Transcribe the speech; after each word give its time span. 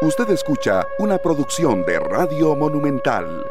Usted 0.00 0.30
escucha 0.30 0.86
una 1.00 1.18
producción 1.18 1.84
de 1.84 1.98
Radio 1.98 2.54
Monumental. 2.54 3.44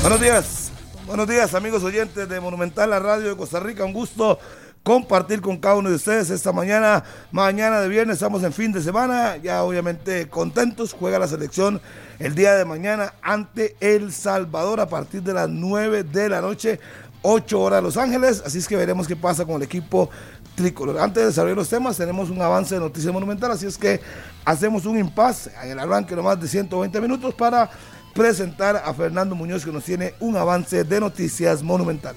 Buenos 0.00 0.18
días, 0.18 0.72
buenos 1.06 1.28
días 1.28 1.52
amigos 1.52 1.84
oyentes 1.84 2.26
de 2.26 2.40
Monumental, 2.40 2.88
la 2.88 2.98
radio 2.98 3.28
de 3.28 3.36
Costa 3.36 3.60
Rica. 3.60 3.84
Un 3.84 3.92
gusto 3.92 4.38
compartir 4.82 5.42
con 5.42 5.58
cada 5.58 5.74
uno 5.74 5.90
de 5.90 5.96
ustedes 5.96 6.30
esta 6.30 6.52
mañana, 6.52 7.04
mañana 7.32 7.82
de 7.82 7.88
viernes, 7.90 8.14
estamos 8.14 8.42
en 8.44 8.54
fin 8.54 8.72
de 8.72 8.80
semana, 8.80 9.36
ya 9.36 9.62
obviamente 9.62 10.30
contentos, 10.30 10.94
juega 10.98 11.18
la 11.18 11.28
selección 11.28 11.78
el 12.18 12.34
día 12.34 12.54
de 12.54 12.64
mañana 12.64 13.12
ante 13.20 13.76
El 13.78 14.10
Salvador 14.10 14.80
a 14.80 14.88
partir 14.88 15.22
de 15.22 15.34
las 15.34 15.50
9 15.50 16.02
de 16.04 16.30
la 16.30 16.40
noche, 16.40 16.80
8 17.20 17.60
horas 17.60 17.82
Los 17.82 17.98
Ángeles, 17.98 18.42
así 18.46 18.56
es 18.56 18.66
que 18.66 18.76
veremos 18.76 19.06
qué 19.06 19.16
pasa 19.16 19.44
con 19.44 19.56
el 19.56 19.62
equipo 19.64 20.08
tricolor. 20.54 20.98
Antes 20.98 21.22
de 21.22 21.26
desarrollar 21.28 21.56
los 21.56 21.68
temas, 21.68 21.96
tenemos 21.96 22.30
un 22.30 22.40
avance 22.40 22.74
de 22.74 22.80
Noticias 22.80 23.12
Monumental, 23.12 23.50
así 23.50 23.66
es 23.66 23.78
que 23.78 24.00
hacemos 24.44 24.86
un 24.86 24.98
impasse 24.98 25.50
en 25.62 25.72
el 25.72 25.78
arranque 25.78 26.14
de 26.14 26.22
más 26.22 26.40
de 26.40 26.48
120 26.48 27.00
minutos 27.00 27.34
para 27.34 27.70
presentar 28.14 28.76
a 28.76 28.92
Fernando 28.94 29.34
Muñoz 29.34 29.64
que 29.64 29.72
nos 29.72 29.84
tiene 29.84 30.14
un 30.20 30.36
avance 30.36 30.84
de 30.84 31.00
Noticias 31.00 31.62
Monumental. 31.62 32.14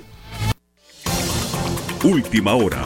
Última 2.03 2.53
hora. 2.53 2.85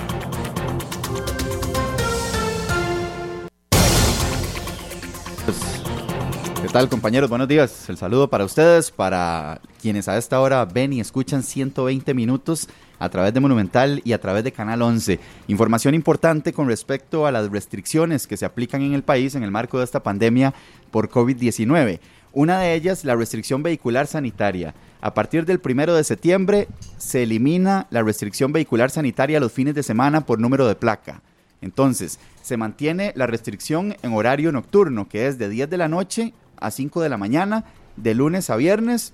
¿Qué 6.61 6.67
tal 6.67 6.87
compañeros? 6.87 7.29
Buenos 7.29 7.47
días. 7.47 7.89
El 7.89 7.97
saludo 7.97 8.29
para 8.29 8.45
ustedes, 8.45 8.91
para 8.91 9.59
quienes 9.81 10.07
a 10.07 10.17
esta 10.17 10.39
hora 10.39 10.63
ven 10.65 10.93
y 10.93 10.99
escuchan 10.99 11.41
120 11.41 12.13
minutos 12.13 12.69
a 12.99 13.09
través 13.09 13.33
de 13.33 13.39
Monumental 13.39 14.01
y 14.03 14.13
a 14.13 14.21
través 14.21 14.43
de 14.43 14.51
Canal 14.51 14.81
11. 14.81 15.19
Información 15.47 15.95
importante 15.95 16.53
con 16.53 16.67
respecto 16.67 17.25
a 17.25 17.31
las 17.31 17.49
restricciones 17.49 18.27
que 18.27 18.37
se 18.37 18.45
aplican 18.45 18.81
en 18.81 18.93
el 18.93 19.03
país 19.03 19.35
en 19.35 19.43
el 19.43 19.51
marco 19.51 19.79
de 19.79 19.85
esta 19.85 20.03
pandemia 20.03 20.53
por 20.91 21.09
COVID-19. 21.09 21.99
Una 22.31 22.59
de 22.59 22.75
ellas, 22.75 23.05
la 23.05 23.15
restricción 23.15 23.63
vehicular 23.63 24.05
sanitaria. 24.05 24.75
A 25.01 25.13
partir 25.13 25.45
del 25.45 25.59
primero 25.59 25.95
de 25.95 26.03
septiembre 26.03 26.67
se 26.97 27.23
elimina 27.23 27.87
la 27.89 28.03
restricción 28.03 28.51
vehicular 28.51 28.91
sanitaria 28.91 29.39
los 29.39 29.51
fines 29.51 29.73
de 29.73 29.81
semana 29.81 30.21
por 30.21 30.39
número 30.39 30.67
de 30.67 30.75
placa. 30.75 31.21
Entonces, 31.61 32.19
se 32.41 32.57
mantiene 32.57 33.13
la 33.15 33.27
restricción 33.27 33.95
en 34.01 34.13
horario 34.13 34.51
nocturno, 34.51 35.09
que 35.09 35.27
es 35.27 35.37
de 35.37 35.49
10 35.49 35.69
de 35.69 35.77
la 35.77 35.87
noche 35.87 36.33
a 36.57 36.71
5 36.71 37.01
de 37.01 37.09
la 37.09 37.17
mañana, 37.17 37.65
de 37.95 38.13
lunes 38.13 38.49
a 38.49 38.55
viernes. 38.55 39.13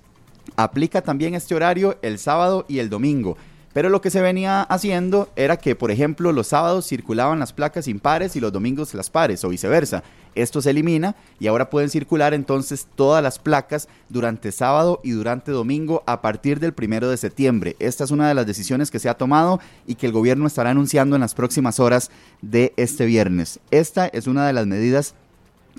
Aplica 0.56 1.02
también 1.02 1.36
este 1.36 1.56
horario 1.56 1.98
el 2.02 2.20
sábado 2.20 2.66
y 2.68 2.80
el 2.80 2.90
domingo. 2.90 3.38
Pero 3.76 3.90
lo 3.90 4.00
que 4.00 4.10
se 4.10 4.22
venía 4.22 4.62
haciendo 4.62 5.28
era 5.36 5.58
que, 5.58 5.76
por 5.76 5.92
ejemplo, 5.92 6.32
los 6.32 6.48
sábados 6.48 6.88
circulaban 6.88 7.40
las 7.40 7.52
placas 7.52 7.90
impares 7.90 8.38
y 8.38 8.40
los 8.40 8.54
domingos 8.54 8.94
las 8.94 9.10
pares, 9.10 9.44
o 9.44 9.50
viceversa. 9.50 10.02
Esto 10.34 10.62
se 10.62 10.70
elimina 10.70 11.18
y 11.42 11.48
ahora 11.48 11.70
pueden 11.70 11.90
circular 11.90 12.34
entonces 12.34 12.88
todas 12.96 13.22
las 13.22 13.38
placas 13.38 13.90
durante 14.08 14.54
sábado 14.54 15.02
y 15.04 15.12
durante 15.12 15.52
domingo 15.52 16.04
a 16.06 16.22
partir 16.22 16.62
del 16.62 16.72
primero 16.72 17.10
de 17.10 17.18
septiembre. 17.18 17.76
Esta 17.80 18.06
es 18.06 18.12
una 18.12 18.30
de 18.30 18.34
las 18.34 18.48
decisiones 18.48 18.92
que 18.92 19.00
se 19.00 19.10
ha 19.10 19.18
tomado 19.18 19.60
y 19.86 19.96
que 19.96 20.06
el 20.06 20.14
gobierno 20.14 20.48
estará 20.48 20.70
anunciando 20.70 21.18
en 21.18 21.22
las 21.22 21.36
próximas 21.36 21.82
horas 21.82 22.12
de 22.42 22.72
este 22.78 23.06
viernes. 23.06 23.60
Esta 23.72 24.08
es 24.08 24.28
una 24.28 24.48
de 24.48 24.54
las 24.54 24.68
medidas 24.68 25.16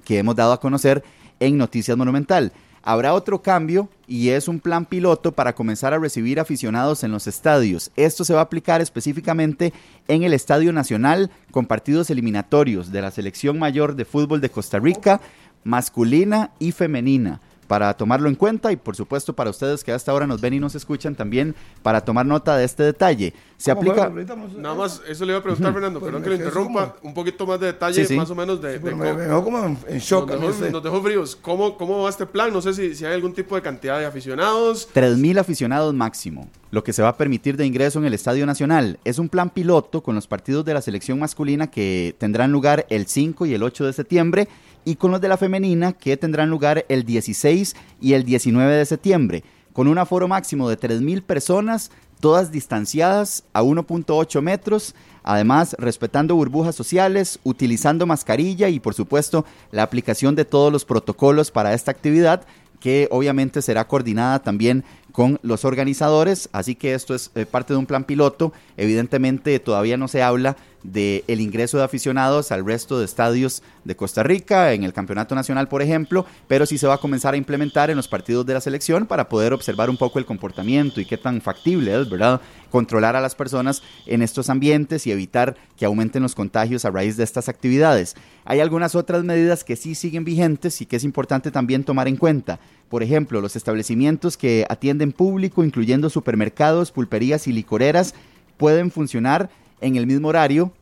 que 0.04 0.18
hemos 0.18 0.36
dado 0.36 0.52
a 0.52 0.60
conocer 0.60 1.02
en 1.40 1.56
Noticias 1.56 1.96
Monumental. 1.96 2.52
Habrá 2.88 3.14
otro 3.14 3.42
cambio 3.42 3.88
y 4.06 4.28
es 4.28 4.46
un 4.46 4.60
plan 4.60 4.86
piloto 4.86 5.32
para 5.32 5.56
comenzar 5.56 5.92
a 5.92 5.98
recibir 5.98 6.38
aficionados 6.38 7.02
en 7.02 7.10
los 7.10 7.26
estadios. 7.26 7.90
Esto 7.96 8.24
se 8.24 8.32
va 8.32 8.38
a 8.38 8.44
aplicar 8.44 8.80
específicamente 8.80 9.72
en 10.06 10.22
el 10.22 10.32
Estadio 10.32 10.72
Nacional 10.72 11.32
con 11.50 11.66
partidos 11.66 12.10
eliminatorios 12.10 12.92
de 12.92 13.02
la 13.02 13.10
Selección 13.10 13.58
Mayor 13.58 13.96
de 13.96 14.04
Fútbol 14.04 14.40
de 14.40 14.50
Costa 14.50 14.78
Rica, 14.78 15.20
masculina 15.64 16.52
y 16.60 16.70
femenina 16.70 17.40
para 17.66 17.94
tomarlo 17.94 18.28
en 18.28 18.34
cuenta 18.34 18.72
y 18.72 18.76
por 18.76 18.96
supuesto 18.96 19.34
para 19.34 19.50
ustedes 19.50 19.82
que 19.84 19.92
hasta 19.92 20.12
ahora 20.12 20.26
nos 20.26 20.40
ven 20.40 20.54
y 20.54 20.60
nos 20.60 20.74
escuchan 20.74 21.14
también 21.14 21.54
para 21.82 22.00
tomar 22.00 22.26
nota 22.26 22.56
de 22.56 22.64
este 22.64 22.82
detalle. 22.82 23.34
Se 23.56 23.70
aplica... 23.70 24.10
Nada 24.56 24.74
más, 24.74 25.02
eso 25.08 25.24
le 25.24 25.32
iba 25.32 25.38
a 25.38 25.42
preguntar 25.42 25.72
Fernando, 25.72 26.00
perdón 26.00 26.22
que 26.22 26.30
le 26.30 26.36
interrumpa, 26.36 26.96
un 27.02 27.14
poquito 27.14 27.46
más 27.46 27.58
de 27.60 27.66
detalle, 27.66 28.16
más 28.16 28.30
o 28.30 28.34
menos 28.34 28.60
de... 28.60 28.78
me, 28.78 29.12
dejó 29.12 29.44
como 29.44 29.76
en, 29.88 29.98
shock. 29.98 30.30
Nos 30.30 30.82
dejó, 30.82 31.02
fríos. 31.02 31.36
¿Cómo, 31.36 31.76
¿Cómo 31.76 32.02
va 32.02 32.10
este 32.10 32.26
plan? 32.26 32.52
No 32.52 32.60
sé 32.60 32.74
si, 32.74 32.94
si 32.94 33.04
hay 33.04 33.14
algún 33.14 33.32
tipo 33.32 33.54
de 33.54 33.62
cantidad 33.62 33.98
de 33.98 34.06
aficionados. 34.06 34.88
3.000 34.94 35.38
aficionados 35.38 35.94
máximo, 35.94 36.48
lo 36.70 36.84
que 36.84 36.92
se 36.92 37.02
va 37.02 37.08
a 37.08 37.16
permitir 37.16 37.56
de 37.56 37.66
ingreso 37.66 37.98
en 37.98 38.04
el 38.04 38.14
Estadio 38.14 38.46
Nacional. 38.46 38.98
Es 39.04 39.18
un 39.18 39.28
plan 39.28 39.50
piloto 39.50 40.02
con 40.02 40.14
los 40.14 40.26
partidos 40.26 40.64
de 40.64 40.74
la 40.74 40.82
selección 40.82 41.18
masculina 41.18 41.68
que 41.68 42.14
tendrán 42.18 42.52
lugar 42.52 42.86
el 42.90 43.06
5 43.06 43.46
y 43.46 43.54
el 43.54 43.62
8 43.62 43.86
de 43.86 43.92
septiembre 43.92 44.48
y 44.86 44.94
con 44.94 45.10
los 45.10 45.20
de 45.20 45.28
la 45.28 45.36
femenina 45.36 45.92
que 45.92 46.16
tendrán 46.16 46.48
lugar 46.48 46.86
el 46.88 47.04
16 47.04 47.74
y 48.00 48.12
el 48.14 48.24
19 48.24 48.72
de 48.72 48.86
septiembre, 48.86 49.44
con 49.72 49.88
un 49.88 49.98
aforo 49.98 50.28
máximo 50.28 50.70
de 50.70 50.78
3.000 50.78 51.22
personas, 51.22 51.90
todas 52.20 52.52
distanciadas 52.52 53.42
a 53.52 53.62
1.8 53.62 54.40
metros, 54.40 54.94
además 55.24 55.74
respetando 55.80 56.36
burbujas 56.36 56.76
sociales, 56.76 57.40
utilizando 57.42 58.06
mascarilla 58.06 58.68
y 58.68 58.78
por 58.78 58.94
supuesto 58.94 59.44
la 59.72 59.82
aplicación 59.82 60.36
de 60.36 60.44
todos 60.44 60.72
los 60.72 60.84
protocolos 60.84 61.50
para 61.50 61.74
esta 61.74 61.90
actividad 61.90 62.46
que 62.78 63.08
obviamente 63.10 63.62
será 63.62 63.88
coordinada 63.88 64.38
también 64.38 64.84
con 65.10 65.40
los 65.42 65.64
organizadores, 65.64 66.48
así 66.52 66.74
que 66.74 66.94
esto 66.94 67.14
es 67.14 67.32
eh, 67.34 67.46
parte 67.46 67.72
de 67.72 67.78
un 67.78 67.86
plan 67.86 68.04
piloto. 68.04 68.52
Evidentemente 68.76 69.58
todavía 69.58 69.96
no 69.96 70.08
se 70.08 70.22
habla 70.22 70.56
del 70.82 71.24
el 71.26 71.40
ingreso 71.40 71.78
de 71.78 71.84
aficionados 71.84 72.52
al 72.52 72.64
resto 72.64 72.98
de 72.98 73.04
estadios 73.04 73.62
de 73.84 73.96
Costa 73.96 74.22
Rica, 74.22 74.72
en 74.72 74.84
el 74.84 74.92
Campeonato 74.92 75.34
Nacional, 75.34 75.68
por 75.68 75.82
ejemplo, 75.82 76.26
pero 76.48 76.66
sí 76.66 76.78
se 76.78 76.86
va 76.86 76.94
a 76.94 76.98
comenzar 76.98 77.34
a 77.34 77.36
implementar 77.36 77.90
en 77.90 77.96
los 77.96 78.08
partidos 78.08 78.46
de 78.46 78.54
la 78.54 78.60
selección 78.60 79.06
para 79.06 79.28
poder 79.28 79.52
observar 79.52 79.90
un 79.90 79.96
poco 79.96 80.18
el 80.18 80.26
comportamiento 80.26 81.00
y 81.00 81.04
qué 81.04 81.16
tan 81.16 81.40
factible 81.40 82.00
es, 82.00 82.08
¿verdad? 82.08 82.40
Controlar 82.70 83.16
a 83.16 83.20
las 83.20 83.34
personas 83.34 83.82
en 84.06 84.22
estos 84.22 84.50
ambientes 84.50 85.06
y 85.06 85.12
evitar 85.12 85.56
que 85.76 85.84
aumenten 85.84 86.22
los 86.22 86.34
contagios 86.34 86.84
a 86.84 86.90
raíz 86.90 87.16
de 87.16 87.24
estas 87.24 87.48
actividades. 87.48 88.14
Hay 88.44 88.60
algunas 88.60 88.94
otras 88.94 89.24
medidas 89.24 89.64
que 89.64 89.76
sí 89.76 89.94
siguen 89.94 90.24
vigentes 90.24 90.80
y 90.80 90.86
que 90.86 90.96
es 90.96 91.04
importante 91.04 91.50
también 91.50 91.84
tomar 91.84 92.08
en 92.08 92.16
cuenta. 92.16 92.58
Por 92.88 93.02
ejemplo, 93.02 93.40
los 93.40 93.56
establecimientos 93.56 94.36
que 94.36 94.64
atienden 94.68 95.12
público, 95.12 95.64
incluyendo 95.64 96.10
supermercados, 96.10 96.92
pulperías 96.92 97.46
y 97.48 97.52
licoreras, 97.52 98.14
pueden 98.56 98.90
funcionar 98.90 99.50
en 99.80 99.96
el 99.96 100.06
mismo 100.06 100.28
horario 100.28 100.72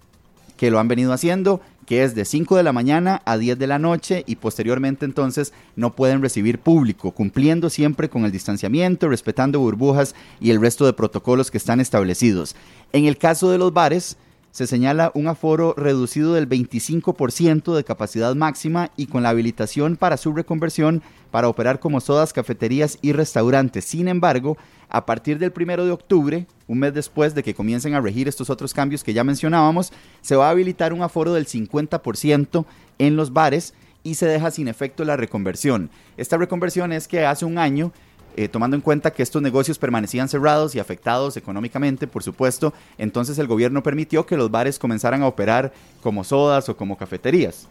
que 0.56 0.71
lo 0.71 0.78
han 0.78 0.88
venido 0.88 1.12
haciendo, 1.12 1.60
que 1.87 2.05
es 2.05 2.15
de 2.15 2.25
5 2.25 2.56
de 2.56 2.62
la 2.62 2.72
mañana 2.72 3.21
a 3.25 3.37
10 3.37 3.59
de 3.59 3.66
la 3.66 3.78
noche 3.78 4.25
y 4.27 4.37
posteriormente 4.37 5.05
entonces 5.05 5.53
no 5.77 5.94
pueden 5.94 6.22
recibir 6.22 6.59
público, 6.59 7.10
cumpliendo 7.10 7.71
siempre 7.71 8.09
con 8.09 8.25
el 8.25 8.33
distanciamiento, 8.33 9.09
respetando 9.09 9.60
burbujas 9.60 10.15
y 10.41 10.50
el 10.50 10.60
resto 10.60 10.87
de 10.87 10.93
protocolos 10.93 11.50
que 11.50 11.59
están 11.59 11.81
establecidos. 11.81 12.56
En 12.93 13.04
el 13.06 13.19
caso 13.19 13.50
de 13.50 13.59
los 13.59 13.72
bares, 13.72 14.16
se 14.54 14.69
señala 14.69 15.10
un 15.15 15.26
aforo 15.26 15.75
reducido 15.76 16.32
del 16.32 16.48
25% 16.48 17.75
de 17.75 17.82
capacidad 17.82 18.37
máxima 18.37 18.92
y 18.97 19.06
con 19.06 19.25
la 19.25 19.31
habilitación 19.31 19.97
para 19.97 20.16
su 20.16 20.32
reconversión 20.32 21.03
para 21.32 21.48
operar 21.48 21.81
como 21.81 22.00
sodas, 22.00 22.32
cafeterías 22.32 22.98
y 23.03 23.10
restaurantes. 23.10 23.84
Sin 23.84 24.06
embargo, 24.06 24.56
a 24.88 25.06
partir 25.06 25.41
del 25.41 25.50
primero 25.50 25.84
de 25.84 25.91
octubre, 25.91 26.47
un 26.69 26.78
mes 26.78 26.94
después 26.94 27.34
de 27.34 27.42
que 27.42 27.53
comiencen 27.53 27.94
a 27.94 28.00
regir 28.00 28.28
estos 28.28 28.48
otros 28.48 28.72
cambios 28.72 29.03
que 29.03 29.12
ya 29.12 29.25
mencionábamos, 29.25 29.92
se 30.20 30.37
va 30.37 30.47
a 30.47 30.50
habilitar 30.50 30.92
un 30.92 31.03
aforo 31.03 31.32
del 31.32 31.47
50% 31.47 32.65
en 32.98 33.16
los 33.16 33.32
bares 33.32 33.75
y 34.04 34.15
se 34.15 34.26
deja 34.26 34.53
sin 34.53 34.69
efecto 34.69 35.04
la 35.04 35.16
reconversión. 35.16 35.91
Esta 36.16 36.36
reconversión 36.36 36.92
es 36.92 37.09
que 37.09 37.26
hace 37.26 37.44
un 37.44 37.59
año 37.59 37.91
eh, 38.37 38.49
tomando 38.49 38.77
en 38.77 38.81
cuenta 38.81 39.12
que 39.12 39.22
estos 39.22 39.43
negocios 39.43 39.78
permanecían 39.78 40.28
cerrados 40.28 40.75
y 40.75 40.78
afectados 40.78 41.37
económicamente, 41.37 42.06
por 42.06 42.22
supuesto, 42.22 42.75
entonces 42.99 43.39
el 43.39 43.47
gobierno 43.47 43.83
permitió 43.83 44.27
que 44.27 44.37
los 44.37 44.50
bares 44.50 44.78
comenzaran 44.78 45.22
a 45.22 45.28
operar 45.28 45.72
como 46.03 46.25
sodas 46.25 46.69
o 46.69 46.77
como 46.77 46.97
cafeterías. 46.97 47.69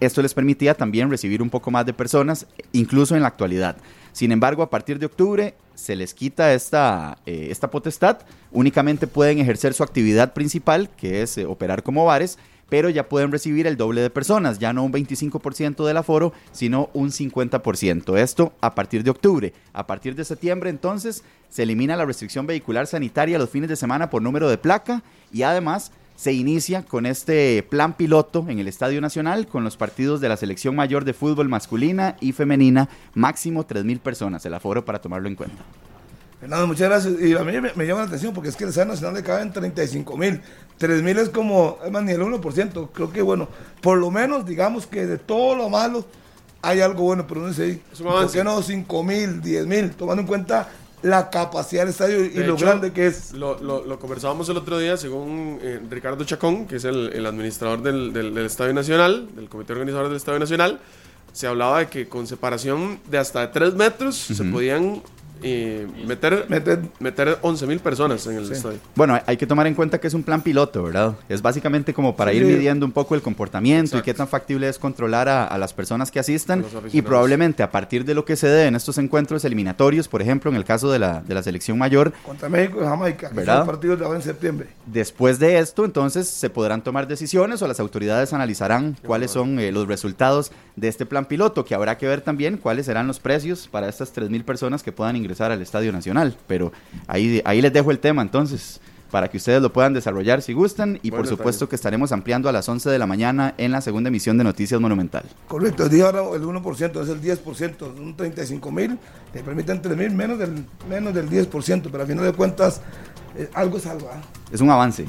Esto 0.00 0.22
les 0.22 0.34
permitía 0.34 0.74
también 0.74 1.10
recibir 1.10 1.42
un 1.42 1.50
poco 1.50 1.70
más 1.70 1.86
de 1.86 1.92
personas, 1.92 2.46
incluso 2.72 3.14
en 3.14 3.22
la 3.22 3.28
actualidad. 3.28 3.76
Sin 4.12 4.32
embargo, 4.32 4.62
a 4.62 4.70
partir 4.70 4.98
de 4.98 5.06
octubre 5.06 5.54
se 5.74 5.96
les 5.96 6.14
quita 6.14 6.54
esta, 6.54 7.18
eh, 7.26 7.48
esta 7.50 7.70
potestad, 7.70 8.18
únicamente 8.52 9.06
pueden 9.06 9.40
ejercer 9.40 9.74
su 9.74 9.82
actividad 9.82 10.32
principal, 10.32 10.88
que 10.96 11.22
es 11.22 11.36
eh, 11.36 11.46
operar 11.46 11.82
como 11.82 12.04
bares, 12.04 12.38
pero 12.74 12.90
ya 12.90 13.08
pueden 13.08 13.30
recibir 13.30 13.68
el 13.68 13.76
doble 13.76 14.00
de 14.00 14.10
personas, 14.10 14.58
ya 14.58 14.72
no 14.72 14.82
un 14.82 14.92
25% 14.92 15.86
del 15.86 15.96
aforo, 15.96 16.32
sino 16.50 16.90
un 16.92 17.12
50%. 17.12 18.18
Esto 18.18 18.52
a 18.60 18.74
partir 18.74 19.04
de 19.04 19.10
octubre. 19.12 19.52
A 19.72 19.86
partir 19.86 20.16
de 20.16 20.24
septiembre, 20.24 20.70
entonces, 20.70 21.22
se 21.48 21.62
elimina 21.62 21.94
la 21.94 22.04
restricción 22.04 22.48
vehicular 22.48 22.88
sanitaria 22.88 23.38
los 23.38 23.48
fines 23.48 23.68
de 23.68 23.76
semana 23.76 24.10
por 24.10 24.22
número 24.22 24.50
de 24.50 24.58
placa 24.58 25.04
y 25.32 25.42
además 25.42 25.92
se 26.16 26.32
inicia 26.32 26.82
con 26.82 27.06
este 27.06 27.62
plan 27.62 27.96
piloto 27.96 28.44
en 28.48 28.58
el 28.58 28.66
Estadio 28.66 29.00
Nacional 29.00 29.46
con 29.46 29.62
los 29.62 29.76
partidos 29.76 30.20
de 30.20 30.30
la 30.30 30.36
selección 30.36 30.74
mayor 30.74 31.04
de 31.04 31.14
fútbol 31.14 31.48
masculina 31.48 32.16
y 32.20 32.32
femenina, 32.32 32.88
máximo 33.14 33.64
3.000 33.64 34.00
personas, 34.00 34.44
el 34.46 34.54
aforo 34.54 34.84
para 34.84 35.00
tomarlo 35.00 35.28
en 35.28 35.36
cuenta. 35.36 35.62
Fernando, 36.44 36.66
muchas 36.66 36.90
gracias. 36.90 37.14
Y 37.22 37.34
a 37.34 37.42
mí 37.42 37.58
me, 37.74 37.86
llama 37.86 38.02
la 38.02 38.06
atención 38.06 38.34
porque 38.34 38.50
es 38.50 38.56
que 38.56 38.64
el 38.64 38.68
Estadio 38.68 38.88
Nacional 38.88 39.14
le 39.14 39.22
caben 39.22 39.50
35 39.50 40.14
mil. 40.18 40.42
3 40.76 41.02
mil 41.02 41.16
es 41.16 41.30
como, 41.30 41.78
es 41.82 41.90
más, 41.90 42.02
ni 42.02 42.12
el 42.12 42.20
1%. 42.20 42.88
Creo 42.92 43.10
que, 43.10 43.22
bueno, 43.22 43.48
por 43.80 43.96
lo 43.96 44.10
menos, 44.10 44.44
digamos 44.44 44.86
que 44.86 45.06
de 45.06 45.16
todo 45.16 45.56
lo 45.56 45.70
malo 45.70 46.04
hay 46.60 46.82
algo 46.82 47.04
bueno, 47.04 47.26
pero 47.26 47.40
no 47.40 47.50
sé, 47.54 47.80
¿por 47.98 48.30
qué 48.30 48.44
no 48.44 48.60
5 48.60 49.02
mil, 49.02 49.40
10 49.40 49.66
mil? 49.66 49.90
Tomando 49.92 50.20
en 50.20 50.26
cuenta 50.26 50.68
la 51.00 51.30
capacidad 51.30 51.80
del 51.80 51.92
estadio 51.92 52.22
y 52.22 52.34
lo 52.44 52.58
grande 52.58 52.92
que 52.92 53.06
es. 53.06 53.32
Lo, 53.32 53.58
lo, 53.58 53.98
conversábamos 53.98 54.46
el 54.50 54.58
otro 54.58 54.78
día, 54.78 54.98
según 54.98 55.58
eh, 55.62 55.80
Ricardo 55.88 56.24
Chacón, 56.24 56.66
que 56.66 56.76
es 56.76 56.84
el, 56.84 57.10
el 57.14 57.24
administrador 57.24 57.80
del, 57.80 58.12
del, 58.12 58.36
Estadio 58.36 58.74
Nacional, 58.74 59.34
del 59.34 59.48
comité 59.48 59.72
organizador 59.72 60.08
del 60.08 60.18
Estadio 60.18 60.40
Nacional, 60.40 60.78
se 61.32 61.46
hablaba 61.46 61.78
de 61.78 61.86
que 61.88 62.06
con 62.06 62.26
separación 62.26 63.00
de 63.10 63.16
hasta 63.16 63.50
3 63.50 63.76
metros 63.76 64.14
se 64.14 64.44
podían 64.44 65.02
y 65.44 65.86
meter, 66.06 66.46
meter, 66.48 66.80
meter 66.98 67.38
11 67.42 67.66
mil 67.66 67.78
personas 67.78 68.26
en 68.26 68.38
el 68.38 68.50
estadio. 68.50 68.78
Bueno, 68.94 69.20
hay 69.26 69.36
que 69.36 69.46
tomar 69.46 69.66
en 69.66 69.74
cuenta 69.74 70.00
que 70.00 70.06
es 70.06 70.14
un 70.14 70.22
plan 70.22 70.40
piloto, 70.40 70.84
¿verdad? 70.84 71.16
Es 71.28 71.42
básicamente 71.42 71.92
como 71.92 72.16
para 72.16 72.32
ir 72.32 72.44
midiendo 72.44 72.86
un 72.86 72.92
poco 72.92 73.14
el 73.14 73.20
comportamiento 73.20 73.98
y 73.98 74.02
qué 74.02 74.14
tan 74.14 74.26
factible 74.26 74.68
es 74.68 74.78
controlar 74.78 75.28
a, 75.28 75.58
las 75.58 75.72
personas 75.72 76.10
que 76.10 76.18
asistan 76.18 76.64
y 76.92 77.02
probablemente 77.02 77.62
a 77.62 77.70
partir 77.70 78.04
de 78.04 78.14
lo 78.14 78.24
que 78.24 78.36
se 78.36 78.48
dé 78.48 78.66
en 78.66 78.74
estos 78.74 78.98
encuentros 78.98 79.44
eliminatorios, 79.44 80.08
por 80.08 80.22
ejemplo, 80.22 80.50
en 80.50 80.56
el 80.56 80.64
caso 80.64 80.90
de 80.90 80.98
la, 80.98 81.20
de 81.20 81.34
la 81.34 81.42
selección 81.42 81.76
mayor. 81.76 82.12
Contra 82.24 82.48
México 82.48 82.80
y 82.80 82.84
Jamaica, 82.84 83.30
que 83.30 83.44
son 83.44 83.66
partidos 83.66 83.98
de 83.98 84.04
ahora 84.04 84.18
en 84.18 84.24
septiembre. 84.24 84.68
Después 84.86 85.38
de 85.38 85.58
esto, 85.58 85.84
entonces, 85.84 86.26
se 86.26 86.48
podrán 86.50 86.82
tomar 86.82 87.06
decisiones 87.06 87.60
o 87.60 87.68
las 87.68 87.80
autoridades 87.80 88.32
analizarán 88.32 88.96
cuáles 89.06 89.30
son 89.30 89.58
eh, 89.58 89.70
los 89.70 89.86
resultados 89.86 90.52
de 90.76 90.88
este 90.88 91.06
plan 91.06 91.26
piloto, 91.26 91.64
que 91.64 91.74
habrá 91.74 91.98
que 91.98 92.06
ver 92.06 92.22
también 92.22 92.56
cuáles 92.56 92.86
serán 92.86 93.06
los 93.06 93.20
precios 93.20 93.68
para 93.68 93.88
estas 93.88 94.12
3 94.12 94.30
mil 94.30 94.44
personas 94.44 94.82
que 94.82 94.90
puedan 94.90 95.16
ingresar 95.16 95.33
al 95.40 95.62
Estadio 95.62 95.92
Nacional. 95.92 96.36
Pero 96.46 96.72
ahí, 97.06 97.42
ahí 97.44 97.60
les 97.60 97.72
dejo 97.72 97.90
el 97.90 97.98
tema 97.98 98.22
entonces 98.22 98.80
para 99.14 99.28
que 99.28 99.36
ustedes 99.36 99.62
lo 99.62 99.72
puedan 99.72 99.92
desarrollar 99.92 100.42
si 100.42 100.54
gustan 100.54 100.98
y 101.00 101.12
por 101.12 101.28
supuesto 101.28 101.68
que 101.68 101.76
estaremos 101.76 102.10
ampliando 102.10 102.48
a 102.48 102.52
las 102.52 102.68
11 102.68 102.90
de 102.90 102.98
la 102.98 103.06
mañana 103.06 103.54
en 103.58 103.70
la 103.70 103.80
segunda 103.80 104.08
emisión 104.08 104.36
de 104.38 104.42
Noticias 104.42 104.80
Monumental. 104.80 105.22
Correcto, 105.46 105.86
el 105.86 106.02
ahora 106.02 106.22
el 106.34 106.42
1%, 106.42 107.00
es 107.00 107.08
el 107.08 107.22
10%, 107.22 107.96
un 107.96 108.16
35 108.16 108.72
mil, 108.72 108.98
te 109.32 109.44
permiten 109.44 109.80
3 109.80 109.96
mil, 109.96 110.10
menos 110.10 110.36
del, 110.40 110.66
menos 110.88 111.14
del 111.14 111.30
10%, 111.30 111.82
pero 111.92 112.00
al 112.00 112.08
final 112.08 112.24
de 112.24 112.32
cuentas 112.32 112.80
eh, 113.36 113.48
algo 113.54 113.76
es 113.76 113.86
algo. 113.86 114.10
¿ah? 114.12 114.20
Es 114.50 114.60
un 114.60 114.70
avance. 114.70 115.06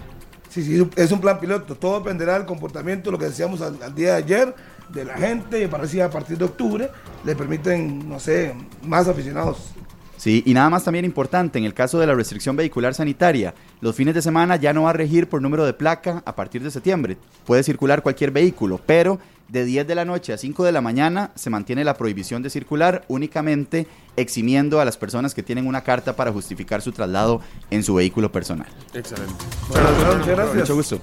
Sí, 0.49 0.63
sí, 0.63 0.87
es 0.95 1.11
un 1.11 1.19
plan 1.19 1.39
piloto, 1.39 1.73
todo 1.73 1.97
dependerá 1.97 2.35
del 2.35 2.45
comportamiento, 2.45 3.09
lo 3.09 3.17
que 3.17 3.25
decíamos 3.25 3.61
al, 3.61 3.81
al 3.81 3.95
día 3.95 4.11
de 4.11 4.17
ayer, 4.17 4.55
de 4.93 5.03
la 5.03 5.15
gente, 5.17 5.63
y 5.63 5.67
parece 5.67 5.97
que 5.97 6.03
a 6.03 6.11
partir 6.11 6.37
de 6.37 6.45
octubre 6.45 6.91
le 7.25 7.35
permiten, 7.35 8.07
no 8.07 8.19
sé, 8.19 8.53
más 8.83 9.07
aficionados 9.07 9.74
Sí, 10.17 10.43
y 10.45 10.53
nada 10.53 10.69
más 10.69 10.83
también 10.83 11.05
importante, 11.05 11.59
en 11.59 11.65
el 11.65 11.73
caso 11.73 11.99
de 11.99 12.07
la 12.07 12.15
restricción 12.15 12.55
vehicular 12.55 12.93
sanitaria, 12.93 13.53
los 13.81 13.95
fines 13.95 14.15
de 14.15 14.21
semana 14.21 14.55
ya 14.55 14.73
no 14.73 14.83
va 14.83 14.91
a 14.91 14.93
regir 14.93 15.27
por 15.27 15.41
número 15.41 15.65
de 15.65 15.73
placa 15.73 16.23
a 16.25 16.35
partir 16.35 16.63
de 16.63 16.71
septiembre. 16.71 17.17
Puede 17.45 17.63
circular 17.63 18.01
cualquier 18.01 18.31
vehículo, 18.31 18.79
pero 18.85 19.19
de 19.47 19.65
10 19.65 19.87
de 19.87 19.95
la 19.95 20.05
noche 20.05 20.33
a 20.33 20.37
5 20.37 20.63
de 20.63 20.71
la 20.71 20.81
mañana 20.81 21.31
se 21.35 21.49
mantiene 21.49 21.83
la 21.83 21.95
prohibición 21.95 22.41
de 22.41 22.49
circular 22.49 23.05
únicamente 23.07 23.87
eximiendo 24.15 24.79
a 24.79 24.85
las 24.85 24.97
personas 24.97 25.33
que 25.33 25.43
tienen 25.43 25.67
una 25.67 25.81
carta 25.81 26.15
para 26.15 26.31
justificar 26.31 26.81
su 26.81 26.91
traslado 26.91 27.41
en 27.69 27.83
su 27.83 27.93
vehículo 27.93 28.31
personal. 28.31 28.67
Excelente. 28.93 29.33
Bueno, 29.69 29.89
muchas 30.17 30.27
gracias. 30.27 30.55
Mucho 30.55 30.75
gusto. 30.75 30.99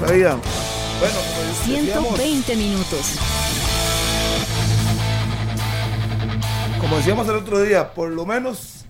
Bueno, 0.00 0.40
120 1.64 2.46
pues, 2.46 2.58
minutos. 2.58 3.18
Como 6.80 6.96
decíamos 6.96 7.28
el 7.28 7.34
otro 7.36 7.60
día, 7.60 7.92
por 7.92 8.10
lo 8.10 8.24
menos, 8.24 8.84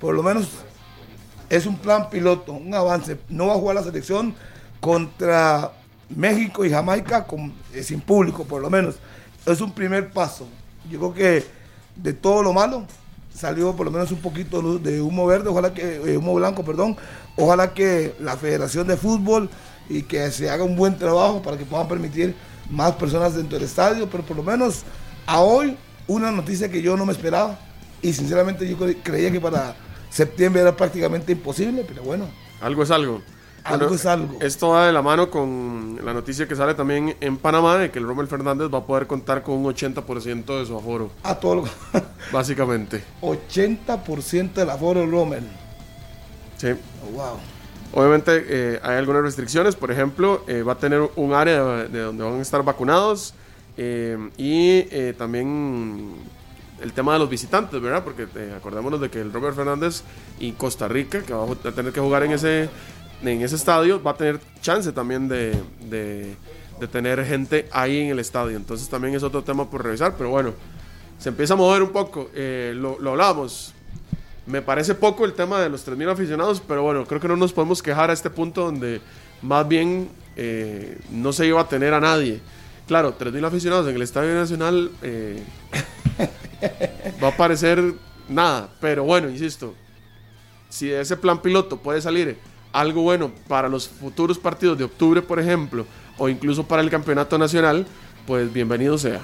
por 0.00 0.14
lo 0.14 0.22
menos 0.22 0.48
es 1.50 1.66
un 1.66 1.76
plan 1.76 2.08
piloto, 2.08 2.52
un 2.52 2.74
avance. 2.74 3.18
No 3.28 3.48
va 3.48 3.54
a 3.54 3.56
jugar 3.56 3.76
la 3.76 3.82
selección 3.82 4.34
contra 4.80 5.72
México 6.08 6.64
y 6.64 6.70
Jamaica 6.70 7.26
con, 7.26 7.52
eh, 7.74 7.82
sin 7.82 8.00
público, 8.00 8.44
por 8.44 8.62
lo 8.62 8.70
menos. 8.70 8.96
Es 9.44 9.60
un 9.60 9.72
primer 9.72 10.10
paso. 10.10 10.46
Yo 10.90 10.98
creo 10.98 11.14
que 11.14 11.46
de 11.96 12.12
todo 12.12 12.42
lo 12.42 12.52
malo 12.52 12.84
salió 13.34 13.74
por 13.76 13.86
lo 13.86 13.92
menos 13.92 14.10
un 14.12 14.20
poquito 14.20 14.78
de 14.78 15.00
humo 15.00 15.26
verde, 15.26 15.48
ojalá 15.50 15.74
que, 15.74 15.96
eh, 15.96 16.16
humo 16.16 16.34
blanco, 16.34 16.64
perdón. 16.64 16.96
Ojalá 17.36 17.74
que 17.74 18.14
la 18.18 18.36
Federación 18.36 18.86
de 18.86 18.96
Fútbol 18.96 19.50
y 19.88 20.02
que 20.02 20.30
se 20.30 20.48
haga 20.48 20.64
un 20.64 20.74
buen 20.74 20.96
trabajo 20.98 21.42
para 21.42 21.58
que 21.58 21.64
puedan 21.64 21.86
permitir 21.86 22.34
más 22.70 22.92
personas 22.92 23.34
dentro 23.34 23.58
del 23.58 23.68
estadio, 23.68 24.08
pero 24.10 24.24
por 24.24 24.36
lo 24.36 24.42
menos 24.42 24.82
a 25.26 25.40
hoy 25.40 25.76
una 26.06 26.30
noticia 26.30 26.70
que 26.70 26.82
yo 26.82 26.96
no 26.96 27.06
me 27.06 27.12
esperaba 27.12 27.58
y 28.02 28.12
sinceramente 28.12 28.68
yo 28.68 28.76
creía 29.02 29.30
que 29.30 29.40
para 29.40 29.74
septiembre 30.10 30.62
era 30.62 30.76
prácticamente 30.76 31.32
imposible, 31.32 31.84
pero 31.86 32.02
bueno. 32.02 32.28
Algo 32.60 32.82
es 32.82 32.90
algo. 32.90 33.22
Algo 33.64 33.94
es 33.94 34.06
algo. 34.06 34.38
Esto 34.40 34.68
va 34.68 34.86
de 34.86 34.92
la 34.92 35.02
mano 35.02 35.28
con 35.28 35.98
la 36.04 36.14
noticia 36.14 36.46
que 36.46 36.54
sale 36.54 36.74
también 36.74 37.16
en 37.20 37.36
Panamá 37.36 37.76
de 37.76 37.90
que 37.90 37.98
el 37.98 38.06
Rommel 38.06 38.28
Fernández 38.28 38.68
va 38.72 38.78
a 38.78 38.86
poder 38.86 39.06
contar 39.08 39.42
con 39.42 39.56
un 39.56 39.64
80% 39.64 40.58
de 40.60 40.66
su 40.66 40.76
aforo. 40.76 41.10
A 41.24 41.34
todo 41.34 41.56
lo... 41.56 41.64
Básicamente. 42.32 43.02
80% 43.22 44.52
del 44.52 44.70
aforo 44.70 45.00
del 45.00 45.10
Rommel. 45.10 45.44
Sí. 46.58 46.68
Oh, 47.04 47.16
wow. 47.16 47.38
Obviamente 47.92 48.44
eh, 48.48 48.80
hay 48.82 48.96
algunas 48.96 49.22
restricciones, 49.22 49.74
por 49.74 49.90
ejemplo, 49.90 50.44
eh, 50.46 50.62
va 50.62 50.74
a 50.74 50.78
tener 50.78 51.00
un 51.16 51.32
área 51.32 51.64
de 51.88 52.00
donde 52.00 52.24
van 52.24 52.38
a 52.38 52.42
estar 52.42 52.62
vacunados, 52.62 53.34
eh, 53.76 54.30
y 54.38 54.86
eh, 54.90 55.14
también 55.16 56.14
el 56.80 56.92
tema 56.92 57.12
de 57.12 57.18
los 57.18 57.28
visitantes, 57.28 57.80
¿verdad? 57.80 58.04
Porque 58.04 58.26
eh, 58.34 58.54
acordémonos 58.56 59.00
de 59.00 59.10
que 59.10 59.20
el 59.20 59.32
Robert 59.32 59.56
Fernández 59.56 60.02
y 60.38 60.52
Costa 60.52 60.88
Rica, 60.88 61.22
que 61.22 61.32
va 61.32 61.44
a 61.44 61.72
tener 61.72 61.92
que 61.92 62.00
jugar 62.00 62.22
en 62.22 62.32
ese, 62.32 62.68
en 63.22 63.42
ese 63.42 63.56
estadio, 63.56 64.02
va 64.02 64.12
a 64.12 64.16
tener 64.16 64.40
chance 64.60 64.92
también 64.92 65.28
de, 65.28 65.54
de, 65.88 66.36
tener 66.90 67.24
gente 67.24 67.68
ahí 67.72 68.00
en 68.00 68.08
el 68.08 68.18
estadio. 68.18 68.56
Entonces 68.56 68.88
también 68.88 69.14
es 69.14 69.22
otro 69.22 69.42
tema 69.42 69.68
por 69.68 69.84
revisar, 69.84 70.14
pero 70.16 70.30
bueno, 70.30 70.52
se 71.18 71.30
empieza 71.30 71.54
a 71.54 71.56
mover 71.56 71.82
un 71.82 71.90
poco. 71.90 72.30
lo, 72.34 72.98
lo. 72.98 73.46
Me 74.46 74.62
parece 74.62 74.94
poco 74.94 75.24
el 75.24 75.32
tema 75.32 75.60
de 75.60 75.68
los 75.68 75.86
3.000 75.86 76.12
aficionados, 76.12 76.62
pero 76.66 76.82
bueno, 76.82 77.04
creo 77.04 77.20
que 77.20 77.26
no 77.26 77.36
nos 77.36 77.52
podemos 77.52 77.82
quejar 77.82 78.10
a 78.10 78.12
este 78.12 78.30
punto 78.30 78.64
donde 78.64 79.00
más 79.42 79.66
bien 79.66 80.08
no 81.10 81.32
se 81.32 81.46
iba 81.46 81.60
a 81.60 81.68
tener 81.68 81.92
a 81.94 82.00
nadie. 82.00 82.40
Claro, 82.86 83.18
3.000 83.18 83.44
aficionados 83.46 83.88
en 83.88 83.96
el 83.96 84.02
Estadio 84.02 84.34
Nacional 84.34 84.92
eh, 85.02 85.42
va 87.22 87.28
a 87.28 87.36
parecer 87.36 87.94
nada, 88.28 88.68
pero 88.80 89.04
bueno, 89.04 89.28
insisto, 89.28 89.74
si 90.68 90.88
de 90.88 91.00
ese 91.00 91.16
plan 91.16 91.42
piloto 91.42 91.78
puede 91.78 92.00
salir 92.00 92.38
algo 92.72 93.02
bueno 93.02 93.32
para 93.48 93.68
los 93.68 93.88
futuros 93.88 94.38
partidos 94.38 94.78
de 94.78 94.84
octubre, 94.84 95.20
por 95.22 95.40
ejemplo, 95.40 95.86
o 96.18 96.28
incluso 96.28 96.64
para 96.64 96.82
el 96.82 96.90
campeonato 96.90 97.38
nacional, 97.38 97.86
pues 98.26 98.52
bienvenido 98.52 98.98
sea. 98.98 99.20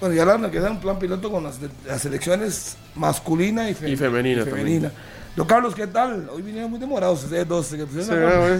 Bueno, 0.00 0.14
ya 0.14 0.24
la 0.24 0.50
que 0.50 0.60
un 0.60 0.80
plan 0.80 0.98
piloto 0.98 1.30
con 1.30 1.44
las, 1.44 1.60
selecciones 1.98 2.76
masculina 2.94 3.70
y, 3.70 3.74
femenina. 3.74 4.42
Y 4.42 4.44
femenina. 4.44 4.92
Don 5.36 5.48
Carlos, 5.48 5.74
¿qué 5.74 5.88
tal? 5.88 6.28
Hoy 6.32 6.42
vinieron 6.42 6.70
muy 6.70 6.78
demorados 6.78 7.24
ustedes 7.24 7.48
dos. 7.48 7.66
Sí, 7.66 7.76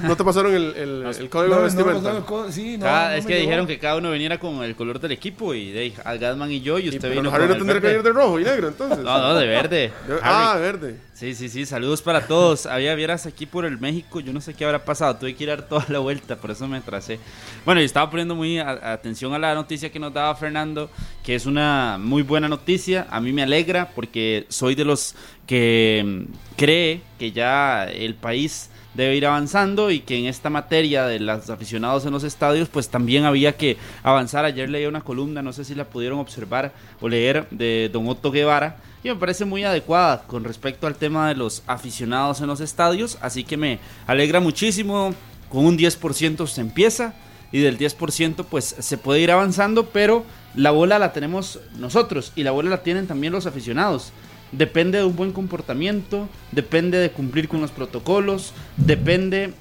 ¿No 0.02 0.16
te 0.16 0.24
pasaron 0.24 0.52
el, 0.52 0.74
el, 0.74 1.06
el 1.06 1.30
código 1.30 1.56
de 1.56 1.62
vestimenta? 1.62 2.24
sí, 2.50 2.76
no, 2.78 3.10
es 3.10 3.24
que 3.26 3.36
dijeron 3.36 3.66
que 3.66 3.78
cada 3.78 3.96
uno 3.96 4.10
viniera 4.10 4.38
con 4.38 4.62
el 4.64 4.74
color 4.74 4.98
del 4.98 5.12
equipo 5.12 5.54
y 5.54 5.70
de 5.70 5.90
Gasman 5.90 6.50
y 6.50 6.62
yo 6.62 6.80
y 6.80 6.88
usted 6.88 7.10
vino 7.12 7.30
con 7.30 7.48
no 7.48 7.56
tendría 7.56 7.80
que 7.80 7.92
ir 7.92 8.02
de 8.02 8.12
rojo 8.12 8.40
y 8.40 8.44
negro 8.44 8.68
entonces. 8.68 8.98
No, 8.98 9.18
no, 9.18 9.34
de 9.36 9.46
verde. 9.46 9.92
ah, 10.22 10.56
verde. 10.60 10.96
Sí, 11.14 11.33
sí, 11.37 11.49
sí, 11.49 11.64
saludos 11.64 12.02
para 12.02 12.26
todos. 12.26 12.66
Había 12.66 12.92
vieras 12.97 13.25
aquí 13.25 13.47
por 13.47 13.64
el 13.64 13.78
México, 13.78 14.18
yo 14.18 14.33
no 14.33 14.40
sé 14.40 14.52
qué 14.52 14.64
habrá 14.64 14.85
pasado, 14.85 15.14
tuve 15.14 15.37
que 15.37 15.44
ir 15.44 15.50
a 15.50 15.56
dar 15.56 15.68
toda 15.68 15.87
la 15.88 16.00
vuelta, 16.00 16.35
por 16.35 16.50
eso 16.50 16.66
me 16.66 16.78
atrasé. 16.78 17.21
Bueno, 17.64 17.80
y 17.80 17.85
estaba 17.85 18.11
poniendo 18.11 18.35
muy 18.35 18.59
atención 18.59 19.33
a 19.33 19.38
la 19.38 19.54
noticia 19.54 19.92
que 19.92 20.00
nos 20.00 20.12
daba 20.12 20.35
Fernando, 20.35 20.90
que 21.23 21.37
es 21.37 21.47
una 21.47 21.99
muy 22.00 22.23
buena 22.23 22.49
noticia. 22.49 23.06
A 23.11 23.21
mí 23.21 23.33
me 23.33 23.44
alegra 23.44 23.90
porque 23.94 24.47
soy 24.49 24.75
de 24.75 24.85
los 24.85 25.14
que 25.47 26.02
mm, 26.04 26.56
cree 26.56 27.02
que 27.16 27.30
ya 27.30 27.85
el 27.85 28.16
país 28.16 28.71
debe 28.94 29.14
ir 29.14 29.26
avanzando 29.26 29.92
y 29.92 30.00
que 30.00 30.18
en 30.18 30.26
esta 30.26 30.50
materia 30.50 31.06
de 31.06 31.21
los 31.21 31.49
aficionados 31.49 32.06
en 32.06 32.12
los 32.12 32.25
estadios 32.25 32.68
pues 32.68 32.88
también 32.88 33.25
había 33.25 33.56
que 33.56 33.76
avanzar. 34.02 34.44
Ayer 34.44 34.68
leí 34.68 34.87
una 34.87 35.02
columna, 35.02 35.42
no 35.42 35.52
sé 35.52 35.64
si 35.64 35.76
la 35.76 35.85
pudieron 35.85 36.18
observar 36.18 36.73
o 37.00 37.09
leer 37.09 37.47
de 37.50 37.88
don 37.92 38.09
Otto 38.09 38.33
Guevara 38.33 38.78
y 39.04 39.08
me 39.08 39.16
parece 39.16 39.44
muy 39.44 39.62
adecuada 39.64 40.23
con 40.26 40.44
respecto 40.44 40.87
al 40.87 40.96
tema 40.96 41.28
de 41.28 41.34
los 41.34 41.62
aficionados 41.66 42.40
en 42.40 42.46
los 42.46 42.61
estadios, 42.61 43.18
así 43.20 43.44
que 43.44 43.58
me 43.58 43.78
alegra 44.06 44.40
muchísimo, 44.40 45.14
con 45.50 45.66
un 45.66 45.78
10% 45.78 46.46
se 46.46 46.61
empieza 46.62 47.14
y 47.52 47.61
del 47.61 47.78
10% 47.78 48.46
pues 48.49 48.75
se 48.78 48.96
puede 48.96 49.20
ir 49.20 49.30
avanzando, 49.30 49.90
pero 49.90 50.25
la 50.54 50.70
bola 50.70 50.99
la 50.99 51.12
tenemos 51.12 51.61
nosotros 51.78 52.32
y 52.34 52.44
la 52.44 52.50
bola 52.50 52.70
la 52.70 52.82
tienen 52.82 53.06
también 53.06 53.34
los 53.34 53.44
aficionados. 53.44 54.11
Depende 54.52 54.99
de 54.99 55.04
un 55.04 55.16
buen 55.16 55.32
comportamiento, 55.32 56.26
depende 56.50 56.96
de 56.99 57.11
cumplir 57.11 57.46
con 57.46 57.61
los 57.61 57.73
protocolos, 57.73 58.54
depende 58.78 59.52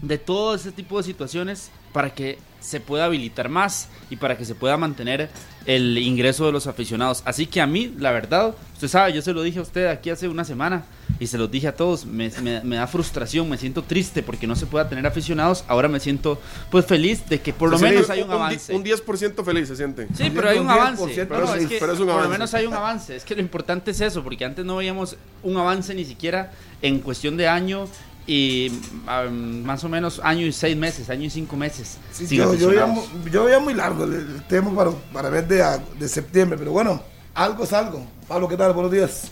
de 0.00 0.18
todo 0.18 0.56
ese 0.56 0.72
tipo 0.72 0.98
de 0.98 1.04
situaciones 1.04 1.70
para 1.92 2.14
que 2.14 2.38
se 2.60 2.78
pueda 2.78 3.06
habilitar 3.06 3.48
más 3.48 3.88
y 4.08 4.16
para 4.16 4.36
que 4.38 4.44
se 4.44 4.54
pueda 4.54 4.76
mantener 4.76 5.28
el 5.66 5.98
ingreso 5.98 6.46
de 6.46 6.52
los 6.52 6.66
aficionados. 6.68 7.22
Así 7.24 7.46
que 7.46 7.60
a 7.60 7.66
mí, 7.66 7.92
la 7.98 8.12
verdad, 8.12 8.54
usted 8.74 8.86
sabe, 8.88 9.12
yo 9.12 9.20
se 9.22 9.32
lo 9.32 9.42
dije 9.42 9.58
a 9.58 9.62
usted 9.62 9.86
aquí 9.88 10.10
hace 10.10 10.28
una 10.28 10.44
semana 10.44 10.84
y 11.18 11.26
se 11.26 11.38
los 11.38 11.50
dije 11.50 11.66
a 11.68 11.74
todos, 11.74 12.04
me, 12.06 12.30
me- 12.40 12.60
me 12.62 12.76
da 12.76 12.86
frustración, 12.86 13.48
me 13.48 13.58
siento 13.58 13.82
triste 13.82 14.22
porque 14.22 14.46
no 14.46 14.54
se 14.54 14.66
pueda 14.66 14.88
tener 14.88 15.04
aficionados. 15.08 15.64
Ahora 15.66 15.88
me 15.88 15.98
siento 15.98 16.40
pues 16.70 16.86
feliz 16.86 17.28
de 17.28 17.40
que 17.40 17.52
por 17.52 17.68
lo 17.70 17.78
menos 17.80 18.08
hay 18.10 18.22
un 18.22 18.30
avance. 18.30 18.72
Un 18.74 18.84
10% 18.84 19.44
feliz 19.44 19.66
se 19.68 19.74
siente. 19.76 20.06
Sí, 20.16 20.30
pero 20.32 20.48
hay 20.48 20.58
un 20.58 20.66
Un 20.66 20.70
avance. 20.70 21.26
10%, 21.26 21.28
No, 21.30 21.40
no, 21.46 21.54
es 21.56 21.66
que 21.66 21.78
pero 21.80 21.92
es 21.94 21.98
un 21.98 22.06
por 22.06 22.14
lo 22.14 22.20
avance. 22.20 22.32
menos 22.32 22.54
hay 22.54 22.66
un 22.66 22.74
avance. 22.74 23.16
Es 23.16 23.24
que 23.24 23.34
lo 23.34 23.40
importante 23.40 23.90
es 23.90 24.00
eso, 24.00 24.22
porque 24.22 24.44
antes 24.44 24.64
no 24.64 24.76
veíamos 24.76 25.16
un 25.42 25.56
avance 25.56 25.94
ni 25.96 26.04
siquiera 26.04 26.52
en 26.80 27.00
cuestión 27.00 27.36
de 27.36 27.48
año 27.48 27.86
y 28.26 28.70
um, 29.06 29.62
más 29.64 29.82
o 29.84 29.88
menos 29.88 30.20
año 30.22 30.46
y 30.46 30.52
seis 30.52 30.76
meses, 30.76 31.10
año 31.10 31.24
y 31.24 31.30
cinco 31.30 31.56
meses. 31.56 31.98
Sí, 32.12 32.26
yo, 32.36 32.54
yo, 32.54 32.68
veía, 32.68 32.94
yo 33.30 33.60
muy 33.60 33.74
largo 33.74 34.04
el, 34.04 34.14
el 34.14 34.42
tema 34.44 34.74
para, 34.74 34.90
para 35.12 35.30
ver 35.30 35.46
de, 35.48 35.64
de 35.98 36.08
septiembre, 36.08 36.56
pero 36.58 36.72
bueno, 36.72 37.02
algo 37.34 37.64
es 37.64 37.72
algo. 37.72 38.06
Pablo, 38.28 38.48
¿qué 38.48 38.56
tal? 38.56 38.72
Buenos 38.72 38.92
días. 38.92 39.30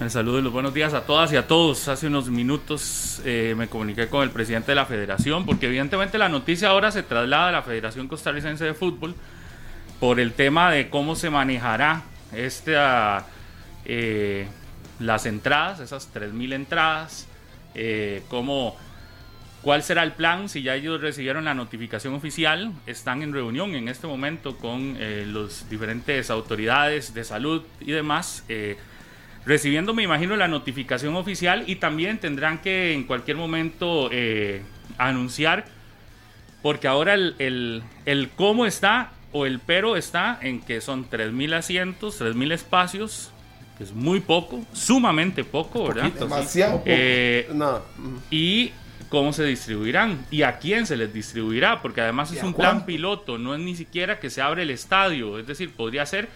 El 0.00 0.12
saludo 0.12 0.38
y 0.38 0.42
los 0.42 0.52
buenos 0.52 0.72
días 0.72 0.94
a 0.94 1.00
todas 1.00 1.32
y 1.32 1.36
a 1.36 1.48
todos. 1.48 1.88
Hace 1.88 2.06
unos 2.06 2.30
minutos 2.30 3.20
eh, 3.24 3.54
me 3.56 3.68
comuniqué 3.68 4.08
con 4.08 4.22
el 4.22 4.30
presidente 4.30 4.70
de 4.70 4.76
la 4.76 4.86
federación 4.86 5.44
porque 5.44 5.66
evidentemente 5.66 6.18
la 6.18 6.28
noticia 6.28 6.68
ahora 6.68 6.92
se 6.92 7.02
traslada 7.02 7.48
a 7.48 7.52
la 7.52 7.62
Federación 7.62 8.06
Costarricense 8.06 8.64
de 8.64 8.74
Fútbol 8.74 9.16
por 9.98 10.20
el 10.20 10.34
tema 10.34 10.70
de 10.70 10.88
cómo 10.88 11.16
se 11.16 11.30
manejará 11.30 12.02
esta, 12.32 13.26
eh, 13.84 14.46
las 15.00 15.26
entradas, 15.26 15.80
esas 15.80 16.08
3.000 16.14 16.52
entradas, 16.54 17.26
eh, 17.78 18.22
cómo, 18.28 18.76
cuál 19.62 19.82
será 19.82 20.02
el 20.02 20.12
plan 20.12 20.48
si 20.48 20.62
ya 20.62 20.74
ellos 20.74 21.00
recibieron 21.00 21.44
la 21.46 21.54
notificación 21.54 22.14
oficial. 22.14 22.72
Están 22.86 23.22
en 23.22 23.32
reunión 23.32 23.74
en 23.74 23.88
este 23.88 24.06
momento 24.06 24.56
con 24.58 24.96
eh, 24.98 25.24
las 25.26 25.68
diferentes 25.70 26.28
autoridades 26.30 27.14
de 27.14 27.24
salud 27.24 27.62
y 27.80 27.92
demás. 27.92 28.44
eh, 28.48 28.76
recibiendo, 29.46 29.94
me 29.94 30.02
imagino, 30.02 30.36
la 30.36 30.46
notificación 30.48 31.16
oficial 31.16 31.64
y 31.66 31.76
también 31.76 32.18
tendrán 32.18 32.58
que 32.58 32.92
en 32.92 33.04
cualquier 33.04 33.38
momento 33.38 34.10
eh, 34.12 34.60
anunciar, 34.98 35.64
porque 36.60 36.86
ahora 36.86 37.14
el, 37.14 37.34
el- 37.38 37.82
el 38.04 38.28
cómo 38.30 38.66
está 38.66 39.12
o 39.32 39.46
el 39.46 39.58
pero 39.60 39.96
está 39.96 40.38
en 40.42 40.60
que 40.60 40.80
son 40.82 41.08
3.000 41.08 41.54
asientos, 41.54 42.18
3.000 42.20 42.52
espacios, 42.52 43.30
es 43.80 43.92
muy 43.92 44.20
poco, 44.20 44.64
sumamente 44.72 45.44
poco, 45.44 45.88
¿verdad? 45.88 46.10
Demasiado 46.12 46.72
poco. 46.78 46.84
Eh. 46.86 47.48
Ujú. 47.50 48.20
y 48.30 48.72
cómo 49.08 49.32
se 49.32 49.44
distribuirán 49.44 50.26
y 50.30 50.42
a 50.42 50.58
quién 50.58 50.84
se 50.86 50.96
les 50.96 51.12
distribuirá, 51.14 51.80
porque 51.80 52.00
además 52.02 52.30
¿Y 52.32 52.36
es 52.36 52.42
un 52.42 52.52
plan 52.54 52.84
piloto, 52.84 53.38
no 53.38 53.54
es 53.54 53.60
ni 53.60 53.74
siquiera 53.74 54.20
que 54.20 54.28
se 54.30 54.42
abre 54.42 54.62
el 54.64 54.70
estadio, 54.70 55.38
es 55.38 55.46
decir, 55.46 55.70
podría 55.72 56.04
ser, 56.04 56.28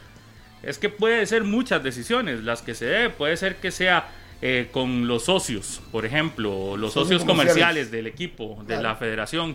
es 0.63 0.79
que 0.79 0.89
puede 0.89 1.27
ser 1.27 1.45
muchas 1.45 1.83
decisiones 1.83 2.43
las 2.45 2.63
que 2.63 2.75
se 2.75 2.87
dé, 2.87 3.11
puede 3.11 3.37
ser 3.37 3.57
que 3.57 3.71
sea 3.71 4.09
eh, 4.41 4.69
con 4.73 5.07
los 5.07 5.25
socios, 5.27 5.83
por 5.93 6.07
ejemplo, 6.07 6.77
los 6.77 6.93
Socios 6.95 7.21
socios 7.21 7.25
comerciales. 7.25 7.55
comerciales 7.55 7.91
del 7.91 8.07
equipo, 8.07 8.57
de 8.61 8.67
Claro. 8.75 8.83
la 8.83 8.97
federación, 8.97 9.55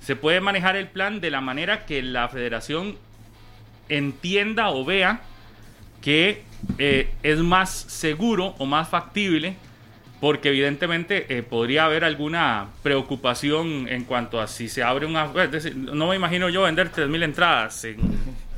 se 0.00 0.14
puede 0.14 0.40
manejar 0.40 0.76
el 0.76 0.88
plan 0.88 1.20
de 1.20 1.30
la 1.30 1.40
manera 1.40 1.86
que 1.86 2.02
la 2.02 2.28
federación 2.28 2.96
entienda 3.88 4.70
o 4.70 4.84
vea 4.84 5.22
que 6.02 6.42
eh, 6.78 7.10
es 7.22 7.38
más 7.38 7.70
seguro 7.70 8.54
o 8.58 8.66
más 8.66 8.88
factible 8.88 9.56
porque 10.20 10.48
evidentemente 10.48 11.26
eh, 11.28 11.42
podría 11.44 11.84
haber 11.84 12.02
alguna 12.04 12.68
preocupación 12.82 13.86
en 13.88 14.04
cuanto 14.04 14.40
a 14.40 14.48
si 14.48 14.68
se 14.68 14.82
abre 14.82 15.06
una... 15.06 15.30
Es 15.44 15.50
decir, 15.52 15.76
no 15.76 16.08
me 16.08 16.16
imagino 16.16 16.48
yo 16.48 16.62
vender 16.62 16.90
3.000 16.90 17.22
entradas. 17.22 17.84
en- 17.84 17.98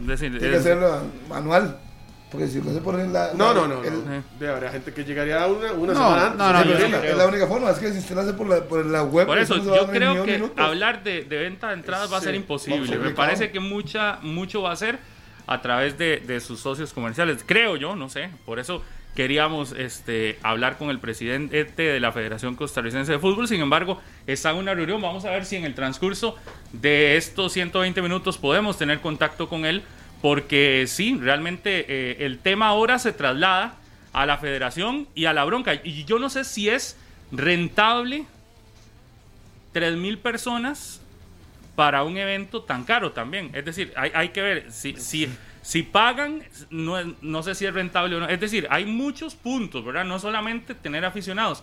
es 0.01 0.07
decir, 0.07 0.31
Tiene 0.31 0.41
que 0.49 0.55
es- 0.55 0.61
hacerlo 0.61 1.03
manual. 1.29 1.79
Porque 2.31 2.47
si 2.47 2.59
no 2.61 2.73
se 2.73 2.81
pone 2.81 3.09
la. 3.09 3.33
No, 3.35 3.49
la- 3.53 3.55
no, 3.63 3.67
no. 3.67 3.83
el- 3.85 4.05
no. 4.07 4.23
De, 4.39 4.49
habría 4.49 4.71
gente 4.71 4.95
que 4.95 5.05
llegaría 5.05 5.45
una, 5.49 5.73
una 5.73 5.93
No, 5.93 5.99
semana 5.99 6.27
antes. 6.27 6.39
no, 6.39 6.53
no, 6.53 6.59
pero 6.61 6.71
yo 6.79 6.85
es, 6.87 6.91
la, 6.93 7.01
creo- 7.01 7.11
es 7.11 7.19
la 7.19 7.27
única 7.27 7.47
forma, 7.49 7.71
es 7.71 7.79
que 7.79 7.93
si 7.93 7.99
usted 7.99 8.15
lo 8.15 8.21
hace 8.21 8.33
por 8.35 8.49
la, 8.49 8.61
por 8.63 8.87
la 8.87 9.03
web, 9.03 9.27
por 9.27 9.37
eso 9.37 9.57
no 9.57 9.65
se 9.65 9.71
a 9.71 9.83
yo 9.83 9.87
creo 9.91 10.25
que 10.25 10.43
hablar 10.57 11.03
de, 11.03 11.25
de 11.25 11.37
venta 11.39 11.69
de 11.69 11.75
entradas 11.75 12.11
va 12.13 12.19
a 12.19 12.21
ser 12.21 12.37
imposible. 12.37 12.97
Me 12.99 13.11
parece 13.11 13.51
que 13.51 13.59
mucha, 13.59 14.21
mucho 14.23 14.63
va 14.63 14.71
a 14.73 14.77
ser 14.77 15.01
a 15.51 15.61
través 15.63 15.99
de, 15.99 16.41
sus 16.41 16.61
socios 16.61 16.93
comerciales. 16.93 17.43
Creo 17.45 17.77
yo, 17.77 17.97
no 17.97 18.09
sé. 18.09 18.31
Por 18.47 18.61
eso 18.61 18.85
queríamos 19.17 19.73
este, 19.73 20.39
hablar 20.45 20.79
con 20.79 20.91
el 20.91 21.01
presidente 21.01 21.65
de 21.65 21.99
la 21.99 22.13
Federación 22.13 22.55
Costarricense 22.55 23.11
de 23.11 23.19
Fútbol. 23.19 23.49
Sin 23.49 23.61
embargo, 23.61 24.01
está 24.29 24.53
en 24.53 24.59
una 24.59 24.75
reunión. 24.75 25.03
Vamos 25.03 25.25
a 25.25 25.31
ver 25.31 25.45
si 25.45 25.57
en 25.57 25.65
el 25.65 25.75
transcurso 25.75 26.37
de 26.73 27.17
estos 27.17 27.53
120 27.53 28.01
minutos 28.01 28.39
podemos 28.39 28.79
tener 28.79 29.01
contacto 29.01 29.49
con 29.49 29.67
él. 29.67 29.83
Porque 30.23 30.85
sí, 30.87 31.19
realmente 31.21 31.85
eh, 31.89 32.25
el 32.25 32.39
tema 32.39 32.69
ahora 32.69 33.01
se 33.01 33.13
traslada 33.13 33.75
a 34.13 34.27
la 34.27 34.39
federación 34.39 35.09
y 35.17 35.25
a 35.25 35.33
la 35.33 35.45
bronca. 35.45 35.81
Y 35.83 36.05
yo 36.05 36.21
no 36.21 36.31
sé 36.31 36.45
si 36.45 36.69
es 36.69 36.97
rentable 37.33 38.25
3.000 39.75 40.17
personas 40.19 41.00
para 41.75 42.05
un 42.05 42.17
evento 42.17 42.63
tan 42.63 42.85
caro 42.85 43.13
también. 43.13 43.51
Es 43.55 43.65
decir, 43.65 43.93
hay, 43.97 44.31
que 44.31 44.43
ver 44.43 44.73
si, 44.73 44.95
si, 44.97 45.29
si 45.63 45.83
pagan, 45.83 46.43
no, 46.71 46.97
no 47.23 47.43
sé 47.43 47.55
si 47.55 47.67
es 47.67 47.75
rentable 47.75 48.17
o 48.17 48.21
no. 48.21 48.29
Es 48.29 48.41
decir, 48.41 48.67
hay 48.71 48.85
muchos 48.85 49.35
puntos, 49.35 49.85
¿verdad? 49.85 50.05
No 50.05 50.19
solamente 50.19 50.75
tener 50.75 51.05
aficionados. 51.05 51.63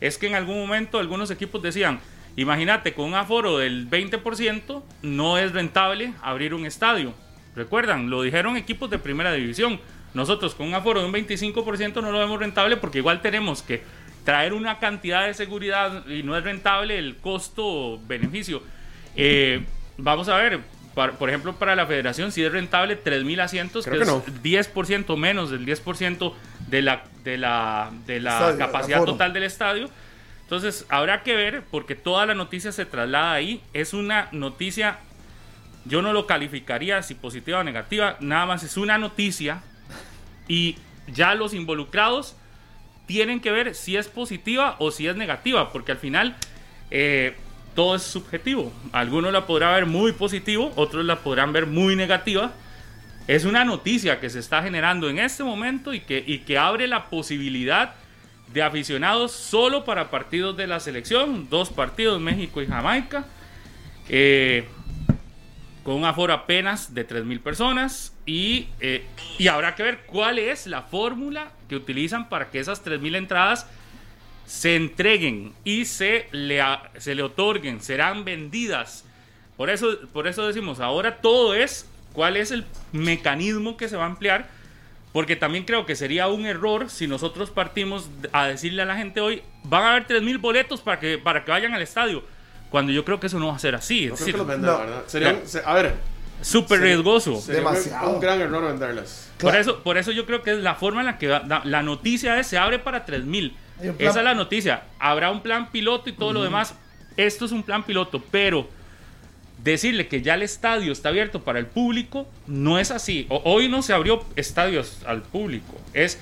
Es 0.00 0.18
que 0.18 0.26
en 0.26 0.34
algún 0.34 0.58
momento 0.58 0.98
algunos 0.98 1.30
equipos 1.30 1.62
decían, 1.62 2.00
imagínate, 2.36 2.92
con 2.92 3.06
un 3.06 3.14
aforo 3.14 3.58
del 3.58 3.88
20% 3.88 4.82
no 5.02 5.38
es 5.38 5.52
rentable 5.52 6.14
abrir 6.22 6.54
un 6.54 6.66
estadio. 6.66 7.14
Recuerdan, 7.54 8.10
lo 8.10 8.22
dijeron 8.22 8.56
equipos 8.56 8.90
de 8.90 8.98
primera 8.98 9.32
división. 9.32 9.80
Nosotros 10.14 10.54
con 10.54 10.66
un 10.66 10.74
aforo 10.74 11.00
de 11.00 11.06
un 11.06 11.12
25% 11.12 12.02
no 12.02 12.10
lo 12.10 12.18
vemos 12.18 12.38
rentable 12.38 12.76
porque 12.76 12.98
igual 12.98 13.22
tenemos 13.22 13.62
que 13.62 13.82
traer 14.24 14.52
una 14.52 14.78
cantidad 14.78 15.26
de 15.26 15.34
seguridad 15.34 16.06
y 16.08 16.22
no 16.22 16.36
es 16.36 16.44
rentable 16.44 16.98
el 16.98 17.16
costo-beneficio. 17.16 18.62
Eh, 19.16 19.64
vamos 19.98 20.28
a 20.28 20.36
ver, 20.36 20.60
por 20.94 21.28
ejemplo, 21.28 21.54
para 21.54 21.74
la 21.74 21.86
federación, 21.86 22.32
si 22.32 22.42
es 22.44 22.52
rentable 22.52 23.02
3.000 23.02 23.40
asientos, 23.40 23.84
Creo 23.84 23.98
que, 23.98 24.04
que 24.04 24.10
no. 24.10 24.24
es 24.26 24.74
10% 24.74 25.16
menos 25.16 25.50
del 25.50 25.64
10% 25.66 26.32
de 26.68 26.82
la, 26.82 27.04
de 27.24 27.38
la, 27.38 27.90
de 28.06 28.20
la 28.20 28.32
Estadio, 28.38 28.58
capacidad 28.58 29.04
total 29.04 29.32
del 29.32 29.44
estadio. 29.44 29.90
Entonces, 30.42 30.84
habrá 30.90 31.22
que 31.22 31.34
ver, 31.34 31.62
porque 31.70 31.94
toda 31.94 32.26
la 32.26 32.34
noticia 32.34 32.72
se 32.72 32.84
traslada 32.84 33.32
ahí. 33.32 33.62
Es 33.72 33.94
una 33.94 34.28
noticia, 34.32 34.98
yo 35.86 36.02
no 36.02 36.12
lo 36.12 36.26
calificaría 36.26 37.02
si 37.02 37.14
positiva 37.14 37.60
o 37.60 37.64
negativa, 37.64 38.16
nada 38.20 38.46
más 38.46 38.62
es 38.62 38.76
una 38.76 38.98
noticia 38.98 39.62
y 40.48 40.76
ya 41.06 41.34
los 41.34 41.54
involucrados 41.54 42.36
tienen 43.06 43.40
que 43.40 43.50
ver 43.50 43.74
si 43.74 43.96
es 43.96 44.08
positiva 44.08 44.76
o 44.78 44.90
si 44.90 45.08
es 45.08 45.16
negativa, 45.16 45.72
porque 45.72 45.92
al 45.92 45.98
final 45.98 46.36
eh, 46.90 47.34
todo 47.74 47.94
es 47.96 48.02
subjetivo. 48.02 48.72
Algunos 48.92 49.32
la 49.32 49.46
podrán 49.46 49.74
ver 49.74 49.86
muy 49.86 50.12
positivo, 50.12 50.72
otros 50.76 51.04
la 51.04 51.20
podrán 51.20 51.52
ver 51.52 51.66
muy 51.66 51.96
negativa. 51.96 52.52
Es 53.26 53.44
una 53.44 53.64
noticia 53.64 54.20
que 54.20 54.30
se 54.30 54.38
está 54.38 54.62
generando 54.62 55.08
en 55.08 55.18
este 55.18 55.44
momento 55.44 55.94
y 55.94 56.00
que, 56.00 56.22
y 56.26 56.40
que 56.40 56.58
abre 56.58 56.86
la 56.88 57.08
posibilidad 57.08 57.94
de 58.52 58.62
aficionados 58.62 59.32
solo 59.32 59.84
para 59.84 60.10
partidos 60.10 60.56
de 60.56 60.66
la 60.66 60.80
selección, 60.80 61.48
dos 61.48 61.70
partidos, 61.70 62.20
México 62.20 62.60
y 62.60 62.66
Jamaica, 62.66 63.24
eh, 64.08 64.68
con 65.82 65.94
un 65.94 66.04
aforo 66.04 66.32
apenas 66.32 66.94
de 66.94 67.06
3.000 67.06 67.40
personas 67.40 68.14
y, 68.26 68.68
eh, 68.80 69.06
y 69.38 69.48
habrá 69.48 69.74
que 69.74 69.82
ver 69.82 70.00
cuál 70.06 70.38
es 70.38 70.66
la 70.66 70.82
fórmula 70.82 71.52
que 71.68 71.76
utilizan 71.76 72.28
para 72.28 72.50
que 72.50 72.60
esas 72.60 72.84
3.000 72.84 73.16
entradas 73.16 73.66
se 74.46 74.76
entreguen 74.76 75.52
y 75.64 75.84
se 75.84 76.26
le, 76.32 76.62
se 76.98 77.14
le 77.14 77.22
otorguen, 77.22 77.80
serán 77.80 78.24
vendidas. 78.24 79.04
Por 79.56 79.70
eso, 79.70 79.98
por 80.12 80.26
eso 80.26 80.46
decimos, 80.46 80.80
ahora 80.80 81.18
todo 81.20 81.54
es 81.54 81.86
cuál 82.12 82.36
es 82.36 82.50
el 82.50 82.64
mecanismo 82.92 83.76
que 83.76 83.88
se 83.88 83.96
va 83.96 84.04
a 84.04 84.08
emplear, 84.10 84.46
porque 85.12 85.36
también 85.36 85.64
creo 85.64 85.84
que 85.86 85.94
sería 85.94 86.28
un 86.28 86.46
error 86.46 86.90
si 86.90 87.06
nosotros 87.06 87.50
partimos 87.50 88.08
a 88.32 88.46
decirle 88.46 88.82
a 88.82 88.86
la 88.86 88.96
gente 88.96 89.20
hoy, 89.20 89.42
van 89.64 89.82
a 89.84 89.90
haber 89.92 90.06
3.000 90.06 90.40
boletos 90.40 90.80
para 90.80 90.98
que, 90.98 91.18
para 91.18 91.44
que 91.44 91.50
vayan 91.50 91.74
al 91.74 91.82
estadio, 91.82 92.22
cuando 92.70 92.92
yo 92.92 93.04
creo 93.04 93.20
que 93.20 93.26
eso 93.26 93.38
no 93.38 93.48
va 93.48 93.56
a 93.56 93.58
ser 93.58 93.74
así. 93.74 94.06
No 94.06 94.14
Es 94.14 94.20
creo 94.22 94.26
decir, 94.26 94.32
que 94.34 94.38
los 94.38 94.46
vendan, 94.46 94.90
no. 94.90 95.02
Serían, 95.06 95.40
No. 95.42 95.60
a 95.70 95.74
ver, 95.74 95.94
súper 96.40 96.80
riesgoso. 96.80 97.40
sería 97.40 97.60
Demasiado. 97.60 98.10
Un, 98.10 98.20
gran 98.20 98.40
error 98.40 98.64
venderlas. 98.64 99.30
Por 99.38 99.50
Claro. 99.50 99.60
eso, 99.60 99.82
por 99.82 99.98
eso 99.98 100.12
yo 100.12 100.24
creo 100.24 100.42
que 100.42 100.52
es 100.52 100.58
la 100.58 100.74
forma 100.76 101.00
en 101.00 101.06
la 101.06 101.18
que 101.18 101.28
la 101.28 101.82
noticia 101.82 102.38
es 102.40 102.46
se 102.46 102.56
abre 102.58 102.78
para 102.78 103.04
3000. 103.04 103.54
Esa 103.98 104.18
es 104.20 104.24
la 104.24 104.34
noticia. 104.34 104.84
Habrá 104.98 105.30
un 105.30 105.42
plan 105.42 105.70
piloto 105.70 106.08
y 106.10 106.12
todo 106.12 106.32
lo 106.32 106.42
demás. 106.42 106.74
Esto 107.16 107.44
es 107.44 107.52
un 107.52 107.62
plan 107.62 107.82
piloto, 107.82 108.22
pero 108.30 108.68
decirle 109.62 110.08
que 110.08 110.22
ya 110.22 110.34
el 110.34 110.42
estadio 110.42 110.92
está 110.92 111.10
abierto 111.10 111.42
para 111.42 111.58
el 111.58 111.66
público 111.66 112.26
no 112.46 112.78
es 112.78 112.90
así. 112.90 113.26
O- 113.28 113.42
hoy 113.44 113.68
no 113.68 113.82
se 113.82 113.92
abrió 113.92 114.24
estadios 114.36 115.02
al 115.06 115.22
público. 115.22 115.80
Es 115.94 116.18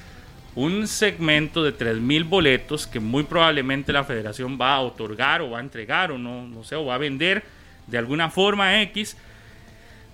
un 0.56 0.86
segmento 0.88 1.62
de 1.62 1.72
3000 1.72 2.24
boletos 2.24 2.86
que 2.86 2.98
muy 3.00 3.22
probablemente 3.22 3.92
la 3.92 4.04
federación 4.04 4.58
va 4.60 4.74
a 4.74 4.80
otorgar 4.80 5.40
o 5.42 5.50
va 5.50 5.58
a 5.58 5.60
entregar 5.60 6.10
o 6.10 6.18
no, 6.18 6.46
no 6.46 6.64
sé, 6.64 6.74
o 6.74 6.84
va 6.86 6.96
a 6.96 6.98
vender 6.98 7.44
de 7.86 7.98
alguna 7.98 8.30
forma 8.30 8.82
X. 8.82 9.16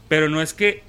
Pero 0.09 0.29
no 0.29 0.41
es 0.43 0.53
que 0.53 0.83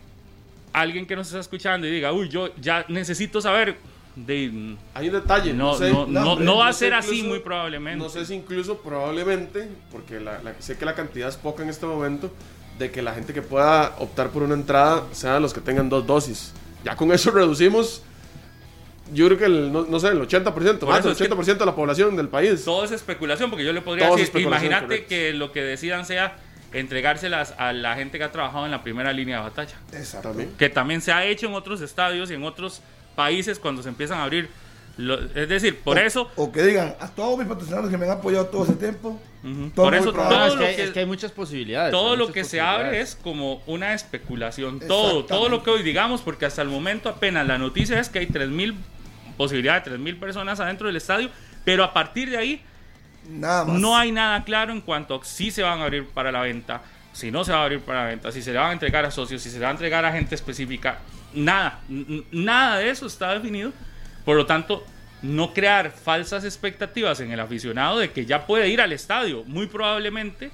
alguien 0.74 1.06
que 1.08 1.16
nos 1.16 1.28
está 1.28 1.40
escuchando 1.40 1.88
y 1.88 1.92
diga, 1.92 2.12
uy, 2.12 2.30
yo 2.30 2.54
ya 2.58 2.86
necesito 2.90 3.42
saber 3.42 3.78
de, 4.26 4.76
Hay 4.96 5.08
un 5.08 5.14
detalle. 5.14 5.54
no, 5.54 5.76
sé- 5.76 5.92
no, 5.92 6.08
no, 6.08 6.36
no 6.38 6.58
va 6.58 6.70
a 6.70 6.74
ser 6.74 6.94
así 6.94 7.12
incluso- 7.20 7.30
muy 7.30 7.40
probablemente. 7.40 8.04
No 8.04 8.10
sé 8.10 8.26
si 8.26 8.34
incluso 8.34 8.78
probablemente, 8.80 9.70
porque 9.92 10.20
la- 10.20 10.42
la- 10.42 10.60
sé 10.60 10.76
que 10.78 10.86
la 10.86 10.96
cantidad 10.96 11.30
es 11.30 11.36
poca 11.38 11.62
en 11.64 11.70
este 11.70 11.86
momento, 11.86 12.32
de 12.80 12.90
que 12.92 13.02
la 13.02 13.14
gente 13.14 13.34
que 13.34 13.42
pueda 13.42 13.96
optar 14.00 14.30
por 14.30 14.44
una 14.44 14.54
entrada 14.56 15.04
sean 15.12 15.42
los 15.42 15.54
que 15.54 15.62
tengan 15.62 15.88
dos 15.90 16.06
dosis. 16.06 16.54
Ya 16.84 16.96
con 16.96 17.12
eso 17.12 17.32
reducimos, 17.32 18.02
yo 19.14 19.26
creo 19.28 19.38
que 19.38 19.46
el, 19.46 19.72
no, 19.72 19.86
no 19.86 20.00
sé, 20.00 20.10
el 20.10 20.20
80%, 20.22 20.80
Por 20.80 20.90
más 20.90 21.04
del 21.04 21.12
es 21.14 21.18
que 21.18 21.24
80% 21.30 21.58
de 21.58 21.66
la 21.66 21.76
población 21.76 22.16
del 22.16 22.28
país. 22.28 22.64
Todo 22.66 22.84
es 22.86 22.92
especulación, 22.92 23.50
porque 23.50 23.66
yo 23.66 23.72
le 23.74 23.82
podría 23.82 24.08
Todo 24.08 24.18
decir, 24.18 24.42
imagínate 24.42 25.06
que 25.06 25.34
lo 25.34 25.52
que 25.52 25.62
decidan 25.62 26.06
sea 26.06 26.38
entregárselas 26.74 27.54
a 27.58 27.72
la 27.74 27.96
gente 27.96 28.18
que 28.18 28.24
ha 28.26 28.32
trabajado 28.32 28.66
en 28.66 28.72
la 28.72 28.84
primera 28.84 29.14
línea 29.14 29.38
de 29.38 29.44
batalla. 29.44 29.76
Exacto. 29.94 30.30
También. 30.30 30.52
Que 30.58 30.70
también 30.70 31.02
se 31.02 31.12
ha 31.12 31.26
hecho 31.26 31.48
en 31.48 31.54
otros 31.54 31.82
estadios 31.82 32.30
y 32.30 32.34
en 32.34 32.44
otros 32.44 32.82
países 33.18 33.58
cuando 33.60 33.82
se 33.84 33.90
empiezan 33.90 34.20
a 34.20 34.24
abrir. 34.24 34.48
lo- 35.00 35.20
es 35.36 35.48
decir, 35.48 35.78
por 35.82 35.96
O- 35.96 36.02
eso, 36.02 36.32
O 36.38 36.52
que 36.52 36.64
digan, 36.64 36.96
a 37.00 37.08
todos 37.08 37.38
mis 37.38 37.48
patrocinadores 37.48 37.92
que 37.92 37.98
me 38.00 38.06
han 38.06 38.14
apoyado 38.14 38.48
todo 38.48 38.64
ese 38.64 38.74
tiempo. 38.74 39.20
Ujú. 39.44 39.70
todo 39.76 39.86
por 39.86 39.94
eso 39.94 40.12
todo 40.12 40.48
es, 40.48 40.54
lo 40.56 40.60
que 40.60 40.66
hay, 40.66 40.82
es 40.82 40.90
que 40.90 41.00
hay 41.02 41.06
muchas 41.06 41.32
posibilidades. 41.32 41.92
todo 41.92 42.16
lo 42.16 42.32
que 42.32 42.44
se 42.44 42.60
abre 42.62 43.00
es 43.00 43.16
como 43.16 43.62
una 43.68 43.94
especulación. 43.94 44.80
Todo, 44.80 45.24
todo 45.26 45.50
lo 45.50 45.62
que 45.62 45.70
hoy 45.70 45.84
digamos, 45.84 46.22
porque 46.22 46.48
hasta 46.48 46.64
el 46.64 46.70
momento 46.70 47.10
apenas 47.10 47.46
la 47.46 47.60
noticia 47.60 48.00
es 48.00 48.10
que 48.10 48.18
hay 48.18 48.26
3.000 48.26 48.74
posibilidades 49.38 49.84
de 49.86 49.92
3.000 50.00 50.20
personas 50.20 50.60
adentro 50.60 50.88
del 50.88 50.96
estadio, 50.96 51.30
pero 51.64 51.84
a 51.84 51.94
partir 51.94 52.32
de 52.32 52.38
ahí 52.38 52.62
Nada 53.30 53.66
más. 53.66 53.80
no 53.80 53.96
hay 53.96 54.12
nada 54.12 54.44
claro 54.46 54.72
en 54.74 54.82
cuanto 54.82 55.14
a 55.22 55.24
si 55.24 55.52
se 55.52 55.62
van 55.62 55.80
a 55.80 55.84
abrir 55.84 56.08
para 56.08 56.32
la 56.32 56.42
venta, 56.42 56.82
si 57.14 57.30
no 57.30 57.44
se 57.44 57.52
va 57.52 57.60
a 57.60 57.64
abrir 57.66 57.82
para 57.82 58.02
la 58.06 58.10
venta, 58.10 58.32
si 58.32 58.42
se 58.42 58.52
le 58.52 58.58
van 58.58 58.72
a 58.72 58.74
entregar 58.74 59.06
a 59.06 59.12
socios, 59.12 59.44
si 59.44 59.52
se 59.52 59.60
le 59.60 59.64
va 59.66 59.70
a 59.70 59.74
entregar 59.74 60.04
a 60.06 60.12
gente 60.12 60.34
específica. 60.34 60.98
Nada, 61.38 61.82
nada 62.32 62.80
de 62.80 62.90
eso 62.90 63.06
está 63.06 63.34
definido. 63.34 63.72
Por 64.26 64.36
lo 64.36 64.46
tanto, 64.46 64.84
no 65.22 65.54
crear 65.54 65.92
falsas 65.92 66.44
expectativas 66.44 67.20
en 67.20 67.32
el 67.32 67.40
aficionado 67.40 68.00
de 68.00 68.12
que 68.12 68.26
ya 68.26 68.46
puede 68.46 68.70
ir 68.70 68.82
al 68.82 68.92
estadio. 68.92 69.44
Muy 69.46 69.68
probablemente, 69.68 70.52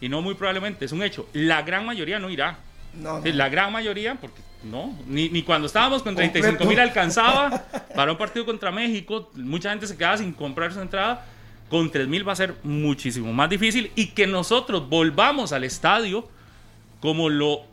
y 0.00 0.08
no 0.08 0.22
muy 0.22 0.34
probablemente, 0.34 0.84
es 0.84 0.92
un 0.92 1.02
hecho. 1.02 1.28
La 1.32 1.62
gran 1.62 1.84
mayoría 1.86 2.18
no 2.18 2.30
irá. 2.30 2.58
No, 2.94 3.20
La 3.24 3.48
gran 3.48 3.72
mayoría, 3.72 4.14
porque 4.14 4.40
no, 4.62 4.96
ni, 5.06 5.28
ni 5.28 5.42
cuando 5.42 5.66
estábamos 5.66 6.02
con 6.02 6.14
Completo. 6.14 6.40
35 6.40 6.64
mil 6.64 6.80
alcanzaba 6.80 7.50
para 7.94 8.12
un 8.12 8.18
partido 8.18 8.46
contra 8.46 8.72
México, 8.72 9.30
mucha 9.34 9.70
gente 9.70 9.86
se 9.86 9.96
quedaba 9.96 10.18
sin 10.18 10.32
comprar 10.32 10.72
su 10.72 10.80
entrada. 10.80 11.24
Con 11.68 11.90
3 11.90 12.06
mil 12.06 12.26
va 12.26 12.32
a 12.32 12.36
ser 12.36 12.54
muchísimo 12.62 13.32
más 13.32 13.50
difícil 13.50 13.90
y 13.96 14.08
que 14.08 14.28
nosotros 14.28 14.88
volvamos 14.88 15.52
al 15.52 15.64
estadio 15.64 16.28
como 17.00 17.28
lo 17.28 17.64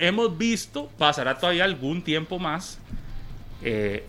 hemos 0.00 0.36
visto, 0.36 0.88
pasará 0.98 1.38
todavía 1.38 1.64
algún 1.64 2.02
tiempo 2.02 2.38
más. 2.38 2.78
eh, 3.62 4.04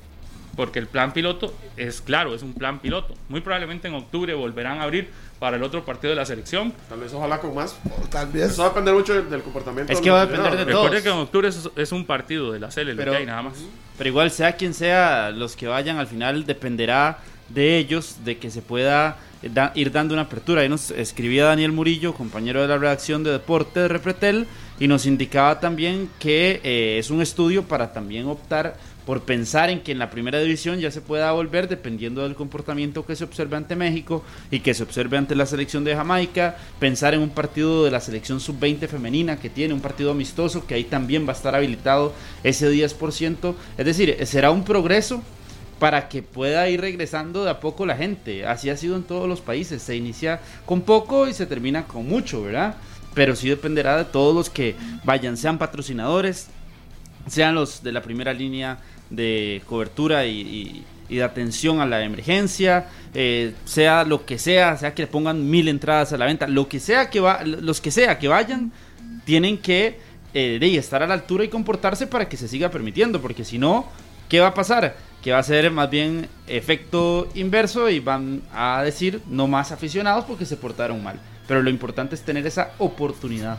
porque 0.55 0.79
el 0.79 0.87
plan 0.87 1.13
piloto 1.13 1.53
es 1.77 2.01
claro, 2.01 2.35
es 2.35 2.43
un 2.43 2.53
plan 2.53 2.79
piloto. 2.79 3.13
Muy 3.29 3.39
probablemente 3.39 3.87
en 3.87 3.93
octubre 3.93 4.33
volverán 4.33 4.79
a 4.79 4.83
abrir 4.83 5.09
para 5.39 5.55
el 5.55 5.63
otro 5.63 5.85
partido 5.85 6.09
de 6.11 6.17
la 6.17 6.25
selección. 6.25 6.73
Tal 6.89 6.99
vez 6.99 7.13
ojalá 7.13 7.39
con 7.39 7.55
más. 7.55 7.77
Tal 8.09 8.27
vez. 8.27 8.51
Eso 8.51 8.61
va 8.63 8.67
a 8.67 8.69
depender 8.71 8.93
mucho 8.93 9.13
del, 9.13 9.29
del 9.29 9.41
comportamiento. 9.43 9.93
Es 9.93 10.01
que 10.01 10.09
va 10.11 10.21
a 10.23 10.25
depender 10.25 10.51
de 10.51 10.57
aficionados. 10.57 10.83
Recuerde 10.91 11.01
todos. 11.01 11.03
que 11.03 11.19
en 11.19 11.23
octubre 11.25 11.47
es, 11.47 11.69
es 11.77 11.91
un 11.93 12.05
partido 12.05 12.51
de 12.51 12.59
la 12.59 12.67
CL, 12.67 12.89
lo 12.89 12.95
Pero- 12.97 13.11
que 13.13 13.17
hay 13.19 13.25
nada 13.25 13.41
más. 13.43 13.53
Pero 13.97 14.09
igual, 14.09 14.29
sea 14.29 14.57
quien 14.57 14.73
sea, 14.73 15.31
los 15.31 15.55
que 15.55 15.67
vayan 15.67 15.97
al 15.97 16.07
final 16.07 16.45
dependerá 16.45 17.19
de 17.47 17.77
ellos, 17.77 18.17
de 18.25 18.37
que 18.37 18.51
se 18.51 18.61
pueda 18.61 19.17
da- 19.41 19.71
ir 19.73 19.91
dando 19.93 20.13
una 20.13 20.23
apertura. 20.23 20.61
Ahí 20.63 20.69
nos 20.69 20.91
escribía 20.91 21.45
Daniel 21.45 21.71
Murillo, 21.71 22.13
compañero 22.13 22.61
de 22.61 22.67
la 22.67 22.77
redacción 22.77 23.23
de 23.23 23.31
deporte 23.31 23.79
de 23.79 23.87
Repretel, 23.87 24.47
y 24.81 24.87
nos 24.87 25.05
indicaba 25.05 25.59
también 25.59 26.09
que 26.17 26.59
eh, 26.63 26.97
es 26.97 27.11
un 27.11 27.21
estudio 27.21 27.61
para 27.65 27.93
también 27.93 28.25
optar 28.25 28.77
por 29.05 29.21
pensar 29.21 29.69
en 29.69 29.81
que 29.81 29.91
en 29.91 29.99
la 29.99 30.09
primera 30.09 30.39
división 30.39 30.79
ya 30.79 30.89
se 30.89 31.01
pueda 31.01 31.31
volver 31.33 31.67
dependiendo 31.67 32.23
del 32.23 32.33
comportamiento 32.33 33.05
que 33.05 33.15
se 33.15 33.23
observe 33.23 33.57
ante 33.57 33.75
México 33.75 34.23
y 34.49 34.61
que 34.61 34.73
se 34.73 34.81
observe 34.81 35.19
ante 35.19 35.35
la 35.35 35.45
selección 35.45 35.83
de 35.83 35.95
Jamaica, 35.95 36.57
pensar 36.79 37.13
en 37.13 37.21
un 37.21 37.29
partido 37.29 37.85
de 37.85 37.91
la 37.91 37.99
selección 37.99 38.39
sub-20 38.39 38.87
femenina 38.87 39.39
que 39.39 39.51
tiene 39.51 39.75
un 39.75 39.81
partido 39.81 40.09
amistoso 40.09 40.65
que 40.65 40.73
ahí 40.73 40.85
también 40.85 41.27
va 41.27 41.33
a 41.33 41.35
estar 41.35 41.53
habilitado 41.53 42.13
ese 42.43 42.71
10%, 42.71 43.53
es 43.77 43.85
decir, 43.85 44.17
será 44.25 44.49
un 44.49 44.63
progreso 44.63 45.21
para 45.77 46.09
que 46.09 46.23
pueda 46.23 46.67
ir 46.69 46.81
regresando 46.81 47.43
de 47.43 47.51
a 47.51 47.59
poco 47.59 47.87
la 47.87 47.97
gente. 47.97 48.47
Así 48.47 48.69
ha 48.69 48.77
sido 48.77 48.95
en 48.95 49.01
todos 49.01 49.27
los 49.27 49.41
países. 49.41 49.81
Se 49.81 49.95
inicia 49.95 50.39
con 50.63 50.81
poco 50.81 51.27
y 51.27 51.33
se 51.33 51.47
termina 51.47 51.87
con 51.87 52.07
mucho, 52.07 52.43
¿verdad? 52.43 52.77
Pero 53.13 53.35
sí 53.35 53.49
dependerá 53.49 53.97
de 53.97 54.05
todos 54.05 54.33
los 54.33 54.49
que 54.49 54.75
vayan, 55.03 55.37
sean 55.37 55.57
patrocinadores, 55.57 56.49
sean 57.27 57.55
los 57.55 57.83
de 57.83 57.91
la 57.91 58.01
primera 58.01 58.33
línea 58.33 58.79
de 59.09 59.61
cobertura 59.65 60.25
y, 60.25 60.85
de 61.09 61.23
atención 61.23 61.81
a 61.81 61.85
la 61.85 62.01
emergencia, 62.03 62.87
eh, 63.13 63.53
sea 63.65 64.05
lo 64.05 64.25
que 64.25 64.39
sea, 64.39 64.77
sea 64.77 64.93
que 64.93 65.01
le 65.01 65.07
pongan 65.09 65.49
mil 65.49 65.67
entradas 65.67 66.13
a 66.13 66.17
la 66.17 66.25
venta, 66.25 66.47
lo 66.47 66.69
que 66.69 66.79
sea 66.79 67.09
que 67.09 67.19
va, 67.19 67.43
los 67.43 67.81
que 67.81 67.91
sea 67.91 68.17
que 68.17 68.29
vayan, 68.29 68.71
tienen 69.25 69.57
que 69.57 69.99
eh, 70.33 70.59
estar 70.77 71.03
a 71.03 71.07
la 71.07 71.13
altura 71.13 71.43
y 71.43 71.49
comportarse 71.49 72.07
para 72.07 72.29
que 72.29 72.37
se 72.37 72.47
siga 72.47 72.71
permitiendo, 72.71 73.21
porque 73.21 73.43
si 73.43 73.57
no, 73.57 73.87
¿qué 74.29 74.39
va 74.39 74.47
a 74.47 74.53
pasar? 74.53 74.95
Que 75.21 75.33
va 75.33 75.39
a 75.39 75.43
ser 75.43 75.69
más 75.71 75.89
bien 75.89 76.29
efecto 76.47 77.27
inverso 77.35 77.89
y 77.89 77.99
van 77.99 78.41
a 78.53 78.81
decir 78.81 79.21
no 79.27 79.47
más 79.47 79.73
aficionados 79.73 80.23
porque 80.23 80.45
se 80.45 80.55
portaron 80.55 81.03
mal. 81.03 81.19
Pero 81.51 81.63
lo 81.63 81.69
importante 81.69 82.15
es 82.15 82.21
tener 82.21 82.47
esa 82.47 82.71
oportunidad 82.77 83.57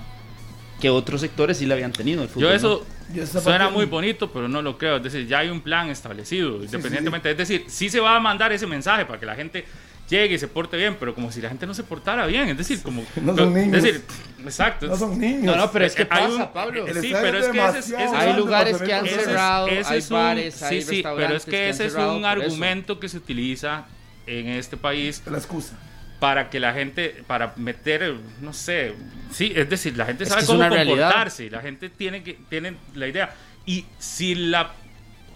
que 0.81 0.89
otros 0.89 1.21
sectores 1.21 1.59
sí 1.59 1.67
la 1.67 1.75
habían 1.75 1.93
tenido. 1.93 2.23
el 2.23 2.29
fútbol, 2.31 2.45
Yo 2.45 2.49
¿no? 2.49 2.55
eso 2.55 2.87
esa 3.15 3.43
suena 3.43 3.69
muy 3.69 3.85
bonito, 3.85 4.33
pero 4.33 4.49
no 4.49 4.63
lo 4.63 4.79
creo. 4.79 4.97
Es 4.97 5.03
decir, 5.03 5.27
ya 5.27 5.41
hay 5.41 5.51
un 5.51 5.61
plan 5.61 5.91
establecido, 5.91 6.65
independientemente. 6.65 7.31
Es 7.31 7.37
decir, 7.37 7.67
sí 7.69 7.91
se 7.91 8.01
va 8.01 8.17
a 8.17 8.21
mandar 8.21 8.51
ese 8.51 8.67
mensaje 8.67 9.05
para 9.05 9.21
que 9.21 9.27
la 9.27 9.35
gente 9.35 9.67
llegue 10.09 10.37
y 10.37 10.39
se 10.39 10.49
porte 10.49 10.79
bien, 10.79 10.97
pero 10.99 11.15
como 11.15 11.31
si 11.31 11.43
la 11.43 11.51
gente 11.51 11.67
no 11.67 11.75
se 11.75 11.83
portara 11.85 12.25
bien. 12.25 12.49
Es 12.49 12.57
decir, 12.57 12.81
como. 12.83 13.05
No 13.23 13.37
son 13.37 13.53
niños. 13.53 13.77
Es 13.77 13.83
decir, 13.83 14.03
exacto. 14.43 14.87
No 14.87 14.97
son 14.97 15.19
niños. 15.19 15.55
No, 15.55 15.57
no, 15.57 15.71
pero 15.71 15.85
es 15.85 15.95
que 15.95 16.05
Eh, 16.05 16.09
hay 16.11 16.25
pasa, 16.29 16.45
un- 16.47 16.53
Pablo. 16.55 16.87
El 16.87 16.99
Sí, 16.99 17.13
pero 17.13 17.39
es 17.41 17.49
que 17.49 17.59
ese 17.67 17.79
ese- 17.79 17.97
Hay 18.17 18.33
lugares 18.39 18.79
que 18.81 18.95
han 18.95 19.05
tener 19.05 19.21
Ese 19.21 19.21
es- 19.21 19.27
cerrado, 19.27 19.67
ese 19.69 19.93
hay 19.93 19.99
es 19.99 20.11
un- 20.11 20.17
bares, 20.17 20.63
hay 20.63 20.81
sí, 20.83 20.89
sí, 20.97 21.03
pero 21.03 21.37
es 21.37 21.45
que 21.45 21.51
que 21.51 21.69
ese 21.69 21.85
es 21.85 21.93
cerrado 21.93 22.17
un 22.17 22.23
por 22.23 22.31
eso. 22.39 22.43
argumento 22.47 22.99
que 22.99 23.11
se 23.11 23.19
utiliza 23.19 23.85
en 24.27 24.49
este 24.49 24.79
país 24.79 25.23
La 25.31 25.37
excusa. 25.37 25.77
Para 26.23 26.51
que 26.51 26.61
la 26.61 26.73
gente, 26.73 27.25
para 27.27 27.53
meter, 27.57 28.15
no 28.41 28.53
sé, 28.53 28.95
sí, 29.33 29.53
es 29.57 29.69
decir, 29.69 29.97
la 29.97 30.07
gente 30.07 30.23
Es 30.23 30.29
sabe 30.29 30.47
cómo 30.47 30.61
realidad. 30.61 30.87
comportarse, 30.87 31.51
la 31.51 31.61
gente 31.61 31.89
tiene 31.89 32.23
que 32.23 32.39
tiene 32.49 32.77
la 32.95 33.09
idea 33.09 33.35
y 33.67 33.87
si 33.99 34.37
la 34.37 34.71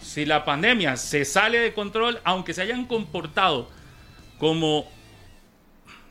si 0.00 0.24
la 0.24 0.44
pandemia 0.44 0.96
se 0.96 1.24
sale 1.24 1.58
de 1.58 1.74
control, 1.74 2.20
aunque 2.22 2.54
se 2.54 2.62
hayan 2.62 2.84
comportado 2.84 3.68
como 4.38 4.88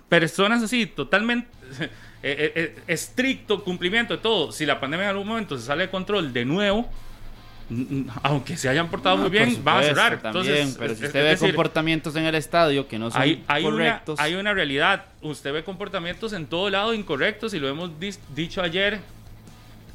personas 0.10 0.62
así, 0.62 0.88
totalmente 0.88 1.48
eh, 1.80 1.88
eh, 2.22 2.52
eh, 2.54 2.76
estricto 2.88 3.64
cumplimiento 3.64 4.18
de 4.18 4.22
todo, 4.22 4.52
si 4.52 4.66
la 4.66 4.82
pandemia 4.82 5.06
en 5.06 5.12
algún 5.12 5.30
momento 5.30 5.58
se 5.58 5.68
sale 5.68 5.84
de 5.84 5.90
control 5.90 6.34
de 6.34 6.44
nuevo, 6.44 6.90
aunque 8.22 8.58
se 8.58 8.70
hayan 8.70 8.90
portado 8.90 9.18
muy 9.18 9.26
Por 9.26 9.32
bien, 9.32 9.64
van 9.64 9.78
a 9.78 9.82
supuesto, 9.82 10.02
cerrar. 10.02 10.22
También, 10.22 10.56
Entonces, 10.56 10.78
pero 10.78 10.96
si 10.96 11.06
usted 11.06 11.24
ve 11.24 11.30
decir, 11.30 11.50
comportamientos 11.50 12.16
en 12.16 12.26
el 12.26 12.36
estadio 12.36 12.88
que 12.88 13.00
no 13.00 13.10
son 13.10 13.22
hay, 13.22 13.44
hay, 13.48 13.66
una, 13.66 13.72
correctos, 13.72 14.20
hay 14.20 14.36
una 14.36 14.54
realidad. 14.54 15.06
Usted 15.22 15.52
ve 15.54 15.64
comportamientos 15.64 16.34
en 16.34 16.46
todo 16.46 16.70
lado 16.70 16.94
incorrectos 16.94 17.54
y 17.54 17.60
lo 17.60 17.68
hemos 17.68 17.92
dicho 18.36 18.62
ayer 18.62 19.00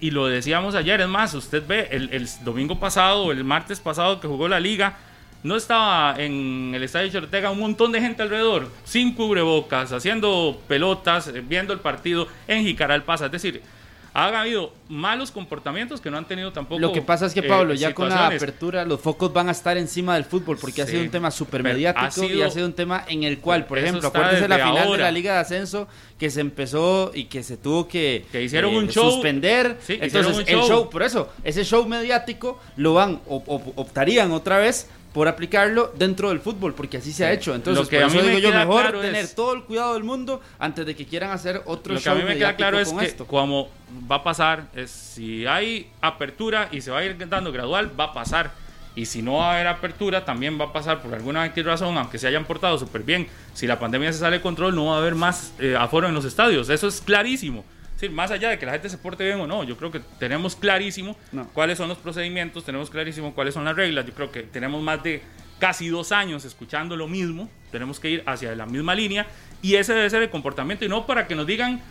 y 0.00 0.10
lo 0.10 0.26
decíamos 0.26 0.74
ayer. 0.74 1.00
Es 1.00 1.08
más, 1.08 1.34
usted 1.34 1.62
ve 1.66 1.88
el, 1.92 2.10
el 2.12 2.28
domingo 2.44 2.80
pasado 2.80 3.24
o 3.24 3.32
el 3.32 3.44
martes 3.44 3.78
pasado 3.78 4.20
que 4.20 4.26
jugó 4.26 4.48
la 4.48 4.58
liga, 4.58 4.96
no 5.42 5.56
estaba 5.56 6.16
en 6.18 6.72
el 6.74 6.82
estadio 6.82 7.10
Chortega 7.10 7.50
un 7.50 7.60
montón 7.60 7.92
de 7.92 8.00
gente 8.00 8.22
alrededor, 8.22 8.68
sin 8.84 9.14
cubrebocas, 9.14 9.92
haciendo 9.92 10.60
pelotas, 10.68 11.28
eh, 11.28 11.42
viendo 11.46 11.72
el 11.72 11.80
partido 11.80 12.28
en 12.46 12.64
Jicaral 12.64 13.04
Pasa. 13.04 13.26
Es 13.26 13.32
decir, 13.32 13.62
ha 14.12 14.40
habido 14.40 14.72
malos 14.88 15.30
comportamientos 15.30 16.00
que 16.00 16.10
no 16.10 16.18
han 16.18 16.26
tenido 16.26 16.52
tampoco. 16.52 16.80
Lo 16.80 16.92
que 16.92 17.02
pasa 17.02 17.26
es 17.26 17.34
que, 17.34 17.40
eh, 17.40 17.44
Pablo, 17.44 17.74
ya 17.74 17.94
con 17.94 18.08
la 18.08 18.26
apertura, 18.26 18.84
los 18.84 19.00
focos 19.00 19.32
van 19.32 19.48
a 19.48 19.52
estar 19.52 19.76
encima 19.76 20.14
del 20.14 20.24
fútbol 20.24 20.58
porque 20.60 20.82
ha 20.82 20.86
sido 20.86 21.02
un 21.02 21.10
tema 21.10 21.30
súper 21.30 21.62
Pero 21.62 21.74
mediático 21.74 22.22
ha 22.22 22.26
y 22.26 22.42
ha 22.42 22.50
sido 22.50 22.66
un 22.66 22.72
tema 22.72 23.04
en 23.08 23.22
el 23.22 23.38
cual, 23.38 23.66
por 23.66 23.78
ejemplo, 23.78 24.06
está 24.06 24.18
acuérdese 24.18 24.48
la 24.48 24.58
final 24.58 24.92
de 24.92 24.98
la 24.98 25.10
Liga 25.10 25.34
de 25.34 25.38
Ascenso 25.40 25.86
que 26.18 26.30
se 26.30 26.40
empezó 26.40 27.12
y 27.14 27.24
que 27.24 27.42
se 27.42 27.56
tuvo 27.56 27.88
que, 27.88 28.16
eh, 28.16 28.24
Que 28.32 28.42
hicieron 28.42 28.74
un 28.74 28.88
show. 28.88 29.10
suspender. 29.10 29.78
Sí, 29.86 29.98
Entonces, 30.00 30.34
un 30.34 30.40
el 30.40 30.46
show. 30.46 30.68
show, 30.68 30.90
por 30.90 31.02
eso, 31.02 31.32
ese 31.44 31.64
show 31.64 31.86
mediático 31.86 32.60
lo 32.76 32.94
van, 32.94 33.20
o, 33.26 33.36
o- 33.46 33.72
optarían 33.76 34.32
otra 34.32 34.58
vez 34.58 34.88
por 35.12 35.26
aplicarlo 35.26 35.92
dentro 35.98 36.28
del 36.28 36.40
fútbol, 36.40 36.74
porque 36.74 36.98
así 36.98 37.12
se 37.12 37.24
ha 37.24 37.32
hecho. 37.32 37.54
Entonces, 37.54 37.82
Lo 37.84 37.88
que 37.88 37.96
por 37.96 38.04
a 38.04 38.08
mí 38.08 38.16
me 38.16 38.22
digo 38.28 38.38
yo, 38.38 38.50
queda 38.50 38.60
mejor 38.60 38.82
claro 38.82 39.00
tener 39.00 39.24
es- 39.24 39.34
todo 39.34 39.54
el 39.54 39.64
cuidado 39.64 39.94
del 39.94 40.04
mundo 40.04 40.40
antes 40.58 40.86
de 40.86 40.94
que 40.94 41.04
quieran 41.06 41.30
hacer 41.30 41.62
otro 41.66 41.94
Lo 41.94 41.98
que 41.98 42.04
show 42.04 42.12
a 42.14 42.16
mí 42.16 42.22
me 42.24 42.36
queda 42.36 42.54
claro 42.54 42.78
es 42.78 42.92
que 42.92 43.04
esto. 43.06 43.26
como 43.26 43.68
va 44.10 44.16
a 44.16 44.22
pasar, 44.22 44.66
es 44.74 44.90
si 44.90 45.46
hay 45.46 45.90
apertura 46.00 46.68
y 46.70 46.80
se 46.80 46.90
va 46.92 46.98
a 46.98 47.04
ir 47.04 47.16
dando 47.28 47.50
gradual, 47.52 47.90
va 47.98 48.04
a 48.04 48.12
pasar. 48.12 48.52
Y 48.96 49.06
si 49.06 49.22
no 49.22 49.34
va 49.34 49.50
a 49.50 49.54
haber 49.54 49.68
apertura, 49.68 50.24
también 50.24 50.60
va 50.60 50.66
a 50.66 50.72
pasar 50.72 51.00
por 51.00 51.14
alguna 51.14 51.46
razón, 51.48 51.96
aunque 51.96 52.18
se 52.18 52.26
hayan 52.26 52.44
portado 52.44 52.76
súper 52.78 53.02
bien. 53.02 53.28
Si 53.54 53.66
la 53.66 53.78
pandemia 53.78 54.12
se 54.12 54.18
sale 54.18 54.36
de 54.38 54.42
control, 54.42 54.74
no 54.74 54.86
va 54.86 54.96
a 54.96 54.98
haber 54.98 55.14
más 55.14 55.52
eh, 55.60 55.76
aforo 55.78 56.08
en 56.08 56.14
los 56.14 56.24
estadios. 56.24 56.68
Eso 56.68 56.88
es 56.88 57.00
clarísimo. 57.00 57.64
Sí, 58.00 58.08
más 58.08 58.30
allá 58.30 58.48
de 58.48 58.58
que 58.58 58.64
la 58.64 58.72
gente 58.72 58.88
se 58.88 58.96
porte 58.96 59.24
bien 59.24 59.38
o 59.40 59.46
no, 59.46 59.62
yo 59.62 59.76
creo 59.76 59.90
que 59.90 60.00
tenemos 60.18 60.56
clarísimo 60.56 61.16
No. 61.32 61.46
cuáles 61.52 61.76
son 61.76 61.86
los 61.90 61.98
procedimientos, 61.98 62.64
tenemos 62.64 62.88
clarísimo 62.88 63.34
cuáles 63.34 63.52
son 63.52 63.66
las 63.66 63.76
reglas. 63.76 64.06
Yo 64.06 64.14
creo 64.14 64.32
que 64.32 64.42
tenemos 64.42 64.82
más 64.82 65.02
de 65.02 65.20
casi 65.58 65.88
dos 65.88 66.10
años 66.10 66.46
escuchando 66.46 66.96
lo 66.96 67.06
mismo, 67.08 67.50
tenemos 67.70 68.00
que 68.00 68.08
ir 68.08 68.22
hacia 68.24 68.56
la 68.56 68.64
misma 68.64 68.94
línea 68.94 69.26
y 69.60 69.74
ese 69.74 69.92
debe 69.92 70.08
ser 70.08 70.22
el 70.22 70.30
comportamiento 70.30 70.82
y 70.86 70.88
no 70.88 71.04
para 71.06 71.26
que 71.26 71.34
nos 71.34 71.46
digan 71.46 71.82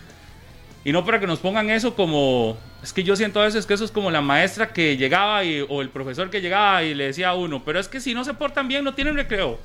y 0.84 0.92
no 0.92 1.06
para 1.06 1.20
que 1.20 1.28
nos 1.28 1.38
pongan 1.38 1.70
eso 1.70 1.94
como 1.94 2.58
es 2.82 2.92
que 2.92 3.04
yo 3.04 3.16
siento 3.16 3.40
a 3.40 3.44
veces 3.44 3.68
que 3.68 3.76
eso 3.76 3.86
es 3.86 3.92
como 3.92 4.10
la 4.10 4.22
maestra 4.22 4.74
que 4.74 4.98
llegaba 4.98 5.44
y- 5.44 5.64
o 5.70 5.84
el 5.84 5.90
profesor 5.90 6.32
que 6.32 6.42
llegaba 6.42 6.82
y 6.82 6.96
le 6.96 7.04
decía 7.06 7.30
a 7.30 7.36
uno, 7.36 7.64
pero 7.64 7.80
es 7.80 7.88
que 7.88 8.00
si 8.02 8.16
no 8.16 8.24
se 8.24 8.34
portan 8.34 8.68
bien 8.68 8.84
no 8.84 8.96
tienen 8.96 9.16
recreo. 9.16 9.60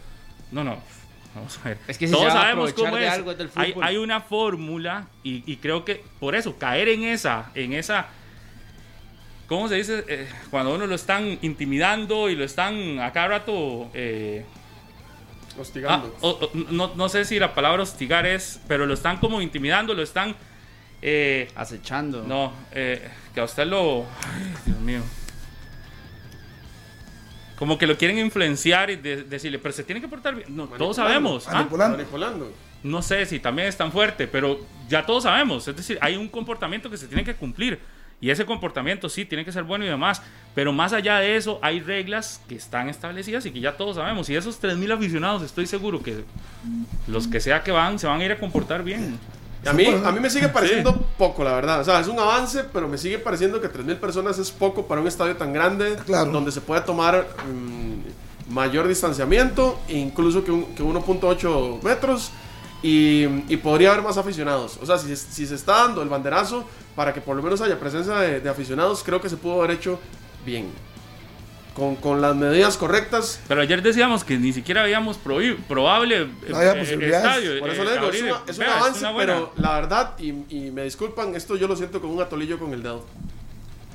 No, 0.52 0.62
no. 0.62 0.76
Vamos 1.34 1.58
a 1.64 1.68
ver. 1.68 1.78
Es 1.88 1.98
que 1.98 2.06
si 2.06 2.12
Todos 2.12 2.32
sabemos 2.32 2.72
cómo 2.74 2.96
es. 2.96 3.10
algo 3.10 3.32
es 3.32 3.38
del 3.38 3.50
hay, 3.56 3.74
hay 3.82 3.96
una 3.96 4.20
fórmula 4.20 5.08
y, 5.22 5.42
y 5.50 5.56
creo 5.56 5.84
que 5.84 6.04
por 6.20 6.34
eso 6.36 6.56
caer 6.58 6.88
en 6.88 7.02
esa, 7.04 7.50
en 7.54 7.72
esa, 7.72 8.06
¿cómo 9.48 9.68
se 9.68 9.74
dice? 9.76 10.04
Eh, 10.08 10.28
cuando 10.50 10.74
uno 10.74 10.86
lo 10.86 10.94
están 10.94 11.38
intimidando 11.42 12.28
y 12.30 12.36
lo 12.36 12.44
están 12.44 13.00
a 13.00 13.12
cada 13.12 13.28
rato, 13.28 13.90
eh, 13.94 14.44
ah, 15.56 15.60
Hostigando. 15.60 16.16
o- 16.20 16.28
o- 16.30 16.50
no, 16.70 16.92
no 16.94 17.08
sé 17.08 17.24
si 17.24 17.38
la 17.38 17.54
palabra 17.54 17.82
hostigar 17.82 18.26
es, 18.26 18.60
pero 18.68 18.86
lo 18.86 18.94
están 18.94 19.18
como 19.18 19.42
intimidando, 19.42 19.92
lo 19.94 20.02
están, 20.02 20.36
eh, 21.02 21.50
Acechando. 21.56 22.22
no, 22.22 22.52
eh, 22.72 23.08
que 23.34 23.40
a 23.40 23.44
usted 23.44 23.66
lo, 23.66 24.06
ay, 24.22 24.54
Dios 24.66 24.78
mío. 24.80 25.00
Como 27.56 27.78
que 27.78 27.86
lo 27.86 27.96
quieren 27.96 28.18
influenciar 28.18 28.90
y 28.90 28.96
de- 28.96 29.22
decirle, 29.24 29.58
pero 29.58 29.72
se 29.72 29.84
tiene 29.84 30.00
que 30.00 30.08
portar 30.08 30.34
bien. 30.34 30.54
No, 30.56 30.66
todos 30.66 30.96
sabemos. 30.96 31.46
¿ah? 31.48 31.52
Manipulando. 31.54 31.96
Manipulando. 31.98 32.52
no 32.82 33.00
sé 33.02 33.24
si 33.26 33.38
también 33.38 33.68
es 33.68 33.76
tan 33.76 33.92
fuerte, 33.92 34.26
pero 34.26 34.58
ya 34.88 35.06
todos 35.06 35.22
sabemos. 35.22 35.66
Es 35.68 35.76
decir, 35.76 35.98
hay 36.00 36.16
un 36.16 36.28
comportamiento 36.28 36.90
que 36.90 36.96
se 36.96 37.06
tiene 37.06 37.24
que 37.24 37.34
cumplir. 37.34 37.78
Y 38.20 38.30
ese 38.30 38.46
comportamiento 38.46 39.08
sí 39.08 39.24
tiene 39.24 39.44
que 39.44 39.52
ser 39.52 39.64
bueno 39.64 39.84
y 39.84 39.88
demás. 39.88 40.22
Pero 40.54 40.72
más 40.72 40.92
allá 40.92 41.18
de 41.18 41.36
eso, 41.36 41.58
hay 41.62 41.80
reglas 41.80 42.40
que 42.48 42.54
están 42.54 42.88
establecidas 42.88 43.44
y 43.44 43.50
que 43.50 43.60
ya 43.60 43.76
todos 43.76 43.96
sabemos. 43.96 44.28
Y 44.30 44.36
esos 44.36 44.60
3.000 44.62 44.92
aficionados, 44.92 45.42
estoy 45.42 45.66
seguro 45.66 46.02
que 46.02 46.24
los 47.06 47.28
que 47.28 47.40
sea 47.40 47.62
que 47.62 47.70
van, 47.72 47.98
se 47.98 48.06
van 48.06 48.20
a 48.20 48.24
ir 48.24 48.32
a 48.32 48.38
comportar 48.38 48.82
bien. 48.82 49.18
A 49.66 49.72
mí, 49.72 49.87
a 49.87 50.12
mí 50.12 50.20
me 50.20 50.31
sigue 50.31 50.48
pareciendo 50.48 50.94
poco, 51.18 51.42
la 51.44 51.53
verdad. 51.55 51.81
O 51.81 51.85
sea, 51.85 52.00
es 52.00 52.09
un 52.09 52.18
avance, 52.18 52.64
pero 52.72 52.88
me 52.88 52.98
sigue 52.98 53.18
pareciendo 53.18 53.61
que 53.61 53.68
3.000 53.68 53.98
personas 53.98 54.38
es 54.38 54.50
poco 54.50 54.87
para 54.87 55.00
un 55.00 55.07
estadio 55.09 55.37
tan 55.37 55.53
grande, 55.53 55.96
Claro. 56.07 56.31
donde 56.31 56.50
se 56.53 56.61
puede 56.61 56.81
tomar 56.83 57.27
mm, 57.48 58.53
mayor 58.53 58.87
distanciamiento, 58.88 59.79
incluso 59.88 60.44
que, 60.44 60.50
un- 60.53 60.74
que 60.74 60.83
1.8 60.83 61.83
metros, 61.83 62.31
y, 62.83 63.24
y 63.48 63.57
podría 63.57 63.92
haber 63.92 64.03
más 64.05 64.18
aficionados. 64.18 64.79
O 64.83 64.87
sea, 64.87 64.98
si, 64.98 65.16
si 65.16 65.46
se 65.46 65.55
está 65.55 65.72
dando 65.85 66.03
el 66.03 66.09
banderazo 66.11 66.64
para 66.94 67.14
que 67.14 67.20
por 67.22 67.35
lo 67.35 67.42
menos 67.42 67.61
haya 67.62 67.81
presencia 67.81 68.16
de, 68.16 68.40
de 68.40 68.48
aficionados, 68.50 69.03
creo 69.03 69.20
que 69.20 69.31
se 69.31 69.37
pudo 69.38 69.55
haber 69.62 69.70
hecho 69.72 69.98
bien. 70.44 70.66
Con, 71.74 71.96
con 71.96 72.20
las 72.22 72.37
medidas 72.37 72.76
correctas. 72.76 73.40
Pero 73.48 73.60
ayer 73.60 73.82
decíamos 73.82 74.22
que 74.22 74.38
ni 74.38 74.52
siquiera 74.52 74.82
habíamos 74.82 75.18
probable 75.18 76.22
eh, 76.22 76.28
No 76.48 76.56
había 76.56 76.72
eh, 76.72 76.78
posibilidades. 76.78 77.26
estadio. 77.26 77.60
Por 77.60 77.70
eso 77.70 77.82
eh, 77.82 77.84
le 77.87 77.92
digo, 77.92 78.10
es, 78.10 78.22
una- 78.22 78.42
es 78.46 78.58
un 78.58 78.64
Vea, 78.64 78.76
avance, 78.78 78.98
una 79.00 79.10
buena- 79.10 79.32
pero 79.34 79.52
la 79.56 79.74
verdad, 79.80 80.12
y, 80.18 80.28
y 80.50 80.70
me 80.72 80.84
disculpan, 80.84 81.34
esto 81.34 81.56
yo 81.56 81.66
lo 81.66 81.74
siento 81.76 82.00
con 82.00 82.10
un 82.10 82.22
atolillo 82.22 82.58
con 82.60 82.72
el 82.72 82.82
dedo. 82.82 83.04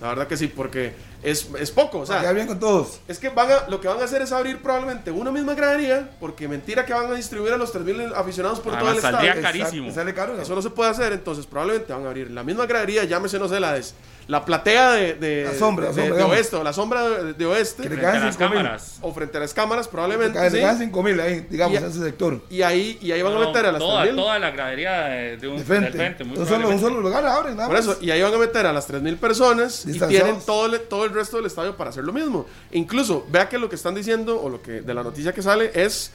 La 0.02 0.10
verdad 0.10 0.28
que 0.28 0.38
sí, 0.38 0.48
porque 0.48 0.94
es, 1.24 1.50
es 1.60 1.72
poco. 1.72 2.00
O 2.00 2.06
sea, 2.06 2.22
quedar 2.22 2.34
bien 2.36 2.48
con 2.48 2.58
todos. 2.60 3.02
es 3.08 3.20
que 3.20 3.30
van 3.30 3.52
a, 3.52 3.68
lo 3.70 3.82
que 3.82 3.88
van 3.90 4.00
a 4.00 4.06
hacer 4.06 4.22
es 4.22 4.32
abrir 4.32 4.58
probablemente 4.62 5.12
una 5.12 5.30
misma 5.32 5.56
gradería, 5.56 6.10
porque 6.22 6.48
mentira 6.48 6.86
que 6.86 6.94
van 6.94 7.08
a 7.12 7.16
distribuir 7.16 7.52
a 7.54 7.58
los 7.58 7.74
3.000 7.74 8.14
aficionados 8.16 8.60
por 8.62 8.74
todo 8.78 8.88
Además, 8.90 8.96
el 8.96 9.02
saldría 9.02 9.34
estadio. 9.34 9.44
carísimo. 9.44 9.88
Exacto, 9.88 10.00
Sale 10.02 10.14
caro. 10.14 10.42
Eso 10.42 10.56
no 10.56 10.62
se 10.62 10.70
puede 10.70 10.90
hacer, 10.92 11.12
entonces 11.12 11.46
probablemente 11.46 11.92
van 11.92 12.06
a 12.06 12.08
abrir 12.08 12.32
la 12.32 12.44
misma 12.44 12.66
gradería, 12.66 13.04
llámese, 13.04 13.40
no 13.40 13.50
sé, 13.50 13.60
la, 13.60 13.74
des- 13.74 13.94
la 14.30 14.46
platea 14.46 14.92
de, 14.92 15.16
de, 15.16 15.44
La 15.46 15.54
sombra, 15.58 15.86
la 15.88 15.92
de- 15.92 16.02
sombra, 16.04 16.18
de 16.18 16.24
oeste, 16.24 16.56
o 16.56 16.64
la 16.64 16.72
sombra 16.72 17.10
de, 17.10 17.34
de 17.34 17.46
oeste, 17.48 17.82
Que 17.84 17.90
le 17.90 17.96
frente 17.96 18.06
a 18.08 18.12
caen 18.12 18.26
las 18.26 18.36
5 18.36 18.50
mil. 18.50 18.58
cámaras. 18.60 18.98
o 19.02 19.12
frente 19.14 19.38
a 19.38 19.40
las 19.42 19.54
cámaras 19.56 19.88
probablemente. 19.88 20.38
Caen 20.38 20.52
sí. 20.78 20.84
5 20.86 21.04
mil 21.04 21.20
ahí, 21.20 21.48
digamos, 21.50 21.74
Y- 21.74 21.84
en 21.84 21.90
ese 21.90 22.00
sector. 22.04 22.40
y, 22.48 22.62
ahí, 22.62 23.00
y 23.02 23.12
ahí 23.12 23.22
van 23.24 23.34
a 23.36 23.40
meter 23.40 23.66
a 23.66 23.72
las 23.72 23.80
toda, 23.80 24.06
3.000. 24.06 24.16
toda 24.16 24.38
la 24.40 24.52
gradería 24.52 25.02
de, 25.06 25.38
de 25.38 25.48
un 25.48 25.58
De 25.58 25.64
frente. 25.64 25.92
frente, 25.94 26.24
muy 26.24 26.38
un, 26.38 26.46
solo, 26.46 26.56
un 26.58 26.62
probablemente. 26.62 26.84
solo 26.88 27.02
lugar 27.02 27.26
abren, 27.26 27.56
nada 27.58 27.68
Por 27.70 27.78
eso, 27.80 27.98
y 28.02 28.12
ahí 28.12 28.22
van 28.22 28.34
a 28.36 28.38
meter 28.38 28.66
a 28.68 28.72
las 28.72 28.88
3.000 28.88 29.18
personas 29.18 29.86
y 29.88 30.00
tienen 30.00 30.38
todo 30.46 30.68
el, 30.68 30.80
todo 30.82 31.06
el 31.06 31.12
resto 31.12 31.38
del 31.38 31.48
estadio 31.48 31.76
para 31.76 31.90
hacer 31.90 32.04
lo 32.04 32.14
mismo. 32.14 32.46
Incluso, 32.72 33.26
vea 33.32 33.50
que 33.50 33.58
lo 33.58 33.68
que 33.68 33.76
están 33.78 33.96
diciendo, 33.96 34.40
o 34.40 34.48
lo 34.48 34.62
que 34.62 34.82
de 34.82 34.94
la 34.94 35.02
noticia 35.02 35.34
que 35.34 35.42
sale, 35.42 35.72
es 35.74 36.12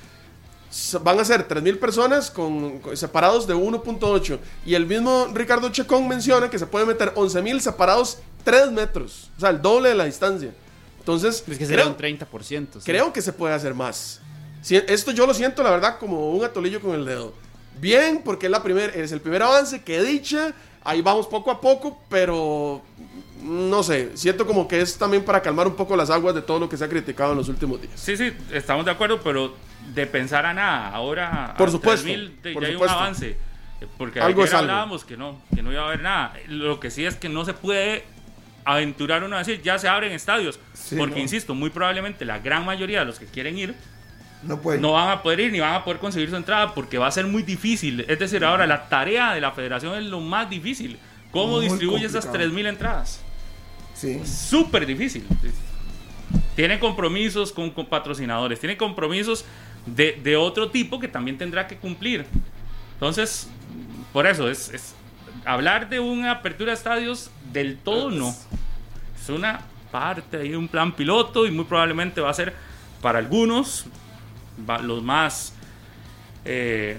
van 1.02 1.20
a 1.20 1.24
ser 1.24 1.46
3.000 1.48 1.78
personas 1.78 2.30
con, 2.30 2.78
con- 2.80 2.96
separados 2.96 3.46
de 3.46 3.54
1.8. 3.54 4.38
Y 4.66 4.74
el 4.74 4.87
mismo 4.87 5.28
Ricardo 5.32 5.68
Chacón 5.70 6.08
menciona 6.08 6.50
que 6.50 6.58
se 6.58 6.66
puede 6.66 6.87
meter 6.87 7.12
11.000 7.14 7.60
separados 7.60 8.18
3 8.44 8.72
metros. 8.72 9.30
O 9.37 9.40
sea, 9.40 9.50
el 9.50 9.62
doble 9.62 9.90
de 9.90 9.94
la 9.94 10.04
distancia. 10.04 10.52
Entonces, 10.98 11.44
Es 11.46 11.58
que 11.58 11.66
creo, 11.66 11.88
un 11.88 11.96
30%. 11.96 12.66
sí. 12.74 12.80
creo 12.84 13.12
que 13.12 13.20
se 13.22 13.32
puede 13.32 13.54
hacer 13.54 13.74
más. 13.74 14.20
Si- 14.62 14.76
esto 14.76 15.10
yo 15.12 15.26
lo 15.26 15.34
siento, 15.34 15.62
la 15.62 15.70
verdad, 15.70 15.98
como 15.98 16.30
un 16.30 16.44
atolillo 16.44 16.80
con 16.80 16.94
el 16.94 17.04
dedo. 17.04 17.34
Bien, 17.80 18.22
porque 18.24 18.46
es, 18.46 18.52
la 18.52 18.62
primer, 18.62 18.96
es 18.96 19.12
el 19.12 19.20
primer 19.20 19.42
avance, 19.42 19.82
que 19.82 20.02
dicha. 20.02 20.54
Ahí 20.85 21.01
vamos 21.03 21.27
poco 21.27 21.51
a 21.51 21.61
poco, 21.61 21.99
pero 22.11 22.83
no 23.42 23.83
sé, 23.83 24.16
siento 24.16 24.47
como 24.47 24.68
que 24.68 24.81
es 24.81 24.97
también 24.99 25.25
para 25.25 25.40
calmar 25.42 25.66
un 25.66 25.75
poco 25.75 25.97
las 25.97 26.11
aguas 26.11 26.35
de 26.35 26.42
todo 26.42 26.59
lo 26.59 26.68
que 26.68 26.77
se 26.77 26.85
ha 26.85 26.88
criticado 26.88 27.33
en 27.33 27.38
los 27.38 27.49
últimos 27.49 27.81
días. 27.81 27.92
Sí, 27.97 28.16
sí, 28.16 28.33
estamos 28.53 28.85
de 28.85 28.90
acuerdo, 28.90 29.20
pero 29.23 29.55
de 29.94 30.07
pensar 30.07 30.44
a 30.47 30.53
nada, 30.55 30.90
ahora 30.90 31.55
Por 31.57 31.70
supuesto, 31.70 32.05
3000 32.05 32.42
de- 32.42 32.53
por 32.53 32.62
ya 32.62 32.68
hay 32.68 32.75
supuesto. 32.75 32.97
un 32.97 33.03
avance. 33.03 33.37
Porque 33.99 34.20
Algo 34.20 34.42
ayer 34.42 34.55
algo. 34.55 34.70
hablábamos 34.70 35.05
que 35.05 35.16
no, 35.16 35.40
que 35.55 35.62
no 35.62 35.70
iba 35.73 35.83
a 35.83 35.87
haber 35.88 36.01
nada. 36.01 36.33
Lo 36.49 36.81
que 36.81 36.90
sí 36.90 37.05
es 37.05 37.16
que 37.16 37.29
no 37.29 37.44
se 37.44 37.53
puede 37.53 38.05
aventurar 38.64 39.23
uno 39.25 39.37
a 39.37 39.40
decir, 39.40 39.61
ya 39.62 39.79
se 39.79 39.88
abren 39.88 40.12
estadios. 40.12 40.59
Sí, 40.73 40.97
porque, 40.97 41.16
no. 41.16 41.20
insisto, 41.20 41.55
muy 41.55 41.68
probablemente 41.70 42.25
la 42.25 42.38
gran 42.38 42.64
mayoría 42.64 43.01
de 43.01 43.05
los 43.07 43.18
que 43.18 43.27
quieren 43.27 43.59
ir 43.59 43.75
No 44.80 44.92
van 44.92 45.11
a 45.11 45.22
poder 45.22 45.40
ir 45.40 45.52
ni 45.52 45.61
van 45.61 45.74
a 45.74 45.85
poder 45.85 45.98
conseguir 46.00 46.30
su 46.30 46.37
entrada 46.37 46.74
porque 46.74 46.98
va 46.98 47.07
a 47.07 47.11
ser 47.11 47.26
muy 47.26 47.42
difícil. 47.42 48.04
Es 48.09 48.18
decir, 48.18 48.44
ahora 48.44 48.66
la 48.66 48.88
tarea 48.88 49.33
de 49.35 49.40
la 49.40 49.52
federación 49.52 49.94
es 49.96 50.04
lo 50.04 50.20
más 50.20 50.48
difícil. 50.50 50.98
¿Cómo 51.30 51.54
Muy 51.57 51.66
distribuye 51.68 52.07
esas 52.07 52.26
complicado. 52.26 52.52
3.000 52.54 52.66
entradas? 52.68 53.20
Sí. 53.94 54.20
súper 54.24 54.87
difícil. 54.87 55.24
Tiene 56.57 56.78
compromisos 56.78 57.52
con, 57.52 57.70
con 57.70 57.87
patrocinadores, 57.87 58.61
tiene 58.61 58.76
compromisos 58.76 59.44
de, 59.87 60.20
de 60.22 60.37
otro 60.37 60.70
tipo 60.70 60.98
que 61.00 61.09
también 61.09 61.37
tendrá 61.38 61.66
que 61.66 61.76
cumplir. 61.76 62.24
Entonces, 62.94 63.48
por 64.12 64.26
eso, 64.26 64.48
es, 64.48 64.68
es- 64.70 64.94
hablar 65.44 65.88
de 65.88 66.00
una 66.00 66.30
apertura 66.33 66.70
de 66.72 66.76
estadios 66.76 67.30
del 67.52 67.76
todo 67.78 68.11
no. 68.11 68.35
Es 69.20 69.28
una 69.28 69.61
parte 69.90 70.38
de 70.38 70.57
un 70.57 70.68
plan 70.68 70.92
piloto 70.92 71.46
y 71.46 71.50
muy 71.50 71.64
probablemente 71.64 72.20
va 72.20 72.30
a 72.30 72.35
ser 72.35 72.54
para 73.02 73.18
algunos 73.18 73.87
los 74.83 75.03
más, 75.03 75.53
eh, 76.45 76.97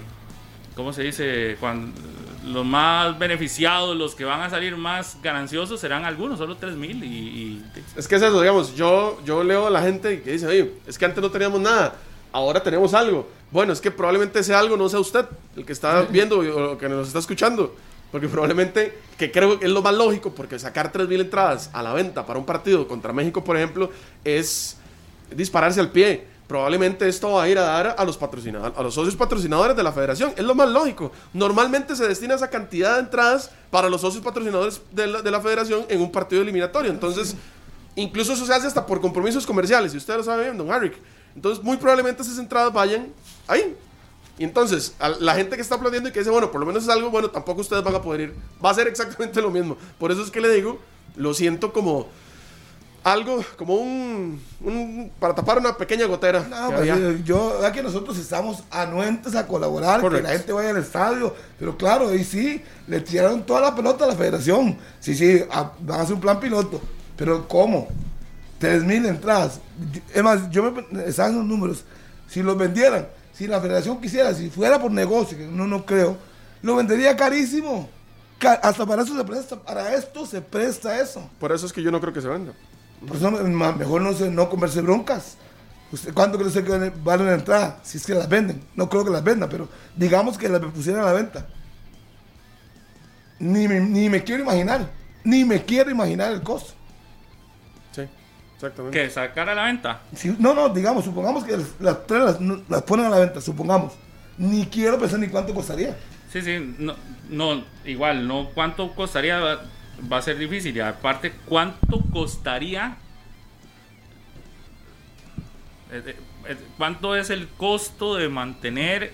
¿cómo 0.75 0.93
se 0.93 1.03
dice? 1.03 1.57
Cuando, 1.59 1.91
los 2.45 2.65
más 2.65 3.17
beneficiados, 3.17 3.95
los 3.97 4.13
que 4.13 4.23
van 4.23 4.41
a 4.41 4.49
salir 4.49 4.77
más 4.77 5.17
gananciosos 5.23 5.79
serán 5.79 6.05
algunos, 6.05 6.37
solo 6.37 6.57
3 6.57 6.75
mil 6.75 7.03
y, 7.03 7.07
y- 7.07 7.65
Es 7.95 8.07
que 8.07 8.15
es 8.15 8.21
eso, 8.21 8.39
digamos, 8.39 8.75
yo, 8.75 9.19
yo 9.25 9.43
leo 9.43 9.67
a 9.67 9.69
la 9.71 9.81
gente 9.81 10.21
que 10.21 10.33
dice, 10.33 10.45
oye, 10.45 10.73
es 10.85 10.97
que 10.97 11.05
antes 11.05 11.21
no 11.23 11.31
teníamos 11.31 11.59
nada, 11.59 11.95
ahora 12.31 12.61
tenemos 12.61 12.93
algo. 12.93 13.27
Bueno, 13.51 13.73
es 13.73 13.81
que 13.81 13.89
probablemente 13.89 14.39
ese 14.39 14.53
algo 14.53 14.77
no 14.77 14.87
sea 14.89 14.99
usted, 14.99 15.25
el 15.55 15.65
que 15.65 15.73
está 15.73 16.01
viendo 16.11 16.39
o 16.39 16.77
que 16.77 16.87
nos 16.89 17.07
está 17.07 17.19
escuchando. 17.19 17.75
Porque 18.11 18.27
probablemente, 18.29 18.97
que 19.17 19.29
creo 19.31 19.59
que 19.59 19.65
es 19.65 19.71
lo 19.71 19.81
más 19.81 19.93
lógico, 19.93 20.33
porque 20.33 20.57
sacar 20.59 20.91
3.000 20.93 21.21
entradas 21.21 21.69
a 21.73 21.81
la 21.83 21.91
venta 21.93 22.25
para 22.25 22.39
un 22.39 22.45
partido 22.45 22.87
contra 22.87 23.11
México, 23.11 23.43
por 23.43 23.57
ejemplo, 23.57 23.91
es 24.23 24.77
dispararse 25.31 25.79
al 25.81 25.89
pie. 25.91 26.25
Probablemente 26.47 27.07
esto 27.07 27.31
va 27.31 27.43
a 27.43 27.49
ir 27.49 27.57
a 27.57 27.63
dar 27.63 27.95
a 27.97 28.05
los 28.05 28.17
patrocinadores, 28.17 28.77
a 28.77 28.83
los 28.83 28.93
socios 28.93 29.15
patrocinadores 29.15 29.75
de 29.75 29.81
la 29.81 29.91
federación. 29.91 30.31
Es 30.37 30.43
lo 30.43 30.53
más 30.53 30.69
lógico. 30.69 31.11
Normalmente 31.33 31.95
se 31.95 32.07
destina 32.07 32.35
esa 32.35 32.49
cantidad 32.49 32.95
de 32.95 32.99
entradas 33.01 33.49
para 33.71 33.89
los 33.89 34.01
socios 34.01 34.23
patrocinadores 34.23 34.81
de 34.91 35.07
la, 35.07 35.21
de 35.23 35.31
la 35.31 35.41
federación 35.41 35.85
en 35.89 36.01
un 36.01 36.11
partido 36.11 36.43
eliminatorio. 36.43 36.91
Entonces, 36.91 37.35
incluso 37.95 38.33
eso 38.33 38.45
se 38.45 38.53
hace 38.53 38.67
hasta 38.67 38.85
por 38.85 39.01
compromisos 39.01 39.45
comerciales, 39.45 39.93
y 39.95 39.97
usted 39.97 40.15
lo 40.17 40.23
sabe 40.23 40.43
bien, 40.43 40.57
don 40.57 40.71
Harrick. 40.71 40.95
Entonces, 41.35 41.63
muy 41.63 41.77
probablemente 41.77 42.21
esas 42.21 42.37
entradas 42.37 42.71
vayan 42.71 43.07
ahí. 43.47 43.75
Y 44.37 44.43
entonces, 44.43 44.93
a 44.99 45.09
la 45.09 45.33
gente 45.33 45.55
que 45.55 45.61
está 45.61 45.75
aplaudiendo 45.75 46.09
y 46.09 46.11
que 46.11 46.19
dice, 46.19 46.29
bueno, 46.29 46.51
por 46.51 46.59
lo 46.59 46.67
menos 46.67 46.83
es 46.83 46.89
algo 46.89 47.09
bueno, 47.09 47.29
tampoco 47.29 47.61
ustedes 47.61 47.83
van 47.83 47.95
a 47.95 48.01
poder 48.01 48.21
ir. 48.21 48.35
Va 48.63 48.69
a 48.69 48.73
ser 48.73 48.87
exactamente 48.87 49.41
lo 49.41 49.49
mismo. 49.49 49.77
Por 49.97 50.11
eso 50.11 50.21
es 50.21 50.29
que 50.29 50.41
le 50.41 50.49
digo, 50.49 50.79
lo 51.15 51.33
siento 51.33 51.71
como 51.71 52.07
algo, 53.05 53.45
como 53.55 53.75
un, 53.75 54.41
un- 54.61 55.11
para 55.19 55.35
tapar 55.35 55.59
una 55.59 55.77
pequeña 55.77 56.07
gotera. 56.07 56.41
No, 56.49 56.71
pues, 56.75 56.89
eh, 56.89 57.21
yo, 57.23 57.63
es 57.63 57.71
que 57.71 57.83
nosotros 57.83 58.17
estamos 58.17 58.63
anuentes 58.71 59.35
a 59.35 59.45
colaborar, 59.45 60.01
Correcto. 60.01 60.25
que 60.25 60.31
la 60.33 60.37
gente 60.39 60.51
vaya 60.51 60.71
al 60.71 60.77
estadio, 60.77 61.35
pero 61.59 61.77
claro, 61.77 62.09
ahí 62.09 62.23
sí, 62.23 62.63
le 62.87 62.99
tiraron 63.01 63.45
toda 63.45 63.61
la 63.61 63.75
pelota 63.75 64.05
a 64.05 64.07
la 64.07 64.15
federación. 64.15 64.75
Sí, 64.99 65.13
sí, 65.13 65.43
a- 65.51 65.71
van 65.81 65.99
a 65.99 66.03
hacer 66.03 66.15
un 66.15 66.21
plan 66.21 66.39
piloto, 66.39 66.81
pero 67.15 67.47
¿cómo? 67.47 67.87
3.000 68.59 69.05
entradas. 69.05 69.59
Es 70.11 70.23
más, 70.23 70.49
yo 70.49 70.71
me 70.71 70.83
estaban 71.05 71.33
en 71.33 71.37
los 71.39 71.47
números. 71.47 71.83
Si 72.27 72.41
los 72.41 72.57
vendieran, 72.57 73.07
si 73.33 73.45
la 73.45 73.61
federación 73.61 74.01
quisiera, 74.01 74.33
si 74.33 74.49
fuera 74.49 74.81
por 74.81 74.89
negocio, 74.91 75.37
que 75.37 75.45
no, 75.45 75.67
no 75.67 75.85
creo, 75.85 76.17
lo 76.63 76.75
vendería 76.75 77.15
carísimo. 77.15 77.87
Ca- 78.39 78.59
Hasta 78.63 78.83
para 78.83 79.03
eso 79.03 79.15
se 79.15 79.23
presta, 79.23 79.55
para 79.57 79.93
esto 79.93 80.25
se 80.25 80.41
presta 80.41 80.99
eso. 80.99 81.29
Por 81.39 81.51
eso 81.51 81.67
es 81.67 81.71
que 81.71 81.83
yo 81.83 81.91
no 81.91 82.01
creo 82.01 82.11
que 82.11 82.21
se 82.21 82.27
venda. 82.27 82.51
Por 83.07 83.17
eso 83.17 83.31
ma- 83.31 83.71
mejor 83.73 84.01
no, 84.01 84.13
se, 84.13 84.29
no 84.29 84.49
comerse 84.49 84.81
broncas. 84.81 85.37
¿Usted, 85.91 86.13
¿Cuánto 86.13 86.37
cree 86.37 86.47
usted 86.47 86.65
que 86.65 86.91
vale 87.03 87.23
una 87.23 87.33
entrada? 87.33 87.79
Si 87.83 87.97
es 87.97 88.05
que 88.05 88.13
las 88.15 88.27
venden. 88.27 88.61
No 88.75 88.89
creo 88.89 89.03
que 89.05 89.11
las 89.11 89.23
vendan, 89.23 89.49
pero 89.49 89.69
digamos 89.95 90.37
que 90.37 90.49
las 90.49 90.59
pusieran 90.61 91.03
a 91.03 91.05
la 91.05 91.13
venta. 91.13 91.45
Ni 93.39 93.67
me, 93.67 93.79
ni 93.79 94.09
me 94.09 94.23
quiero 94.23 94.43
imaginar. 94.43 94.89
Ni 95.23 95.43
me 95.43 95.63
quiero 95.63 95.91
imaginar 95.91 96.31
el 96.31 96.41
costo. 96.41 96.73
Sí, 97.91 98.01
exactamente. 98.55 98.97
Que 98.99 99.09
sacar 99.09 99.49
a 99.49 99.55
la 99.55 99.65
venta. 99.65 100.01
Si- 100.15 100.35
no, 100.39 100.53
no, 100.53 100.69
digamos, 100.69 101.03
supongamos 101.05 101.43
que 101.43 101.57
las, 101.57 101.67
las 101.79 102.07
tres 102.07 102.21
las, 102.23 102.39
no- 102.41 102.61
las 102.69 102.81
ponen 102.83 103.05
a 103.07 103.09
la 103.09 103.19
venta, 103.19 103.41
supongamos. 103.41 103.93
Ni 104.37 104.65
quiero 104.67 104.97
pensar 104.97 105.19
ni 105.19 105.27
cuánto 105.27 105.53
costaría. 105.53 105.95
Sí, 106.31 106.41
sí, 106.41 106.75
no, 106.79 106.95
no, 107.29 107.63
igual, 107.85 108.27
no 108.27 108.49
cuánto 108.53 108.93
costaría 108.93 109.39
va, 110.11 110.17
a 110.17 110.21
ser 110.21 110.37
difícil. 110.37 110.75
Y 110.75 110.79
aparte, 110.79 111.33
¿cuánto 111.45 112.01
costaría? 112.11 112.97
eh, 115.91 116.01
eh, 116.05 116.15
eh, 116.49 116.57
¿Cuánto 116.77 117.15
es 117.15 117.29
el 117.29 117.47
costo 117.49 118.15
de 118.15 118.29
mantener 118.29 119.11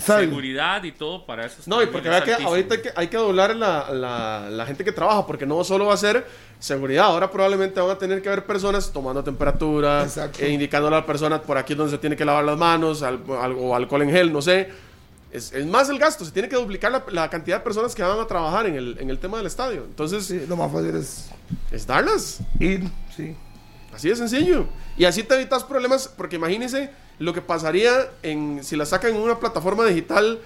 seguridad 0.00 0.82
y 0.82 0.90
todo 0.90 1.24
para 1.26 1.46
esos 1.46 1.68
No, 1.68 1.80
y 1.80 1.86
porque 1.86 2.08
que 2.08 2.34
ahorita 2.34 2.74
hay 2.74 2.82
que, 2.82 2.92
hay 2.96 3.06
que 3.06 3.16
doblar 3.16 3.54
la, 3.54 3.88
la- 3.92 4.48
la 4.50 4.66
gente 4.66 4.82
que 4.84 4.90
trabaja, 4.90 5.24
porque 5.26 5.46
no 5.46 5.62
solo 5.62 5.86
va 5.86 5.94
a 5.94 5.96
ser 5.96 6.26
seguridad, 6.58 7.04
ahora 7.04 7.30
probablemente 7.30 7.80
van 7.80 7.90
a 7.90 7.98
tener 7.98 8.20
que 8.20 8.28
haber 8.28 8.44
personas 8.46 8.92
tomando 8.92 9.22
temperatura, 9.22 10.04
e 10.38 10.48
indicándole 10.50 10.96
a 10.96 11.00
la 11.00 11.06
persona 11.06 11.40
por 11.40 11.56
aquí 11.56 11.74
es 11.74 11.76
donde 11.78 11.92
se 11.92 11.98
tiene 11.98 12.16
que 12.16 12.24
lavar 12.24 12.44
las 12.44 12.58
manos, 12.58 13.02
al- 13.02 13.22
al- 13.40 13.52
o 13.56 13.76
alcohol 13.76 14.02
en 14.02 14.10
gel, 14.10 14.32
no 14.32 14.42
sé. 14.42 14.70
Es, 15.32 15.52
es 15.52 15.66
más 15.66 15.88
el 15.90 15.98
gasto, 15.98 16.24
se 16.24 16.30
tiene 16.30 16.48
que 16.48 16.56
duplicar 16.56 16.90
la, 16.92 17.04
la 17.10 17.28
cantidad 17.28 17.58
de 17.58 17.64
personas 17.64 17.94
que 17.94 18.02
van 18.02 18.18
a 18.18 18.26
trabajar 18.26 18.66
en 18.66 18.76
el, 18.76 18.96
en 19.00 19.10
el 19.10 19.18
tema 19.18 19.36
del 19.38 19.46
estadio. 19.46 19.84
Entonces, 19.84 20.24
Sí, 20.26 20.44
lo 20.48 20.56
más 20.56 20.72
fácil 20.72 20.94
es 20.96 21.28
es 21.70 21.86
darlas. 21.86 22.38
ir, 22.60 22.84
sí. 23.16 23.36
Así 23.92 24.08
de 24.08 24.16
sencillo. 24.16 24.66
Y 24.96 25.04
así 25.04 25.22
te 25.22 25.34
evitas 25.34 25.64
problemas, 25.64 26.08
porque 26.08 26.36
imagínense 26.36 26.90
lo 27.18 27.32
que 27.32 27.40
pasaría 27.42 28.10
en, 28.22 28.60
si 28.62 28.76
la 28.76 28.84
sacan 28.86 29.14
en 29.14 29.20
una 29.20 29.38
plataforma 29.40 29.84
digital, 29.84 30.38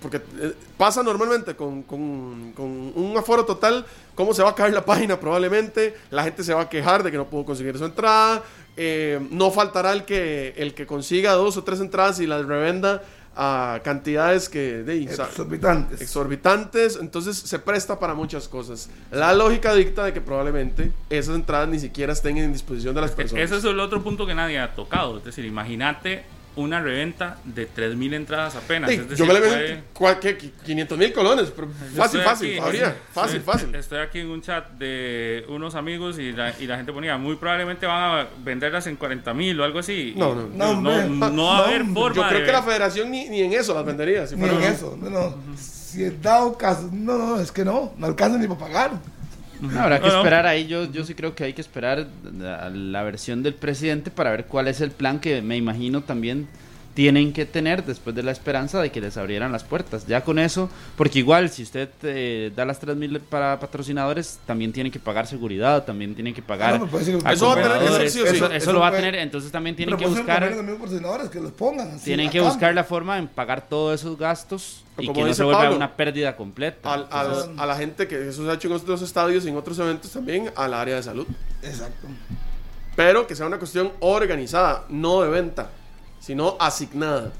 porque 0.00 0.16
eh, 0.40 0.54
pasa 0.76 1.02
normalmente 1.02 1.54
con, 1.54 1.82
con- 1.82 2.52
con 2.56 2.66
un 2.94 3.14
aforo 3.16 3.44
total, 3.44 3.84
cómo 4.14 4.32
se 4.34 4.42
va 4.42 4.50
a 4.50 4.54
caer 4.54 4.72
la 4.72 4.84
página 4.92 5.20
probablemente, 5.20 5.94
la 6.10 6.24
gente 6.24 6.42
se 6.44 6.54
va 6.54 6.62
a 6.62 6.68
quejar 6.68 7.02
de 7.02 7.10
que 7.10 7.16
no 7.16 7.28
pudo 7.28 7.44
conseguir 7.44 7.76
su 7.78 7.84
entrada, 7.84 8.42
eh, 8.76 9.18
no 9.30 9.50
faltará 9.50 9.92
el 9.92 10.04
que, 10.04 10.54
el 10.56 10.72
que 10.74 10.86
consiga 10.86 11.32
dos 11.32 11.56
o 11.56 11.64
tres 11.64 11.80
entradas 11.80 12.20
y 12.20 12.26
las 12.26 12.44
revenda 12.46 13.02
a 13.40 13.80
cantidades 13.84 14.48
que... 14.48 14.82
De, 14.82 15.04
Exorbitantes. 15.04 16.00
exorbitantes, 16.00 16.98
entonces 17.00 17.36
se 17.36 17.58
presta 17.60 18.00
para 18.00 18.12
muchas 18.14 18.48
cosas. 18.48 18.90
La 19.12 19.32
lógica 19.32 19.72
dicta 19.74 20.04
de 20.04 20.12
que 20.12 20.20
probablemente 20.20 20.90
esas 21.08 21.36
entradas 21.36 21.68
ni 21.68 21.78
siquiera 21.78 22.12
estén 22.12 22.36
en 22.36 22.52
disposición 22.52 22.96
de 22.96 23.00
las 23.00 23.12
personas. 23.12 23.44
Ese 23.44 23.58
es 23.58 23.64
el 23.64 23.78
otro 23.78 24.02
punto 24.02 24.26
que 24.26 24.34
nadie 24.34 24.58
ha 24.58 24.74
tocado. 24.74 25.18
Es 25.18 25.24
decir, 25.24 25.44
imagínate 25.44 26.24
una 26.58 26.80
reventa 26.80 27.38
de 27.44 27.68
3.000 27.68 28.14
entradas 28.14 28.56
apenas. 28.56 28.90
Sí, 28.90 28.96
es 28.96 29.08
decir, 29.08 29.26
yo 29.26 29.32
me 29.32 29.38
le 29.40 29.82
¿qué? 30.20 30.52
500 30.64 30.98
mil 30.98 31.12
colones, 31.12 31.50
pero 31.54 31.68
fácil, 31.68 32.00
estoy 32.02 32.20
fácil, 32.20 32.48
aquí- 32.50 32.58
habría, 32.58 32.96
fácil, 33.12 33.36
estoy- 33.38 33.52
fácil. 33.54 33.74
Estoy 33.74 33.98
aquí 33.98 34.18
en 34.20 34.30
un 34.30 34.42
chat 34.42 34.70
de 34.72 35.44
unos 35.48 35.74
amigos 35.74 36.18
y 36.18 36.32
la, 36.32 36.54
y 36.58 36.66
la 36.66 36.76
gente 36.76 36.92
ponía, 36.92 37.16
muy 37.18 37.36
probablemente 37.36 37.86
van 37.86 38.02
a 38.20 38.26
venderlas 38.44 38.86
en 38.86 38.96
40 38.96 39.32
mil 39.34 39.58
o 39.60 39.64
algo 39.64 39.78
así. 39.78 40.14
No, 40.16 40.34
no. 40.34 40.48
No, 40.48 40.70
hombre. 40.70 41.04
no, 41.08 41.30
no 41.30 41.44
va 41.44 41.56
a 41.58 41.58
No, 41.60 41.64
haber 41.64 41.84
forma 41.86 42.16
Yo 42.16 42.28
creo 42.28 42.40
de- 42.40 42.46
que 42.46 42.52
la 42.52 42.62
federación 42.62 43.10
ni, 43.10 43.28
ni 43.28 43.42
en 43.42 43.52
eso 43.52 43.74
las 43.74 43.84
vendería. 43.84 44.26
Si 44.26 44.36
Ni 44.36 44.48
en 44.48 44.62
eso. 44.62 44.96
No, 45.00 45.10
no. 45.10 45.34
Si 45.56 46.04
es 46.04 46.20
dado 46.22 46.56
caso. 46.58 46.90
No, 46.92 47.16
no, 47.16 47.40
es 47.40 47.50
que 47.50 47.64
no. 47.64 47.92
No 47.96 48.06
alcanza 48.06 48.36
ni 48.38 48.46
para 48.46 48.60
pagar. 48.60 48.90
No, 49.60 49.80
habrá 49.80 50.00
que 50.00 50.08
esperar 50.08 50.46
ahí. 50.46 50.66
Yo, 50.66 50.90
yo 50.90 51.04
sí 51.04 51.14
creo 51.14 51.34
que 51.34 51.44
hay 51.44 51.52
que 51.52 51.60
esperar 51.60 52.06
la, 52.38 52.70
la 52.70 53.02
versión 53.02 53.42
del 53.42 53.54
presidente 53.54 54.10
para 54.10 54.30
ver 54.30 54.46
cuál 54.46 54.68
es 54.68 54.80
el 54.80 54.90
plan 54.90 55.18
que 55.18 55.42
me 55.42 55.56
imagino 55.56 56.02
también 56.02 56.46
tienen 56.98 57.32
que 57.32 57.46
tener 57.46 57.84
después 57.84 58.16
de 58.16 58.24
la 58.24 58.32
esperanza 58.32 58.82
de 58.82 58.90
que 58.90 59.00
les 59.00 59.16
abrieran 59.16 59.52
las 59.52 59.62
puertas. 59.62 60.04
Ya 60.08 60.24
con 60.24 60.40
eso, 60.40 60.68
porque 60.96 61.20
igual 61.20 61.48
si 61.48 61.62
usted 61.62 61.88
eh, 62.02 62.50
da 62.56 62.64
las 62.64 62.82
3.000 62.82 63.20
para 63.20 63.60
patrocinadores, 63.60 64.40
también 64.46 64.72
tienen 64.72 64.90
que 64.90 64.98
pagar 64.98 65.28
seguridad, 65.28 65.84
también 65.84 66.16
tienen 66.16 66.34
que 66.34 66.42
pagar 66.42 66.74
Ah, 66.74 66.78
no, 66.78 66.90
que- 66.90 66.96
Eso 66.96 67.12
va 67.12 67.52
a 67.52 67.54
tener- 67.54 67.70
acomodadores. 67.70 68.16
eso 68.16 68.24
sí 68.24 68.28
o 68.28 68.30
sí. 68.32 68.36
Eso- 68.38 68.46
eso 68.46 68.54
Eso 68.56 68.72
lo 68.72 68.80
va 68.80 68.88
a 68.88 68.90
tener, 68.90 69.14
entonces 69.14 69.52
también 69.52 69.76
tienen 69.76 69.96
que 69.96 70.06
buscar... 70.08 70.42
que 71.30 71.40
los 71.40 71.52
pongan. 71.52 71.88
así, 71.92 72.04
Tienen 72.06 72.26
a 72.26 72.30
que 72.32 72.38
cambio. 72.38 72.50
buscar 72.52 72.74
la 72.74 72.82
forma 72.82 73.16
en 73.18 73.28
pagar 73.28 73.68
todos 73.68 74.00
esos 74.00 74.18
gastos 74.18 74.82
y 74.98 75.02
Como 75.06 75.12
que 75.12 75.20
no 75.20 75.26
dice 75.28 75.36
se 75.36 75.44
vuelva 75.44 75.60
Pablo, 75.60 75.76
una 75.76 75.94
pérdida 75.94 76.34
completa. 76.34 76.92
Al- 76.94 77.02
Entonces- 77.12 77.50
a 77.58 77.64
la 77.64 77.76
gente 77.76 78.08
que 78.08 78.28
eso 78.28 78.44
se 78.44 78.50
ha 78.50 78.54
hecho 78.54 78.66
en 78.66 78.74
otros 78.74 79.02
estadios 79.02 79.44
y 79.44 79.50
en 79.50 79.56
otros 79.56 79.78
eventos 79.78 80.10
también, 80.10 80.50
al 80.56 80.74
área 80.74 80.96
de 80.96 81.02
salud. 81.04 81.28
Exacto. 81.62 82.08
Pero 82.96 83.28
que 83.28 83.36
sea 83.36 83.46
una 83.46 83.58
cuestión 83.58 83.92
organizada, 84.00 84.84
no 84.88 85.22
de 85.22 85.28
venta, 85.28 85.70
sino 86.28 86.58
asignada. 86.60 87.32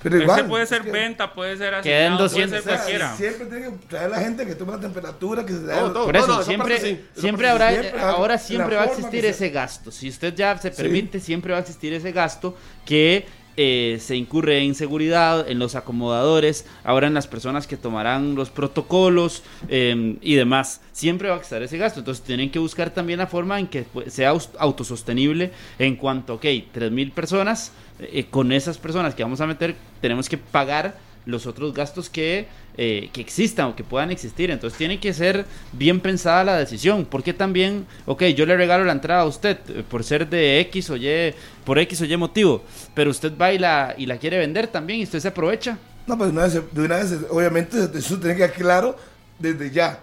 Pero 0.00 0.16
Ese 0.32 0.44
puede 0.44 0.62
es 0.62 0.68
ser 0.68 0.82
que- 0.82 0.92
venta, 0.92 1.34
puede 1.34 1.56
ser 1.56 1.80
Queden 1.82 2.12
asignado, 2.12 2.28
puede 2.30 2.46
200, 2.46 2.50
ser 2.50 2.60
o 2.60 2.62
sea, 2.62 2.76
cualquiera. 2.76 3.16
Siempre 3.16 3.46
tiene 3.46 3.64
que 3.64 3.86
traer 3.88 4.10
la 4.10 4.20
gente 4.20 4.46
que 4.46 4.54
tome 4.54 4.70
la 4.72 4.78
temperatura, 4.80 5.44
que 5.44 5.52
se 5.52 5.58
Todo, 5.58 5.92
todo. 5.92 6.04
Por 6.06 6.16
eso, 6.16 6.26
no, 6.28 6.42
siempre, 6.44 6.74
parte 6.76 6.88
sí, 6.94 7.04
esa 7.10 7.20
siempre 7.20 7.48
habrá. 7.48 7.70
Siempre, 7.72 8.00
ahora 8.00 8.38
siempre 8.38 8.76
va 8.76 8.82
a 8.82 8.86
existir 8.86 9.24
ese 9.26 9.50
gasto. 9.50 9.90
Si 9.90 10.08
usted 10.08 10.32
ya 10.36 10.56
se 10.56 10.70
permite, 10.70 11.18
siempre 11.18 11.50
va 11.50 11.58
a 11.58 11.62
existir 11.62 11.92
ese 11.92 12.12
gasto 12.12 12.56
que 12.86 13.26
eh, 13.60 13.98
se 14.00 14.14
incurre 14.14 14.62
en 14.62 14.76
seguridad, 14.76 15.50
en 15.50 15.58
los 15.58 15.74
acomodadores, 15.74 16.64
ahora 16.84 17.08
en 17.08 17.14
las 17.14 17.26
personas 17.26 17.66
que 17.66 17.76
tomarán 17.76 18.36
los 18.36 18.50
protocolos 18.50 19.42
eh, 19.68 20.16
y 20.20 20.36
demás. 20.36 20.80
Siempre 20.92 21.28
va 21.28 21.34
a 21.34 21.40
estar 21.40 21.60
ese 21.60 21.76
gasto. 21.76 21.98
Entonces 21.98 22.24
tienen 22.24 22.52
que 22.52 22.60
buscar 22.60 22.90
también 22.90 23.18
la 23.18 23.26
forma 23.26 23.58
en 23.58 23.66
que 23.66 23.82
pues, 23.82 24.14
sea 24.14 24.32
autosostenible 24.60 25.50
en 25.80 25.96
cuanto, 25.96 26.34
ok, 26.34 26.44
3.000 26.44 27.10
personas, 27.10 27.72
eh, 27.98 28.26
con 28.30 28.52
esas 28.52 28.78
personas 28.78 29.16
que 29.16 29.24
vamos 29.24 29.40
a 29.40 29.46
meter, 29.48 29.74
tenemos 30.00 30.28
que 30.28 30.38
pagar 30.38 30.96
los 31.26 31.48
otros 31.48 31.74
gastos 31.74 32.08
que, 32.08 32.46
eh, 32.80 33.10
que 33.12 33.20
existan 33.20 33.66
o 33.66 33.74
que 33.74 33.82
puedan 33.82 34.12
existir. 34.12 34.52
Entonces 34.52 34.78
tiene 34.78 35.00
que 35.00 35.12
ser 35.12 35.44
bien 35.72 35.98
pensada 35.98 36.44
la 36.44 36.56
decisión. 36.56 37.04
Porque 37.04 37.34
también, 37.34 37.84
ok, 38.06 38.22
yo 38.26 38.46
le 38.46 38.56
regalo 38.56 38.84
la 38.84 38.92
entrada 38.92 39.22
a 39.22 39.24
usted 39.24 39.58
eh, 39.68 39.82
por 39.82 40.04
ser 40.04 40.28
de 40.28 40.60
X 40.60 40.88
o 40.90 40.96
Y, 40.96 41.34
por 41.64 41.80
X 41.80 42.00
o 42.02 42.04
Y 42.04 42.16
motivo, 42.16 42.62
pero 42.94 43.10
usted 43.10 43.36
va 43.36 43.52
y 43.52 43.58
la, 43.58 43.96
y 43.98 44.06
la 44.06 44.16
quiere 44.18 44.38
vender 44.38 44.68
también 44.68 45.00
y 45.00 45.02
usted 45.02 45.18
se 45.18 45.26
aprovecha. 45.26 45.76
No, 46.06 46.16
pues 46.16 46.30
de 46.30 46.36
una 46.36 46.46
vez, 46.46 46.54
de 46.72 46.80
una 46.84 46.96
vez, 46.98 47.16
obviamente, 47.30 47.78
eso 47.98 48.16
tiene 48.20 48.34
que 48.34 48.42
quedar 48.44 48.52
claro 48.52 48.96
desde 49.40 49.72
ya. 49.72 49.98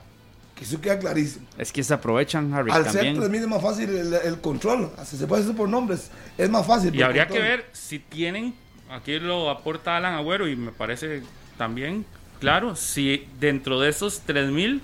Que 0.53 0.65
eso 0.65 0.81
queda 0.81 0.99
clarísimo. 0.99 1.45
Es 1.57 1.71
que 1.71 1.81
se 1.81 1.93
aprovechan, 1.93 2.53
Harry, 2.53 2.71
Al 2.71 2.83
ser 2.83 2.93
también. 2.93 3.15
3000 3.15 3.41
es 3.41 3.47
más 3.47 3.61
fácil 3.61 3.89
el, 3.89 4.13
el 4.13 4.41
control. 4.41 4.91
Así 4.97 5.15
se 5.15 5.27
puede 5.27 5.43
hacer 5.43 5.55
por 5.55 5.69
nombres. 5.69 6.11
Es 6.37 6.49
más 6.49 6.67
fácil. 6.67 6.93
Y 6.93 6.97
por 6.97 7.05
habría 7.05 7.25
que 7.27 7.39
ver 7.39 7.65
si 7.71 7.99
tienen, 7.99 8.53
aquí 8.89 9.17
lo 9.17 9.49
aporta 9.49 9.95
Alan 9.95 10.15
Agüero 10.15 10.49
y 10.49 10.57
me 10.57 10.73
parece 10.73 11.23
también 11.57 12.05
claro, 12.39 12.75
si 12.75 13.27
dentro 13.39 13.79
de 13.79 13.89
esos 13.89 14.21
3000 14.21 14.81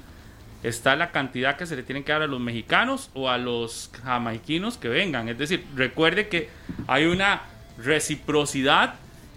está 0.64 0.96
la 0.96 1.12
cantidad 1.12 1.58
que 1.58 1.66
se 1.66 1.76
le 1.76 1.84
tienen 1.84 2.04
que 2.04 2.12
dar 2.12 2.22
a 2.22 2.28
los 2.28 2.40
mexicanos 2.40 3.10
o 3.14 3.30
a 3.30 3.38
los 3.38 3.90
jamaiquinos 4.04 4.78
que 4.78 4.90
vengan. 4.90 5.28
Es 5.30 5.38
decir, 5.38 5.66
recuerde 5.76 6.28
que 6.28 6.50
hay 6.88 7.06
una 7.06 7.42
reciprocidad 7.78 8.96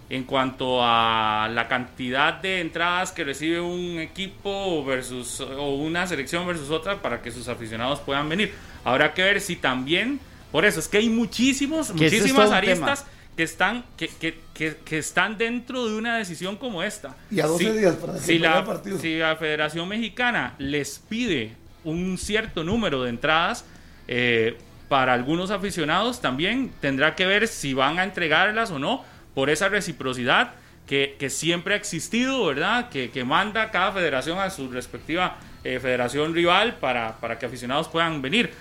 en 0.09 0.23
cuanto 0.23 0.79
a 0.83 1.49
la 1.51 1.67
cantidad 1.67 2.35
de 2.35 2.61
entradas 2.61 3.11
que 3.11 3.23
recibe 3.23 3.59
un 3.59 3.97
equipo 3.99 4.85
versus 4.85 5.39
o 5.39 5.75
una 5.75 6.05
selección 6.05 6.45
versus 6.45 6.69
otra 6.69 7.01
para 7.01 7.21
que 7.21 7.31
sus 7.31 7.47
aficionados 7.47 7.99
puedan 8.01 8.29
venir. 8.29 8.53
Habrá 8.83 9.15
que 9.15 9.23
ver 9.23 9.41
si 9.41 9.55
también, 9.55 10.19
por 10.51 10.63
eso 10.63 10.79
es 10.79 10.87
que 10.87 10.97
hay 10.97 11.09
muchísimos, 11.09 11.91
muchísimas 11.91 12.51
aristas 12.51 13.05
que 13.35 13.43
están 13.43 13.83
que, 13.97 14.07
que, 14.07 14.39
que, 14.53 14.77
que 14.83 14.97
están 14.97 15.37
dentro 15.37 15.87
de 15.87 15.95
una 15.95 16.17
decisión 16.17 16.55
como 16.55 16.83
esta. 16.83 17.15
Y 17.29 17.39
a 17.39 17.47
12 17.47 17.73
días 17.73 17.95
para 17.95 18.17
si 18.17 18.39
la, 18.39 18.63
partido. 18.63 18.97
si 18.99 19.17
la 19.17 19.35
Federación 19.35 19.87
Mexicana 19.87 20.55
les 20.57 20.99
pide 20.99 21.53
un 21.83 22.17
cierto 22.17 22.63
número 22.63 23.03
de 23.03 23.09
entradas 23.09 23.65
eh, 24.07 24.57
para 24.87 25.13
algunos 25.13 25.51
aficionados, 25.51 26.21
también 26.21 26.71
tendrá 26.79 27.15
que 27.15 27.25
ver 27.25 27.47
si 27.47 27.73
van 27.73 27.99
a 27.99 28.03
entregarlas 28.03 28.71
o 28.71 28.79
no 28.79 29.03
por 29.33 29.49
esa 29.49 29.67
reciprocidad 29.67 30.53
que, 30.87 31.15
que 31.19 31.29
siempre 31.29 31.73
ha 31.73 31.77
existido, 31.77 32.45
¿verdad? 32.45 32.89
Que, 32.89 33.11
que 33.11 33.23
manda 33.23 33.71
cada 33.71 33.91
federación 33.91 34.39
a 34.39 34.49
su 34.49 34.69
respectiva 34.71 35.37
eh, 35.63 35.79
federación 35.79 36.33
rival 36.35 36.75
para, 36.75 37.19
para 37.19 37.39
que 37.39 37.47
aficionados 37.47 37.87
puedan 37.87 38.21
venir. 38.21 38.51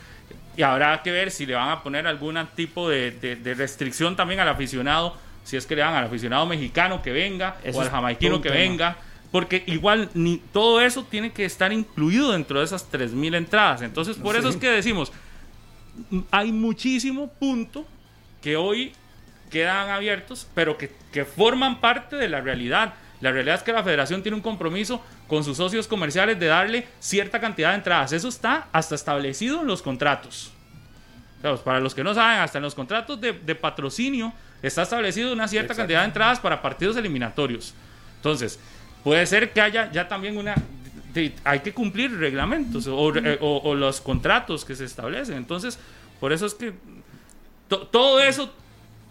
Y 0.56 0.62
habrá 0.62 1.02
que 1.02 1.10
ver 1.10 1.30
si 1.30 1.46
le 1.46 1.54
van 1.54 1.68
a 1.70 1.82
poner 1.82 2.06
algún 2.06 2.38
tipo 2.54 2.88
de, 2.88 3.10
de- 3.10 3.36
de 3.36 3.54
restricción 3.54 4.14
también 4.16 4.40
al 4.40 4.48
aficionado, 4.48 5.16
si 5.42 5.56
es 5.56 5.66
que 5.66 5.74
le 5.76 5.82
dan 5.82 5.94
al 5.94 6.04
aficionado 6.04 6.46
mexicano 6.46 7.02
que 7.02 7.12
venga 7.12 7.56
Eso 7.64 7.78
o 7.78 7.82
al 7.82 7.90
jamaiquino 7.90 8.40
que 8.40 8.48
tema. 8.50 8.60
venga. 8.60 8.96
Porque 9.32 9.64
igual 9.66 10.10
ni 10.14 10.38
todo 10.52 10.80
eso 10.80 11.04
tiene 11.04 11.32
que 11.32 11.44
estar 11.44 11.72
incluido 11.72 12.30
dentro 12.32 12.60
de 12.60 12.64
esas 12.66 12.88
3.000 12.92 13.34
entradas. 13.36 13.82
Entonces, 13.82 14.16
por 14.16 14.36
eso 14.36 14.48
es 14.48 14.56
que 14.56 14.68
decimos, 14.70 15.10
hay 16.30 16.52
muchísimo 16.52 17.28
punto 17.32 17.86
que 18.40 18.56
hoy 18.56 18.92
quedan 19.50 19.90
abiertos, 19.90 20.46
pero 20.54 20.76
que, 20.78 20.92
que 21.12 21.24
forman 21.24 21.80
parte 21.80 22.16
de 22.16 22.28
la 22.28 22.40
realidad. 22.40 22.94
La 23.20 23.30
realidad 23.32 23.56
es 23.56 23.62
que 23.62 23.72
la 23.72 23.82
federación 23.82 24.22
tiene 24.22 24.36
un 24.36 24.42
compromiso 24.42 25.02
con 25.28 25.42
sus 25.44 25.56
socios 25.56 25.86
comerciales 25.88 26.38
de 26.38 26.46
darle 26.46 26.86
cierta 27.00 27.40
cantidad 27.40 27.70
de 27.70 27.76
entradas. 27.76 28.12
Eso 28.12 28.28
está 28.28 28.68
hasta 28.72 28.94
establecido 28.94 29.60
en 29.62 29.66
los 29.66 29.82
contratos. 29.82 30.52
Claro, 31.40 31.58
para 31.62 31.80
los 31.80 31.94
que 31.94 32.02
no 32.04 32.14
saben, 32.14 32.40
hasta 32.40 32.58
en 32.58 32.62
los 32.64 32.74
contratos 32.74 33.20
de, 33.20 33.32
de 33.32 33.54
patrocinio 33.54 34.32
está 34.62 34.82
establecido 34.82 35.32
una 35.32 35.46
cierta 35.48 35.74
cantidad 35.74 36.00
de 36.00 36.06
entradas 36.06 36.40
para 36.40 36.60
partidos 36.62 36.96
eliminatorios. 36.96 37.74
Entonces, 38.16 38.58
puede 39.02 39.26
ser 39.26 39.52
que 39.52 39.60
haya 39.60 39.90
ya 39.92 40.08
también 40.08 40.36
una... 40.38 40.54
hay 41.44 41.60
que 41.60 41.72
cumplir 41.74 42.16
reglamentos 42.18 42.86
o, 42.86 42.96
o- 42.96 43.60
o 43.70 43.74
los 43.74 44.00
contratos 44.00 44.64
que 44.64 44.74
se 44.74 44.84
establecen. 44.86 45.36
Entonces, 45.36 45.78
por 46.18 46.32
eso 46.32 46.46
es 46.46 46.54
que 46.54 46.72
to- 47.68 47.86
todo 47.88 48.20
eso 48.20 48.50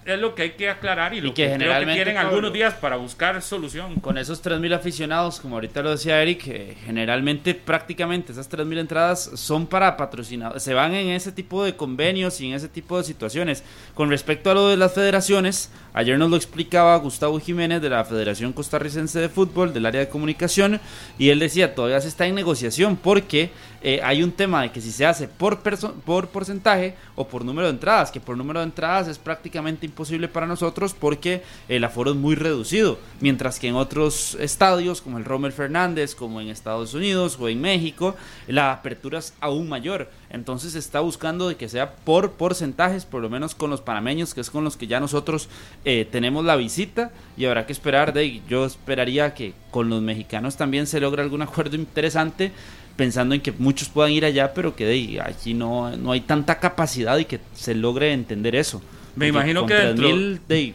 es 0.05 0.19
lo 0.19 0.35
que 0.35 0.43
hay 0.43 0.51
que 0.51 0.69
aclarar 0.69 1.13
y 1.13 1.21
lo 1.21 1.27
Y 1.27 1.31
que 1.31 1.35
que, 1.35 1.43
creo 1.43 1.57
que 1.57 1.59
generalmente, 1.59 1.95
tienen 1.95 2.15
Pablo, 2.15 2.29
algunos 2.29 2.53
días 2.53 2.73
para 2.75 2.95
buscar 2.95 3.41
solución. 3.41 3.95
Con 3.99 4.17
esos 4.17 4.43
3.000 4.43 4.75
aficionados, 4.75 5.39
como 5.39 5.55
ahorita 5.55 5.81
lo 5.81 5.91
decía 5.91 6.21
Eric, 6.21 6.47
eh, 6.47 6.75
generalmente 6.85 7.53
prácticamente 7.53 8.31
esas 8.31 8.49
3.000 8.49 8.79
entradas 8.79 9.31
son 9.35 9.67
para 9.67 9.97
patrocinados, 9.97 10.61
se 10.61 10.73
van 10.73 10.93
en 10.93 11.09
ese 11.09 11.31
tipo 11.31 11.63
de 11.63 11.75
convenios 11.75 12.39
y 12.41 12.47
en 12.47 12.53
ese 12.53 12.67
tipo 12.67 12.97
de 12.97 13.03
situaciones. 13.03 13.63
Con 13.93 14.09
respecto 14.09 14.51
a 14.51 14.53
lo 14.53 14.69
de 14.69 14.77
las 14.77 14.93
federaciones, 14.93 15.71
ayer 15.93 16.17
nos 16.17 16.29
lo 16.29 16.35
explicaba 16.35 16.95
Gustavo 16.97 17.39
Jiménez 17.39 17.81
de 17.81 17.89
la 17.89 18.05
Federación 18.05 18.53
Costarricense 18.53 19.19
de 19.19 19.29
Fútbol, 19.29 19.73
del 19.73 19.85
área 19.85 20.01
de 20.01 20.09
comunicación, 20.09 20.79
y 21.17 21.29
él 21.29 21.39
decía, 21.39 21.75
todavía 21.75 22.01
se 22.01 22.07
está 22.07 22.25
en 22.25 22.35
negociación 22.35 22.97
porque 22.97 23.51
eh, 23.81 23.99
hay 24.01 24.23
un 24.23 24.31
tema 24.31 24.61
de 24.61 24.71
que 24.71 24.79
si 24.79 24.91
se 24.91 25.05
hace 25.05 25.27
por, 25.27 25.59
por 26.05 26.27
porcentaje 26.29 26.95
o 27.15 27.27
por 27.27 27.43
número 27.43 27.67
de 27.67 27.73
entradas, 27.73 28.11
que 28.11 28.21
por 28.21 28.37
número 28.37 28.59
de 28.59 28.65
entradas 28.65 29.09
es 29.09 29.17
prácticamente 29.17 29.85
imposible 29.85 29.92
para 30.31 30.47
nosotros 30.47 30.95
porque 30.97 31.43
el 31.69 31.83
aforo 31.83 32.11
es 32.11 32.17
muy 32.17 32.35
reducido, 32.35 32.99
mientras 33.19 33.59
que 33.59 33.67
en 33.67 33.75
otros 33.75 34.35
estadios 34.39 35.01
como 35.01 35.17
el 35.17 35.25
Rommel 35.25 35.53
Fernández, 35.53 36.15
como 36.15 36.41
en 36.41 36.49
Estados 36.49 36.93
Unidos 36.93 37.37
o 37.39 37.49
en 37.49 37.61
México, 37.61 38.15
la 38.47 38.71
apertura 38.71 39.19
es 39.19 39.33
aún 39.39 39.69
mayor. 39.69 40.09
Entonces 40.29 40.73
se 40.73 40.79
está 40.79 40.99
buscando 40.99 41.47
de 41.47 41.55
que 41.55 41.69
sea 41.69 41.95
por 41.95 42.31
porcentajes, 42.31 43.05
por 43.05 43.21
lo 43.21 43.29
menos 43.29 43.55
con 43.55 43.69
los 43.69 43.81
panameños, 43.81 44.33
que 44.33 44.41
es 44.41 44.49
con 44.49 44.63
los 44.63 44.77
que 44.77 44.87
ya 44.87 44.99
nosotros 44.99 45.47
eh, 45.85 46.07
tenemos 46.11 46.43
la 46.43 46.55
visita 46.55 47.11
y 47.37 47.45
habrá 47.45 47.65
que 47.65 47.73
esperar 47.73 48.13
de 48.13 48.41
yo 48.47 48.65
esperaría 48.65 49.33
que 49.33 49.53
con 49.71 49.89
los 49.89 50.01
mexicanos 50.01 50.57
también 50.57 50.87
se 50.87 50.99
logre 50.99 51.21
algún 51.21 51.41
acuerdo 51.41 51.75
interesante 51.75 52.51
pensando 52.95 53.33
en 53.33 53.41
que 53.41 53.51
muchos 53.51 53.89
puedan 53.89 54.11
ir 54.11 54.25
allá 54.25 54.53
pero 54.53 54.75
que 54.75 54.85
de 54.85 55.21
aquí 55.21 55.53
no, 55.53 55.95
no 55.97 56.11
hay 56.11 56.21
tanta 56.21 56.59
capacidad 56.59 57.17
y 57.17 57.25
que 57.25 57.39
se 57.53 57.73
logre 57.73 58.13
entender 58.13 58.55
eso 58.55 58.81
Me 59.15 59.27
imagino 59.27 59.65
que 59.65 59.73
dentro- 59.75 60.07
3.000 60.09 60.39
de 60.47 60.73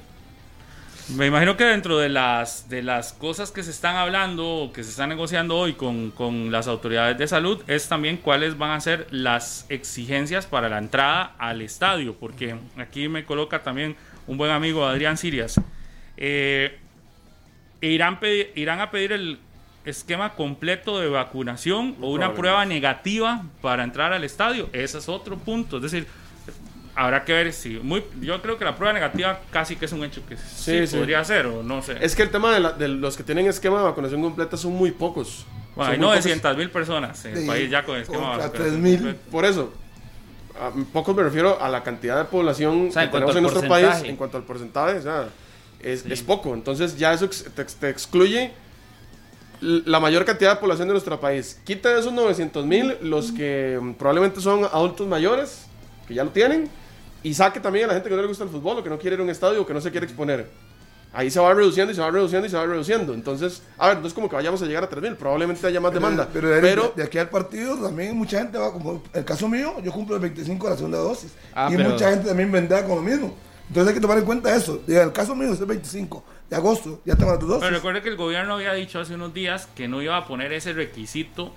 Me 1.16 1.26
imagino 1.26 1.56
que 1.56 1.64
dentro 1.64 1.96
de 1.98 2.10
las, 2.10 2.68
de 2.68 2.82
las 2.82 3.14
cosas 3.14 3.50
que 3.50 3.62
se 3.62 3.70
están 3.70 3.96
hablando 3.96 4.46
o 4.46 4.72
que 4.74 4.84
se 4.84 4.90
están 4.90 5.08
negociando 5.08 5.56
hoy 5.56 5.72
con, 5.72 6.10
con 6.10 6.52
las 6.52 6.66
autoridades 6.68 7.16
de 7.16 7.26
salud 7.26 7.62
es 7.66 7.88
también 7.88 8.18
cuáles 8.18 8.58
van 8.58 8.72
a 8.72 8.80
ser 8.80 9.06
las 9.10 9.64
exigencias 9.70 10.44
para 10.46 10.68
la 10.68 10.76
entrada 10.76 11.34
al 11.38 11.62
estadio, 11.62 12.14
porque 12.14 12.56
aquí 12.76 13.08
me 13.08 13.24
coloca 13.24 13.62
también 13.62 13.96
un 14.26 14.36
buen 14.36 14.50
amigo 14.50 14.84
Adrián 14.86 15.16
Sirias. 15.16 15.58
Eh, 16.18 16.76
irán, 17.80 18.20
pedi- 18.20 18.48
irán 18.54 18.80
a 18.80 18.90
pedir 18.90 19.12
el 19.12 19.38
esquema 19.86 20.34
completo 20.34 21.00
de 21.00 21.08
vacunación 21.08 21.96
o 22.02 22.10
una 22.10 22.26
prueba 22.34 22.66
negativa 22.66 23.44
para 23.62 23.82
entrar 23.82 24.12
al 24.12 24.24
estadio. 24.24 24.68
Ese 24.74 24.98
es 24.98 25.08
otro 25.08 25.38
punto. 25.38 25.76
Es 25.78 25.84
decir, 25.84 26.06
habrá 26.98 27.24
que 27.24 27.32
ver 27.32 27.52
si. 27.52 27.78
Muy, 27.78 28.04
yo 28.20 28.40
creo 28.42 28.58
que 28.58 28.64
la 28.64 28.74
prueba 28.76 28.92
negativa 28.92 29.40
casi 29.50 29.76
que 29.76 29.84
es 29.86 29.92
un 29.92 30.04
hecho 30.04 30.20
que 30.28 30.36
sí, 30.36 30.42
Sí, 30.80 30.86
sí. 30.86 30.96
podría 30.96 31.24
ser 31.24 31.46
o 31.46 31.62
no 31.62 31.80
sé. 31.82 31.96
Es 32.00 32.14
que 32.16 32.22
el 32.22 32.30
tema 32.30 32.52
de, 32.52 32.60
la- 32.60 32.72
de 32.72 32.88
los 32.88 33.16
que 33.16 33.22
tienen 33.22 33.46
esquema 33.46 33.78
de 33.78 33.84
vacunación 33.84 34.20
completa 34.20 34.56
son 34.56 34.72
muy 34.72 34.90
pocos. 34.90 35.46
Bueno, 35.76 35.92
hay 35.92 35.96
Son 35.96 36.06
muy 36.06 36.16
pocos. 36.16 36.24
900 36.24 36.56
mil 36.56 36.70
personas 36.70 37.24
en 37.24 37.32
el 37.34 37.40
Sí, 37.42 37.46
país 37.46 37.70
ya 37.70 37.84
con 37.84 37.96
esquema 37.98 38.30
contra 38.30 38.46
vacunación 38.48 38.82
3.000. 38.82 38.94
completo. 38.96 39.18
Por 39.30 39.44
eso, 39.44 39.72
a 40.60 40.70
pocos 40.92 41.14
me 41.16 41.22
refiero 41.22 41.62
a 41.62 41.68
la 41.68 41.82
cantidad 41.84 42.18
de 42.18 42.24
población 42.24 42.88
O 42.88 42.92
sea, 42.92 43.02
en 43.04 43.08
que 43.08 43.10
cuanto 43.12 43.32
tenemos 43.32 43.36
en 43.36 43.42
nuestro 43.42 43.68
país 43.68 44.02
en 44.08 44.16
cuanto 44.16 44.36
al 44.36 44.42
porcentaje, 44.42 44.98
o 44.98 45.02
sea, 45.02 45.28
es, 45.80 46.04
es 46.04 46.22
poco. 46.22 46.52
Entonces 46.54 46.98
ya 46.98 47.12
eso 47.12 47.28
te, 47.28 47.64
te 47.64 47.88
excluye 47.90 48.50
la 49.60 49.98
mayor 49.98 50.24
cantidad 50.24 50.54
de 50.54 50.60
población 50.60 50.88
de 50.88 50.92
nuestro 50.94 51.18
país. 51.20 51.60
Quita 51.64 51.90
de 51.90 52.00
esos 52.00 52.12
900 52.12 52.64
mil 52.64 52.96
los 53.02 53.32
que 53.32 53.78
mm, 53.80 53.92
probablemente 53.94 54.40
son 54.40 54.64
adultos 54.64 55.06
mayores, 55.08 55.66
que 56.06 56.14
ya 56.14 56.22
lo 56.24 56.30
tienen, 56.30 56.68
y 57.22 57.34
saque 57.34 57.60
también 57.60 57.84
a 57.84 57.88
la 57.88 57.94
gente 57.94 58.08
que 58.08 58.14
no 58.16 58.22
le 58.22 58.28
gusta 58.28 58.44
el 58.44 58.50
fútbol 58.50 58.78
o 58.78 58.82
que 58.84 58.90
no 58.90 58.98
quiere 58.98 59.14
ir 59.14 59.20
a 59.20 59.24
un 59.24 59.30
estadio 59.30 59.62
o 59.62 59.66
que 59.66 59.74
no 59.74 59.80
se 59.80 59.90
quiere 59.90 60.06
exponer. 60.06 60.46
Ahí 61.12 61.30
se 61.30 61.40
va 61.40 61.52
reduciendo 61.54 61.90
y 61.90 61.94
se 61.94 62.02
va 62.02 62.10
reduciendo 62.10 62.46
y 62.46 62.50
se 62.50 62.56
va 62.56 62.66
reduciendo. 62.66 63.14
Entonces, 63.14 63.62
a 63.78 63.88
ver, 63.88 63.98
no 64.00 64.06
es 64.06 64.12
como 64.12 64.28
que 64.28 64.36
vayamos 64.36 64.60
a 64.60 64.66
llegar 64.66 64.84
a 64.84 64.90
3.000, 64.90 65.16
probablemente 65.16 65.66
haya 65.66 65.80
más 65.80 65.92
demanda. 65.94 66.28
Pero, 66.32 66.50
Eric, 66.54 66.60
pero 66.60 66.82
de, 66.94 67.02
de 67.02 67.02
aquí 67.04 67.16
al 67.18 67.30
partido 67.30 67.76
también 67.78 68.14
mucha 68.14 68.38
gente 68.38 68.58
va, 68.58 68.70
como 68.72 69.02
el 69.14 69.24
caso 69.24 69.48
mío, 69.48 69.76
yo 69.82 69.90
cumplo 69.90 70.16
el 70.16 70.20
25 70.22 70.66
de 70.66 70.70
la 70.70 70.76
segunda 70.76 70.98
dosis. 70.98 71.32
Ah, 71.54 71.70
y 71.72 71.76
pero- 71.76 71.90
mucha 71.90 72.10
gente 72.10 72.28
también 72.28 72.52
vendrá 72.52 72.84
con 72.84 72.96
lo 72.96 73.02
mismo. 73.02 73.34
Entonces 73.68 73.88
hay 73.88 73.94
que 73.94 74.00
tomar 74.00 74.18
en 74.18 74.24
cuenta 74.24 74.54
eso. 74.54 74.82
Y 74.86 74.94
el 74.94 75.10
caso 75.12 75.34
mío 75.34 75.52
es 75.52 75.60
el 75.60 75.66
25 75.66 76.24
de 76.50 76.56
agosto, 76.56 77.00
ya 77.06 77.16
tengo 77.16 77.30
las 77.32 77.40
dos 77.40 77.48
dosis. 77.48 77.64
Pero 77.64 77.76
recuerde 77.76 78.02
que 78.02 78.08
el 78.10 78.16
gobierno 78.16 78.54
había 78.54 78.74
dicho 78.74 79.00
hace 79.00 79.14
unos 79.14 79.32
días 79.34 79.66
que 79.74 79.88
no 79.88 80.00
iba 80.02 80.16
a 80.16 80.26
poner 80.26 80.52
ese 80.52 80.72
requisito 80.74 81.52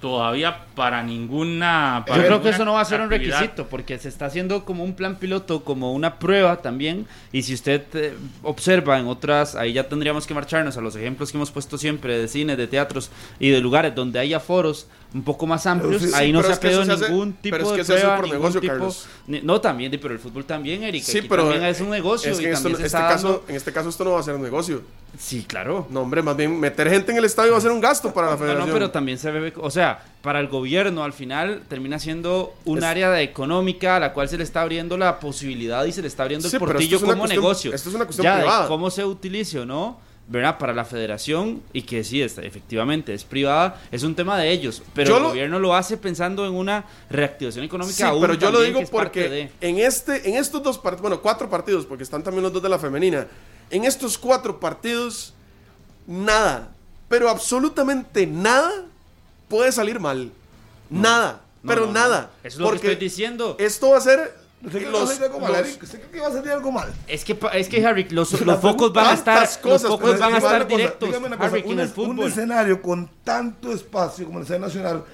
todavía 0.00 0.64
para 0.74 1.02
ninguna. 1.02 2.04
para 2.06 2.22
Yo 2.22 2.26
creo 2.26 2.42
que 2.42 2.48
eso 2.50 2.64
no 2.64 2.74
va 2.74 2.80
a 2.80 2.84
ser 2.84 3.00
un 3.00 3.10
requisito, 3.10 3.66
porque 3.68 3.98
se 3.98 4.08
está 4.08 4.26
haciendo 4.26 4.64
como 4.64 4.84
un 4.84 4.94
plan 4.94 5.16
piloto, 5.16 5.64
como 5.64 5.92
una 5.92 6.18
prueba 6.18 6.62
también. 6.62 7.06
Y 7.32 7.42
si 7.42 7.54
usted 7.54 7.82
eh, 7.94 8.14
observa 8.42 8.98
en 8.98 9.06
otras, 9.06 9.54
ahí 9.54 9.72
ya 9.72 9.88
tendríamos 9.88 10.26
que 10.26 10.34
marcharnos 10.34 10.76
a 10.76 10.80
los 10.80 10.96
ejemplos 10.96 11.30
que 11.30 11.38
hemos 11.38 11.50
puesto 11.50 11.78
siempre 11.78 12.18
de 12.18 12.28
cine, 12.28 12.56
de 12.56 12.66
teatros 12.66 13.10
y 13.38 13.50
de 13.50 13.60
lugares 13.60 13.94
donde 13.94 14.18
hay 14.18 14.34
aforos 14.34 14.86
un 15.14 15.22
poco 15.22 15.46
más 15.46 15.64
amplios. 15.66 16.02
sí, 16.02 16.08
sí, 16.08 16.14
ahí 16.14 16.32
no 16.32 16.42
se 16.42 16.52
ha 16.52 16.60
pedido 16.60 16.84
se 16.84 16.92
hace- 16.92 17.08
ningún 17.08 17.32
tipo 17.32 17.56
pero 17.56 17.70
es 17.70 17.76
que 17.78 17.84
se 17.84 17.94
hace 17.94 18.04
por 18.06 18.24
ningún 18.24 18.30
negocio, 18.40 18.60
tipo- 18.60 18.72
Carlos. 18.74 19.06
ni- 19.26 19.40
no, 19.40 19.58
también, 19.60 19.90
pero 20.02 20.12
el 20.12 20.20
fútbol 20.20 20.44
también, 20.44 20.82
Eric. 20.82 21.02
Sí, 21.02 21.22
pero 21.22 21.44
también 21.44 21.64
es 21.64 21.80
un 21.80 21.88
negocio 21.90 22.30
es 22.32 22.38
que 22.38 22.44
y 22.44 22.52
esto- 22.52 22.68
este 22.68 22.90
caso, 22.90 23.28
dando- 23.28 23.44
en 23.48 23.56
este 23.56 23.72
caso 23.72 23.88
esto 23.88 24.04
no 24.04 24.10
va 24.12 24.20
a 24.20 24.22
ser 24.22 24.34
un 24.34 24.42
negocio. 24.42 24.82
Sí, 25.18 25.44
claro. 25.48 25.86
No, 25.88 26.02
hombre, 26.02 26.20
más 26.20 26.36
bien 26.36 26.60
meter 26.60 26.90
gente 26.90 27.10
en 27.12 27.16
el 27.18 27.24
estadio 27.24 27.52
va 27.52 27.58
a 27.58 27.60
ser 27.62 27.70
un 27.70 27.80
gasto 27.80 28.12
para 28.12 28.26
la 28.26 28.32
No, 28.34 28.38
federación. 28.38 28.68
no, 28.68 28.72
pero 28.74 28.90
también 28.90 29.16
se 29.16 29.30
ve, 29.30 29.54
o 29.56 29.70
sea, 29.70 30.04
para 30.20 30.40
el 30.40 30.48
gobierno 30.48 31.02
al 31.02 31.14
final 31.14 31.62
termina 31.68 31.98
siendo 31.98 32.54
un 32.66 32.78
Es- 32.78 32.84
área 32.84 33.10
de 33.10 33.22
económica 33.22 33.96
a 33.96 34.00
la 34.00 34.12
cual 34.12 34.28
se 34.28 34.36
le 34.36 34.44
está 34.44 34.60
abriendo 34.60 34.98
la 34.98 35.18
posibilidad 35.20 35.86
y 35.86 35.92
se 35.92 36.02
le 36.02 36.08
está 36.08 36.24
abriendo 36.24 36.46
el 36.48 36.58
portillo 36.58 36.96
es 36.98 37.02
como 37.02 37.16
cuestión- 37.16 37.40
negocio. 37.40 37.72
esto 37.72 37.88
es 37.88 37.94
una 37.94 38.04
cuestión 38.04 38.24
ya 38.24 38.34
de 38.36 38.40
privada. 38.42 38.68
cómo 38.68 38.90
se 38.90 39.04
utilice 39.06 39.58
o 39.60 39.64
no, 39.64 39.98
¿verdad? 40.30 40.58
Para 40.58 40.74
la 40.74 40.84
federación 40.84 41.62
y 41.72 41.82
que 41.82 42.04
sí, 42.04 42.20
es- 42.20 42.36
efectivamente 42.38 43.14
es 43.14 43.24
privada, 43.24 43.80
es 43.90 44.02
un 44.02 44.14
tema 44.14 44.36
de 44.38 44.50
ellos, 44.50 44.82
pero 44.94 45.08
Yo 45.08 45.16
el 45.16 45.22
lo- 45.22 45.28
gobierno 45.30 45.58
lo 45.58 45.74
hace 45.74 45.96
pensando 45.96 46.46
en 46.46 46.52
una 46.52 46.84
reactivación 47.08 47.64
económica. 47.64 47.96
Sí, 47.96 48.02
aún 48.02 48.20
pero 48.20 48.34
yo 48.34 48.50
lo 48.50 48.60
digo 48.60 48.80
porque 48.90 49.28
de- 49.28 49.50
en 49.62 49.78
este, 49.78 50.28
en 50.28 50.36
estos 50.36 50.62
dos 50.62 50.76
partidos, 50.78 51.00
bueno, 51.02 51.22
cuatro 51.22 51.48
partidos, 51.48 51.86
porque 51.86 52.02
están 52.04 52.22
también 52.22 52.42
los 52.42 52.52
dos 52.52 52.62
de 52.62 52.68
la 52.68 52.78
femenina. 52.78 53.26
En 53.70 53.84
estos 53.84 54.18
cuatro 54.18 54.60
partidos, 54.60 55.32
nada, 56.06 56.72
pero 57.08 57.28
absolutamente 57.28 58.26
nada 58.26 58.84
puede 59.48 59.72
salir 59.72 59.98
mal. 60.00 60.30
Nada, 60.90 61.40
No, 61.62 61.68
pero 61.68 61.86
no, 61.86 61.92
nada. 61.92 62.30
Eso 62.42 62.56
es 62.56 62.58
lo 62.58 62.70
que 62.70 62.76
estoy 62.76 62.96
diciendo. 62.96 63.56
Esto 63.58 63.90
va 63.90 63.98
a 63.98 64.00
ser 64.02 64.34
¿Usted 64.64 64.78
cree 64.80 64.84
que 64.86 64.90
va 64.92 64.98
a 64.98 65.00
los, 65.02 65.08
salir 65.10 65.24
algo 65.24 65.40
mal, 65.40 65.52
los- 65.52 65.76
cree 65.90 66.02
que 66.10 66.20
va 66.20 66.26
a 66.26 66.32
salir 66.32 66.50
algo 66.50 66.72
mal? 66.72 66.92
Es 67.06 67.24
que, 67.24 67.34
pa- 67.36 67.50
es 67.50 67.68
que 67.68 67.86
Harry, 67.86 68.08
los, 68.10 68.40
los 68.40 68.60
focos 68.60 68.92
van 68.92 69.06
a 69.06 69.12
estar, 69.12 69.48
los 69.64 69.82
focos 69.82 70.18
van 70.18 70.34
a 70.34 70.38
estar 70.38 70.64
cosa, 70.64 70.76
directos, 70.76 71.08
cosa, 71.16 71.44
Harry, 71.44 71.60
en 71.60 71.66
un, 71.66 71.72
el 71.80 71.86
es- 71.86 71.96
un 71.96 72.06
fútbol. 72.06 72.26
escenario 72.28 72.82
con 72.82 73.08
tanto 73.22 73.72
espacio 73.72 74.26
como 74.26 74.38
el 74.38 74.42
Estadio 74.42 74.60
Nacional, 74.62 75.04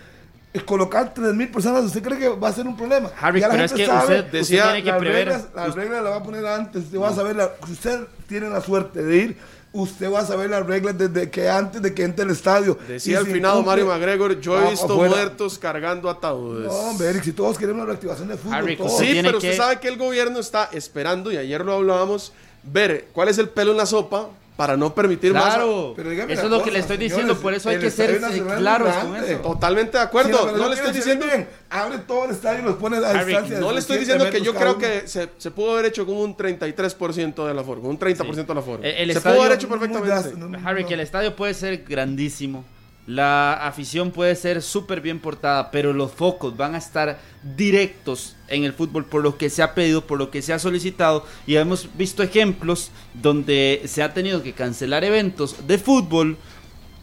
es 0.52 0.62
colocar 0.62 1.12
3.000 1.12 1.50
personas, 1.50 1.84
¿usted 1.84 2.02
cree 2.02 2.18
que 2.18 2.28
va 2.28 2.48
a 2.48 2.52
ser 2.52 2.66
un 2.66 2.76
problema? 2.76 3.10
Harry, 3.20 3.40
Ya 3.40 3.48
la 3.48 3.54
pero 3.54 3.64
es 3.66 3.72
gente 3.72 3.84
que 3.84 3.90
sabe, 3.90 4.18
usted, 4.20 4.30
decía, 4.32 4.58
usted 4.62 4.72
tiene 4.72 4.84
que 4.84 4.90
las 4.92 4.98
prever. 5.00 5.26
reglas, 5.28 5.46
las 5.54 5.74
reglas 5.74 6.02
las 6.04 6.12
va 6.12 6.16
a 6.16 6.22
poner 6.22 6.46
antes, 6.46 6.84
usted 6.84 6.98
va 7.00 7.08
a 7.08 7.14
saber, 7.14 7.36
la- 7.36 7.52
usted 7.70 8.00
tiene 8.28 8.48
la 8.48 8.60
suerte 8.60 9.02
de 9.02 9.16
ir, 9.16 9.38
usted 9.74 10.10
va 10.10 10.20
a 10.20 10.26
saber 10.26 10.48
las 10.50 10.64
reglas 10.66 10.96
desde 10.96 11.28
que 11.30 11.48
antes 11.50 11.82
de 11.82 11.92
que 11.92 12.04
entre 12.04 12.24
el 12.24 12.30
estadio. 12.30 12.78
Decía 12.88 13.12
Y 13.12 13.16
el 13.20 13.26
si 13.26 13.32
finado 13.32 13.60
incumple- 13.60 13.66
Mario 13.66 13.86
McGregor, 13.86 14.40
yo 14.40 14.58
he 14.58 14.64
va 14.64 14.70
visto 14.70 14.92
afuera. 14.92 15.14
muertos 15.16 15.58
cargando 15.58 16.08
ataúdes. 16.08 16.66
No, 16.66 16.72
hombre, 16.72 17.08
Eric, 17.10 17.24
si 17.24 17.32
todos 17.32 17.58
queremos 17.58 17.80
la 17.80 17.86
reactivación 17.86 18.28
de 18.28 18.36
fútbol, 18.36 18.54
Harry, 18.54 18.76
todos. 18.76 18.96
Sí, 18.96 19.04
tiene 19.06 19.24
pero 19.24 19.38
usted 19.38 19.50
que- 19.50 19.56
sabe 19.56 19.80
que 19.80 19.88
el 19.88 19.98
gobierno 19.98 20.38
está 20.38 20.70
esperando, 20.72 21.30
y 21.32 21.36
ayer 21.36 21.64
lo 21.64 21.74
hablábamos, 21.74 22.32
ver 22.62 23.08
cuál 23.12 23.28
es 23.28 23.36
el 23.38 23.48
pelo 23.50 23.72
en 23.72 23.76
la 23.76 23.86
sopa 23.86 24.28
para 24.56 24.76
no 24.76 24.94
permitir 24.94 25.32
Claro, 25.32 25.94
Pero 25.96 26.10
dígame 26.10 26.32
eso 26.32 26.44
es 26.44 26.50
lo 26.50 26.62
que 26.62 26.70
le 26.70 26.78
estoy 26.78 26.96
señores, 26.96 27.12
diciendo, 27.16 27.40
por 27.42 27.54
eso 27.54 27.68
hay 27.70 27.78
que 27.78 27.90
ser 27.90 28.20
claros 28.56 28.94
con 28.94 29.10
más. 29.10 29.24
eso. 29.28 29.40
Totalmente 29.40 29.96
de 29.98 30.02
acuerdo. 30.04 30.46
la 30.46 30.58
no 30.58 30.68
le 30.68 30.74
estoy 30.76 30.92
diciendo, 30.92 31.26
bien, 31.26 31.48
abre 31.70 31.98
todo 31.98 32.26
el 32.26 32.30
estadio 32.30 32.60
y 32.60 32.62
los 32.62 32.76
pone 32.76 32.98
a 32.98 33.10
Harry, 33.10 33.24
distancia. 33.32 33.58
no 33.58 33.68
de 33.68 33.74
le 33.74 33.80
estoy 33.80 33.96
7 33.98 34.12
diciendo 34.12 34.30
que 34.30 34.44
yo 34.44 34.54
creo 34.54 34.70
uno. 34.72 34.78
que 34.78 35.08
se, 35.08 35.28
se 35.38 35.50
pudo 35.50 35.72
haber 35.72 35.86
hecho 35.86 36.06
con 36.06 36.16
un 36.16 36.36
33% 36.36 37.46
del 37.46 37.58
aforo, 37.58 37.80
con 37.80 37.90
un 37.90 37.98
30% 37.98 38.46
del 38.46 38.58
aforo. 38.58 38.82
El- 38.82 38.94
el 38.94 39.12
se 39.12 39.18
estadio- 39.18 39.36
pudo 39.36 39.46
haber 39.46 39.58
hecho 39.58 39.68
perfectamente. 39.68 40.08
gasto, 40.08 40.36
no, 40.36 40.48
no, 40.48 40.68
Harry, 40.68 40.82
no. 40.82 40.88
que 40.88 40.94
el 40.94 41.00
estadio 41.00 41.34
puede 41.34 41.54
ser 41.54 41.82
grandísimo, 41.84 42.64
La 43.06 43.52
afición 43.52 44.10
puede 44.10 44.34
ser 44.34 44.62
súper 44.62 45.02
bien 45.02 45.20
portada, 45.20 45.70
pero 45.70 45.92
los 45.92 46.12
focos 46.12 46.56
van 46.56 46.74
a 46.74 46.78
estar 46.78 47.20
directos 47.56 48.34
en 48.48 48.64
el 48.64 48.72
fútbol 48.72 49.04
por 49.04 49.22
lo 49.22 49.36
que 49.36 49.50
se 49.50 49.62
ha 49.62 49.74
pedido, 49.74 50.06
por 50.06 50.18
lo 50.18 50.30
que 50.30 50.40
se 50.40 50.54
ha 50.54 50.58
solicitado. 50.58 51.26
Y 51.46 51.56
hemos 51.56 51.88
visto 51.98 52.22
ejemplos 52.22 52.90
donde 53.12 53.82
se 53.84 54.02
ha 54.02 54.14
tenido 54.14 54.42
que 54.42 54.54
cancelar 54.54 55.04
eventos 55.04 55.66
de 55.66 55.76
fútbol 55.78 56.38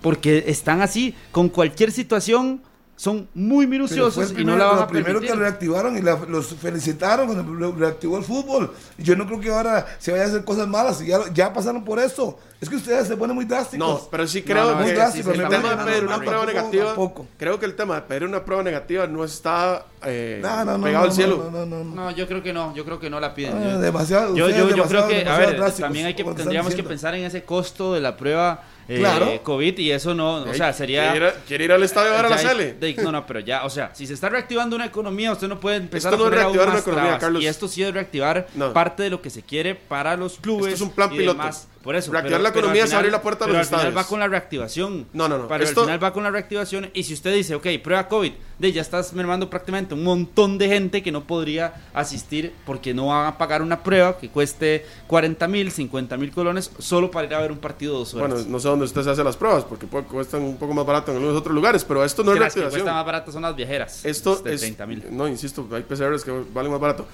porque 0.02 0.46
están 0.48 0.82
así, 0.82 1.14
con 1.32 1.50
cualquier 1.50 1.92
situación 1.92 2.62
son 3.02 3.28
muy 3.34 3.66
minuciosos 3.66 4.30
y 4.30 4.34
primer- 4.36 4.54
no 4.54 4.60
la 4.64 4.66
van 4.72 4.80
a 4.84 4.88
primero 4.88 5.20
que 5.20 5.34
reactivaron 5.34 5.98
y 5.98 6.02
la- 6.04 6.20
los 6.30 6.50
felicitaron 6.54 7.26
cuando 7.26 7.72
reactivó 7.72 8.20
el 8.20 8.24
fútbol. 8.24 8.72
Y 9.00 9.02
Yo 9.02 9.16
no 9.16 9.26
creo 9.26 9.40
que 9.40 9.50
ahora 9.50 9.88
se 9.98 10.12
vayan 10.12 10.28
a 10.28 10.30
hacer 10.30 10.46
cosas 10.46 10.68
malas. 10.68 11.02
y 11.02 11.08
Ya, 11.08 11.18
ya 11.34 11.52
pasaron 11.52 11.84
por 11.84 11.98
eso. 11.98 12.38
Es 12.62 12.70
que 12.70 12.76
ustedes 12.76 13.08
se 13.08 13.18
ponen 13.18 13.36
muy 13.36 13.46
drásticos. 13.46 13.80
No, 14.04 14.08
pero 14.12 14.28
sí 14.28 14.44
creo 14.44 14.66
no, 14.66 14.70
que 14.78 14.84
muy 14.84 15.12
sí, 15.12 15.20
el 15.28 15.50
tema 15.50 15.76
de 15.76 15.84
pedir 15.92 16.04
una 16.06 16.18
prueba 16.20 16.46
tampoco, 16.46 16.46
negativa, 16.46 16.86
tampoco. 16.86 17.28
creo 17.40 17.60
que 17.60 17.66
el 17.66 17.76
tema 17.76 17.96
de 17.96 18.02
pedir 18.04 18.24
una 18.24 18.46
prueba 18.46 18.62
negativa 18.62 19.08
no 19.08 19.24
está 19.24 19.84
eh, 20.06 20.40
No, 20.44 20.64
no, 20.64 20.78
no, 20.78 20.84
pegado 20.84 21.06
no, 21.06 21.10
al 21.10 21.16
cielo. 21.16 21.50
No, 21.52 21.66
no, 21.66 21.66
no, 21.66 21.84
no. 21.84 21.96
No, 21.96 22.12
yo 22.12 22.28
creo 22.28 22.44
que 22.44 22.54
no, 22.54 22.76
yo 22.76 22.86
creo 22.86 23.00
que 23.00 23.10
no 23.10 23.20
la 23.20 23.34
piden. 23.34 23.58
Ah, 23.58 23.78
demasiado, 23.80 24.36
yo, 24.36 24.48
yo, 24.48 24.76
yo 24.76 24.84
creo 24.86 25.08
que, 25.08 25.28
a 25.28 25.40
ver, 25.40 25.60
también 25.80 26.06
hay 26.06 26.14
que, 26.14 26.24
tendríamos 26.24 26.76
que 26.76 26.84
pensar 26.84 27.16
en 27.16 27.24
ese 27.24 27.44
costo 27.46 27.96
de 27.96 28.02
la 28.02 28.16
prueba 28.16 28.62
eh, 28.96 29.00
Claro. 29.00 29.44
COVID 29.44 29.78
y 29.80 29.92
eso 29.92 30.14
no, 30.14 30.36
o 30.44 30.54
sea, 30.54 30.74
sería... 30.74 31.12
¿Quiere 31.12 31.18
ir, 31.18 31.24
a- 31.32 31.34
quiere 31.48 31.64
ir 31.66 31.72
al 31.72 31.84
estadio 31.84 32.12
a 32.12 32.16
ver 32.18 32.26
a 32.26 32.30
la 32.30 32.54
de- 32.54 32.96
no, 33.04 33.12
no, 33.12 33.26
pero 33.26 33.40
ya, 33.40 33.64
o 33.66 33.70
sea, 33.70 33.94
si 33.96 34.06
se 34.06 34.14
está 34.14 34.30
reactivando 34.30 34.76
una 34.76 34.86
economía, 34.86 35.32
usted 35.32 35.48
no 35.48 35.60
puede 35.60 35.78
empezar 35.78 36.14
Esto 36.14 36.18
no 36.18 36.24
a 36.24 36.28
aún 36.28 36.36
reactivar 36.56 36.70
una 36.70 36.80
economía, 36.80 37.04
trabas. 37.06 37.22
Carlos. 37.22 37.44
Y 37.44 37.48
esto 37.48 37.68
sí 37.68 37.84
es 37.84 37.94
reactivar 37.94 38.48
No. 38.56 38.74
parte 38.74 39.04
de 39.04 39.10
lo 39.10 39.22
que 39.22 39.30
se 39.30 39.44
quiere 39.44 39.76
para 39.76 40.16
los 40.18 40.38
clubes. 40.38 40.74
Esto 40.74 40.76
es 40.86 40.90
un 40.90 40.96
plan 40.96 41.14
y 41.14 41.18
piloto. 41.18 41.38
demás. 41.38 41.68
Por 41.84 41.96
eso. 41.96 42.12
Reactivar 42.12 42.40
pero- 42.40 42.44
la 42.44 42.50
economía 42.50 42.84
es 42.84 42.94
abrir 42.94 43.12
la 43.12 43.22
puerta 43.22 43.46
a 43.46 43.48
los 43.48 43.58
al 43.58 43.66
final 43.66 43.98
va 43.98 44.04
con 44.04 44.20
la 44.20 44.28
reactivación. 44.28 45.08
No, 45.14 45.28
no, 45.28 45.38
no, 45.40 45.48
Pero 45.48 45.64
esto- 45.64 45.82
al 45.82 45.86
final 45.88 46.04
va 46.04 46.14
con 46.14 46.24
la 46.24 46.32
reactivación. 46.32 46.90
Y 46.94 47.04
si 47.04 47.14
usted 47.14 47.34
dice, 47.34 47.56
ok, 47.56 47.66
prueba 47.84 48.08
COVID, 48.08 48.32
de, 48.60 48.72
ya 48.72 48.82
estás 48.82 49.14
mermando 49.14 49.50
prácticamente 49.50 49.96
un 49.96 50.04
montón 50.04 50.60
de 50.60 50.68
gente 50.68 51.02
que 51.02 51.12
no 51.12 51.24
podría 51.26 51.74
asistir 51.94 52.54
porque 52.66 52.94
no 52.94 53.08
van 53.08 53.26
a 53.26 53.38
pagar 53.38 53.62
una 53.64 53.82
prueba 53.82 54.18
que 54.20 54.30
cueste 54.30 54.86
40 55.08 55.48
mil, 55.48 55.72
50 55.72 56.16
mil 56.18 56.32
colones 56.32 56.70
solo 56.78 57.10
para 57.10 57.26
ir 57.28 57.34
a 57.34 57.40
ver 57.42 57.52
un 57.52 57.58
partido 57.58 57.98
dos 57.98 58.14
horas. 58.14 58.30
Bueno, 58.30 58.46
no 58.50 58.60
sé 58.60 58.68
dónde 58.68 58.86
usted 58.86 59.02
se 59.02 59.10
hace 59.10 59.24
las 59.24 59.36
pruebas, 59.36 59.64
porque 59.64 59.88
cuestan 59.88 60.44
un 60.44 60.58
poco 60.58 60.74
más 60.76 60.86
barato 60.86 61.12
en 61.12 61.18
algunos 61.18 61.38
otros 61.40 61.56
lugares, 61.56 61.84
pero 61.84 62.06
esto 62.06 62.24
no 62.24 62.32
es 62.32 62.36
que 62.38 62.40
las 62.44 62.54
que 62.54 62.60
reactivación. 62.60 62.82
cuestan 62.86 62.96
más 62.96 63.06
baratas 63.06 63.34
son 63.34 63.42
las 63.42 63.56
viajeras. 63.56 64.06
Esto 64.06 64.36
de 64.36 64.54
es. 64.54 64.62
30 64.62 64.86
mil. 64.86 65.04
No, 65.10 65.28
insisto, 65.28 65.68
hay 65.72 65.82
PCRs 65.82 66.24
que 66.24 66.32
valen 66.54 66.72
más 66.72 66.80
barato. 66.82 67.08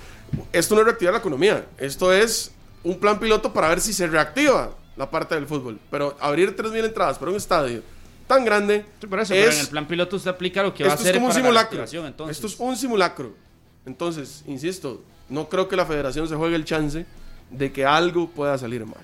Esto 0.51 0.76
no 0.76 0.82
es 0.82 0.86
reactivar 0.86 1.13
la 1.13 1.20
economía. 1.20 1.65
Esto 1.78 2.11
es 2.11 2.51
un 2.84 3.00
plan 3.00 3.20
piloto 3.20 3.52
para 3.54 3.70
ver 3.70 3.82
si 3.82 3.94
se 3.94 4.08
reactiva 4.08 4.72
la 4.96 5.10
parte 5.10 5.36
del 5.36 5.46
fútbol. 5.48 5.80
Pero 5.92 6.16
abrir 6.20 6.56
3.000 6.56 6.86
entradas 6.86 7.18
para 7.18 7.32
un 7.32 7.38
estadio 7.38 7.82
tan 8.28 8.44
grande. 8.44 8.86
Sí, 9.00 9.08
por 9.08 9.20
eso, 9.20 9.34
es, 9.34 9.40
pero 9.42 9.52
en 9.54 9.60
el 9.60 9.68
plan 9.68 9.88
piloto 9.88 10.16
usted 10.18 10.32
aplica 10.32 10.64
lo 10.64 10.74
que 10.74 10.84
va 10.84 10.92
a 10.92 10.94
esto 10.94 11.04
hacer 11.04 11.16
es 11.16 11.20
como 11.20 11.28
un 11.28 11.34
simulacro. 11.34 11.84
Esto 12.30 12.48
es 12.48 12.60
un 12.60 12.76
simulacro. 12.76 13.34
Entonces, 13.86 14.44
insisto, 14.48 15.02
no 15.30 15.48
creo 15.48 15.68
que 15.68 15.76
la 15.76 15.86
federación 15.86 16.28
se 16.28 16.36
juegue 16.36 16.56
el 16.56 16.66
chance 16.66 17.06
de 17.50 17.72
que 17.72 17.86
algo 17.86 18.30
pueda 18.30 18.58
salir 18.58 18.86
mal. 18.86 19.00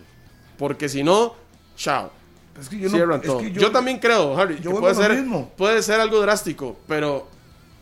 Porque 0.57 0.89
si 0.89 1.03
no, 1.03 1.35
chao. 1.77 2.11
Es 2.59 2.69
que 2.69 2.77
yo 2.79 2.89
no- 2.89 2.95
Cierran 2.95 3.19
es 3.21 3.25
todo. 3.25 3.39
que 3.39 3.51
yo, 3.51 3.71
también 3.71 3.97
creo, 3.99 4.37
Harry, 4.37 4.59
yo 4.61 4.73
que 4.73 4.79
puede 4.79 4.93
ser, 4.95 5.13
mismo. 5.15 5.51
puede 5.57 5.81
ser 5.81 5.99
algo 5.99 6.19
drástico, 6.21 6.77
pero 6.87 7.27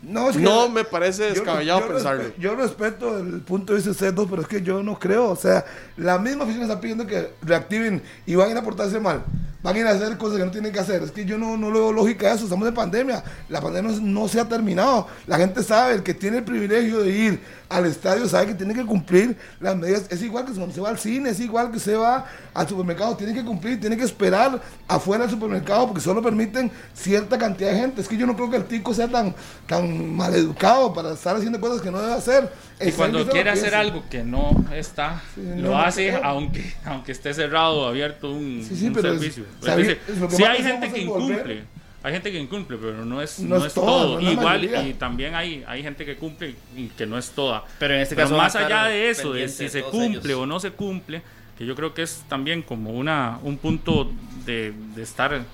No, 0.02 0.30
es 0.30 0.36
que- 0.36 0.42
no 0.42 0.68
me 0.68 0.82
parece 0.84 1.28
yo- 1.28 1.34
descabellado 1.34 1.80
yo 1.80 1.88
pensarlo. 1.88 2.22
respe- 2.24 2.34
yo 2.38 2.56
respeto 2.56 3.18
el 3.18 3.40
punto 3.40 3.72
de 3.72 3.76
vista 3.76 3.88
de 3.88 3.92
ustedes 3.92 4.14
dos, 4.14 4.26
pero 4.28 4.42
es 4.42 4.48
que 4.48 4.60
yo 4.62 4.82
no 4.82 4.98
creo. 4.98 5.30
O 5.30 5.36
sea, 5.36 5.64
la 5.96 6.18
misma 6.18 6.42
afición 6.44 6.64
está 6.64 6.80
pidiendo 6.80 7.06
que 7.06 7.30
reactiven 7.42 8.02
y 8.26 8.34
van 8.34 8.48
a 8.48 8.50
ir 8.50 8.56
a 8.58 8.62
portarse 8.62 8.98
mal. 8.98 9.22
Van 9.62 9.76
a 9.76 9.78
ir 9.78 9.86
a 9.86 9.90
hacer 9.90 10.18
cosas 10.18 10.38
que 10.38 10.44
no 10.44 10.50
tienen 10.50 10.72
que 10.72 10.80
hacer. 10.80 11.02
Es 11.02 11.12
que 11.12 11.24
yo 11.24 11.38
no, 11.38 11.56
no 11.56 11.70
le 11.70 11.78
veo 11.78 11.92
lógica 11.92 12.26
a 12.26 12.34
eso. 12.34 12.44
Estamos 12.44 12.66
en 12.66 12.74
pandemia. 12.74 13.22
La 13.48 13.60
pandemia 13.60 13.92
no, 14.00 14.26
se 14.26 14.40
ha 14.40 14.48
terminado. 14.48 15.06
La 15.26 15.38
gente 15.38 15.62
sabe, 15.62 15.94
el 15.94 16.02
que 16.02 16.14
tiene 16.14 16.38
el 16.38 16.44
privilegio 16.44 17.00
de 17.00 17.10
ir 17.10 17.40
al 17.68 17.86
estadio 17.86 18.28
sabe 18.28 18.48
que 18.48 18.54
tiene 18.54 18.74
que 18.74 18.84
cumplir 18.84 19.36
las 19.60 19.76
medidas. 19.76 20.06
Es 20.10 20.20
igual 20.22 20.44
que 20.46 20.52
cuando 20.52 20.74
se 20.74 20.80
va 20.80 20.88
al 20.88 20.98
cine, 20.98 21.30
es 21.30 21.40
igual 21.40 21.70
que 21.70 21.78
se 21.78 21.94
va 21.94 22.26
al 22.52 22.68
supermercado. 22.68 23.16
Tiene 23.16 23.34
que 23.34 23.44
cumplir, 23.44 23.80
tiene 23.80 23.96
que 23.96 24.04
esperar 24.04 24.60
afuera 24.88 25.24
del 25.24 25.30
supermercado 25.32 25.86
porque 25.86 26.00
solo 26.00 26.20
permiten 26.20 26.70
cierta 26.92 27.38
cantidad 27.38 27.70
de 27.70 27.78
gente. 27.78 28.00
Es 28.00 28.08
que 28.08 28.16
yo 28.16 28.26
no 28.26 28.34
creo 28.34 28.50
que 28.50 28.56
el 28.56 28.64
tico 28.64 28.92
sea 28.92 29.06
tan, 29.06 29.32
tan 29.68 30.14
maleducado 30.14 30.92
para 30.92 31.12
estar 31.12 31.36
haciendo 31.36 31.60
cosas 31.60 31.80
que 31.80 31.90
no 31.90 32.00
debe 32.00 32.14
hacer. 32.14 32.52
Y 32.80 32.88
Es 32.88 32.94
cuando 32.94 33.28
quiere 33.28 33.50
hacer 33.50 33.74
algo 33.76 34.02
que 34.10 34.24
no 34.24 34.64
está, 34.74 35.22
lo 35.36 35.70
no 35.70 35.78
hace 35.80 36.16
aunque, 36.22 36.74
aunque 36.84 37.12
esté 37.12 37.32
cerrado 37.32 37.82
o 37.82 37.86
abierto 37.86 38.32
un, 38.32 38.64
Sí, 38.68 38.76
sí, 38.76 38.88
un 38.88 38.94
servicio. 39.00 39.44
Es 39.44 39.51
que 39.60 39.98
sí 40.30 40.44
hay 40.44 40.62
gente 40.62 40.92
que 40.92 41.04
volver. 41.04 41.28
incumple. 41.36 41.64
Hay 42.04 42.12
gente 42.12 42.32
que 42.32 42.38
incumple, 42.40 42.78
pero 42.78 43.04
no 43.04 43.22
es, 43.22 43.38
No 43.38 43.58
no 43.58 43.64
es 43.64 43.74
toda, 43.74 43.86
todo. 43.86 44.20
no 44.20 44.30
Igual, 44.32 44.58
mayoría. 44.60 44.88
y 44.88 44.94
también 44.94 45.34
hay, 45.36 45.62
hay 45.68 45.82
gente 45.84 46.04
que 46.04 46.16
cumple 46.16 46.56
y 46.76 46.88
que 46.88 47.06
no 47.06 47.16
es 47.16 47.30
toda. 47.30 47.64
Pero 47.78 47.94
en 47.94 48.00
este 48.00 48.16
Pero 48.16 48.26
caso 48.28 48.36
más 48.38 48.56
allá 48.56 48.84
de 48.84 49.08
eso, 49.10 49.32
de 49.32 49.48
si 49.48 49.64
de 49.64 49.70
se 49.70 49.82
cumple 49.84 50.32
ellos. 50.32 50.42
o 50.42 50.46
no 50.46 50.58
se 50.58 50.72
cumple, 50.72 51.22
que 51.56 51.64
yo 51.64 51.76
creo 51.76 51.94
que 51.94 52.02
es 52.02 52.24
también 52.28 52.62
como 52.62 52.90
una 52.90 53.38
un 53.42 53.56
punto 53.56 54.10
de, 54.44 54.72
de 54.96 55.02
estar 55.02 55.44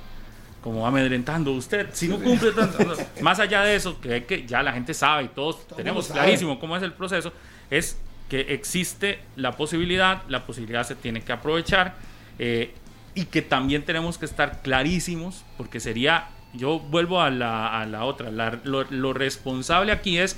como 0.63 0.87
amedrentando 0.87 1.53
usted. 1.53 1.89
Si 1.93 2.09
no 2.09 2.19
cumple 2.19 2.53
tanto, 2.53 2.79
más 3.21 3.39
allá 3.41 3.63
de 3.63 3.77
eso, 3.77 4.01
que, 4.01 4.25
que 4.25 4.47
ya 4.47 4.63
la 4.63 4.73
gente 4.73 4.95
sabe 4.95 5.25
y 5.25 5.29
todos 5.29 5.67
tenemos 5.77 6.07
sabe. 6.07 6.21
clarísimo 6.21 6.59
cómo 6.59 6.77
es 6.79 6.83
el 6.83 6.95
proceso, 6.95 7.31
es 7.71 7.99
que 8.31 8.41
existe 8.55 9.19
la 9.37 9.53
posibilidad, 9.57 10.23
la 10.29 10.47
posibilidad 10.47 10.83
se 10.87 10.95
tiene 10.95 11.23
que 11.23 11.33
aprovechar 11.33 11.95
eh, 12.39 12.73
y 13.19 13.25
que 13.27 13.43
también 13.43 13.85
tenemos 13.85 14.19
que 14.19 14.27
estar 14.27 14.63
clarísimos, 14.63 15.45
porque 15.57 15.81
sería, 15.81 16.29
yo 16.55 16.79
vuelvo 16.79 17.21
a 17.21 17.31
la, 17.31 17.81
a 17.81 17.87
la 17.87 18.05
otra, 18.05 18.31
la- 18.31 18.59
lo, 18.65 18.85
lo 18.91 19.13
responsable 19.13 19.93
aquí 19.93 20.19
es 20.19 20.37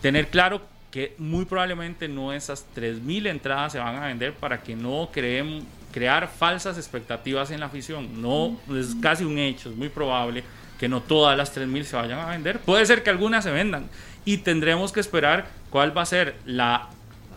tener 0.00 0.28
claro 0.28 0.62
que 0.90 1.14
muy 1.18 1.44
probablemente 1.44 2.06
no 2.08 2.32
esas 2.32 2.66
3.000 2.76 3.26
entradas 3.28 3.72
se 3.72 3.78
van 3.78 3.96
a 3.96 4.06
vender 4.06 4.34
para 4.34 4.62
que 4.62 4.76
no 4.76 5.08
creemos 5.12 5.64
crear 5.90 6.28
falsas 6.28 6.76
expectativas 6.76 7.50
en 7.50 7.60
la 7.60 7.66
afición. 7.66 8.20
No, 8.20 8.58
es 8.76 8.94
casi 9.00 9.24
un 9.24 9.38
hecho, 9.38 9.70
es 9.70 9.76
muy 9.76 9.88
probable 9.88 10.44
que 10.78 10.88
no 10.88 11.00
todas 11.00 11.36
las 11.36 11.54
3.000 11.56 11.82
se 11.84 11.96
vayan 11.96 12.18
a 12.18 12.26
vender. 12.26 12.58
Puede 12.60 12.84
ser 12.86 13.02
que 13.02 13.10
algunas 13.10 13.44
se 13.44 13.50
vendan 13.50 13.88
y 14.24 14.38
tendremos 14.38 14.92
que 14.92 15.00
esperar 15.00 15.46
cuál 15.70 15.96
va 15.96 16.02
a 16.02 16.06
ser 16.06 16.36
la 16.44 16.88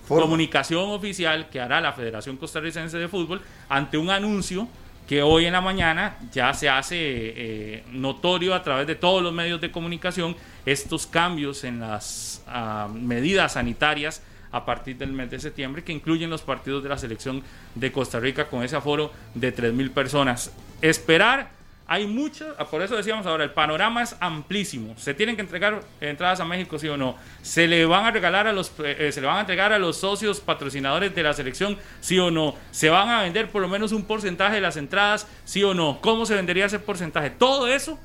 Comunicación 0.08 0.90
oficial 0.92 1.50
que 1.50 1.60
hará 1.60 1.82
la 1.82 1.94
Federación 1.94 2.38
Costarricense 2.38 2.98
de 2.98 3.08
Fútbol 3.08 3.42
ante 3.70 3.98
un 3.98 4.10
anuncio 4.10 4.68
que 5.08 5.22
hoy 5.22 5.46
en 5.46 5.54
la 5.54 5.62
mañana 5.62 6.18
ya 6.32 6.54
se 6.54 6.68
hace 6.68 6.98
eh, 6.98 7.84
notorio 7.92 8.54
a 8.54 8.64
través 8.64 8.88
de 8.88 8.96
todos 8.96 9.22
los 9.22 9.34
medios 9.34 9.62
de 9.62 9.72
comunicación 9.72 10.36
estos 10.66 11.06
cambios 11.06 11.64
en 11.64 11.80
las 11.80 12.44
ah, 12.48 12.88
medidas 12.92 13.54
sanitarias 13.54 14.22
a 14.52 14.66
partir 14.66 14.98
del 14.98 15.12
mes 15.12 15.30
de 15.30 15.40
septiembre 15.40 15.84
que 15.84 15.92
incluyen 15.92 16.30
los 16.30 16.42
partidos 16.42 16.82
de 16.82 16.90
la 16.90 16.98
selección 16.98 17.44
de 17.76 17.92
Costa 17.92 18.20
Rica 18.20 18.48
con 18.48 18.64
ese 18.64 18.76
aforo 18.76 19.12
de 19.34 19.54
3.000 19.54 19.92
personas. 19.92 20.54
Esperar, 20.82 21.50
hay 21.88 22.08
mucho, 22.08 22.56
ah, 22.58 22.66
por 22.66 22.82
eso 22.82 22.96
decíamos 22.96 23.28
ahora, 23.28 23.44
el 23.44 23.52
panorama 23.52 24.02
es 24.02 24.16
amplísimo. 24.20 24.96
Se 24.98 25.14
tienen 25.14 25.36
que 25.36 25.44
entregar 25.44 25.82
entradas 26.02 26.40
a 26.40 26.46
México, 26.46 26.80
sí 26.80 26.88
o 26.88 26.98
no. 26.98 27.16
Se 27.44 27.68
le 27.68 27.86
van 27.86 28.06
a 28.06 28.12
regalar 28.12 28.48
a 28.48 28.54
los, 28.54 28.72
eh, 28.84 29.12
se 29.12 29.22
le 29.22 29.28
van 29.28 29.38
a 29.38 29.40
entregar 29.42 29.72
a 29.72 29.78
los 29.78 29.98
socios 29.98 30.40
patrocinadores 30.40 31.14
de 31.14 31.22
la 31.22 31.34
selección, 31.34 31.78
sí 32.02 32.18
o 32.18 32.32
no. 32.32 32.56
Se 32.72 32.90
van 32.90 33.10
a 33.10 33.22
vender 33.22 33.52
por 33.52 33.62
lo 33.62 33.68
menos 33.68 33.92
un 33.92 34.04
porcentaje 34.04 34.56
de 34.56 34.62
las 34.62 34.78
entradas, 34.78 35.28
sí 35.44 35.64
o 35.64 35.76
no. 35.76 36.00
¿Cómo 36.02 36.26
se 36.26 36.34
vendería 36.34 36.66
ese 36.66 36.80
porcentaje? 36.80 37.30
Todo 37.30 37.68
eso, 37.68 38.00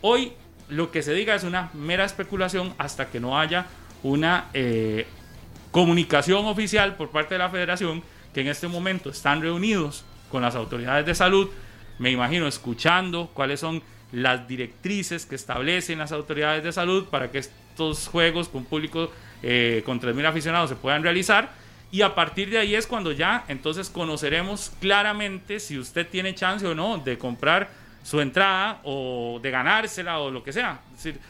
hoy 0.00 0.32
lo 0.70 0.90
que 0.90 1.02
se 1.02 1.12
diga 1.12 1.34
es 1.34 1.44
una 1.44 1.70
mera 1.74 2.06
especulación 2.06 2.74
hasta 2.78 3.10
que 3.10 3.20
no 3.20 3.38
haya 3.38 3.66
una 4.02 4.46
eh, 4.54 5.06
comunicación 5.70 6.46
oficial 6.46 6.96
por 6.96 7.10
parte 7.10 7.34
de 7.34 7.40
la 7.40 7.50
federación 7.50 8.02
que 8.32 8.40
en 8.40 8.48
este 8.48 8.68
momento 8.68 9.10
están 9.10 9.42
reunidos 9.42 10.04
con 10.30 10.42
las 10.42 10.54
autoridades 10.54 11.04
de 11.06 11.14
salud, 11.14 11.48
me 11.98 12.10
imagino 12.10 12.46
escuchando 12.46 13.30
cuáles 13.34 13.60
son 13.60 13.82
las 14.12 14.48
directrices 14.48 15.26
que 15.26 15.34
establecen 15.34 15.98
las 15.98 16.12
autoridades 16.12 16.64
de 16.64 16.72
salud 16.72 17.06
para 17.06 17.30
que 17.30 17.38
estos 17.38 18.08
juegos 18.08 18.48
con 18.48 18.64
público 18.64 19.10
eh, 19.42 19.82
con 19.84 20.00
3.000 20.00 20.26
aficionados 20.26 20.70
se 20.70 20.76
puedan 20.76 21.02
realizar 21.02 21.50
y 21.90 22.02
a 22.02 22.14
partir 22.14 22.50
de 22.50 22.58
ahí 22.58 22.74
es 22.74 22.86
cuando 22.86 23.12
ya 23.12 23.44
entonces 23.48 23.88
conoceremos 23.88 24.72
claramente 24.80 25.60
si 25.60 25.78
usted 25.78 26.06
tiene 26.06 26.34
chance 26.34 26.66
o 26.66 26.74
no 26.74 26.98
de 26.98 27.16
comprar 27.18 27.70
su 28.02 28.20
entrada 28.20 28.80
o 28.84 29.38
de 29.42 29.50
ganársela 29.50 30.18
o 30.18 30.30
lo 30.30 30.42
que 30.42 30.52
sea. 30.52 30.80
Es 30.94 31.04
decir, 31.04 31.20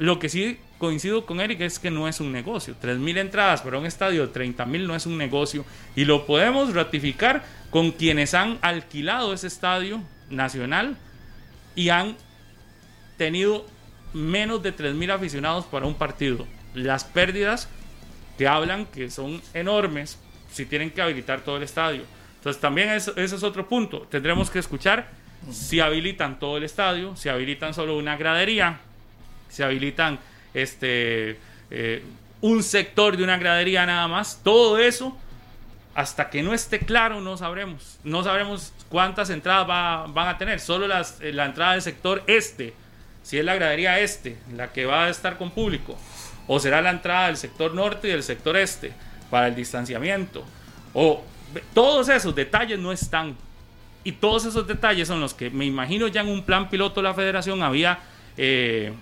lo 0.00 0.18
que 0.18 0.30
sí 0.30 0.58
coincido 0.78 1.26
con 1.26 1.42
Eric 1.42 1.60
es 1.60 1.78
que 1.78 1.90
no 1.90 2.08
es 2.08 2.20
un 2.20 2.32
negocio. 2.32 2.74
3.000 2.82 3.18
entradas 3.18 3.60
para 3.60 3.78
un 3.78 3.84
estadio 3.84 4.26
de 4.26 4.32
30.000 4.32 4.86
no 4.86 4.96
es 4.96 5.04
un 5.04 5.18
negocio. 5.18 5.66
Y 5.94 6.06
lo 6.06 6.24
podemos 6.24 6.72
ratificar 6.72 7.44
con 7.68 7.90
quienes 7.92 8.32
han 8.32 8.58
alquilado 8.62 9.34
ese 9.34 9.46
estadio 9.46 10.02
nacional 10.30 10.96
y 11.74 11.90
han 11.90 12.16
tenido 13.18 13.66
menos 14.14 14.62
de 14.62 14.74
3.000 14.74 15.12
aficionados 15.12 15.66
para 15.66 15.84
un 15.84 15.94
partido. 15.94 16.46
Las 16.72 17.04
pérdidas 17.04 17.68
que 18.38 18.48
hablan 18.48 18.86
que 18.86 19.10
son 19.10 19.42
enormes 19.52 20.18
si 20.50 20.64
tienen 20.64 20.90
que 20.90 21.02
habilitar 21.02 21.42
todo 21.42 21.58
el 21.58 21.62
estadio. 21.62 22.04
Entonces 22.36 22.58
también 22.58 22.88
eso, 22.88 23.14
es 23.16 23.42
otro 23.42 23.68
punto. 23.68 24.06
Tendremos 24.10 24.48
que 24.48 24.60
escuchar 24.60 25.10
si 25.50 25.80
habilitan 25.80 26.38
todo 26.38 26.56
el 26.56 26.64
estadio, 26.64 27.14
si 27.16 27.28
habilitan 27.28 27.74
solo 27.74 27.98
una 27.98 28.16
gradería, 28.16 28.80
si 29.50 29.62
habilitan 29.62 30.18
este 30.54 31.38
eh, 31.70 32.02
un 32.40 32.62
sector 32.62 33.16
de 33.18 33.22
una 33.24 33.36
gradería 33.36 33.84
nada 33.84 34.08
más, 34.08 34.40
todo 34.42 34.78
eso 34.78 35.16
hasta 35.94 36.30
que 36.30 36.42
no 36.42 36.54
esté 36.54 36.78
claro 36.78 37.20
no 37.20 37.36
sabremos. 37.36 37.98
No 38.04 38.22
sabremos 38.24 38.72
cuántas 38.88 39.28
entradas 39.28 39.68
va- 39.68 40.06
van 40.06 40.28
a 40.28 40.38
tener. 40.38 40.58
Solo 40.60 40.86
las, 40.88 41.20
eh, 41.20 41.32
la 41.32 41.44
entrada 41.44 41.72
del 41.72 41.82
sector 41.82 42.22
este, 42.26 42.72
si 43.22 43.38
es 43.38 43.44
la 43.44 43.54
gradería 43.56 43.98
este, 44.00 44.38
la 44.56 44.72
que 44.72 44.86
va 44.86 45.04
a 45.04 45.08
estar 45.10 45.36
con 45.36 45.50
público. 45.50 45.98
O 46.46 46.58
será 46.58 46.80
la 46.80 46.90
entrada 46.90 47.26
del 47.26 47.36
sector 47.36 47.74
norte 47.74 48.08
y 48.08 48.12
del 48.12 48.22
sector 48.22 48.56
este 48.56 48.92
para 49.30 49.48
el 49.48 49.54
distanciamiento. 49.54 50.44
O 50.94 51.22
todos 51.74 52.08
esos 52.08 52.34
detalles 52.34 52.78
no 52.78 52.92
están. 52.92 53.36
Y 54.02 54.12
todos 54.12 54.46
esos 54.46 54.66
detalles 54.66 55.06
son 55.08 55.20
los 55.20 55.34
que 55.34 55.50
me 55.50 55.66
imagino 55.66 56.08
ya 56.08 56.22
en 56.22 56.28
un 56.28 56.42
plan 56.44 56.70
piloto 56.70 57.02
la 57.02 57.12
federación 57.12 57.62
había 57.62 57.98
eh, 58.38 58.92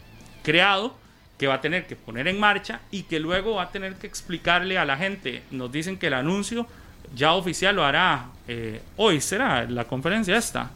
creado 0.48 0.94
que 1.36 1.46
va 1.46 1.56
a 1.56 1.60
tener 1.60 1.86
que 1.86 1.94
poner 1.94 2.26
en 2.26 2.40
marcha 2.40 2.80
y 2.90 3.02
que 3.02 3.20
luego 3.20 3.56
va 3.56 3.64
a 3.64 3.70
tener 3.70 3.96
que 3.96 4.06
explicarle 4.06 4.78
a 4.78 4.86
la 4.86 4.96
gente. 4.96 5.42
Nos 5.50 5.70
dicen 5.70 5.98
que 5.98 6.06
el 6.06 6.14
anuncio 6.14 6.66
ya 7.14 7.34
oficial 7.34 7.76
lo 7.76 7.84
hará 7.84 8.28
eh, 8.48 8.80
hoy, 8.96 9.20
será 9.20 9.66
la 9.66 9.84
conferencia 9.84 10.38
esta 10.38 10.70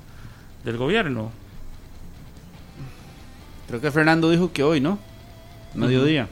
del 0.63 0.77
gobierno. 0.77 1.33
Creo 3.67 3.81
que 3.81 3.91
Fernando 3.91 4.29
dijo 4.29 4.53
que 4.53 4.63
hoy, 4.63 4.79
¿no? 4.79 4.99
Mediodía. 5.75 6.29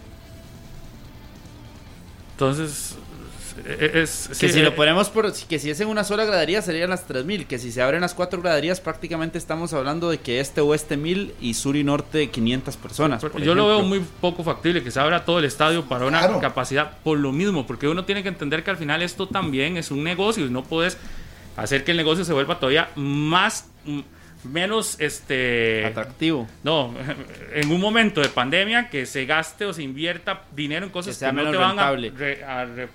Entonces, 2.33 2.90
es... 3.67 4.29
Que 4.29 4.35
sí, 4.35 4.49
si 4.51 4.61
eh, 4.61 4.63
lo 4.63 4.75
ponemos 4.75 5.09
por. 5.09 5.33
Que 5.33 5.59
si 5.59 5.71
es 5.71 5.81
en 5.81 5.89
una 5.89 6.05
sola 6.05 6.25
gradería 6.25 6.63
serían 6.63 6.91
las 6.91 7.07
3000. 7.07 7.47
Que 7.47 7.59
si 7.59 7.73
se 7.73 7.83
abren 7.83 8.01
las 8.01 8.15
cuatro 8.15 8.41
graderías, 8.43 8.81
prácticamente 8.81 9.39
estamos 9.39 9.73
hablando 9.73 10.11
de 10.11 10.19
que 10.19 10.41
este 10.41 10.61
oeste 10.61 10.97
1000 10.97 11.35
y 11.41 11.55
sur 11.55 11.77
y 11.77 11.85
norte 11.85 12.29
500 12.31 12.77
personas. 12.77 13.21
por 13.23 13.41
Yo 13.43 13.55
lo 13.55 13.67
veo 13.69 13.83
muy 13.83 14.01
poco 14.21 14.43
factible 14.45 14.83
que 14.83 14.91
se 14.91 15.01
abra 15.01 15.25
todo 15.25 15.39
el 15.39 15.45
estadio 15.45 15.85
para 15.87 16.07
una 16.07 16.19
Claro. 16.21 16.41
capacidad 16.41 16.99
por 17.03 17.19
lo 17.19 17.33
mismo, 17.33 17.67
porque 17.67 17.89
uno 17.89 18.05
tiene 18.05 18.23
que 18.23 18.29
entender 18.29 18.63
que 18.65 18.71
al 18.71 18.77
final 18.77 19.03
esto 19.03 19.27
también 19.29 19.77
es 19.77 19.91
un 19.91 20.03
negocio 20.05 20.47
y 20.47 20.51
no 20.51 20.63
puedes 20.65 20.99
hacer 21.57 21.85
que 21.85 21.91
el 21.91 21.97
negocio 21.97 22.25
se 22.25 22.33
vuelva 22.33 22.59
todavía 22.59 22.89
más 22.97 23.67
mm, 23.85 24.01
menos 24.45 24.97
este 25.01 25.85
Atractivo. 25.87 26.49
no, 26.63 26.95
en 27.55 27.71
un 27.71 27.81
momento 27.81 28.21
de 28.23 28.29
pandemia 28.29 28.89
que 28.89 29.05
se 29.05 29.27
gaste 29.27 29.67
o 29.67 29.73
se 29.75 29.83
invierta 29.83 30.45
dinero 30.57 30.87
en 30.87 30.93
cosas 30.93 31.19
Que 31.19 31.31
no 31.33 31.51
te 31.51 31.57
van 31.57 31.79
a, 31.79 31.91
rentable. 31.91 32.11
re- 32.17 32.45
a 32.45 32.65
re- 32.65 32.89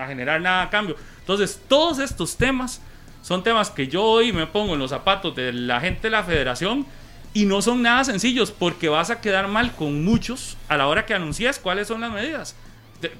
a 0.00 0.06
generar 0.06 0.40
nada 0.40 0.62
a 0.62 0.70
cambio. 0.70 0.96
Entonces, 1.20 1.60
todos 1.68 1.98
estos 1.98 2.36
temas 2.36 2.80
son 3.22 3.42
temas 3.42 3.70
que 3.70 3.88
yo 3.88 4.02
hoy 4.02 4.32
me 4.32 4.46
pongo 4.46 4.74
en 4.74 4.80
los 4.80 4.90
zapatos 4.90 5.34
de 5.36 5.52
la 5.52 5.80
gente 5.80 6.02
de 6.02 6.10
la 6.10 6.24
federación 6.24 6.86
y 7.32 7.44
no 7.44 7.62
son 7.62 7.82
nada 7.82 8.04
sencillos 8.04 8.50
porque 8.50 8.88
vas 8.88 9.10
a 9.10 9.20
quedar 9.20 9.46
mal 9.48 9.72
con 9.74 10.04
muchos 10.04 10.56
a 10.68 10.76
la 10.76 10.88
hora 10.88 11.06
que 11.06 11.14
anuncies 11.14 11.58
cuáles 11.58 11.88
son 11.88 12.00
las 12.00 12.12
medidas. 12.12 12.56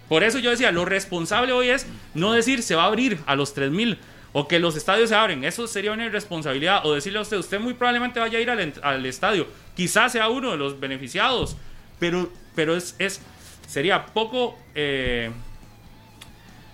Por 0.08 0.24
eso 0.24 0.38
yo 0.38 0.50
decía, 0.50 0.72
lo 0.72 0.84
responsable 0.84 1.52
hoy 1.52 1.68
es 1.68 1.86
no 2.14 2.32
decir 2.32 2.62
se 2.62 2.74
va 2.74 2.84
a 2.84 2.86
abrir 2.86 3.18
a 3.26 3.36
los 3.36 3.54
3000 3.54 3.98
o 4.32 4.46
que 4.46 4.58
los 4.58 4.76
estadios 4.76 5.08
se 5.08 5.14
abren. 5.14 5.44
Eso 5.44 5.66
sería 5.66 5.92
una 5.92 6.06
irresponsabilidad. 6.06 6.84
O 6.84 6.94
decirle 6.94 7.18
a 7.18 7.22
usted, 7.22 7.38
usted 7.38 7.60
muy 7.60 7.74
probablemente 7.74 8.20
vaya 8.20 8.38
a 8.38 8.40
ir 8.40 8.50
al, 8.50 8.72
al 8.82 9.06
estadio. 9.06 9.46
Quizás 9.74 10.12
sea 10.12 10.28
uno 10.28 10.50
de 10.52 10.56
los 10.56 10.78
beneficiados. 10.78 11.56
Pero, 11.98 12.30
pero 12.54 12.76
es, 12.76 12.94
es 12.98 13.20
sería 13.66 14.06
poco 14.06 14.58
eh, 14.74 15.30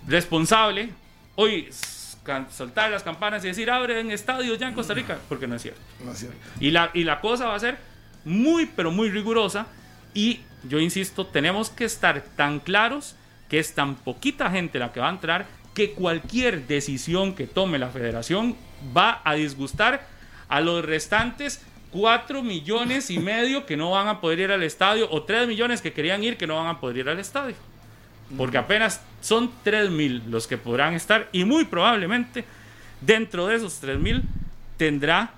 responsable 0.07 0.91
hoy 1.35 1.69
soltar 2.51 2.91
las 2.91 3.03
campanas 3.03 3.45
y 3.45 3.49
decir 3.49 3.71
abren 3.71 4.11
estadios 4.11 4.59
ya 4.59 4.69
en 4.69 4.75
Costa 4.75 4.95
Rica. 4.95 5.19
Porque 5.29 5.47
no 5.47 5.57
es 5.57 5.63
cierto. 5.63 5.81
No 6.05 6.13
es 6.13 6.19
cierto. 6.19 6.37
Y 6.61 6.71
la, 6.71 6.91
y 6.93 7.05
la 7.05 7.21
cosa 7.21 7.47
va 7.47 7.55
a 7.55 7.61
ser 7.61 7.79
muy, 8.25 8.67
pero 8.67 8.91
muy 8.91 9.11
rigurosa. 9.11 9.67
Y 10.15 10.41
yo 10.65 10.81
insisto, 10.81 11.27
tenemos 11.27 11.71
que 11.71 11.85
estar 11.85 12.21
tan 12.37 12.61
claros 12.61 13.15
que 13.49 13.59
es 13.59 13.75
tan 13.75 13.95
poquita 13.95 14.51
gente 14.51 14.79
la 14.79 14.93
que 14.93 15.01
va 15.01 15.09
a 15.09 15.13
entrar 15.13 15.47
que 15.75 15.93
cualquier 15.93 16.67
decisión 16.67 17.35
que 17.35 17.47
tome 17.47 17.79
la 17.79 17.91
federación 17.91 18.57
va 18.97 19.21
a 19.25 19.35
disgustar 19.35 20.07
a 20.49 20.61
los 20.61 20.85
restantes 20.85 21.63
4 21.93 22.43
millones 22.43 23.11
y 23.11 23.19
medio 23.19 23.67
que 23.67 23.77
no 23.77 23.91
van 23.91 24.09
a 24.09 24.21
poder 24.21 24.41
ir 24.41 24.53
al 24.53 24.63
estadio 24.63 25.09
o 25.11 25.23
3 25.23 25.47
millones 25.47 25.81
que 25.81 25.93
querían 25.93 26.25
ir 26.25 26.37
que 26.37 26.47
no 26.47 26.57
van 26.57 26.67
a 26.67 26.81
poder 26.81 26.99
ir 26.99 27.09
al 27.09 27.19
estadio. 27.19 27.55
Porque 28.37 28.59
apenas 28.59 29.01
son 29.21 29.51
3 29.63 29.91
mil 29.91 30.23
los 30.29 30.47
que 30.47 30.59
podrán 30.59 30.95
estar 30.95 31.29
y 31.33 31.45
muy 31.45 31.65
probablemente 31.65 32.45
dentro 33.01 33.47
de 33.47 33.57
esos 33.57 33.79
3 33.81 33.99
mil 33.99 34.23
tendrá 34.77 35.31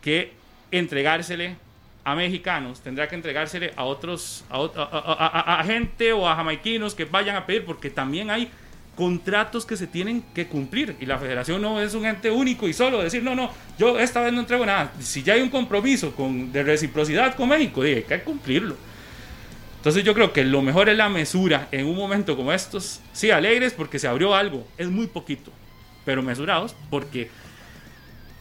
que 0.00 0.32
entregársele 0.70 1.56
a 2.04 2.14
mexicanos, 2.14 2.80
tendrá 2.80 3.08
que 3.08 3.16
entregársele 3.16 3.72
a 3.74 3.82
otros, 3.82 4.44
a, 4.48 5.62
gente 5.66 6.12
o 6.12 6.28
a 6.28 6.36
jamaiquinos 6.36 6.94
que 6.94 7.04
vayan 7.04 7.34
a 7.34 7.44
pedir, 7.44 7.64
porque 7.64 7.90
también 7.90 8.30
hay 8.30 8.48
contratos 8.94 9.66
que 9.66 9.76
se 9.76 9.88
tienen 9.88 10.22
que 10.32 10.46
cumplir 10.46 10.96
y 11.00 11.06
la 11.06 11.18
federación 11.18 11.60
no 11.60 11.80
es 11.80 11.94
un 11.94 12.06
ente 12.06 12.30
único 12.30 12.68
y 12.68 12.72
solo 12.72 13.02
decir, 13.02 13.24
no, 13.24 13.34
no, 13.34 13.50
yo 13.76 13.98
esta 13.98 14.20
vez 14.20 14.32
no 14.32 14.40
entrego 14.40 14.64
nada. 14.64 14.92
Si 15.00 15.24
ya 15.24 15.34
hay 15.34 15.42
un 15.42 15.50
compromiso 15.50 16.14
con, 16.14 16.52
de 16.52 16.62
reciprocidad 16.62 17.34
con 17.34 17.48
México, 17.48 17.82
hay 17.82 18.02
que 18.02 18.20
cumplirlo. 18.22 18.76
Entonces 19.86 20.02
yo 20.02 20.14
creo 20.14 20.32
que 20.32 20.42
lo 20.42 20.62
mejor 20.62 20.88
es 20.88 20.96
la 20.96 21.08
mesura 21.08 21.68
en 21.70 21.86
un 21.86 21.94
momento 21.94 22.36
como 22.36 22.52
estos. 22.52 23.00
Sí, 23.12 23.30
alegres 23.30 23.72
porque 23.72 24.00
se 24.00 24.08
abrió 24.08 24.34
algo, 24.34 24.66
es 24.76 24.88
muy 24.88 25.06
poquito, 25.06 25.52
pero 26.04 26.24
mesurados 26.24 26.74
porque 26.90 27.30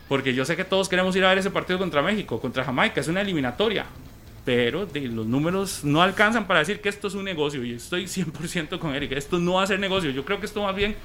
porque 0.07 0.33
yo 0.33 0.43
sé 0.43 0.55
que 0.55 0.65
todos 0.65 0.89
queremos 0.89 1.15
ir 1.15 1.23
a 1.23 1.29
ver 1.29 1.37
ese 1.37 1.51
partido 1.51 1.77
contra 1.77 2.01
México, 2.01 2.41
contra 2.41 2.63
Jamaica, 2.63 2.99
es 2.99 3.07
una 3.09 3.21
eliminatoria, 3.21 3.85
pero 4.43 4.87
de, 4.87 5.01
los 5.01 5.27
números 5.27 5.83
no 5.83 6.01
alcanzan 6.01 6.47
para 6.47 6.61
decir 6.61 6.81
que 6.81 6.89
esto 6.89 7.09
es 7.09 7.13
un 7.13 7.25
negocio. 7.25 7.63
Y 7.63 7.73
estoy 7.73 8.05
100% 8.05 8.79
con 8.79 8.95
Eric, 8.95 9.11
esto 9.11 9.37
no 9.37 9.53
va 9.53 9.61
a 9.61 9.67
ser 9.67 9.77
negocio, 9.77 10.09
yo 10.09 10.25
creo 10.25 10.39
que 10.39 10.47
esto 10.47 10.63
más 10.63 10.75
bien, 10.75 10.95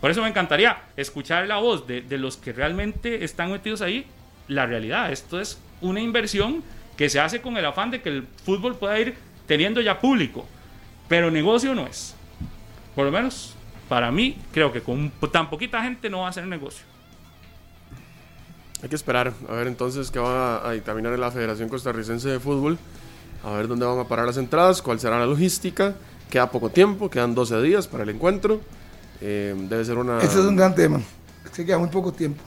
por 0.00 0.10
eso 0.10 0.22
me 0.22 0.28
encantaría 0.28 0.84
escuchar 0.96 1.46
la 1.46 1.58
voz 1.58 1.86
de, 1.86 2.00
de 2.00 2.16
los 2.16 2.38
que 2.38 2.54
realmente 2.54 3.24
están 3.24 3.52
metidos 3.52 3.82
ahí, 3.82 4.06
la 4.48 4.64
realidad, 4.64 5.12
esto 5.12 5.38
es 5.38 5.60
una 5.82 6.00
inversión 6.00 6.64
que 6.96 7.10
se 7.10 7.20
hace 7.20 7.42
con 7.42 7.58
el 7.58 7.66
afán 7.66 7.90
de 7.90 8.00
que 8.00 8.08
el 8.08 8.26
fútbol 8.42 8.76
pueda 8.78 8.98
ir 8.98 9.31
teniendo 9.52 9.82
ya 9.82 10.00
público, 10.00 10.46
pero 11.08 11.30
negocio 11.30 11.74
no 11.74 11.86
es. 11.86 12.14
Por 12.94 13.04
lo 13.04 13.12
menos 13.12 13.54
para 13.86 14.10
mí, 14.10 14.38
creo 14.50 14.72
que 14.72 14.80
con 14.80 15.12
tan 15.30 15.50
poquita 15.50 15.82
gente 15.82 16.08
no 16.08 16.20
va 16.20 16.28
a 16.28 16.32
ser 16.32 16.46
negocio. 16.46 16.86
Hay 18.82 18.88
que 18.88 18.94
esperar 18.94 19.34
a 19.50 19.52
ver 19.52 19.66
entonces 19.66 20.10
qué 20.10 20.18
va 20.18 20.66
a 20.66 20.72
dictaminar 20.72 21.18
la 21.18 21.30
Federación 21.30 21.68
Costarricense 21.68 22.30
de 22.30 22.40
Fútbol, 22.40 22.78
a 23.44 23.52
ver 23.52 23.68
dónde 23.68 23.84
van 23.84 23.98
a 23.98 24.04
parar 24.04 24.24
las 24.24 24.38
entradas, 24.38 24.80
cuál 24.80 24.98
será 24.98 25.18
la 25.18 25.26
logística. 25.26 25.96
Queda 26.30 26.50
poco 26.50 26.70
tiempo, 26.70 27.10
quedan 27.10 27.34
12 27.34 27.60
días 27.60 27.86
para 27.86 28.04
el 28.04 28.08
encuentro. 28.08 28.62
Eh, 29.20 29.54
debe 29.68 29.84
ser 29.84 29.98
una... 29.98 30.16
Ese 30.16 30.38
es 30.38 30.46
un 30.46 30.56
gran 30.56 30.74
tema. 30.74 31.02
Se 31.52 31.66
queda 31.66 31.76
muy 31.76 31.90
poco 31.90 32.10
tiempo. 32.10 32.42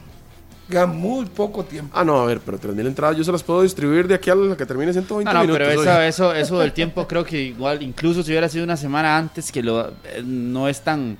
Muy 0.87 1.25
poco 1.27 1.63
tiempo. 1.63 1.91
Ah, 1.95 2.03
no, 2.03 2.19
a 2.21 2.25
ver, 2.25 2.39
pero 2.43 2.59
3.000 2.59 2.87
entradas 2.87 3.15
yo 3.17 3.23
se 3.23 3.31
las 3.31 3.43
puedo 3.43 3.61
distribuir 3.61 4.07
de 4.07 4.15
aquí 4.15 4.29
a 4.31 4.35
la 4.35 4.57
que 4.57 4.65
termine 4.65 4.91
120 4.93 5.23
No, 5.31 5.33
no, 5.33 5.41
minutos. 5.45 5.57
pero 5.67 5.79
hoy. 5.79 5.87
eso, 5.87 6.01
eso, 6.01 6.33
eso 6.33 6.59
del 6.59 6.73
tiempo 6.73 7.07
creo 7.07 7.23
que 7.23 7.39
igual, 7.41 7.83
incluso 7.83 8.23
si 8.23 8.31
hubiera 8.31 8.49
sido 8.49 8.63
una 8.63 8.75
semana 8.75 9.15
antes, 9.17 9.51
que 9.51 9.61
lo, 9.61 9.89
eh, 9.89 10.23
no 10.25 10.67
es 10.67 10.81
tan, 10.81 11.17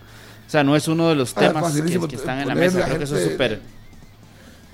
o 0.48 0.50
sea, 0.50 0.64
no 0.64 0.76
es 0.76 0.88
uno 0.88 1.10
de 1.10 1.16
los 1.16 1.34
Ah, 1.38 1.41
temas 1.41 1.74
que, 1.74 2.16
están 2.16 2.39
en 2.39 2.48
la 2.48 2.56
mesa, 2.56 2.80
la 2.80 2.86
creo 2.86 2.98
que 2.98 3.04
eso 3.04 3.18
es 3.18 3.32
súper... 3.32 3.62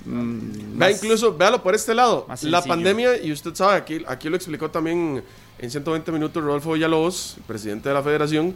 mm, 0.06 0.78
Vea 0.78 0.90
incluso, 0.90 1.36
véalo 1.36 1.62
por 1.62 1.74
este 1.74 1.94
lado. 1.94 2.26
La 2.42 2.62
pandemia, 2.62 3.22
y 3.22 3.30
usted 3.30 3.54
sabe, 3.54 3.76
aquí, 3.76 4.02
aquí 4.08 4.28
lo 4.30 4.36
explicó 4.36 4.70
también 4.70 5.22
en 5.58 5.70
120 5.70 6.10
minutos 6.12 6.42
Rodolfo 6.42 6.72
Villalobos, 6.72 7.34
el 7.36 7.42
presidente 7.44 7.88
de 7.90 7.94
la 7.94 8.02
federación, 8.02 8.54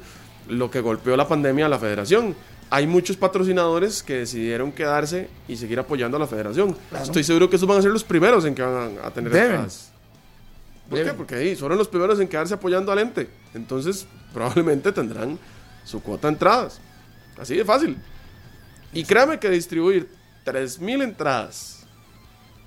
lo 0.49 0.71
que 0.71 0.81
golpeó 0.81 1.17
la 1.17 1.29
pandemia 1.29 1.67
a 1.67 1.69
la 1.69 1.79
federación. 1.79 2.35
Hay 2.69 2.87
muchos 2.87 3.17
patrocinadores 3.17 4.03
que 4.03 4.15
decidieron 4.19 4.73
quedarse 4.73 5.29
y 5.47 5.57
seguir 5.57 5.79
apoyando 5.79 6.17
a 6.17 6.21
la 6.21 6.27
federación. 6.27 6.77
Claro. 6.91 7.05
Estoy 7.05 7.23
seguro 7.23 7.49
que 7.49 7.57
esos 7.57 7.69
van 7.69 7.79
a 7.79 7.83
ser 7.83 7.93
los 7.93 8.03
primeros 8.05 8.45
en 8.45 8.55
que 8.55 8.63
van 8.63 8.97
a 9.03 9.11
tener 9.11 9.31
Deben. 9.33 9.51
entradas. 9.51 9.93
¿Por 10.91 11.03
qué? 11.03 11.13
Porque 11.15 11.35
ahí 11.37 11.57
fueron 11.57 11.79
los 11.79 11.89
primeros 11.89 12.19
en 12.21 12.29
quedarse 12.29 12.55
apoyando 12.55 12.93
al 12.93 12.99
ente. 12.99 13.29
Entonces, 13.55 14.07
probablemente 14.33 14.93
tendrán 14.93 15.39
su 15.85 16.01
cuota 16.03 16.29
de 16.29 16.35
entradas. 16.35 16.81
Así 17.39 17.55
de 17.57 17.65
fácil. 17.65 17.97
Y 18.93 19.05
créame 19.05 19.39
que 19.39 19.51
distribuir 19.51 20.09
3.000 20.45 21.03
entradas 21.03 21.85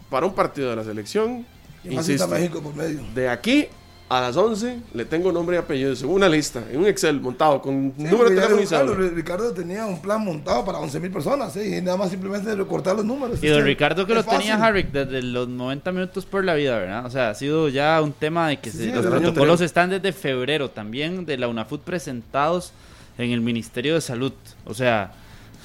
para 0.10 0.26
un 0.26 0.34
partido 0.34 0.70
de 0.70 0.76
la 0.76 0.84
selección, 0.84 1.46
insisto, 1.84 2.28
México 2.28 2.62
por 2.62 2.76
medio. 2.76 3.02
de 3.16 3.30
aquí 3.30 3.68
a 4.10 4.22
las 4.22 4.36
11 4.36 4.80
le 4.96 5.06
tengo 5.06 5.32
nombre 5.32 5.56
y 5.56 5.60
apellido, 5.60 5.96
según 5.96 6.16
una 6.16 6.28
lista, 6.30 6.64
en 6.72 6.80
un 6.80 6.88
Excel 6.88 7.22
montado 7.22 7.62
con 7.62 7.94
Sí, 7.96 8.04
número 8.04 8.30
de 8.32 8.36
teléfono 8.36 9.06
y 9.06 9.10
Ricardo, 9.10 9.52
tenía 9.54 9.86
un 9.86 10.02
plan 10.02 10.24
montado 10.26 10.66
para 10.66 10.80
11 10.80 11.00
mil 11.00 11.12
personas, 11.12 11.54
¿sí? 11.54 11.60
y 11.78 11.82
nada 11.82 11.96
más 11.96 12.10
simplemente 12.10 12.54
recortar 12.56 12.96
los 12.96 13.06
números. 13.06 13.38
Y 13.44 13.48
don 13.48 13.64
Ricardo 13.64 14.08
que 14.08 14.16
lo 14.16 14.24
tenía. 14.24 14.56
Harrick 14.56 14.92
desde 14.92 15.22
los 15.22 15.48
90 15.48 15.92
minutos 15.92 16.26
por 16.26 16.44
la 16.44 16.56
vida, 16.56 16.80
¿verdad? 16.80 17.06
O 17.06 17.10
sea, 17.12 17.30
ha 17.30 17.36
sido 17.36 17.70
ya 17.70 18.02
un 18.02 18.12
tema 18.12 18.48
de 18.50 18.58
que 18.60 18.72
Sí, 18.72 18.78
se- 18.80 18.84
sí, 18.86 18.90
los 18.92 19.06
protocolos 19.06 19.28
anterior. 19.62 19.62
están 19.62 19.90
desde 19.92 20.12
febrero 20.12 20.70
también 20.72 21.26
de 21.26 21.38
la 21.38 21.48
UNAFUT 21.48 21.82
presentados 21.82 22.74
en 23.20 23.30
el 23.32 23.42
Ministerio 23.42 23.94
de 23.94 24.02
Salud. 24.02 24.34
O 24.66 24.74
sea, 24.74 25.12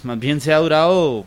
más 0.02 0.18
bien 0.18 0.40
se 0.42 0.52
ha 0.52 0.58
durado 0.58 1.24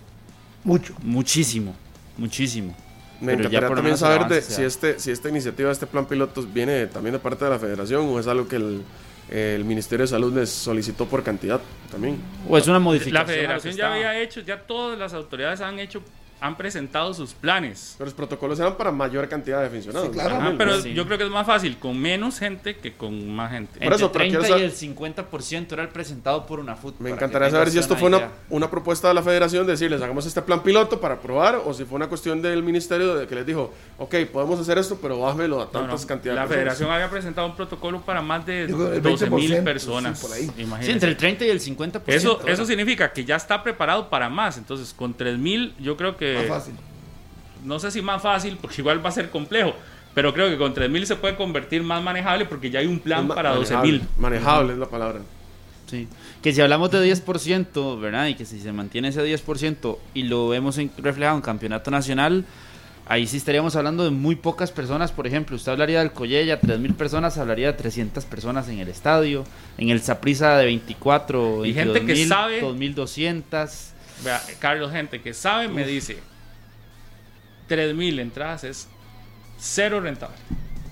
Mucho. 0.64 0.94
muchísimo, 1.02 1.74
muchísimo. 2.16 2.76
Me 3.20 3.36
Pero 3.36 3.48
encantaría 3.48 3.76
también 3.76 3.98
saber 3.98 4.28
de, 4.28 4.42
si, 4.42 4.64
este, 4.64 5.00
si 5.00 5.12
esta 5.12 5.30
iniciativa, 5.30 5.72
este 5.72 5.88
plan 5.88 6.06
piloto, 6.06 6.44
viene 6.44 6.88
también 6.88 7.14
de 7.14 7.20
parte 7.20 7.46
de 7.46 7.52
la 7.52 7.60
federación 7.60 8.06
o 8.08 8.20
es 8.20 8.28
algo 8.28 8.48
que 8.48 8.58
el, 8.58 8.84
el 9.30 9.66
Ministerio 9.66 10.04
de 10.04 10.08
Salud 10.08 10.34
les 10.34 10.50
solicitó 10.50 11.06
por 11.06 11.24
cantidad 11.24 11.60
también. 11.92 12.18
O 12.48 12.58
es 12.58 12.68
una 12.68 12.80
modificación. 12.80 13.14
La 13.14 13.26
federación 13.26 13.74
ya 13.76 13.84
estaba. 13.86 13.96
había 13.96 14.22
hecho, 14.22 14.42
ya 14.42 14.62
todas 14.62 14.98
las 14.98 15.14
autoridades 15.14 15.62
han 15.62 15.80
hecho, 15.80 16.02
han 16.40 16.58
presentado 16.58 17.14
sus 17.14 17.34
planes. 17.34 17.96
Pero 17.98 18.06
los 18.06 18.14
protocolos 18.14 18.60
eran 18.60 18.76
para 18.78 18.92
mayor 18.92 19.28
cantidad 19.28 19.62
de 19.62 19.68
aficionados. 19.68 20.08
Sí, 20.08 20.14
claro. 20.14 20.56
Pero 20.58 20.82
sí. 20.82 20.94
yo 20.94 21.06
creo 21.06 21.18
que 21.18 21.24
es 21.24 21.30
más 21.30 21.46
fácil 21.48 21.78
con 21.78 22.00
menos 22.00 22.40
gente 22.40 22.76
que 22.78 22.94
con 22.94 23.30
más 23.36 23.52
gente. 23.52 23.80
Por 23.80 23.94
eso, 23.94 24.06
Entre 24.06 24.20
pero 24.30 24.30
quiero 24.42 24.58
30 24.58 24.60
y 24.60 24.64
el 24.64 24.96
50% 24.96 25.72
era 25.74 25.84
el 25.84 25.90
presentado 25.90 26.46
por 26.46 26.60
una 26.60 26.76
fútbol. 26.76 26.98
Me 27.00 27.10
encantaría 27.12 27.50
saber 27.50 27.70
si 27.70 27.80
esto 27.80 27.96
fue 27.96 28.10
una, 28.10 28.30
una 28.50 28.70
propuesta 28.70 29.08
de 29.08 29.14
la 29.14 29.24
federación, 29.24 29.66
decirles, 29.66 30.02
hagamos 30.02 30.26
este 30.26 30.42
plan 30.42 30.62
piloto 30.64 31.00
para 31.02 31.20
probar, 31.20 31.62
o 31.66 31.74
si 31.74 31.86
fue 31.86 31.96
una 31.96 32.08
cuestión 32.08 32.42
del 32.42 32.64
ministerio 32.64 33.16
de 33.16 33.28
que 33.28 33.36
les 33.36 33.46
dijo, 33.46 33.74
ok, 33.98 34.16
podemos 34.32 34.60
hacer 34.60 34.78
esto, 34.78 34.98
pero 35.02 35.20
bájmelo 35.20 35.62
a 35.62 35.72
tantas 35.72 36.02
no, 36.02 36.08
cantidades 36.08 36.36
La 36.36 36.42
de 36.44 36.48
personas". 36.48 36.58
federación 36.78 36.92
había 36.92 37.10
presentado 37.10 37.48
un 37.48 37.56
protocolo 37.56 38.02
para 38.02 38.22
más 38.22 38.46
de 38.46 38.68
Yo 38.70 38.76
creo 38.78 38.94
el 38.94 39.02
12 39.02 39.30
mil 39.32 39.52
20%, 39.52 39.64
personas. 39.64 40.20
sí, 40.20 40.26
por 40.28 40.36
ahí. 40.36 40.44
imagínense. 40.58 40.86
Sí, 40.86 40.92
entre 40.92 41.10
el 41.10 41.18
30 41.18 41.46
y 41.46 41.50
el 41.50 41.60
50%. 41.60 42.02
Eso, 42.08 42.42
eso 42.46 42.66
significa 42.66 43.12
que 43.12 43.26
ya 43.26 43.36
está 43.36 43.64
preparado 43.64 44.10
para 44.10 44.30
más. 44.30 44.58
Entonces, 44.58 44.94
con 44.94 45.14
3000, 45.16 45.76
yo 45.80 45.98
creo 45.98 46.18
que. 46.18 46.27
Más 46.36 46.48
fácil. 46.48 46.74
No 47.64 47.80
sé 47.80 47.92
si 47.92 48.02
más 48.02 48.22
fácil, 48.22 48.58
porque 48.62 48.82
igual 48.82 49.04
va 49.04 49.10
a 49.10 49.14
ser 49.14 49.30
complejo. 49.30 49.74
Pero 50.14 50.34
creo 50.34 50.50
que 50.50 50.58
con 50.58 50.74
3000 50.74 51.06
se 51.06 51.16
puede 51.16 51.36
convertir 51.36 51.84
más 51.84 52.02
manejable 52.02 52.46
porque 52.46 52.70
ya 52.72 52.80
hay 52.80 52.88
un 52.88 53.00
plan 53.00 53.28
para 53.28 53.54
manejable, 53.54 53.92
12000. 54.00 54.08
Manejable 54.18 54.74
es 54.74 54.80
la 54.80 54.88
palabra. 54.88 55.20
Sí. 55.86 56.08
Que 56.42 56.54
si 56.54 56.62
hablamos 56.62 56.92
de 56.92 57.00
10%, 57.04 58.00
¿verdad? 58.00 58.28
Y 58.28 58.34
que 58.36 58.46
si 58.46 58.60
se 58.60 58.72
mantiene 58.74 59.10
ese 59.10 59.22
10% 59.24 59.98
y 60.14 60.24
lo 60.24 60.50
vemos 60.50 60.78
en- 60.80 60.92
reflejado 60.98 61.36
en 61.38 61.42
campeonato 61.44 61.92
nacional, 61.92 62.46
ahí 63.08 63.26
sí 63.28 63.38
estaríamos 63.38 63.76
hablando 63.76 64.04
de 64.04 64.10
muy 64.10 64.36
pocas 64.36 64.72
personas. 64.72 65.12
Por 65.12 65.28
ejemplo, 65.28 65.56
usted 65.56 65.72
hablaría 65.72 66.00
del 66.00 66.12
Collella, 66.12 66.60
3.000 66.60 66.94
personas, 66.96 67.38
hablaría 67.38 67.68
de 67.68 67.74
300 67.78 68.26
personas 68.26 68.68
en 68.70 68.80
el 68.80 68.88
estadio. 68.90 69.44
En 69.78 69.90
el 69.90 70.02
Saprisa 70.02 70.58
de 70.58 70.66
24, 70.66 71.64
Y 71.66 71.74
gente 71.74 72.00
que 72.06 72.14
22.000, 72.14 72.28
sabe- 72.28 72.62
2.200. 72.62 73.94
Vea, 74.24 74.42
Carlos, 74.60 74.92
gente 74.92 75.22
que 75.22 75.34
sabe, 75.34 75.68
me 75.68 75.86
dice: 75.86 76.18
3000 77.68 78.20
entradas 78.20 78.64
es 78.64 78.88
cero 79.60 80.00
rentable. 80.02 80.36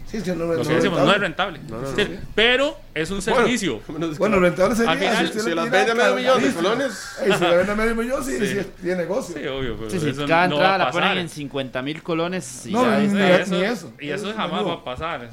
Sí, 0.07 0.17
es 0.17 0.23
que 0.23 0.35
no, 0.35 0.45
Lo 0.45 0.57
no 0.57 0.61
que 0.63 0.75
decimos, 0.75 0.99
no 0.99 1.11
es 1.11 1.19
rentable. 1.19 1.57
rentable. 1.57 2.07
No, 2.07 2.19
Pero 2.35 2.77
es 2.93 3.09
un 3.09 3.23
servicio. 3.23 3.81
Bueno, 3.87 4.09
Bueno, 4.19 4.39
rentable 4.39 4.75
sería 4.75 4.91
Al 4.91 4.99
final, 4.99 5.31
si 5.33 5.49
le 5.49 5.55
las 5.55 5.71
vende 5.71 5.91
a 5.91 5.95
medio 5.95 6.15
millón 6.15 6.43
de 6.43 6.53
colones. 6.53 7.17
Ey, 7.25 7.33
si 7.33 7.39
la 7.43 7.49
vende 7.55 7.71
a 7.71 7.75
medio 7.75 7.95
millón, 7.95 8.23
sí, 8.23 8.37
Sí. 8.37 8.47
sí, 8.47 8.61
tiene 8.81 8.97
negocio. 8.97 9.35
Sí, 9.35 9.47
obvio, 9.47 9.75
pero 9.77 9.89
Sí, 9.89 9.99
sí, 9.99 10.09
eso 10.09 10.27
cada 10.27 10.47
no 10.47 10.55
entrada 10.55 10.77
la 10.77 10.91
ponen 10.91 11.17
en 11.17 11.27
50.000 11.29 12.03
colones. 12.03 12.65
y 12.67 12.71
No, 12.71 12.83
ya 12.85 12.99
ni- 12.99 13.05
es- 13.07 13.13
ni- 13.13 13.21
eso. 13.23 13.63
eso, 13.63 13.93
y 13.99 14.09
eso 14.11 14.15
Eso 14.15 14.29
es 14.29 14.35
jamás 14.35 14.65
va 14.65 14.73
a 14.73 14.83
pasar. 14.83 15.29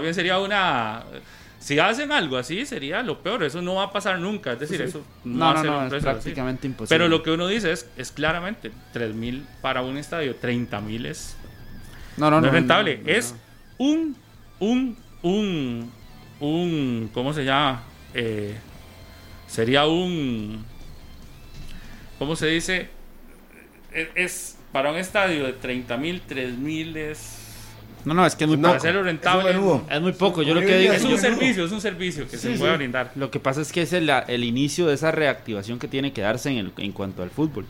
Bien 0.00 0.14
sería 0.14 0.38
una. 0.38 1.04
Si 1.60 1.78
hacen 1.78 2.10
algo 2.10 2.38
así, 2.38 2.64
sería 2.66 3.02
lo 3.02 3.22
peor. 3.22 3.44
Eso 3.44 3.60
no 3.62 3.74
va 3.76 3.84
a 3.84 3.92
pasar 3.92 4.18
nunca. 4.18 4.52
Es 4.54 4.60
decir, 4.60 4.80
eso 4.80 5.04
no, 5.24 5.38
No, 5.38 5.44
va 5.44 5.50
a 5.50 5.54
no, 5.54 5.60
ser 5.60 5.70
no, 5.70 5.78
un 5.78 5.84
es 5.84 5.90
precio 5.90 6.08
así. 6.10 6.14
prácticamente 6.22 6.66
imposible. 6.66 6.96
Pero 6.98 7.08
lo 7.08 7.22
que 7.22 7.30
uno 7.30 7.46
dice 7.46 7.70
es, 7.70 7.86
es 7.98 8.10
claramente 8.12 8.72
3.000 8.94 9.44
para 9.60 9.82
un 9.82 9.98
estadio, 9.98 10.34
30.000 10.40 11.06
es 11.06 11.36
no, 12.16 12.30
no, 12.30 12.40
no, 12.40 12.46
es 12.48 12.52
rentable. 12.52 13.02
es 13.04 13.34
un, 13.78 14.16
un, 14.58 14.96
un, 15.22 15.90
un, 16.40 17.10
¿cómo 17.12 17.32
se 17.34 17.44
llama? 17.44 17.82
Eh, 18.14 18.56
sería 19.46 19.86
un, 19.86 20.64
¿cómo 22.18 22.36
se 22.36 22.46
dice? 22.46 22.88
Es, 23.92 24.08
es 24.14 24.58
para 24.72 24.90
un 24.90 24.96
estadio 24.96 25.44
de 25.44 25.58
30.000, 25.60 26.20
3.000 26.28 26.96
es... 26.96 27.39
No, 28.04 28.14
no, 28.14 28.24
es 28.26 28.34
que 28.34 28.44
es 28.44 28.48
muy 28.48 28.56
Para 28.56 28.74
poco. 28.74 28.78
hacerlo 28.78 29.02
rentable. 29.02 29.50
Es 29.90 30.00
muy 30.00 30.12
poco. 30.12 30.42
Yo 30.42 30.54
lo 30.54 30.60
que 30.60 30.78
digo 30.78 30.92
Es 30.92 31.04
un 31.04 31.18
servicio, 31.18 31.64
es 31.64 31.72
un 31.72 31.80
servicio 31.80 32.26
que 32.28 32.36
se 32.38 32.50
puede 32.56 32.72
sí. 32.72 32.76
brindar. 32.78 33.12
Lo 33.14 33.30
que 33.30 33.40
pasa 33.40 33.60
es 33.60 33.72
que 33.72 33.82
es 33.82 33.92
el, 33.92 34.08
el 34.28 34.44
inicio 34.44 34.86
de 34.86 34.94
esa 34.94 35.10
reactivación 35.10 35.78
que 35.78 35.88
tiene 35.88 36.12
que 36.12 36.22
darse 36.22 36.50
en, 36.50 36.58
el- 36.58 36.72
en 36.78 36.92
cuanto 36.92 37.22
al 37.22 37.30
fútbol. 37.30 37.66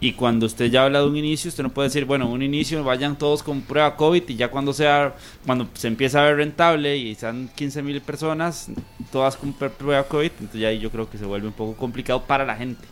Y 0.00 0.12
cuando 0.12 0.46
usted 0.46 0.66
ya 0.70 0.84
habla 0.84 1.00
de 1.00 1.06
un 1.06 1.16
inicio, 1.16 1.48
usted 1.48 1.64
no 1.64 1.70
puede 1.70 1.88
decir, 1.88 2.04
bueno, 2.04 2.28
un 2.30 2.40
inicio 2.40 2.84
vayan 2.84 3.18
todos 3.18 3.42
con 3.42 3.62
prueba 3.62 3.96
COVID 3.96 4.22
y 4.28 4.36
ya 4.36 4.48
cuando 4.48 4.72
sea, 4.72 5.16
cuando 5.44 5.66
se 5.74 5.88
empieza 5.88 6.20
a 6.20 6.26
ver 6.26 6.36
rentable 6.36 6.96
y 6.96 7.16
sean 7.16 7.50
15 7.56 7.82
mil 7.82 8.00
personas, 8.00 8.70
todas 9.10 9.36
con 9.36 9.52
pr- 9.58 9.70
prueba 9.70 10.04
COVID, 10.04 10.30
entonces 10.38 10.60
ya 10.60 10.68
ahí 10.68 10.78
yo 10.78 10.90
creo 10.90 11.10
que 11.10 11.18
se 11.18 11.24
vuelve 11.24 11.48
un 11.48 11.52
poco 11.52 11.74
complicado 11.76 12.22
para 12.22 12.44
la 12.44 12.54
gente. 12.54 12.86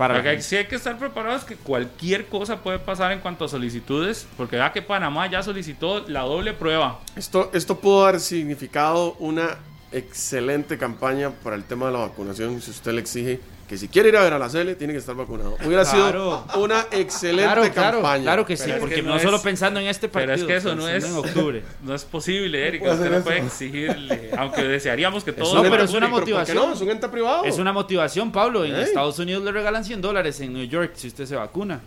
Para 0.00 0.14
Porque 0.14 0.30
gente. 0.30 0.44
sí 0.44 0.56
hay 0.56 0.64
que 0.64 0.76
estar 0.76 0.96
preparados 0.96 1.44
que 1.44 1.56
cualquier 1.56 2.24
cosa 2.24 2.62
puede 2.62 2.78
pasar 2.78 3.12
en 3.12 3.20
cuanto 3.20 3.44
a 3.44 3.48
solicitudes, 3.48 4.26
porque 4.38 4.56
vea 4.56 4.72
que 4.72 4.80
Panamá 4.80 5.30
ya 5.30 5.42
solicitó 5.42 6.08
la 6.08 6.22
doble 6.22 6.54
prueba. 6.54 7.00
Esto, 7.16 7.50
esto 7.52 7.78
pudo 7.78 8.06
haber 8.06 8.18
significado 8.20 9.12
una 9.18 9.58
excelente 9.92 10.78
campaña 10.78 11.28
para 11.28 11.54
el 11.54 11.64
tema 11.64 11.88
de 11.88 11.92
la 11.92 11.98
vacunación 11.98 12.62
si 12.62 12.70
usted 12.70 12.92
le 12.92 13.00
exige 13.02 13.40
que 13.70 13.78
si 13.78 13.86
quiere 13.86 14.08
ir 14.08 14.16
a 14.16 14.24
ver 14.24 14.32
a 14.32 14.38
la 14.40 14.48
Cele 14.50 14.74
tiene 14.74 14.92
que 14.92 14.98
estar 14.98 15.14
vacunado. 15.14 15.56
Hubiera 15.64 15.84
Claro. 15.84 16.42
sido 16.50 16.60
una 16.64 16.86
excelente 16.90 17.44
Claro, 17.44 17.62
claro, 17.72 17.98
campaña. 17.98 18.22
claro 18.24 18.44
que 18.44 18.56
sí, 18.56 18.64
Pero 18.64 18.74
es 18.74 18.80
porque 18.80 18.94
que 18.96 19.02
no, 19.02 19.10
no 19.10 19.16
es- 19.16 19.22
solo 19.22 19.40
pensando 19.40 19.78
en 19.78 19.86
este 19.86 20.08
Pero 20.08 20.26
partido, 20.26 20.48
es 20.48 20.52
que 20.52 20.56
eso 20.58 20.74
no 20.74 20.88
es 20.88 21.04
en 21.04 21.14
octubre. 21.16 21.62
No 21.84 21.94
es 21.94 22.04
posible, 22.04 22.66
Erika. 22.66 22.86
puede 22.86 22.96
Usted 22.96 23.10
no 23.16 23.22
puede 23.22 23.38
exigirle, 23.38 24.30
aunque 24.36 24.64
desearíamos 24.64 25.22
que 25.22 25.32
todos 25.32 25.54
No, 25.54 25.62
pero 25.62 25.84
es 25.84 25.90
una. 25.92 26.06
¿Pero 26.08 26.18
motivación. 26.18 26.56
no? 26.56 26.72
Es 26.72 26.80
un 26.80 26.90
ente 26.90 27.08
privado. 27.08 27.44
Es 27.44 27.58
una 27.58 27.72
motivación, 27.72 28.32
Pablo. 28.32 28.64
En. 28.64 28.74
Estados 28.74 29.16
Unidos 29.20 29.44
le 29.44 29.52
regalan 29.52 29.84
100 29.84 30.00
dólares 30.00 30.40
en 30.40 30.52
New 30.52 30.64
York 30.66 30.90
si 30.96 31.06
usted 31.06 31.26
se 31.26 31.36
vacuna. 31.36 31.80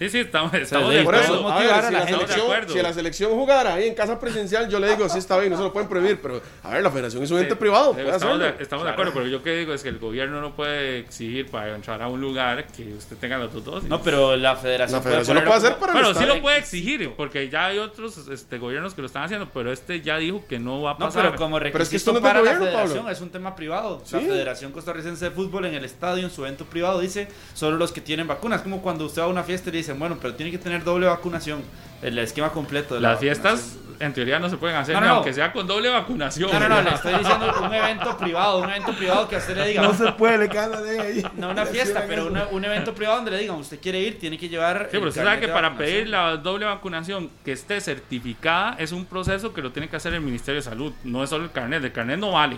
Sí, 0.00 0.08
sí, 0.08 0.18
estamos, 0.20 0.54
estamos 0.54 0.94
de 0.94 1.02
Por 1.02 1.14
eso, 1.14 1.24
acuerdo. 1.34 1.48
a 1.48 1.52
motivar 1.52 1.74
ver, 1.76 1.84
a 1.84 1.88
si 1.88 1.92
la 1.92 2.06
selección, 2.06 2.40
acuerdo. 2.40 2.72
si 2.72 2.80
la 2.82 2.92
selección 2.94 3.30
jugara 3.32 3.74
ahí 3.74 3.86
en 3.86 3.94
casa 3.94 4.18
presencial, 4.18 4.66
yo 4.70 4.80
le 4.80 4.88
digo, 4.88 5.06
sí 5.10 5.18
está 5.18 5.36
bien, 5.38 5.50
no 5.52 5.58
se 5.58 5.62
lo 5.62 5.74
pueden 5.74 5.90
prohibir, 5.90 6.18
pero 6.22 6.40
a 6.62 6.70
ver, 6.70 6.82
la 6.82 6.90
federación 6.90 7.22
es 7.22 7.30
un 7.30 7.38
ente 7.38 7.54
privado, 7.54 7.92
puede 7.92 8.08
Estamos, 8.08 8.38
de, 8.38 8.54
estamos 8.60 8.86
de 8.86 8.90
acuerdo, 8.92 9.12
pero 9.12 9.26
yo 9.26 9.42
que 9.42 9.54
digo 9.56 9.74
es 9.74 9.82
que 9.82 9.90
el 9.90 9.98
gobierno 9.98 10.40
no 10.40 10.56
puede 10.56 11.00
exigir 11.00 11.50
para 11.50 11.74
entrar 11.74 12.00
a 12.00 12.08
un 12.08 12.18
lugar 12.18 12.66
que 12.68 12.94
usted 12.94 13.18
tenga 13.18 13.36
las 13.36 13.52
dos 13.52 13.62
dosis. 13.62 13.90
No, 13.90 14.00
pero 14.00 14.36
la 14.38 14.56
federación, 14.56 15.00
La 15.00 15.02
federación 15.02 15.36
lo 15.36 15.44
puede 15.44 15.56
hacer 15.58 15.76
para 15.76 15.92
el 15.92 15.98
Bueno, 16.02 16.18
sí 16.18 16.24
lo 16.24 16.40
puede 16.40 16.56
exigir, 16.56 17.12
porque 17.14 17.50
ya 17.50 17.66
hay 17.66 17.78
otros 17.78 18.26
este, 18.28 18.56
gobiernos 18.56 18.94
que 18.94 19.02
lo 19.02 19.06
están 19.06 19.24
haciendo, 19.24 19.50
pero 19.52 19.70
este 19.70 20.00
ya 20.00 20.16
dijo 20.16 20.44
que 20.48 20.58
no 20.58 20.80
va 20.80 20.92
a 20.92 20.94
No, 20.94 20.98
pasar. 21.00 21.26
pero 21.26 21.36
como 21.36 21.58
requisito 21.58 21.72
Pero 21.74 21.82
es 21.84 21.90
que 21.90 21.96
esto 21.96 22.12
no 22.12 22.18
es 22.20 22.22
para 22.22 22.40
la 22.40 22.52
federación 22.52 22.98
Pablo. 23.00 23.10
es 23.10 23.20
un 23.20 23.28
tema 23.28 23.54
privado. 23.54 24.02
La. 24.10 24.20
Federación 24.20 24.72
Costarricense 24.72 25.26
de 25.26 25.30
Fútbol 25.30 25.66
en 25.66 25.74
el 25.74 25.84
estadio, 25.84 26.24
en 26.24 26.30
su 26.30 26.42
evento 26.46 26.64
privado, 26.64 27.00
dice 27.00 27.28
solo 27.52 27.76
los 27.76 27.92
que 27.92 28.00
tienen 28.00 28.26
vacunas. 28.26 28.62
Como 28.62 28.80
cuando 28.80 29.04
usted 29.04 29.20
va 29.20 29.26
a 29.26 29.28
una 29.28 29.42
fiesta 29.42 29.68
y 29.68 29.72
le 29.72 29.78
dicen, 29.90 29.98
bueno, 29.98 30.18
pero 30.20 30.34
tiene 30.34 30.50
que 30.50 30.58
tener 30.58 30.84
doble 30.84 31.06
vacunación. 31.06 31.62
El 32.02 32.18
esquema 32.18 32.48
completo 32.50 32.94
de 32.94 33.00
la 33.02 33.10
Las 33.10 33.20
fiestas, 33.20 33.60
vacunación. 33.76 33.96
en 34.02 34.12
teoría, 34.14 34.38
no 34.38 34.48
se 34.48 34.56
pueden 34.56 34.74
hacer, 34.76 34.94
No, 34.94 35.00
ni 35.02 35.06
no, 35.06 35.12
no. 35.12 35.16
aunque 35.18 35.34
sea 35.34 35.52
con 35.52 35.66
doble 35.66 35.90
vacunación. 35.90 36.50
No, 36.50 36.58
no, 36.58 36.68
no, 36.68 36.80
le 36.80 36.90
estoy 36.94 37.12
diciendo 37.18 37.54
un 37.62 37.74
evento 37.74 38.16
privado, 38.16 38.58
un 38.60 38.70
evento 38.70 38.92
privado 38.94 39.28
que 39.28 39.36
a 39.36 39.38
usted 39.38 39.54
le 39.56 39.66
diga. 39.68 39.82
No 39.82 39.92
se 39.92 40.10
puede, 40.12 40.38
le 40.38 40.48
cae 40.48 40.68
la 40.70 40.80
de 40.80 40.98
ahí. 41.00 41.22
No 41.36 41.50
una 41.50 41.66
fiesta, 41.66 42.04
pero 42.08 42.28
una- 42.28 42.46
un 42.46 42.64
evento 42.64 42.94
privado 42.94 43.16
donde 43.16 43.32
le 43.32 43.38
digan, 43.38 43.56
usted 43.56 43.78
quiere 43.80 44.00
ir, 44.00 44.18
tiene 44.18 44.38
que 44.38 44.48
llevar. 44.48 44.84
Sí, 44.90 44.96
pero 44.96 45.08
usted 45.08 45.22
sabe 45.22 45.40
que 45.40 45.48
para 45.48 45.76
pedir 45.76 46.08
la 46.08 46.38
doble 46.38 46.64
vacunación 46.64 47.28
que 47.44 47.52
esté 47.52 47.78
certificada 47.82 48.76
es 48.78 48.92
un 48.92 49.04
proceso 49.04 49.52
que 49.52 49.60
lo 49.60 49.70
tiene 49.72 49.88
que 49.90 49.96
hacer 49.96 50.14
el 50.14 50.22
Ministerio 50.22 50.60
de 50.60 50.64
Salud. 50.64 50.92
No 51.04 51.22
es 51.22 51.28
solo 51.28 51.44
el 51.44 51.50
carnet, 51.52 51.84
el 51.84 51.92
carnet 51.92 52.18
no 52.18 52.32
vale. 52.32 52.56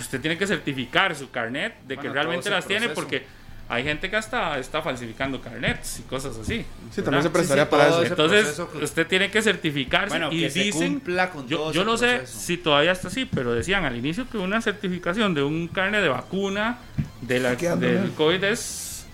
Usted 0.00 0.20
tiene 0.20 0.36
que 0.38 0.46
certificar 0.48 1.14
su 1.14 1.30
carnet 1.30 1.74
de 1.86 1.96
que 1.96 2.08
realmente 2.08 2.50
las 2.50 2.66
tiene 2.66 2.88
porque 2.88 3.24
hay 3.68 3.84
gente 3.84 4.10
que 4.10 4.16
hasta 4.16 4.58
está 4.58 4.82
falsificando 4.82 5.40
carnets 5.40 6.00
y 6.00 6.02
cosas 6.02 6.36
así. 6.36 6.64
Sí, 6.90 7.02
también 7.02 7.22
se 7.22 7.30
prestaría 7.30 7.64
sí, 7.64 7.70
para 7.70 7.88
eso. 7.88 8.02
Entonces, 8.04 8.42
proceso 8.44 8.70
usted 8.82 9.06
tiene 9.06 9.30
que 9.30 9.40
certificarse 9.40 10.10
Bueno, 10.10 10.30
y 10.32 10.40
que 10.40 10.50
se 10.50 10.58
dicen. 10.64 10.92
cumpla 10.94 11.30
con 11.30 11.46
yo 11.48 11.72
yo 11.72 11.84
no 11.84 11.96
sé 11.96 12.26
si 12.26 12.58
todavía 12.58 12.92
está 12.92 13.08
así, 13.08 13.24
pero 13.24 13.52
decían 13.54 13.84
al 13.84 13.96
inicio 13.96 14.28
que 14.28 14.36
una 14.38 14.60
certificación 14.60 15.32
de 15.34 15.42
un 15.42 15.68
carnet 15.68 16.02
de 16.02 16.08
vacuna 16.08 16.78
de 17.22 17.40
la, 17.40 17.56
¿Qué 17.56 17.68
anda, 17.68 17.86
del? 17.86 18.10
COVID 18.12 18.44
es. 18.44 19.06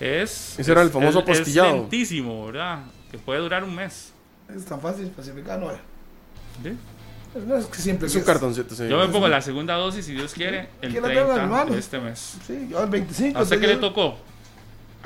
Es. 0.00 0.58
Ese 0.58 0.72
era 0.72 0.82
el 0.82 0.88
es- 0.88 0.92
famoso 0.92 1.20
es- 1.20 1.24
es 1.28 1.32
apostillado. 1.38 1.72
lentísimo, 1.76 2.46
¿verdad? 2.46 2.80
Que 3.10 3.18
puede 3.18 3.40
durar 3.40 3.64
un 3.64 3.74
mes. 3.74 4.12
Es 4.54 4.64
tan 4.66 4.80
fácil 4.80 5.06
pacificar, 5.08 5.58
no 5.58 5.70
es. 5.70 5.78
¿sí? 6.62 6.76
No 7.34 7.56
es 7.56 7.66
que 7.66 7.78
siempre 7.78 8.06
Es 8.06 8.12
que 8.12 8.18
un 8.20 8.24
cartoncito, 8.24 8.74
sí. 8.74 8.88
Yo 8.88 8.98
me 8.98 9.08
pongo 9.08 9.26
la 9.28 9.40
segunda 9.40 9.74
dosis, 9.74 10.04
si 10.06 10.12
Dios 10.12 10.32
quiere, 10.32 10.68
el 10.80 10.90
¿Quién 10.92 11.02
la 11.02 11.08
tengo 11.08 11.20
en 11.22 11.28
las 11.28 11.36
30 11.36 11.46
manos? 11.56 11.72
de 11.74 11.80
este 11.80 11.98
mes. 11.98 12.34
Sí, 12.46 12.68
yo 12.70 12.82
el 12.82 12.90
25. 12.90 13.38
¿A 13.38 13.42
usted 13.42 13.60
qué 13.60 13.66
le 13.66 13.76
tocó? 13.76 14.16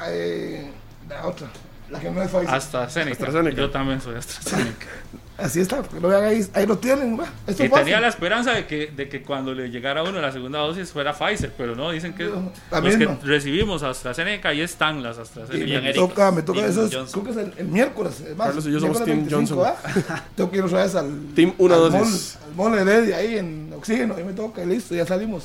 Eh, 0.06 0.70
la 1.08 1.26
otra, 1.26 1.48
la 1.90 1.98
que 2.00 2.10
no 2.10 2.22
es 2.22 2.30
Pfizer. 2.30 2.50
AstraZeneca. 2.50 3.12
AstraZeneca. 3.12 3.56
Yo 3.56 3.70
también 3.70 4.00
soy 4.00 4.16
AstraZeneca. 4.16 4.86
Así 5.38 5.60
está, 5.60 5.82
porque 5.82 6.00
lo 6.00 6.08
vean 6.08 6.24
ahí, 6.24 6.44
ahí 6.52 6.66
lo 6.66 6.78
tienen. 6.78 7.16
Esto 7.46 7.64
Y 7.64 7.68
tenía 7.68 8.00
la 8.00 8.08
esperanza 8.08 8.50
de 8.54 8.66
que, 8.66 8.88
de 8.88 9.08
que 9.08 9.22
cuando 9.22 9.54
le 9.54 9.70
llegara 9.70 10.00
a 10.00 10.02
uno 10.02 10.20
la 10.20 10.32
segunda 10.32 10.58
dosis 10.58 10.90
fuera 10.90 11.12
Pfizer, 11.12 11.52
pero 11.56 11.76
no, 11.76 11.92
dicen 11.92 12.12
que 12.12 12.24
La 12.72 12.80
los 12.80 12.96
que 12.96 13.06
recibimos 13.22 13.84
AstraZeneca, 13.84 14.48
ahí 14.48 14.62
están 14.62 15.00
las 15.00 15.16
Y 15.16 15.20
AstraZeneca. 15.20 15.64
Bien, 15.64 15.84
me 15.84 15.94
toca, 15.94 16.32
me 16.32 16.42
toca 16.42 16.58
Team 16.58 16.70
eso, 16.72 16.84
es- 16.86 16.92
Johnson. 16.94 17.22
creo 17.22 17.34
que 17.36 17.40
es 17.40 17.46
el, 17.46 17.58
el 17.60 17.68
miércoles. 17.68 18.20
Es 18.20 18.36
más, 18.36 18.48
Carlos 18.48 18.66
y 18.66 18.72
yo 18.72 18.80
somos 18.80 19.04
Team 19.04 19.18
25, 19.28 19.56
¿va? 19.60 19.76
Tengo 20.34 20.50
que 20.50 20.56
ir 20.56 20.64
otra 20.64 20.82
vez 20.82 20.94
al. 20.96 21.08
Team 21.36 21.54
una 21.58 21.74
al 21.76 21.80
dosis. 21.92 22.36
mall- 22.36 22.48
Al 22.48 22.54
mole 22.84 22.84
de 23.02 23.14
ahí 23.14 23.38
en 23.38 23.72
oxígeno, 23.76 24.14
ahí 24.16 24.24
me 24.24 24.32
toca, 24.32 24.64
y 24.64 24.66
listo, 24.66 24.94
ya 24.96 25.06
salimos. 25.06 25.44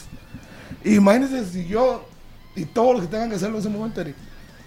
Imagínense 0.83 1.45
si 1.45 1.67
yo 1.67 2.03
y 2.55 2.65
todos 2.65 2.93
los 2.93 3.01
que 3.03 3.07
tengan 3.09 3.29
que 3.29 3.35
hacerlo 3.35 3.57
en 3.57 3.61
ese 3.61 3.69
momento, 3.69 4.01
Eric, 4.01 4.15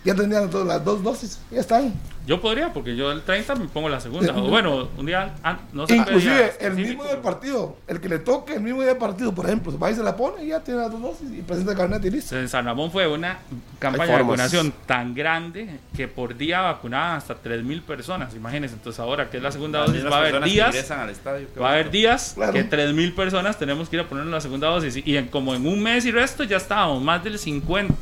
Ya 0.06 0.14
tendrían 0.14 0.48
todas 0.48 0.68
las 0.68 0.84
dos 0.84 1.02
dosis, 1.02 1.40
ya 1.50 1.58
están. 1.60 1.92
Yo 2.26 2.40
podría, 2.40 2.72
porque 2.72 2.96
yo 2.96 3.12
el 3.12 3.22
30 3.22 3.54
me 3.54 3.64
pongo 3.66 3.88
la 3.88 4.00
segunda. 4.00 4.36
O 4.36 4.48
bueno, 4.48 4.88
un 4.96 5.06
día 5.06 5.34
no 5.72 5.86
día 5.86 5.96
Inclusive 5.96 6.54
el 6.60 6.74
mismo 6.74 7.04
del 7.04 7.18
partido, 7.18 7.76
el 7.86 8.00
que 8.00 8.08
le 8.08 8.18
toque 8.18 8.54
el 8.54 8.60
mismo 8.60 8.80
día 8.80 8.90
del 8.90 8.98
partido, 8.98 9.32
por 9.32 9.46
ejemplo, 9.46 9.76
va 9.78 9.90
y 9.90 9.94
se 9.94 10.02
la 10.02 10.16
pone 10.16 10.44
y 10.44 10.48
ya 10.48 10.60
tiene 10.60 10.80
las 10.80 10.90
dos 10.90 11.00
dosis 11.02 11.28
y 11.32 11.42
presenta 11.42 11.72
el 11.72 11.78
carnet 11.78 12.04
y 12.04 12.10
listo. 12.10 12.36
En 12.36 12.48
San 12.48 12.64
Ramón 12.64 12.90
fue 12.90 13.06
una 13.06 13.38
campaña 13.78 14.16
de 14.16 14.22
vacunación 14.22 14.72
tan 14.86 15.14
grande 15.14 15.78
que 15.96 16.08
por 16.08 16.36
día 16.36 16.62
vacunaban 16.62 17.16
hasta 17.16 17.34
3.000 17.40 17.82
personas. 17.82 18.34
Imagínense, 18.34 18.74
entonces 18.74 18.98
ahora 18.98 19.30
que 19.30 19.36
es 19.36 19.42
la 19.42 19.52
segunda 19.52 19.80
dosis, 19.86 20.04
va 20.04 20.16
a 20.16 20.18
haber 20.18 20.42
días. 20.42 20.90
al 20.90 21.10
estadio, 21.10 21.48
Va 21.60 21.70
a 21.70 21.72
haber 21.74 21.90
días 21.92 22.32
Claro. 22.34 22.52
que 22.52 22.68
3.000 22.68 23.14
personas 23.14 23.56
tenemos 23.58 23.88
que 23.88 23.96
ir 23.96 24.02
a 24.02 24.08
ponernos 24.08 24.32
la 24.32 24.40
segunda 24.40 24.68
dosis. 24.68 24.96
Y 25.04 25.16
en, 25.16 25.28
como 25.28 25.54
en 25.54 25.66
un 25.66 25.80
mes 25.80 26.04
y 26.06 26.10
resto 26.10 26.44
ya 26.44 26.56
estábamos 26.56 27.02
más 27.02 27.22
del 27.22 27.38
50% 27.38 27.94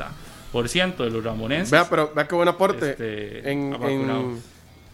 de 0.63 1.11
los 1.11 1.25
ramonenses. 1.25 1.71
Vea, 1.71 1.89
pero 1.89 2.13
vea 2.15 2.27
qué 2.29 2.35
buen 2.35 2.49
aporte. 2.49 2.91
Este, 2.91 3.51
en, 3.51 3.75
en, 3.83 4.41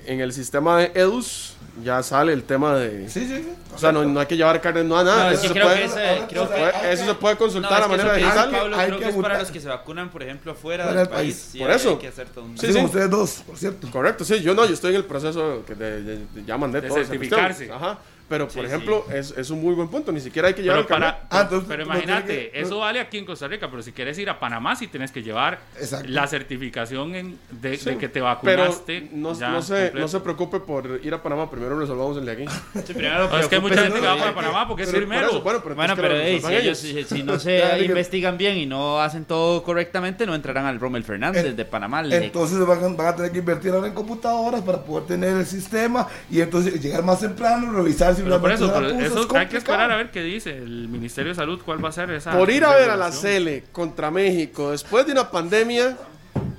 en 0.07 0.21
el 0.21 0.33
sistema 0.33 0.79
de 0.79 0.93
EDUS 0.95 1.55
ya 1.85 2.03
sale 2.03 2.33
el 2.33 2.43
tema 2.45 2.75
de. 2.77 3.09
Sí, 3.09 3.27
sí, 3.29 3.37
sí. 3.37 3.49
O 3.75 3.79
sea, 3.79 3.93
no, 3.93 4.05
no 4.05 4.19
hay 4.21 4.27
que 4.27 4.37
llevar 4.37 4.61
carne, 4.61 4.83
no 4.83 4.99
a 4.99 5.05
nada. 5.05 5.25
No, 5.25 5.31
es 5.31 5.45
eso, 5.45 5.53
que 5.55 5.61
se 5.61 5.65
puede, 5.67 5.79
que 5.81 5.85
ese- 5.85 6.23
creo 6.29 6.47
se 6.49 6.55
que- 6.55 6.61
puede- 6.61 6.93
eso 6.93 7.05
se 7.05 7.15
puede 7.15 7.37
consultar 7.37 7.71
No, 7.71 7.77
es 7.79 7.83
a 7.83 7.85
que 7.85 7.97
manera 7.97 8.15
que 8.15 8.21
digital. 8.25 8.51
Pablo, 8.51 8.77
hay 8.77 8.87
creo 8.87 8.99
que 8.99 9.05
que 9.05 9.11
es 9.11 9.17
para 9.17 9.39
los 9.39 9.51
que 9.51 9.61
se 9.61 9.69
vacunan, 9.69 10.11
por 10.11 10.23
ejemplo, 10.23 10.53
afuera 10.53 10.85
Fuera 10.85 11.01
del 11.01 11.09
del 11.09 11.15
país. 11.17 11.35
país. 11.37 11.49
Sí, 11.53 11.59
Por 11.59 11.71
hay 11.71 11.77
eso. 11.77 11.99
que 11.99 12.09
hacer 12.09 12.29
todo 12.31 12.45
un- 12.47 12.59
Sí, 12.59 12.73
sí. 12.73 12.79
ustedes 12.83 13.11
dos, 13.11 13.43
por 13.47 13.57
cierto. 13.57 13.89
Correcto, 13.91 14.25
sí, 14.25 14.41
yo 14.41 14.55
no, 14.55 14.65
yo 14.67 14.75
estoy 14.75 14.91
en 14.91 14.97
el 14.97 15.05
proceso 15.05 15.63
que 15.67 15.75
de, 15.75 16.03
de- 16.03 16.17
de- 16.17 16.45
ya 16.47 16.57
mandé 16.59 16.81
De 16.81 16.89
todo. 16.89 16.99
certificarse. 16.99 17.71
Ajá. 17.71 17.99
Pero, 18.31 18.45
por 18.47 18.53
Sí, 18.55 18.61
ejemplo, 18.61 19.05
Es, 19.13 19.35
es 19.37 19.51
un 19.51 19.61
muy 19.61 19.75
buen 19.75 19.89
punto. 19.89 20.13
Ni 20.13 20.21
siquiera 20.21 20.47
hay 20.49 20.55
que 20.55 20.63
llevar 20.63 20.87
Pero, 20.87 20.97
el 20.97 21.03
para. 21.03 21.27
Ah, 21.31 21.41
entonces 21.43 21.67
pero 21.69 21.83
imagínate, 21.83 22.51
que- 22.53 22.61
eso 22.61 22.79
vale 22.79 23.01
aquí 23.01 23.19
en 23.19 23.27
Costa 23.27 23.49
Rica, 23.49 23.69
pero 23.69 23.83
si 23.83 23.91
quieres 23.91 24.17
ir 24.19 24.31
a 24.31 24.39
Panamá, 24.39 24.77
sí 24.77 24.87
tienes 24.87 25.11
que 25.11 25.21
llevar 25.23 25.59
Exacto. 25.79 26.07
la 26.09 26.27
certificación 26.29 27.15
en- 27.17 27.39
de, 27.51 27.77
Sí. 27.77 27.91
de 27.91 27.99
que 27.99 28.09
te 28.09 28.21
Pero 28.21 28.63
vacunaste. 28.63 29.09
no, 29.13 29.35
ya 29.39 29.51
no, 29.51 29.61
se, 29.63 29.91
no 29.95 30.07
se 30.07 30.21
preocupe 30.21 30.61
por 30.61 31.01
ir 31.03 31.13
a 31.13 31.21
Panamá. 31.23 31.51
Primero 31.51 31.77
resolvamos 31.79 32.17
el 32.19 32.25
de 32.25 32.33
aquí. 32.33 32.45
Sí, 32.87 32.95
primero 32.95 33.29
No, 33.29 33.37
es 33.39 33.49
que 33.49 33.57
hay 33.57 33.61
mucha 33.61 33.83
gente 33.83 34.01
que 34.01 34.07
va 34.07 34.17
para 34.17 34.35
Panamá 34.35 34.69
porque 34.69 34.85
es 34.85 34.91
por 34.91 34.99
primero. 35.01 35.27
eso, 35.29 35.43
bueno, 35.43 35.61
pero 35.63 35.75
Bueno, 35.75 35.97
que 35.97 36.41
si, 36.41 36.55
ellos, 36.55 36.79
si, 36.79 37.03
si 37.05 37.23
no 37.25 37.37
se 37.39 37.61
investigan 37.85 38.39
bien 38.39 38.57
y 38.59 38.67
no 38.67 39.01
hacen 39.01 39.25
todo 39.25 39.63
correctamente, 39.65 40.25
no 40.25 40.37
entrarán 40.37 40.67
al 40.67 40.79
Rommel 40.79 41.03
Fernández 41.03 41.45
En- 41.45 41.57
de 41.57 41.65
Panamá. 41.65 42.03
le- 42.03 42.27
Entonces 42.27 42.59
van 42.65 42.85
a, 42.85 42.89
van 42.89 43.07
a 43.09 43.17
tener 43.17 43.33
que 43.33 43.39
invertir 43.39 43.73
ahora 43.73 43.89
en 43.89 43.95
computadoras 43.95 44.63
para 44.63 44.83
poder 44.85 45.07
tener 45.09 45.37
el 45.37 45.47
sistema 45.47 46.07
y 46.31 46.41
entonces 46.41 46.81
llegar 46.81 47.03
más 47.03 47.19
temprano, 47.21 47.73
revisar 47.73 48.15
si 48.21 48.29
Pero 48.29 48.41
por 48.41 48.53
eso, 48.53 48.73
pero 48.73 48.89
puso, 48.89 49.01
eso 49.01 49.21
es 49.23 49.35
hay 49.35 49.47
que 49.49 49.57
esperar 49.57 49.91
a 49.91 49.97
ver 49.97 50.11
qué 50.11 50.23
dice 50.23 50.57
el 50.57 50.89
Ministerio 50.89 51.31
de 51.31 51.37
Salud, 51.37 51.61
cuál 51.65 51.85
va 51.85 51.89
a 51.89 51.93
ser 51.93 52.11
esa. 52.11 52.33
Por 52.33 52.51
ir 52.51 52.65
a 52.65 52.75
ver 52.75 52.91
a 52.91 52.97
la. 52.97 53.11
Cele 53.13 53.65
contra 53.73 54.11
México, 54.11 54.71
después 54.71 55.07
de 55.07 55.13
una 55.13 55.31
pandemia, 55.31 55.97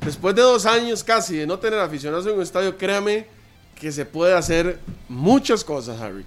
después 0.04 0.36
de 0.36 0.42
dos 0.42 0.66
años 0.66 1.04
casi 1.04 1.38
de 1.38 1.48
no 1.48 1.60
tener 1.60 1.80
aficionados 1.80 2.26
en 2.26 2.34
un 2.36 2.42
estadio, 2.42 2.78
créame 2.78 3.26
que 3.80 3.92
se 3.92 4.06
puede 4.06 4.34
hacer 4.34 4.80
muchas 5.10 5.64
cosas, 5.64 6.00
Harry. 6.02 6.26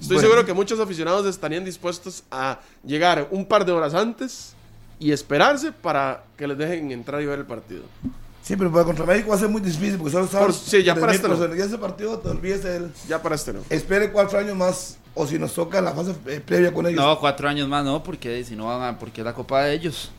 Estoy 0.00 0.16
Bueno. 0.16 0.20
seguro 0.20 0.46
que 0.46 0.52
muchos 0.52 0.78
aficionados 0.78 1.26
estarían 1.26 1.64
dispuestos 1.64 2.22
a 2.30 2.60
llegar 2.84 3.28
un 3.30 3.46
par 3.46 3.64
de 3.64 3.72
horas 3.72 3.94
antes 3.94 4.54
y 4.98 5.10
esperarse 5.10 5.72
para 5.72 6.24
que 6.36 6.46
les 6.46 6.58
dejen 6.58 6.92
entrar 6.92 7.20
y 7.22 7.26
ver 7.26 7.38
el 7.38 7.46
partido. 7.46 7.82
Sí, 8.46 8.54
pero 8.54 8.70
para 8.70 8.84
contra 8.84 9.04
México 9.04 9.30
va 9.30 9.34
a 9.34 9.38
ser 9.40 9.48
muy 9.48 9.60
difícil 9.60 9.96
porque 9.96 10.12
solo 10.12 10.28
sabes. 10.28 10.54
sí, 10.54 10.84
ya 10.84 10.94
para 10.94 11.12
este 11.12 11.26
no. 11.26 11.52
Ya 11.52 11.64
ese 11.64 11.78
partido 11.78 12.16
te 12.20 12.28
olvides 12.28 12.62
de 12.62 12.76
él. 12.76 12.92
Ya 13.08 13.20
para 13.20 13.34
este 13.34 13.52
no. 13.52 13.58
Espere 13.68 14.12
cuatro 14.12 14.38
años 14.38 14.56
más 14.56 14.98
o 15.14 15.26
si 15.26 15.36
nos 15.36 15.52
toca 15.52 15.80
la 15.80 15.92
fase 15.92 16.14
eh, 16.26 16.40
previa 16.46 16.72
con 16.72 16.86
ellos. 16.86 17.04
No, 17.04 17.18
cuatro 17.18 17.48
años 17.48 17.68
más, 17.68 17.84
no, 17.84 18.04
porque 18.04 18.44
si 18.44 18.54
no 18.54 18.66
van 18.66 18.82
a, 18.82 18.98
porque 19.00 19.22
es 19.22 19.24
la 19.24 19.34
copa 19.34 19.64
de 19.64 19.74
ellos. 19.74 20.12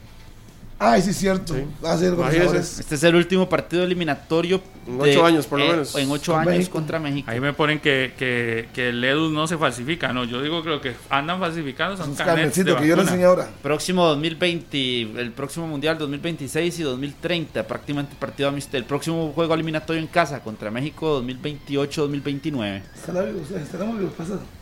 Ay, 0.79 1.01
sí, 1.01 1.09
es 1.09 1.17
cierto. 1.17 1.55
Sí. 1.55 1.63
Va 1.83 1.93
a 1.93 1.97
ser. 1.97 2.13
Este 2.55 2.95
es 2.95 3.03
el 3.03 3.15
último 3.15 3.49
partido 3.49 3.83
eliminatorio. 3.83 4.61
En 4.87 5.01
ocho 5.01 5.25
años, 5.25 5.47
por 5.47 5.59
lo 5.59 5.65
eh, 5.65 5.69
menos. 5.69 5.95
En 5.95 6.09
ocho 6.11 6.33
Con 6.33 6.41
años 6.41 6.53
México. 6.53 6.73
contra 6.73 6.99
México. 6.99 7.29
Ahí 7.29 7.39
me 7.39 7.51
ponen 7.51 7.79
que, 7.79 8.13
que, 8.17 8.69
que 8.73 8.89
el 8.89 9.03
EDUS 9.03 9.31
no 9.31 9.47
se 9.47 9.57
falsifica. 9.57 10.13
No, 10.13 10.23
yo 10.23 10.41
digo 10.41 10.61
que 10.63 10.69
lo 10.69 10.79
que 10.79 10.93
andan 11.09 11.39
falsificando 11.39 11.97
son 11.97 12.15
carnets 12.15 12.55
de 12.55 12.63
que 12.63 12.71
yo 12.71 12.79
le 12.79 12.89
vacuna. 12.89 13.01
enseñé 13.01 13.25
ahora. 13.25 13.49
Próximo 13.61 14.05
2020, 14.05 15.01
el 15.19 15.31
próximo 15.31 15.67
Mundial 15.67 15.97
2026 15.97 16.79
y 16.79 16.83
2030, 16.83 17.67
prácticamente 17.67 18.15
partido 18.17 18.49
amistoso. 18.49 18.77
El 18.77 18.85
próximo 18.85 19.31
juego 19.33 19.53
eliminatorio 19.55 20.01
en 20.01 20.07
casa 20.07 20.41
contra 20.41 20.71
México 20.71 21.21
2028-2029. 21.23 22.81
Estará 22.95 23.23
vivo, 23.23 23.41
o 23.43 23.45
sea, 23.45 23.61
estaremos 23.61 23.97
vivos, 23.97 24.13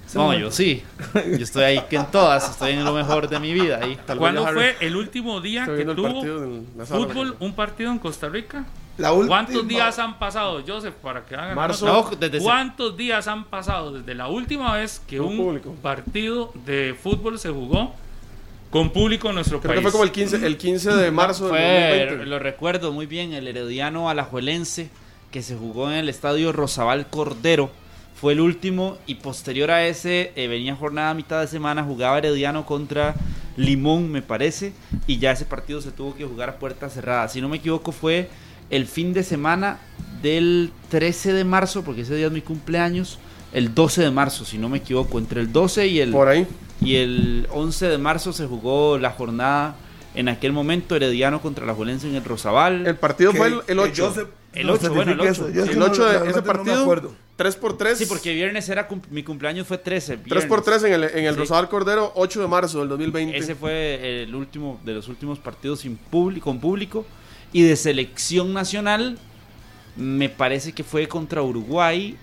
pasa. 0.06 0.20
No, 0.20 0.34
yo 0.38 0.52
sí. 0.52 0.84
Yo 1.14 1.44
estoy 1.44 1.64
ahí 1.64 1.82
que 1.90 1.96
en 1.96 2.06
todas, 2.08 2.50
estoy 2.50 2.72
en 2.74 2.84
lo 2.84 2.94
mejor 2.94 3.28
de 3.28 3.40
mi 3.40 3.54
vida. 3.54 3.80
Ahí. 3.82 3.98
¿Cuándo 4.18 4.46
fue 4.48 4.76
el 4.80 4.96
último 4.96 5.42
día 5.42 5.62
Estoy 5.62 5.86
que 5.86 5.96
tuvo 5.96 6.22
fútbol, 6.86 7.36
un 7.40 7.54
partido 7.54 7.92
en 7.92 8.00
Costa 8.00 8.30
Rica? 8.30 8.66
La. 8.98 9.12
¿Cuántos 9.12 9.68
días 9.68 10.00
han 10.00 10.18
pasado, 10.18 10.64
Joseph, 10.66 10.94
para 11.02 11.26
que 11.26 11.36
hagan 11.36 11.56
Marzo. 11.56 11.86
No, 11.86 12.10
desde 12.18 12.40
¿Cuántos 12.40 12.96
días 12.96 13.28
han 13.28 13.44
pasado 13.46 13.92
desde 13.92 14.16
la 14.16 14.28
última 14.30 14.74
vez 14.78 15.02
que 15.06 15.20
un 15.20 15.36
público. 15.36 15.76
partido 15.82 16.54
de 16.66 16.96
fútbol 17.02 17.38
se 17.38 17.50
jugó 17.50 17.94
con 18.70 18.90
público 18.92 19.30
en 19.30 19.36
nuestro 19.36 19.60
Creo 19.60 19.74
que 19.74 19.76
país? 19.76 19.84
fue 19.84 19.92
como 19.92 20.04
el 20.06 20.12
15, 20.12 20.46
el 20.46 20.58
15 20.58 20.96
de 20.96 21.12
marzo 21.12 21.46
del 21.48 21.56
Fue, 21.56 21.90
2020. 21.90 22.26
lo 22.26 22.40
recuerdo 22.40 22.92
muy 22.94 23.06
bien, 23.06 23.34
el 23.34 23.48
Herediano 23.48 24.10
Alajuelense 24.10 24.90
que 25.32 25.42
se 25.44 25.58
jugó 25.58 25.90
en 25.92 25.98
el 25.98 26.08
estadio 26.10 26.54
Rosabal 26.54 27.08
Cordero. 27.08 27.70
Fue 28.26 28.34
el 28.34 28.40
último 28.42 28.98
y 29.06 29.14
posterior 29.14 29.70
a 29.70 29.86
ese 29.86 30.32
eh, 30.36 30.48
venía 30.48 30.76
jornada 30.76 31.12
a 31.12 31.14
mitad 31.14 31.42
de 31.42 31.46
semana, 31.48 31.84
jugaba 31.84 32.18
Herediano 32.18 32.66
contra 32.66 33.14
Limón, 33.56 34.12
me 34.12 34.24
parece, 34.24 34.74
y 35.06 35.20
ya 35.20 35.30
ese 35.34 35.46
partido 35.46 35.80
se 35.80 35.92
tuvo 35.92 36.16
que 36.16 36.26
jugar 36.26 36.50
a 36.50 36.56
puerta 36.58 36.90
cerrada. 36.90 37.30
Si 37.30 37.40
no 37.40 37.50
me 37.50 37.58
equivoco, 37.58 37.92
fue 37.92 38.28
el 38.72 38.88
fin 38.88 39.14
de 39.14 39.22
semana 39.22 39.78
del 40.24 40.72
13 40.90 41.34
de 41.34 41.44
marzo, 41.44 41.84
porque 41.84 42.02
ese 42.02 42.16
día 42.16 42.26
es 42.26 42.32
mi 42.32 42.42
cumpleaños, 42.42 43.20
el 43.54 43.76
12 43.76 44.02
de 44.02 44.10
marzo, 44.10 44.44
si 44.44 44.58
no 44.58 44.70
me 44.70 44.80
equivoco, 44.80 45.20
entre 45.20 45.40
el 45.40 45.52
12 45.54 45.86
y 45.86 46.00
el, 46.00 46.10
Por 46.10 46.28
ahí. 46.28 46.48
y 46.82 46.96
el 46.96 47.48
11 47.52 47.90
de 47.90 47.98
marzo 48.00 48.34
se 48.34 48.48
jugó 48.48 48.98
la 48.98 49.12
jornada 49.12 49.76
en 50.16 50.30
aquel 50.30 50.52
momento 50.52 50.96
Herediano 50.96 51.44
contra 51.44 51.64
la 51.68 51.76
Juelense 51.76 52.10
en 52.10 52.16
el 52.16 52.24
Rosabal. 52.24 52.88
El 52.88 52.96
partido 52.96 53.34
Que- 53.34 53.38
fue 53.38 53.48
el, 53.50 53.54
el 53.68 53.78
que 53.94 54.02
8. 54.02 54.30
El 54.56 54.68
nos 54.68 54.80
ocho, 54.84 54.94
bueno, 54.94 55.12
el 55.12 55.18
certifique 55.20 55.32
ocho. 55.42 55.48
eso. 55.50 55.54
Yo 55.56 55.62
es 55.64 55.68
que 55.70 55.74
El 55.74 55.80
no- 55.80 55.86
8 55.86 56.06
de 56.06 56.30
ese 56.30 56.42
partido, 56.42 56.82
acuerdo. 56.82 57.14
3 57.36 57.56
por 57.58 57.78
3 57.78 57.98
Sí, 57.98 58.06
porque 58.06 58.34
viernes 58.34 58.68
era 58.70 58.88
cum- 58.88 59.02
mi 59.12 59.24
cumpleaños 59.24 59.68
fue 59.68 59.78
13. 59.78 60.18
3 60.18 60.46
por 60.46 60.64
3 60.64 60.84
en 60.84 60.94
el, 60.94 61.04
en 61.04 61.26
el 61.26 61.34
Sí. 61.34 61.40
Rosal 61.42 61.68
Cordero, 61.70 62.12
8 62.16 62.42
de 62.42 62.48
marzo 62.48 62.80
del 62.80 62.90
2020. 62.90 63.38
Ese 63.38 63.56
fue 63.56 64.24
el 64.24 64.34
último 64.34 64.80
de 64.86 64.94
los 64.94 65.08
últimos 65.10 65.40
partidos 65.40 65.82
sin 65.82 65.98
público, 65.98 66.46
con 66.46 66.60
público 66.60 67.06
y 67.52 67.64
de 67.64 67.76
selección 67.76 68.54
nacional. 68.54 69.18
Me 69.98 70.30
parece 70.30 70.72
que 70.74 70.84
fue 70.84 71.08
contra 71.08 71.42
Uruguay 71.42 72.16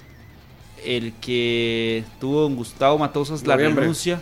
el 0.85 1.13
que 1.21 2.05
tuvo 2.21 2.41
don 2.41 2.57
Gustavo 2.57 2.99
Matosas 2.99 3.47
la 3.47 3.55
Noviembre. 3.57 3.83
renuncia 3.83 4.21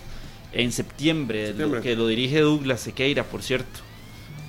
en 0.53 0.73
septiembre, 0.73 1.47
Septiembre. 1.49 1.79
lo 1.79 1.83
que 1.83 1.97
lo 1.97 2.07
dirige 2.09 2.41
Douglas 2.41 2.81
Sequeira, 2.81 3.25
por 3.25 3.43
cierto. 3.43 3.81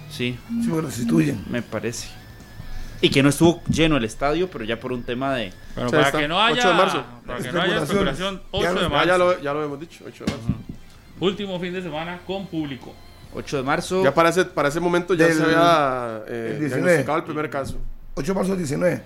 Sí, 0.09 0.35
Sí, 0.63 0.67
me 0.67 0.81
restituyen. 0.81 1.43
me 1.49 1.61
parece. 1.61 2.09
Y 3.01 3.09
que 3.09 3.23
no 3.23 3.29
estuvo 3.29 3.61
lleno 3.67 3.97
el 3.97 4.03
estadio, 4.05 4.47
pero 4.49 4.63
ya 4.63 4.79
por 4.79 4.91
un 4.93 5.03
tema 5.03 5.33
de... 5.33 5.51
Bueno, 5.75 5.89
Sí, 5.89 5.95
para 5.95 6.11
que 6.11 6.27
no 6.27 6.39
haya, 6.41 6.59
8 6.59 6.67
de 6.67 6.73
marzo. 6.75 7.03
Para 7.25 7.39
que 7.41 7.51
no 7.51 7.61
haya 7.61 7.77
especulación, 7.83 8.41
8 8.51 8.63
Ya 8.63 8.73
lo- 8.73 8.81
de 8.81 8.89
marzo. 8.89 9.07
ya, 9.07 9.17
lo, 9.17 9.41
ya 9.41 9.53
lo 9.53 9.63
hemos 9.65 9.79
dicho, 9.79 10.03
8 10.07 10.25
de 10.25 10.31
marzo. 10.31 10.47
Último 11.19 11.59
fin 11.59 11.73
de 11.73 11.81
semana 11.81 12.19
con 12.27 12.45
público. 12.47 12.93
8 13.33 13.57
de 13.57 13.63
marzo. 13.63 14.03
Ya 14.03 14.13
para 14.13 14.29
ese, 14.29 14.45
para 14.45 14.69
ese 14.69 14.79
momento 14.79 15.13
ya 15.15 15.27
Del- 15.27 15.37
se 15.37 15.43
había 15.43 16.21
eh, 16.27 16.49
el 16.53 16.59
19. 16.59 16.67
diagnosticado 16.81 17.17
el 17.17 17.23
primer 17.23 17.49
caso 17.49 17.77
8 18.15 18.27
de 18.27 18.35
marzo 18.35 18.49
del 18.51 18.57
19. 18.59 19.01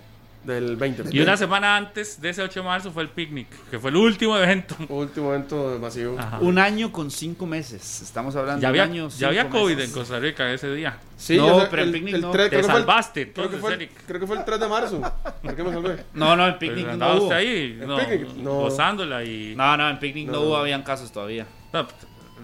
Del 0.45 0.75
20. 0.75 1.03
Y 1.11 1.19
una 1.21 1.35
semana 1.37 1.75
antes 1.75 2.21
de 2.21 2.29
ese 2.29 2.41
8 2.41 2.59
de 2.61 2.65
marzo 2.65 2.91
fue 2.91 3.03
el 3.03 3.09
picnic, 3.09 3.47
que 3.71 3.79
fue 3.79 3.89
el 3.89 3.95
último 3.97 4.37
evento. 4.37 4.75
Último 4.89 5.33
evento 5.33 5.77
masivo. 5.81 6.17
Ajá. 6.19 6.39
Un 6.39 6.59
año 6.59 6.91
con 6.91 7.09
cinco 7.11 7.45
meses. 7.45 8.01
Estamos 8.01 8.35
hablando 8.35 8.61
Ya 8.61 8.71
de 8.71 8.79
había, 8.79 8.83
un 8.83 8.91
año. 9.05 9.09
ya 9.09 9.27
había 9.27 9.49
COVID 9.49 9.75
meses. 9.75 9.89
en 9.89 9.95
Costa 9.95 10.19
Rica 10.19 10.51
ese 10.53 10.71
día. 10.73 10.99
Sí, 11.17 11.37
No, 11.37 11.47
ya 11.57 11.63
sé, 11.63 11.67
pero 11.71 11.83
el 11.83 11.91
picnic 11.91 12.17
no. 12.17 12.31
tres- 12.31 12.45
Te 12.45 12.49
creo 12.57 12.61
que 12.61 12.67
fue 12.67 12.75
el- 12.75 12.81
salvaste, 12.85 13.31
Creo 13.33 13.49
que, 13.49 13.57
fue, 13.57 13.73
el- 13.73 13.89
creo 14.07 14.19
que 14.19 14.27
fue 14.27 14.37
el 14.37 14.45
3 14.45 14.59
de 14.59 14.67
marzo. 14.67 15.01
¿Por 15.41 15.55
qué 15.55 15.63
me 15.63 15.71
salvé? 15.71 16.03
No, 16.13 16.35
no, 16.35 16.47
en 16.47 16.57
Pero 16.59 16.75
picnic 16.75 16.93
no 16.97 17.13
hubo. 17.15 17.23
usted 17.23 17.35
ahí, 17.35 17.79
¿En 17.81 17.87
no, 17.87 17.97
picnic? 17.97 18.27
No. 18.35 18.51
gozándola 18.61 19.23
y... 19.23 19.55
No, 19.55 19.77
no, 19.77 19.89
en 19.89 19.99
picnic 19.99 20.27
no, 20.27 20.33
No. 20.33 20.41
hubo, 20.41 20.57
habían 20.57 20.83
casos 20.83 21.11
todavía. 21.11 21.45
No, 21.73 21.87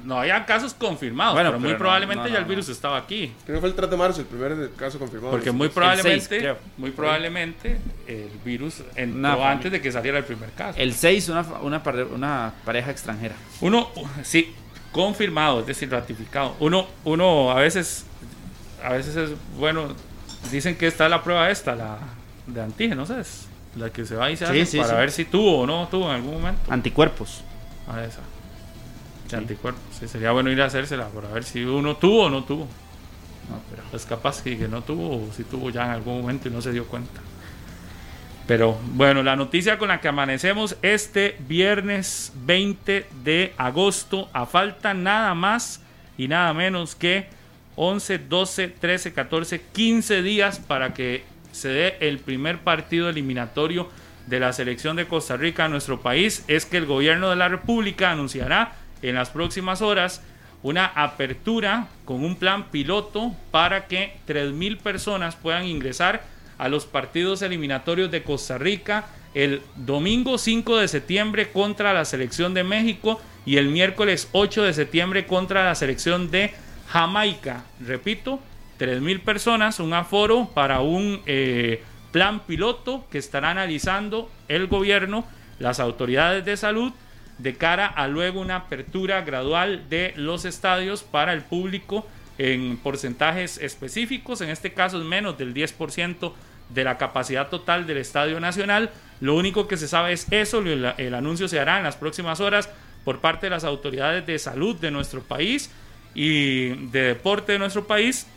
no 0.05 0.19
había 0.19 0.45
casos 0.45 0.73
confirmados, 0.73 1.33
Bueno, 1.35 1.49
pero, 1.51 1.59
muy 1.59 1.71
no, 1.71 1.77
probablemente 1.77 2.23
no, 2.23 2.29
ya 2.29 2.39
el 2.39 2.45
virus 2.45 2.67
no. 2.67 2.73
estaba 2.73 2.97
aquí. 2.97 3.33
Creo 3.45 3.57
que 3.57 3.59
fue 3.61 3.69
el 3.69 3.75
3 3.75 3.89
de 3.89 3.97
marzo, 3.97 4.21
el 4.21 4.27
primer 4.27 4.71
caso 4.77 4.97
confirmado. 4.99 5.31
Porque 5.31 5.51
muy 5.51 5.69
probablemente, 5.69 6.55
muy 6.77 6.91
probablemente 6.91 7.77
el 8.07 8.29
virus 8.43 8.81
entró 8.95 9.19
Una 9.37 9.51
antes 9.51 9.71
de 9.71 9.81
que 9.81 9.91
saliera 9.91 10.17
el 10.17 10.23
primer 10.25 10.49
caso. 10.51 10.79
El 10.79 10.93
6, 10.93 11.29
una, 11.29 11.41
una, 11.61 11.83
pare- 11.83 12.03
una 12.05 12.53
pareja 12.65 12.91
extranjera. 12.91 13.35
Uno, 13.61 13.89
sí, 14.23 14.53
confirmado, 14.91 15.61
es 15.61 15.67
decir, 15.67 15.89
ratificado. 15.91 16.55
Uno, 16.59 16.87
uno 17.03 17.51
a 17.51 17.55
veces, 17.55 18.05
a 18.83 18.93
veces 18.93 19.15
es 19.15 19.29
bueno, 19.57 19.93
dicen 20.51 20.75
que 20.77 20.87
está 20.87 21.07
la 21.09 21.23
prueba 21.23 21.49
esta, 21.49 21.75
la 21.75 21.97
de 22.47 22.61
antígenos, 22.61 23.09
¿es? 23.09 23.47
La 23.75 23.89
que 23.89 24.05
se 24.05 24.15
va 24.15 24.29
y 24.29 24.35
se 24.35 24.45
Sí, 24.47 24.51
hace 24.61 24.65
sí, 24.65 24.77
para 24.79 24.89
sí. 24.89 24.95
ver 24.95 25.11
si 25.11 25.25
tuvo 25.25 25.59
o 25.61 25.65
no 25.65 25.87
tuvo 25.89 26.09
en 26.09 26.15
algún 26.15 26.33
momento. 26.41 26.61
Anticuerpos. 26.71 27.41
A 27.87 28.03
esa. 28.03 28.19
De 29.31 29.37
anticuerpos. 29.37 29.81
Sí, 29.97 30.07
sería 30.07 30.31
bueno 30.31 30.51
ir 30.51 30.61
a 30.61 30.65
hacérsela 30.65 31.07
para 31.07 31.29
ver 31.29 31.43
si 31.43 31.63
uno 31.63 31.95
tuvo 31.95 32.25
o 32.25 32.29
no 32.29 32.43
tuvo. 32.43 32.67
pero 33.69 33.83
es 33.93 34.05
capaz 34.05 34.41
que, 34.41 34.57
que 34.57 34.67
no 34.67 34.81
tuvo, 34.81 35.27
o 35.27 35.33
si 35.33 35.43
tuvo 35.43 35.69
ya 35.69 35.85
en 35.85 35.91
algún 35.91 36.21
momento 36.21 36.47
y 36.47 36.51
no 36.51 36.61
se 36.61 36.71
dio 36.71 36.85
cuenta. 36.85 37.21
Pero 38.47 38.77
bueno, 38.93 39.23
la 39.23 39.35
noticia 39.35 39.77
con 39.77 39.87
la 39.87 40.01
que 40.01 40.09
amanecemos 40.09 40.75
este 40.81 41.37
viernes 41.47 42.33
20 42.43 43.07
de 43.23 43.53
agosto, 43.57 44.29
a 44.33 44.45
falta 44.45 44.93
nada 44.93 45.33
más 45.35 45.81
y 46.17 46.27
nada 46.27 46.53
menos 46.53 46.95
que 46.95 47.27
11, 47.75 48.19
12, 48.19 48.67
13, 48.67 49.13
14, 49.13 49.61
15 49.71 50.21
días 50.21 50.59
para 50.59 50.93
que 50.93 51.23
se 51.51 51.69
dé 51.69 51.97
el 52.01 52.19
primer 52.19 52.59
partido 52.59 53.09
eliminatorio 53.09 53.89
de 54.27 54.39
la 54.39 54.53
selección 54.53 54.95
de 54.95 55.07
Costa 55.07 55.37
Rica 55.37 55.65
a 55.65 55.69
nuestro 55.69 56.01
país, 56.01 56.43
es 56.47 56.65
que 56.65 56.77
el 56.77 56.85
gobierno 56.85 57.29
de 57.29 57.35
la 57.35 57.47
República 57.47 58.11
anunciará 58.11 58.75
en 59.01 59.15
las 59.15 59.29
próximas 59.29 59.81
horas 59.81 60.21
una 60.63 60.85
apertura 60.85 61.87
con 62.05 62.23
un 62.23 62.35
plan 62.35 62.65
piloto 62.69 63.33
para 63.49 63.87
que 63.87 64.17
3.000 64.27 64.77
personas 64.77 65.35
puedan 65.35 65.65
ingresar 65.65 66.23
a 66.57 66.69
los 66.69 66.85
partidos 66.85 67.41
eliminatorios 67.41 68.11
de 68.11 68.23
Costa 68.23 68.57
Rica 68.57 69.07
el 69.33 69.61
domingo 69.75 70.37
5 70.37 70.77
de 70.77 70.87
septiembre 70.87 71.51
contra 71.51 71.93
la 71.93 72.05
selección 72.05 72.53
de 72.53 72.63
México 72.63 73.19
y 73.45 73.57
el 73.57 73.69
miércoles 73.69 74.29
8 74.33 74.63
de 74.63 74.73
septiembre 74.73 75.25
contra 75.25 75.65
la 75.65 75.75
selección 75.75 76.29
de 76.29 76.53
Jamaica. 76.89 77.63
Repito, 77.79 78.39
3.000 78.79 79.21
personas, 79.21 79.79
un 79.79 79.93
aforo 79.93 80.49
para 80.53 80.81
un 80.81 81.21
eh, 81.25 81.83
plan 82.11 82.41
piloto 82.41 83.05
que 83.09 83.17
estará 83.17 83.51
analizando 83.51 84.29
el 84.47 84.67
gobierno, 84.67 85.25
las 85.59 85.79
autoridades 85.79 86.43
de 86.45 86.57
salud, 86.57 86.91
de 87.41 87.55
cara 87.55 87.87
a 87.87 88.07
luego 88.07 88.39
una 88.39 88.57
apertura 88.57 89.21
gradual 89.21 89.89
de 89.89 90.13
los 90.15 90.45
estadios 90.45 91.03
para 91.03 91.33
el 91.33 91.41
público 91.41 92.05
en 92.37 92.77
porcentajes 92.77 93.57
específicos, 93.57 94.41
en 94.41 94.49
este 94.49 94.73
caso 94.73 94.99
es 94.99 95.05
menos 95.05 95.37
del 95.37 95.53
10% 95.53 96.33
de 96.69 96.83
la 96.83 96.97
capacidad 96.97 97.49
total 97.49 97.85
del 97.85 97.97
Estadio 97.97 98.39
Nacional. 98.39 98.91
Lo 99.19 99.35
único 99.35 99.67
que 99.67 99.77
se 99.77 99.87
sabe 99.87 100.13
es 100.13 100.27
eso, 100.31 100.59
el, 100.59 101.13
anuncio 101.13 101.47
se 101.47 101.59
hará 101.59 101.77
en 101.77 101.83
las 101.83 101.95
próximas 101.95 102.39
horas 102.39 102.69
por 103.03 103.19
parte 103.19 103.47
de 103.47 103.51
las 103.51 103.63
autoridades 103.63 104.25
de 104.25 104.39
salud 104.39 104.75
de 104.77 104.91
nuestro 104.91 105.21
país 105.21 105.71
y 106.13 106.69
de 106.87 107.01
deporte 107.01 107.53
de 107.53 107.59
nuestro 107.59 107.85
país 107.85 108.27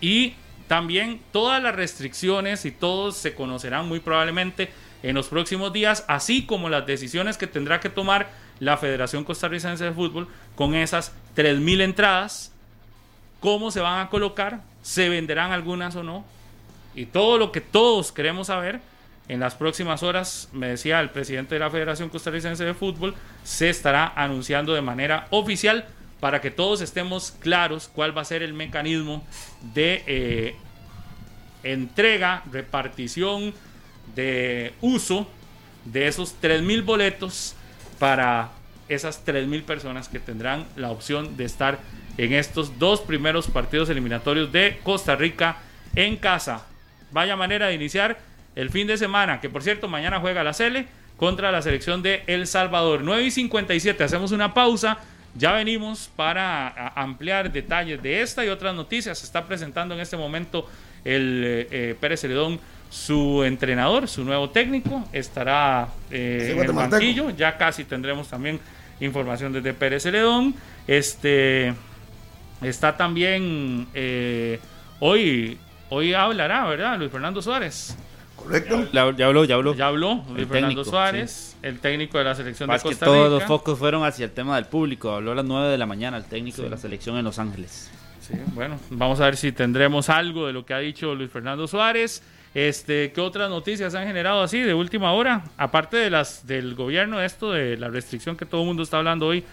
y 0.00 0.34
también 0.68 1.20
todas 1.32 1.62
las 1.62 1.74
restricciones 1.74 2.64
y 2.64 2.70
todos 2.70 3.16
se 3.16 3.34
conocerán 3.34 3.86
muy 3.86 4.00
probablemente 4.00 4.70
en 5.04 5.14
los 5.14 5.28
próximos 5.28 5.70
días, 5.70 6.02
así 6.08 6.46
como 6.46 6.70
las 6.70 6.86
decisiones 6.86 7.36
que 7.36 7.46
tendrá 7.46 7.78
que 7.78 7.90
tomar 7.90 8.30
la 8.58 8.78
Federación 8.78 9.22
Costarricense 9.22 9.84
de 9.84 9.92
Fútbol 9.92 10.28
con 10.56 10.74
esas 10.74 11.12
3.000 11.36 11.82
entradas, 11.82 12.52
cómo 13.38 13.70
se 13.70 13.80
van 13.80 14.00
a 14.00 14.08
colocar, 14.08 14.62
se 14.80 15.10
venderán 15.10 15.52
algunas 15.52 15.94
o 15.94 16.02
no, 16.02 16.24
y 16.94 17.04
todo 17.04 17.36
lo 17.36 17.52
que 17.52 17.60
todos 17.60 18.12
queremos 18.12 18.46
saber 18.46 18.80
en 19.28 19.40
las 19.40 19.54
próximas 19.54 20.02
horas, 20.02 20.48
me 20.52 20.68
decía 20.68 21.00
el 21.00 21.10
presidente 21.10 21.56
de 21.56 21.58
la 21.58 21.70
Federación 21.70 22.08
Costarricense 22.08 22.64
de 22.64 22.72
Fútbol, 22.72 23.14
se 23.42 23.68
estará 23.68 24.10
anunciando 24.16 24.72
de 24.72 24.80
manera 24.80 25.26
oficial 25.28 25.84
para 26.18 26.40
que 26.40 26.50
todos 26.50 26.80
estemos 26.80 27.32
claros 27.40 27.90
cuál 27.94 28.16
va 28.16 28.22
a 28.22 28.24
ser 28.24 28.42
el 28.42 28.54
mecanismo 28.54 29.22
de 29.74 30.02
eh, 30.06 30.56
entrega, 31.62 32.42
repartición, 32.50 33.52
de 34.14 34.72
uso 34.80 35.26
de 35.84 36.06
esos 36.08 36.34
3.000 36.40 36.84
boletos 36.84 37.54
para 37.98 38.50
esas 38.88 39.24
3.000 39.24 39.62
personas 39.62 40.08
que 40.08 40.20
tendrán 40.20 40.66
la 40.76 40.90
opción 40.90 41.36
de 41.36 41.44
estar 41.44 41.78
en 42.18 42.32
estos 42.32 42.78
dos 42.78 43.00
primeros 43.00 43.48
partidos 43.48 43.88
eliminatorios 43.88 44.52
de 44.52 44.78
Costa 44.82 45.16
Rica 45.16 45.56
en 45.96 46.16
casa. 46.16 46.66
Vaya 47.10 47.36
manera 47.36 47.68
de 47.68 47.74
iniciar 47.74 48.18
el 48.54 48.70
fin 48.70 48.86
de 48.86 48.96
semana, 48.96 49.40
que 49.40 49.48
por 49.48 49.62
cierto 49.62 49.88
mañana 49.88 50.20
juega 50.20 50.44
la 50.44 50.52
Cele 50.52 50.86
contra 51.16 51.52
la 51.52 51.62
selección 51.62 52.02
de 52.02 52.22
El 52.26 52.46
Salvador. 52.46 53.02
9 53.02 53.24
y 53.24 53.30
57, 53.30 54.02
hacemos 54.02 54.32
una 54.32 54.54
pausa. 54.54 54.98
Ya 55.36 55.52
venimos 55.52 56.10
para 56.14 56.88
ampliar 56.94 57.50
detalles 57.50 58.00
de 58.02 58.22
esta 58.22 58.44
y 58.44 58.48
otras 58.48 58.74
noticias. 58.74 59.18
Se 59.18 59.26
está 59.26 59.46
presentando 59.46 59.94
en 59.94 60.00
este 60.00 60.16
momento 60.16 60.68
el 61.04 61.42
eh, 61.44 61.68
eh 61.70 61.96
Pérez 62.00 62.20
Celedón, 62.20 62.60
su 62.94 63.42
entrenador, 63.42 64.06
su 64.06 64.24
nuevo 64.24 64.50
técnico. 64.50 65.04
Estará 65.12 65.88
eh, 66.10 66.52
en 66.54 66.60
el 66.60 66.72
banquillo. 66.72 67.30
Ya 67.30 67.56
casi 67.56 67.84
tendremos 67.84 68.28
también 68.28 68.60
información 69.00 69.52
desde 69.52 69.74
Pérez 69.74 70.04
Celedón. 70.04 70.54
Este 70.86 71.74
está 72.62 72.96
también 72.96 73.88
eh, 73.94 74.60
hoy 75.00 75.58
Hoy 75.90 76.12
hablará, 76.14 76.64
¿verdad? 76.66 76.98
Luis 76.98 77.10
Fernando 77.10 77.40
Suárez. 77.42 77.96
Correcto. 78.34 78.88
Ya, 78.92 79.14
ya 79.16 79.26
habló, 79.26 79.44
ya 79.44 79.54
habló. 79.54 79.74
Ya 79.74 79.86
habló 79.86 80.24
Luis 80.34 80.48
Fernando 80.48 80.84
Suárez, 80.84 81.56
el 81.62 81.78
técnico 81.78 82.18
de 82.18 82.24
la 82.24 82.34
selección 82.34 82.66
Más 82.66 82.82
de 82.82 82.88
Costa 82.88 83.06
que 83.06 83.12
todos 83.12 83.26
Rica. 83.26 83.38
los 83.38 83.44
focos 83.44 83.78
fueron 83.78 84.04
hacia 84.04 84.24
el 84.24 84.32
tema 84.32 84.56
del 84.56 84.64
público. 84.64 85.12
Habló 85.12 85.32
a 85.32 85.34
las 85.36 85.44
9 85.44 85.68
de 85.68 85.78
la 85.78 85.86
mañana 85.86 86.16
el 86.16 86.24
técnico 86.24 86.62
de 86.62 86.70
la 86.70 86.78
selección 86.78 87.16
en 87.16 87.24
Los 87.24 87.38
Ángeles. 87.38 87.90
Sí, 88.20 88.34
bueno, 88.54 88.80
vamos 88.90 89.20
a 89.20 89.26
ver 89.26 89.36
si 89.36 89.52
tendremos 89.52 90.08
algo 90.08 90.46
de 90.46 90.52
lo 90.52 90.64
que 90.64 90.74
ha 90.74 90.78
dicho 90.78 91.14
Luis 91.14 91.30
Fernando 91.30 91.68
Suárez. 91.68 92.22
Este, 92.54 93.12
¿qué 93.12 93.20
otras 93.20 93.50
noticias 93.50 93.94
han 93.96 94.06
generado 94.06 94.42
así 94.42 94.60
de 94.60 94.74
última 94.74 95.12
hora? 95.12 95.44
Aparte 95.56 95.96
de 95.96 96.08
las 96.08 96.46
del 96.46 96.76
gobierno, 96.76 97.20
esto 97.20 97.50
de 97.50 97.76
la 97.76 97.88
restricción 97.88 98.36
que 98.36 98.46
todo 98.46 98.60
el 98.60 98.68
mundo 98.68 98.84
está 98.84 98.98
hablando 98.98 99.26
hoy, 99.26 99.44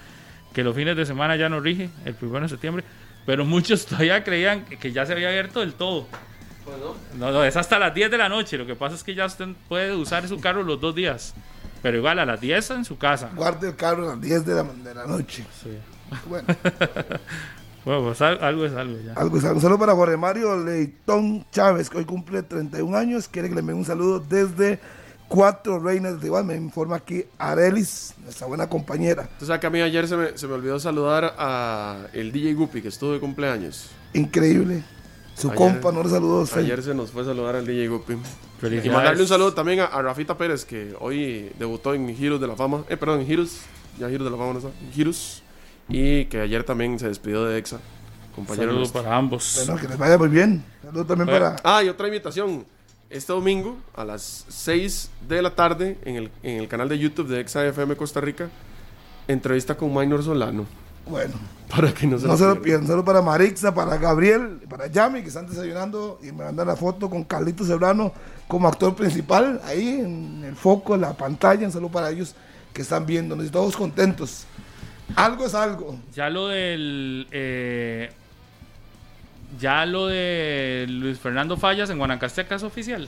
que 0.54 0.64
los 0.64 0.76
fines 0.76 0.96
de 0.96 1.06
semana 1.06 1.36
ya 1.36 1.50
no 1.50 1.60
rige, 1.60 1.90
el 2.06 2.14
primero 2.14 2.42
de 2.42 2.50
septiembre, 2.50 2.84
pero 3.26 3.44
muchos 3.44 3.86
todavía 3.88 4.24
creían 4.24 4.66
que 4.66 4.92
ya 4.92 5.06
se 5.06 5.14
había 5.14 5.30
abierto 5.30 5.62
del 5.62 5.74
todo. 5.74 6.08
No, 7.18 7.32
no, 7.32 7.44
es 7.44 7.58
hasta 7.58 7.80
las 7.80 7.94
10 7.94 8.12
de 8.12 8.18
la 8.18 8.30
noche. 8.30 8.58
Lo 8.58 8.66
que 8.66 8.76
pasa 8.76 8.96
es 8.96 9.04
que 9.04 9.16
ya 9.16 9.26
usted 9.26 9.48
puede 9.68 9.96
usar 9.96 10.28
su 10.28 10.40
carro 10.40 10.64
los 10.64 10.80
dos 10.80 10.96
días. 10.96 11.34
Pero 11.82 11.98
igual 11.98 12.20
a 12.20 12.26
las 12.26 12.40
10 12.40 12.72
en 12.72 12.86
su 12.86 12.98
casa. 12.98 13.32
Guarde 13.36 13.70
el 13.70 13.76
carro 13.76 14.06
a 14.06 14.12
las 14.12 14.22
10 14.22 14.46
de 14.46 14.54
la, 14.54 14.64
de 14.64 14.94
la 14.94 15.08
noche. 15.08 15.44
Sí. 15.64 15.72
Bueno, 16.28 16.48
Bueno, 17.86 18.04
pues 18.04 18.22
al- 18.22 18.44
algo 18.44 18.66
es 18.66 18.74
algo 18.74 18.98
ya. 19.04 19.14
algo, 19.14 19.36
un 19.38 19.42
saludo 19.62 19.80
para 19.80 19.94
Jorge 19.96 20.16
Mario 20.18 20.56
Leitón 20.64 21.46
Chávez, 21.52 21.90
que 21.90 21.98
hoy 21.98 22.06
cumple 22.06 22.44
31 22.44 22.96
años. 22.96 23.28
Quiere 23.28 23.50
que 23.50 23.56
le 23.56 23.62
envíe 23.62 23.74
un 23.74 23.86
saludo 23.86 24.20
desde 24.20 24.80
Cuatro 25.28 25.80
Reinas 25.80 26.20
de 26.22 26.28
Igual. 26.28 26.46
Me 26.46 26.56
informa 26.56 26.98
aquí 26.98 27.26
Arelis, 27.40 28.14
nuestra 28.24 28.46
buena 28.48 28.68
compañera. 28.70 29.28
Tú 29.40 29.46
sabes 29.46 29.60
que 29.62 29.68
a 29.68 29.70
mí 29.72 29.82
ayer 29.82 30.08
se 30.08 30.16
me, 30.16 30.38
se 30.38 30.46
me 30.48 30.54
olvidó 30.54 30.80
saludar 30.80 31.34
a 31.38 32.06
el 32.14 32.32
DJ 32.32 32.54
Guppy, 32.54 32.82
que 32.84 32.90
estuvo 32.90 33.14
de 33.14 33.20
cumpleaños. 33.20 33.90
Increíble. 34.14 34.84
Su 35.34 35.48
Ayer- 35.48 35.58
compa 35.58 35.92
no 35.92 36.04
le 36.04 36.10
saludó 36.10 36.40
a 36.40 36.44
usted. 36.44 36.60
Ayer 36.62 36.84
se 36.84 36.94
nos 36.94 37.10
fue 37.10 37.24
a 37.24 37.26
saludar 37.26 37.56
al 37.56 37.66
DJ 37.66 37.88
Guppy. 37.88 38.14
Y 38.84 38.90
mandarle 38.90 39.24
un 39.24 39.28
saludo 39.28 39.54
también 39.56 39.80
a, 39.80 39.86
a 39.86 40.02
Rafita 40.04 40.38
Pérez, 40.38 40.66
que 40.66 40.94
hoy 41.00 41.52
debutó 41.58 41.96
en 41.96 42.08
Heroes 42.10 42.40
de 42.42 42.46
la 42.48 42.56
Fama. 42.56 42.84
Eh, 42.90 42.96
perdón, 42.98 43.22
en 43.22 43.32
Heroes. 43.32 43.62
Ya 43.98 44.06
Heroes 44.08 44.26
de 44.26 44.30
la 44.30 44.38
Fama 44.38 44.54
no 44.54 44.60
está. 44.60 44.70
En 44.70 45.02
Heroes. 45.02 45.41
Y 45.92 46.26
que 46.26 46.42
ayer 46.42 46.64
también 46.64 46.98
se 47.00 47.08
despidió 47.08 47.46
de 47.46 47.58
EXA. 47.58 47.80
Compañero 48.36 48.72
Saludos 48.72 48.92
para 48.92 49.16
ambos. 49.16 49.64
Bueno, 49.66 49.82
que 49.82 49.88
les 49.88 49.98
vaya 49.98 50.18
muy 50.18 50.30
bien. 50.30 50.64
Saludos 50.84 51.08
también 51.08 51.28
Bueno. 51.28 51.56
para. 51.56 51.78
Ah, 51.78 51.84
y 51.84 51.90
otra 51.90 52.08
invitación. 52.08 52.66
Este 53.10 53.34
domingo 53.34 53.78
a 53.94 54.06
las 54.06 54.46
6 54.48 55.10
de 55.28 55.42
la 55.42 55.54
tarde 55.54 55.98
en 56.06 56.16
el, 56.16 56.32
en 56.44 56.62
el 56.62 56.68
canal 56.70 56.88
de 56.88 56.98
YouTube 56.98 57.28
de 57.28 57.42
EXA 57.42 57.66
FM 57.68 57.98
Costa 57.98 58.22
Rica, 58.22 58.50
entrevista 59.28 59.76
con 59.76 59.94
Minor 59.94 60.24
Solano. 60.24 60.66
Bueno, 61.06 61.34
Para 61.68 61.94
que 61.94 62.08
no 62.08 62.18
se 62.18 62.26
no 62.26 62.34
lo 62.34 62.38
se 62.38 62.46
lo 62.46 62.62
pierdan. 62.62 62.88
Saludos 62.88 63.06
para 63.06 63.22
Marixa, 63.22 63.74
para 63.74 63.98
Gabriel, 63.98 64.62
para 64.70 64.88
Yami, 64.88 65.22
que 65.22 65.28
están 65.28 65.48
desayunando 65.48 66.20
y 66.22 66.28
me 66.28 66.46
mandan 66.46 66.68
la 66.68 66.76
foto 66.78 67.10
con 67.10 67.24
Carlitos 67.26 67.68
Serrano 67.68 68.14
como 68.48 68.68
actor 68.68 68.96
principal 68.96 69.60
ahí 69.66 70.00
en 70.00 70.44
el 70.46 70.56
foco, 70.56 70.96
en 70.96 71.02
la 71.02 71.14
pantalla. 71.14 71.66
Un 71.66 71.74
saludo 71.74 71.92
para 71.92 72.12
ellos 72.12 72.34
que 72.72 72.82
están 72.82 73.06
viendo. 73.06 73.44
Y 73.44 73.50
todos 73.50 73.76
contentos. 73.76 74.46
Algo 75.16 75.46
es 75.46 75.54
algo. 75.56 76.00
Ya 76.16 76.30
lo 76.30 76.48
del. 76.48 77.28
eh, 77.32 78.10
ya 79.60 79.86
lo 79.86 80.08
de 80.08 80.86
Luis 80.90 81.20
Fernando 81.20 81.58
Fallas 81.58 81.90
en 81.90 81.98
Guanacasteca 81.98 82.56
es 82.56 82.64
oficial. 82.64 83.08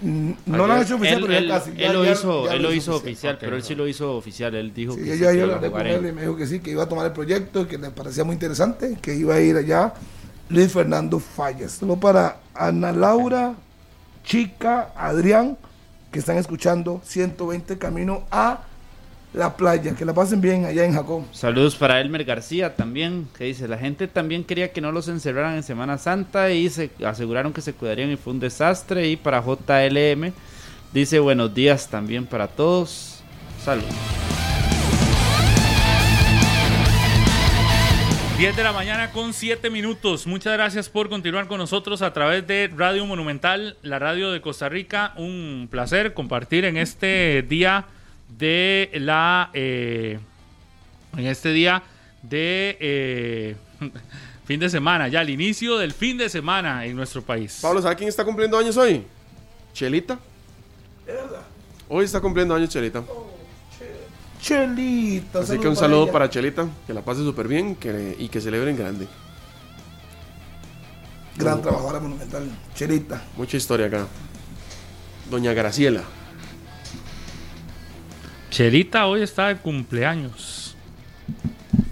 Mm, 0.00 0.30
No 0.46 0.66
lo 0.66 0.72
han 0.72 0.82
hecho 0.82 0.96
oficial, 0.96 1.18
Él, 1.18 1.22
pero 1.26 1.32
ya 1.34 1.38
él- 1.38 1.48
casi. 1.48 1.70
él 1.70 1.76
Ya- 1.78 1.92
lo 1.92 2.04
ya- 2.04 2.12
hizo, 2.12 2.46
ya 2.46 2.54
él 2.54 2.62
lo 2.62 2.72
hizo 2.72 2.90
oficial. 2.96 3.12
oficial, 3.12 3.38
pero 3.40 3.56
él 3.56 3.62
sí 3.62 3.74
lo 3.74 3.86
hizo 3.86 4.16
oficial. 4.16 4.54
Él 4.54 4.72
dijo 4.74 4.94
Sí, 4.94 5.00
que 5.02 5.06
yo 5.06 5.14
ya 5.14 5.32
yo 5.32 5.44
iba 5.44 5.52
a 5.52 5.56
hablé 5.56 5.70
con 5.70 5.86
él 5.86 6.06
y 6.06 6.12
me 6.12 6.22
dijo 6.22 6.36
que 6.36 6.46
sí, 6.46 6.60
que 6.60 6.70
iba 6.70 6.82
a 6.84 6.88
tomar 6.88 7.06
el 7.06 7.12
proyecto, 7.12 7.68
que 7.68 7.78
le 7.78 7.90
parecía 7.90 8.24
muy 8.24 8.32
interesante, 8.34 8.96
que 9.00 9.14
iba 9.14 9.34
a 9.34 9.40
ir 9.40 9.56
allá. 9.56 9.92
Luis 10.48 10.72
Fernando 10.72 11.18
Fallas. 11.20 11.72
Solo 11.72 11.96
para 11.96 12.38
Ana 12.54 12.90
Laura, 12.92 13.54
Chica, 14.24 14.92
Adrián, 14.96 15.56
que 16.10 16.18
están 16.18 16.36
escuchando 16.36 17.00
120 17.04 17.78
camino 17.78 18.24
a 18.30 18.60
la 19.34 19.56
playa. 19.56 19.94
Que 19.94 20.04
la 20.04 20.14
pasen 20.14 20.40
bien 20.40 20.64
allá 20.64 20.84
en 20.84 20.94
Jacó. 20.94 21.24
Saludos 21.32 21.76
para 21.76 22.00
Elmer 22.00 22.24
García 22.24 22.76
también, 22.76 23.28
que 23.36 23.44
dice, 23.44 23.68
la 23.68 23.78
gente 23.78 24.08
también 24.08 24.44
quería 24.44 24.72
que 24.72 24.80
no 24.80 24.92
los 24.92 25.08
encerraran 25.08 25.54
en 25.54 25.62
Semana 25.62 25.98
Santa 25.98 26.50
y 26.50 26.68
se 26.70 26.90
aseguraron 27.04 27.52
que 27.52 27.60
se 27.60 27.72
cuidarían 27.72 28.10
y 28.10 28.16
fue 28.16 28.32
un 28.32 28.40
desastre. 28.40 29.08
Y 29.08 29.16
para 29.16 29.42
JLM, 29.42 30.32
dice 30.92 31.18
buenos 31.18 31.54
días 31.54 31.88
también 31.88 32.26
para 32.26 32.48
todos. 32.48 33.22
Saludos. 33.64 33.94
10 38.38 38.56
de 38.56 38.64
la 38.64 38.72
mañana 38.72 39.12
con 39.12 39.32
7 39.32 39.70
minutos. 39.70 40.26
Muchas 40.26 40.54
gracias 40.54 40.88
por 40.88 41.08
continuar 41.08 41.46
con 41.46 41.58
nosotros 41.58 42.02
a 42.02 42.12
través 42.12 42.44
de 42.44 42.68
Radio 42.76 43.06
Monumental, 43.06 43.76
la 43.82 44.00
radio 44.00 44.32
de 44.32 44.40
Costa 44.40 44.68
Rica. 44.68 45.12
Un 45.16 45.68
placer 45.70 46.12
compartir 46.12 46.64
en 46.64 46.76
este 46.76 47.42
día 47.48 47.86
de 48.38 48.90
la... 48.94 49.50
eh, 49.54 50.18
en 51.16 51.26
este 51.26 51.52
día 51.52 51.82
de 52.22 52.76
eh, 52.80 53.56
fin 54.44 54.60
de 54.60 54.70
semana, 54.70 55.08
ya 55.08 55.22
el 55.22 55.30
inicio 55.30 55.78
del 55.78 55.92
fin 55.92 56.16
de 56.18 56.28
semana 56.28 56.86
en 56.86 56.96
nuestro 56.96 57.22
país. 57.22 57.58
Pablo, 57.60 57.82
¿sabe 57.82 57.96
quién 57.96 58.08
está 58.08 58.24
cumpliendo 58.24 58.58
años 58.58 58.76
hoy? 58.76 59.04
Chelita. 59.72 60.18
Hoy 61.88 62.04
está 62.04 62.20
cumpliendo 62.20 62.54
años 62.54 62.70
Chelita. 62.70 63.02
Chelita. 64.40 65.40
Así 65.40 65.58
que 65.58 65.68
un 65.68 65.76
saludo 65.76 66.04
ella. 66.04 66.12
para 66.12 66.30
Chelita, 66.30 66.66
que 66.86 66.94
la 66.94 67.02
pase 67.02 67.20
súper 67.20 67.46
bien 67.46 67.76
que, 67.76 68.16
y 68.18 68.28
que 68.28 68.40
celebren 68.40 68.76
grande. 68.76 69.06
Gran 71.36 71.62
trabajadora 71.62 72.00
monumental. 72.00 72.48
Chelita. 72.74 73.22
Mucha 73.36 73.56
historia 73.56 73.86
acá. 73.86 74.06
Doña 75.30 75.52
Graciela. 75.52 76.02
Chelita 78.52 79.06
hoy 79.06 79.22
está 79.22 79.48
de 79.48 79.56
cumpleaños. 79.56 80.76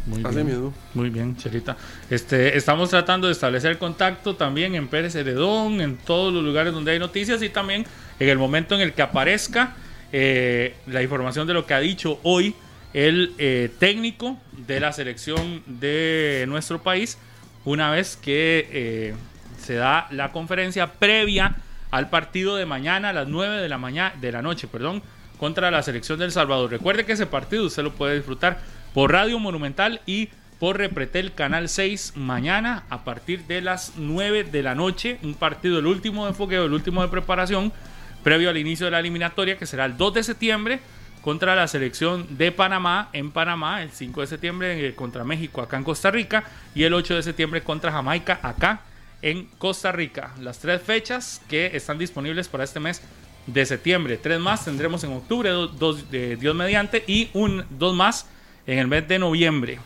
Muy 0.05 0.23
Así 0.23 0.43
bien. 0.43 0.75
Muy 0.93 1.09
bien, 1.09 1.35
Chelita. 1.35 1.75
Este, 2.11 2.55
estamos 2.55 2.91
tratando 2.91 3.29
de 3.29 3.33
establecer 3.33 3.79
contacto 3.79 4.37
también 4.37 4.75
en 4.75 4.87
Pérez 4.87 5.15
Heredón, 5.15 5.81
en 5.81 5.97
todos 5.97 6.35
los 6.35 6.45
lugares 6.45 6.75
donde 6.75 6.93
hay 6.93 6.99
noticias 6.99 7.41
y 7.41 7.49
también 7.49 7.87
en 8.19 8.29
el 8.29 8.37
momento 8.37 8.75
en 8.75 8.83
el 8.83 8.93
que 8.93 9.01
aparezca 9.01 9.75
eh, 10.13 10.75
la 10.87 11.03
información 11.03 11.47
de 11.47 11.55
lo 11.55 11.65
que 11.65 11.73
ha 11.73 11.81
dicho 11.81 12.21
hoy 12.25 12.55
el 12.93 13.33
eh, 13.39 13.71
técnico 13.79 14.37
de 14.53 14.81
la 14.81 14.93
selección 14.93 15.63
de 15.65 16.45
nuestro 16.47 16.83
país, 16.83 17.17
una 17.65 17.91
vez 17.91 18.17
que 18.17 18.69
eh, 18.71 19.15
se 19.59 19.77
da 19.77 20.09
la 20.11 20.31
conferencia 20.31 20.93
previa 20.93 21.57
al 21.91 22.11
partido 22.11 22.57
de 22.57 22.67
mañana 22.67 23.09
a 23.09 23.13
las 23.15 23.29
9 23.29 23.63
de 23.63 23.69
la 23.71 23.79
mañana 23.79 24.15
de 24.21 24.31
la 24.31 24.43
noche, 24.43 24.69
perdón, 24.69 25.03
contra 25.41 25.71
la 25.71 25.83
selección 25.83 26.19
del 26.19 26.33
Salvador. 26.33 26.71
Recuerde 26.71 27.07
que 27.07 27.13
ese 27.13 27.25
partido 27.25 27.65
usted 27.65 27.83
lo 27.83 27.95
puede 27.95 28.17
disfrutar 28.17 28.61
por 28.93 29.11
Radio 29.11 29.39
Monumental 29.39 30.03
y 30.05 30.29
por 30.59 30.77
Repretel 30.77 31.33
Canal 31.33 31.71
6 31.71 32.13
mañana 32.17 32.85
a 32.91 33.05
partir 33.05 33.47
de 33.47 33.63
las 33.63 33.95
9 33.97 34.45
de 34.45 34.63
la 34.63 34.75
noche. 34.75 35.19
Un 35.23 35.33
partido, 35.33 35.79
el 35.79 35.87
último 35.87 36.27
de 36.27 36.35
fogueo, 36.35 36.67
el 36.67 36.75
último 36.75 37.01
de 37.01 37.09
preparación, 37.09 37.73
previo 38.23 38.51
al 38.51 38.59
inicio 38.59 38.85
de 38.85 38.93
la 38.93 39.01
eliminatoria, 39.01 39.57
que 39.57 39.65
será 39.65 39.87
el 39.87 39.97
2 39.97 40.13
de 40.13 40.23
septiembre 40.25 40.81
contra 41.23 41.57
la 41.57 41.67
selección 41.69 42.37
de 42.37 42.53
Panamá 42.53 43.09
en 43.15 43.31
Panamá, 43.31 43.83
el 43.83 43.93
5 43.93 44.21
de 44.21 44.27
septiembre 44.27 44.89
eh, 44.89 44.95
contra 44.95 45.25
México 45.25 45.63
acá 45.63 45.79
en 45.79 45.85
Costa 45.85 46.11
Rica 46.11 46.45
y 46.75 46.83
el 46.83 46.93
8 46.93 47.15
de 47.15 47.23
septiembre 47.23 47.63
contra 47.63 47.91
Jamaica 47.91 48.41
acá 48.43 48.83
en 49.23 49.47
Costa 49.57 49.91
Rica. 49.91 50.35
Las 50.39 50.59
tres 50.59 50.83
fechas 50.83 51.41
que 51.49 51.71
están 51.75 51.97
disponibles 51.97 52.49
para 52.49 52.65
este 52.65 52.79
mes 52.79 53.01
de 53.47 53.67
septiembre. 53.67 54.17
Tres 54.17 54.39
más 54.39 54.65
tendremos 54.65 55.03
en 55.05 55.13
octubre, 55.13 55.51
do- 55.51 55.69
dos 55.69 56.11
de 56.11 56.37
Dios 56.37 56.55
mediante, 56.55 57.03
y 57.07 57.29
un, 57.33 57.65
dos 57.71 57.95
más 57.95 58.27
en 58.67 58.79
el 58.79 58.87
mes 58.87 59.07
de 59.09 59.19
noviembre 59.19 59.79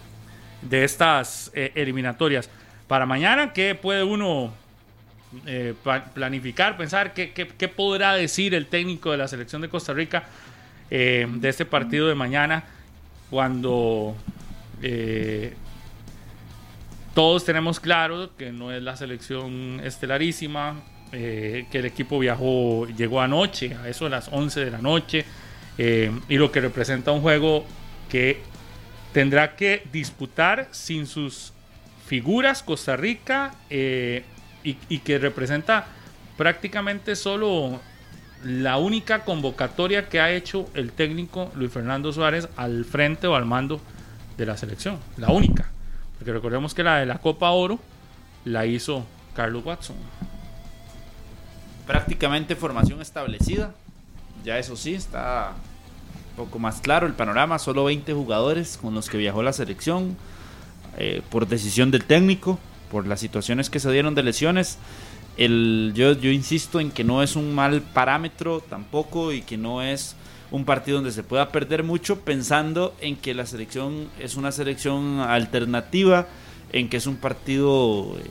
de 0.62 0.84
estas 0.84 1.50
eh, 1.54 1.72
eliminatorias. 1.74 2.48
Para 2.88 3.06
mañana, 3.06 3.52
¿qué 3.52 3.74
puede 3.74 4.02
uno 4.04 4.52
eh, 5.46 5.74
planificar, 6.14 6.76
pensar 6.76 7.12
qué, 7.14 7.32
qué- 7.32 7.48
qué 7.48 7.68
podrá 7.68 8.14
decir 8.14 8.54
el 8.54 8.66
técnico 8.66 9.10
de 9.10 9.16
la 9.18 9.28
selección 9.28 9.62
de 9.62 9.68
Costa 9.68 9.92
Rica 9.92 10.24
eh, 10.90 11.26
de 11.28 11.48
este 11.48 11.64
partido 11.64 12.06
de 12.08 12.14
mañana 12.14 12.64
cuando 13.30 14.14
todos 17.14 17.44
tenemos 17.44 17.80
claro 17.80 18.30
que 18.36 18.52
no 18.52 18.72
es 18.72 18.82
la 18.82 18.96
selección 18.96 19.80
estelarísima, 19.82 20.76
eh, 21.14 21.66
que 21.70 21.78
el 21.78 21.86
equipo 21.86 22.18
viajó, 22.18 22.86
llegó 22.88 23.20
anoche, 23.20 23.74
a 23.74 23.88
eso 23.88 24.06
a 24.06 24.08
las 24.08 24.28
11 24.30 24.64
de 24.64 24.70
la 24.70 24.78
noche, 24.78 25.24
eh, 25.78 26.10
y 26.28 26.36
lo 26.36 26.50
que 26.50 26.60
representa 26.60 27.12
un 27.12 27.20
juego 27.20 27.64
que 28.08 28.40
tendrá 29.12 29.54
que 29.56 29.86
disputar 29.92 30.68
sin 30.72 31.06
sus 31.06 31.52
figuras 32.06 32.62
Costa 32.62 32.96
Rica 32.96 33.54
eh, 33.70 34.24
y, 34.62 34.76
y 34.88 34.98
que 34.98 35.18
representa 35.18 35.86
prácticamente 36.36 37.16
solo 37.16 37.80
la 38.44 38.76
única 38.76 39.24
convocatoria 39.24 40.08
que 40.08 40.20
ha 40.20 40.32
hecho 40.32 40.68
el 40.74 40.92
técnico 40.92 41.50
Luis 41.54 41.72
Fernando 41.72 42.12
Suárez 42.12 42.48
al 42.56 42.84
frente 42.84 43.26
o 43.26 43.36
al 43.36 43.46
mando 43.46 43.80
de 44.36 44.46
la 44.46 44.56
selección. 44.56 44.98
La 45.16 45.30
única. 45.30 45.70
Porque 46.18 46.32
recordemos 46.32 46.74
que 46.74 46.82
la 46.82 46.98
de 46.98 47.06
la 47.06 47.18
Copa 47.18 47.50
Oro 47.50 47.78
la 48.44 48.66
hizo 48.66 49.06
Carlos 49.34 49.64
Watson. 49.64 49.96
Prácticamente 51.86 52.56
formación 52.56 53.00
establecida. 53.00 53.74
Ya 54.44 54.58
eso 54.58 54.76
sí, 54.76 54.94
está 54.94 55.52
un 56.30 56.44
poco 56.44 56.58
más 56.58 56.80
claro 56.80 57.06
el 57.06 57.14
panorama. 57.14 57.58
Solo 57.58 57.84
20 57.84 58.12
jugadores 58.12 58.78
con 58.80 58.94
los 58.94 59.08
que 59.08 59.18
viajó 59.18 59.42
la 59.42 59.52
selección 59.52 60.16
eh, 60.98 61.22
por 61.30 61.46
decisión 61.48 61.90
del 61.90 62.04
técnico, 62.04 62.58
por 62.90 63.06
las 63.06 63.20
situaciones 63.20 63.70
que 63.70 63.80
se 63.80 63.90
dieron 63.90 64.14
de 64.14 64.22
lesiones. 64.22 64.78
El, 65.36 65.92
yo, 65.94 66.12
yo 66.12 66.30
insisto 66.30 66.78
en 66.78 66.90
que 66.90 67.02
no 67.02 67.22
es 67.22 67.34
un 67.34 67.54
mal 67.54 67.82
parámetro 67.82 68.60
tampoco 68.60 69.32
y 69.32 69.42
que 69.42 69.56
no 69.56 69.82
es 69.82 70.14
un 70.52 70.64
partido 70.64 70.98
donde 70.98 71.10
se 71.10 71.24
pueda 71.24 71.50
perder 71.50 71.82
mucho 71.82 72.20
pensando 72.20 72.94
en 73.00 73.16
que 73.16 73.34
la 73.34 73.44
selección 73.44 74.08
es 74.20 74.36
una 74.36 74.52
selección 74.52 75.18
alternativa, 75.18 76.28
en 76.72 76.88
que 76.88 76.98
es 76.98 77.08
un 77.08 77.16
partido 77.16 78.16
eh, 78.18 78.22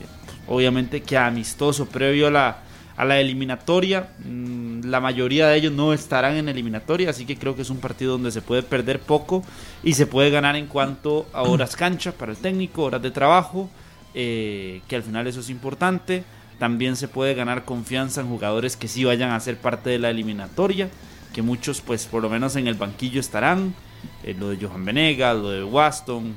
obviamente 0.46 1.02
que 1.02 1.18
amistoso 1.18 1.86
previo 1.86 2.28
a 2.28 2.30
la, 2.30 2.58
a 2.96 3.04
la 3.04 3.18
eliminatoria. 3.20 4.10
Mm, 4.24 4.64
La 4.84 5.00
mayoría 5.00 5.48
de 5.48 5.56
ellos 5.56 5.72
no 5.72 5.92
estarán 5.92 6.36
en 6.36 6.48
eliminatoria, 6.48 7.10
así 7.10 7.24
que 7.24 7.36
creo 7.36 7.56
que 7.56 7.62
es 7.62 7.70
un 7.70 7.78
partido 7.78 8.12
donde 8.12 8.30
se 8.30 8.42
puede 8.42 8.62
perder 8.62 9.00
poco 9.00 9.42
y 9.82 9.94
se 9.94 10.06
puede 10.06 10.30
ganar 10.30 10.56
en 10.56 10.66
cuanto 10.66 11.26
a 11.32 11.42
horas 11.50 11.76
cancha 11.76 12.12
para 12.12 12.32
el 12.32 12.38
técnico, 12.38 12.82
horas 12.84 13.02
de 13.02 13.10
trabajo, 13.10 13.70
eh, 14.14 14.82
que 14.88 14.96
al 14.96 15.02
final 15.02 15.26
eso 15.26 15.40
es 15.40 15.50
importante. 15.50 16.24
También 16.58 16.96
se 16.96 17.08
puede 17.08 17.34
ganar 17.34 17.64
confianza 17.64 18.20
en 18.20 18.28
jugadores 18.28 18.76
que 18.76 18.86
sí 18.88 19.04
vayan 19.04 19.30
a 19.32 19.40
ser 19.40 19.56
parte 19.56 19.90
de 19.90 19.98
la 19.98 20.10
eliminatoria, 20.10 20.88
que 21.32 21.42
muchos 21.42 21.80
pues 21.80 22.06
por 22.06 22.22
lo 22.22 22.28
menos 22.30 22.54
en 22.56 22.68
el 22.68 22.74
banquillo 22.74 23.20
estarán. 23.20 23.74
Eh, 24.22 24.36
lo 24.38 24.50
de 24.50 24.64
Johan 24.64 24.84
Venegas, 24.84 25.36
lo 25.36 25.50
de 25.50 25.64
Waston, 25.64 26.34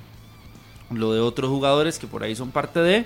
lo 0.91 1.13
de 1.13 1.19
otros 1.19 1.49
jugadores 1.49 1.99
que 1.99 2.07
por 2.07 2.23
ahí 2.23 2.35
son 2.35 2.51
parte 2.51 2.79
de. 2.79 3.05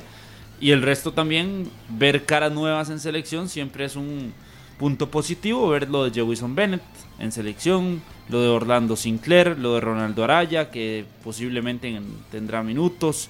Y 0.61 0.71
el 0.71 0.81
resto 0.83 1.11
también, 1.11 1.69
ver 1.89 2.25
caras 2.25 2.51
nuevas 2.51 2.89
en 2.89 2.99
selección 2.99 3.49
siempre 3.49 3.83
es 3.85 3.95
un 3.95 4.31
punto 4.77 5.09
positivo. 5.09 5.67
Ver 5.69 5.89
lo 5.89 6.03
de 6.05 6.11
Jewison 6.11 6.53
Bennett 6.55 6.83
en 7.19 7.31
selección, 7.31 8.01
lo 8.29 8.41
de 8.41 8.47
Orlando 8.47 8.95
Sinclair, 8.95 9.57
lo 9.57 9.73
de 9.73 9.81
Ronaldo 9.81 10.23
Araya, 10.23 10.69
que 10.69 11.05
posiblemente 11.23 11.87
en- 11.89 12.05
tendrá 12.31 12.61
minutos. 12.61 13.27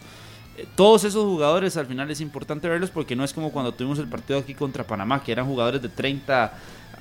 Eh, 0.58 0.66
Todos 0.76 1.06
esos 1.06 1.24
jugadores 1.24 1.78
al 1.78 1.86
final 1.88 2.12
es 2.12 2.20
importante 2.20 2.68
verlos 2.68 2.90
porque 2.92 3.16
no 3.16 3.24
es 3.24 3.32
como 3.34 3.52
cuando 3.52 3.74
tuvimos 3.74 3.98
el 4.00 4.08
partido 4.10 4.40
aquí 4.40 4.54
contra 4.54 4.84
Panamá, 4.86 5.24
que 5.24 5.32
eran 5.32 5.46
jugadores 5.48 5.82
de 5.82 5.88
30 5.90 6.54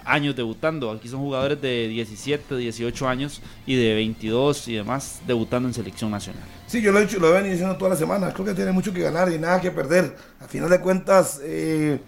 años 0.05 0.36
debutando. 0.36 0.90
Aquí 0.90 1.09
son 1.09 1.20
jugadores 1.20 1.61
de 1.61 1.88
17, 1.88 2.57
18 2.57 3.09
años 3.09 3.40
y 3.66 3.76
de 3.76 3.94
22 3.94 4.68
y 4.68 4.74
demás 4.74 5.20
debutando 5.26 5.68
en 5.68 5.74
selección 5.74 6.11
nacional. 6.11 6.42
Sí, 6.66 6.80
yo 6.80 6.92
lo 6.92 6.98
he 7.01 7.07
dicho, 7.07 7.18
lo 7.18 7.28
he 7.30 7.32
venido 7.32 7.53
diciendo 7.53 7.76
toda 7.76 7.90
la 7.90 7.96
semana. 7.96 8.32
Creo 8.32 8.46
que 8.46 8.55
tiene 8.55 8.72
mucho 8.72 8.92
que 8.92 9.01
ganar 9.01 9.30
y 9.32 9.38
nada 9.38 9.61
que 9.61 9.70
perder. 9.70 10.16
A 10.40 10.46
final 10.46 10.70
de 10.70 10.80
cuentas, 10.80 11.40
eh, 11.42 12.01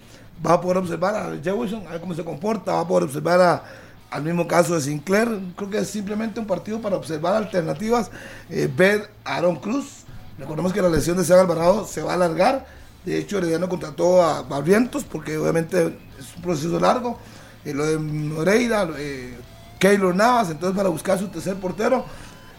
va 0.44 0.54
a 0.54 0.60
poder 0.60 0.78
observar 0.78 1.14
a 1.16 1.30
Jefferson, 1.42 1.86
a 1.86 1.92
ver 1.92 2.00
cómo 2.00 2.14
se 2.14 2.24
comporta, 2.24 2.72
va 2.72 2.80
a 2.80 2.86
poder 2.88 3.04
observar 3.04 3.40
a- 3.40 3.64
al 4.10 4.22
mismo 4.22 4.46
caso 4.46 4.74
de 4.74 4.80
Sinclair. 4.82 5.28
Creo 5.56 5.70
que 5.70 5.78
es 5.78 5.88
simplemente 5.88 6.38
un 6.38 6.46
partido 6.46 6.80
para 6.80 6.96
observar 6.96 7.34
alternativas, 7.34 8.10
eh, 8.50 8.68
ver 8.74 9.08
a 9.24 9.36
Aaron 9.36 9.56
Cruz. 9.56 10.04
Recordemos 10.38 10.72
que 10.72 10.82
la 10.82 10.88
lesión 10.88 11.16
de 11.16 11.24
Seba 11.24 11.40
Alvarado 11.40 11.86
se 11.86 12.02
va 12.02 12.12
a 12.12 12.14
alargar. 12.14 12.66
De 13.04 13.18
hecho, 13.18 13.38
Herediano 13.38 13.68
contrató 13.68 14.22
a 14.22 14.42
Barrientos 14.42 15.02
porque 15.04 15.36
obviamente 15.36 15.98
es 16.18 16.36
un 16.36 16.42
proceso 16.42 16.78
largo. 16.78 17.18
Eh, 17.64 17.74
lo 17.74 17.86
de 17.86 17.98
Moreira, 17.98 18.88
eh, 18.98 19.36
Keylor 19.78 20.14
Navas, 20.14 20.50
entonces 20.50 20.76
para 20.76 20.88
buscar 20.88 21.18
su 21.18 21.28
tercer 21.28 21.56
portero. 21.56 22.04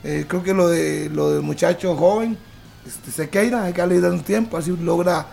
Eh, 0.04 0.26
creo 0.28 0.44
que 0.44 0.54
lo 0.54 0.68
de 0.68 1.10
lo 1.10 1.32
del 1.32 1.42
muchacho 1.42 1.96
joven, 1.96 2.38
este, 2.86 3.12
Sequeira, 3.12 3.64
hay 3.64 3.74
que 3.74 3.82
darle 3.82 4.02
dando 4.02 4.24
tiempo, 4.24 4.58
así 4.58 4.76
logra 4.76 5.28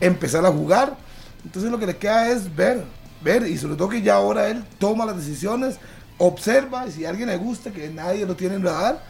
empezar 0.00 0.44
a 0.44 0.50
jugar. 0.50 0.96
Entonces 1.44 1.70
lo 1.70 1.78
que 1.78 1.86
le 1.86 1.96
queda 1.96 2.28
es 2.28 2.54
ver, 2.54 2.84
ver, 3.22 3.46
y 3.46 3.56
sobre 3.56 3.76
todo 3.76 3.88
que 3.88 4.02
ya 4.02 4.16
ahora 4.16 4.48
él 4.48 4.64
toma 4.78 5.06
las 5.06 5.16
decisiones, 5.16 5.76
observa, 6.18 6.86
y 6.86 6.92
si 6.92 7.04
a 7.06 7.10
alguien 7.10 7.28
le 7.28 7.36
gusta, 7.38 7.70
que 7.70 7.88
nadie 7.88 8.26
lo 8.26 8.36
tiene 8.36 8.56
en 8.56 8.62
radar, 8.62 9.02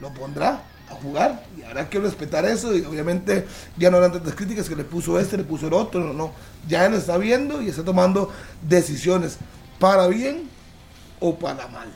lo 0.00 0.12
pondrá 0.14 0.62
jugar, 0.94 1.44
y 1.58 1.62
habrá 1.62 1.88
que 1.88 1.98
respetar 1.98 2.44
eso, 2.44 2.76
y 2.76 2.82
obviamente 2.84 3.46
ya 3.76 3.90
no 3.90 3.96
habrán 3.96 4.12
tantas 4.12 4.34
críticas 4.34 4.68
que 4.68 4.76
le 4.76 4.84
puso 4.84 5.18
este, 5.18 5.36
le 5.36 5.44
puso 5.44 5.66
el 5.66 5.74
otro, 5.74 6.00
no, 6.00 6.12
no, 6.12 6.32
ya 6.68 6.86
él 6.86 6.94
está 6.94 7.16
viendo 7.18 7.62
y 7.62 7.68
está 7.68 7.84
tomando 7.84 8.30
decisiones, 8.66 9.38
para 9.78 10.06
bien 10.06 10.48
o 11.20 11.36
para 11.36 11.66
mal. 11.68 11.88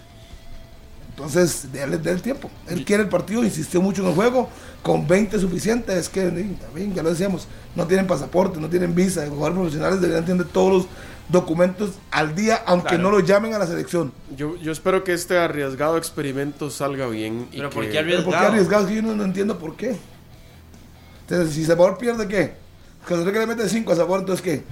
Entonces, 1.17 1.73
déle 1.73 1.99
el 2.05 2.21
tiempo. 2.21 2.51
Él 2.69 2.85
quiere 2.85 3.05
el 3.05 3.09
partido, 3.09 3.43
insistió 3.43 3.81
mucho 3.81 4.03
en 4.03 4.09
el 4.09 4.15
juego. 4.15 4.51
Con 4.83 5.09
20 5.09 5.39
suficiente, 5.41 5.99
es 5.99 6.11
que 6.11 6.23
también, 6.61 6.93
ya 6.95 7.03
lo 7.03 7.09
decíamos, 7.09 7.49
no 7.75 7.87
tienen 7.87 8.07
pasaporte, 8.07 8.61
no 8.61 8.69
tienen 8.69 8.95
visa. 8.95 9.23
Los 9.23 9.31
jugadores 9.31 9.57
profesionales 9.57 10.01
deberían 10.03 10.27
tener 10.27 10.47
todos 10.49 10.73
los 10.73 10.87
documentos 11.29 11.93
al 12.11 12.35
día, 12.35 12.63
aunque 12.67 12.91
Claro. 12.91 13.03
no 13.05 13.11
lo 13.11 13.21
llamen 13.21 13.55
a 13.55 13.59
la 13.59 13.67
selección. 13.67 14.13
Yo, 14.37 14.57
yo 14.57 14.71
espero 14.73 15.03
que 15.05 15.13
este 15.13 15.39
arriesgado 15.39 15.97
experimento 15.97 16.71
salga 16.71 17.07
bien. 17.09 17.49
Y 17.53 17.57
Pero 17.59 17.71
que, 17.71 17.75
¿por 17.75 17.85
qué 17.91 18.03
Pero 18.05 18.25
¿por 18.25 18.33
qué 18.33 18.39
arriesgado? 18.39 18.89
Yo 18.89 19.03
no, 19.03 19.15
no 19.15 19.25
entiendo 19.25 19.59
por 19.59 19.77
qué. 19.77 19.97
Entonces, 21.23 21.55
si 21.55 21.65
Salvador 21.65 21.99
pierde, 21.99 22.29
¿qué? 22.29 22.55
Costa 23.07 23.25
Rica 23.25 23.41
le 23.41 23.47
mete 23.47 23.69
5 23.69 23.93
a 23.93 23.97
Salvador, 23.97 24.21
entonces 24.21 24.43
¿qué? 24.45 24.63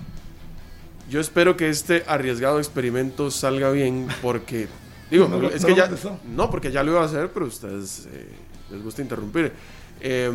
Yo 1.11 1.21
espero 1.21 1.57
que 1.57 1.69
este 1.69 2.05
arriesgado 2.07 2.59
experimento 2.59 3.31
salga 3.31 3.71
bien 3.71 4.07
porque... 4.23 4.69
Digo, 5.11 5.29
No 5.29 5.49
es 5.49 5.63
no 5.63 5.69
que 5.69 5.75
ya... 5.75 5.91
No, 6.35 6.51
porque 6.51 6.71
ya 6.73 6.83
lo 6.83 6.93
iba 6.93 7.03
a 7.03 7.05
hacer, 7.05 7.31
pero 7.33 7.45
a 7.47 7.49
ustedes 7.49 8.07
eh, 8.13 8.27
les 8.71 8.83
gusta 8.83 9.03
interrumpir. 9.03 9.53
Eh, 10.01 10.31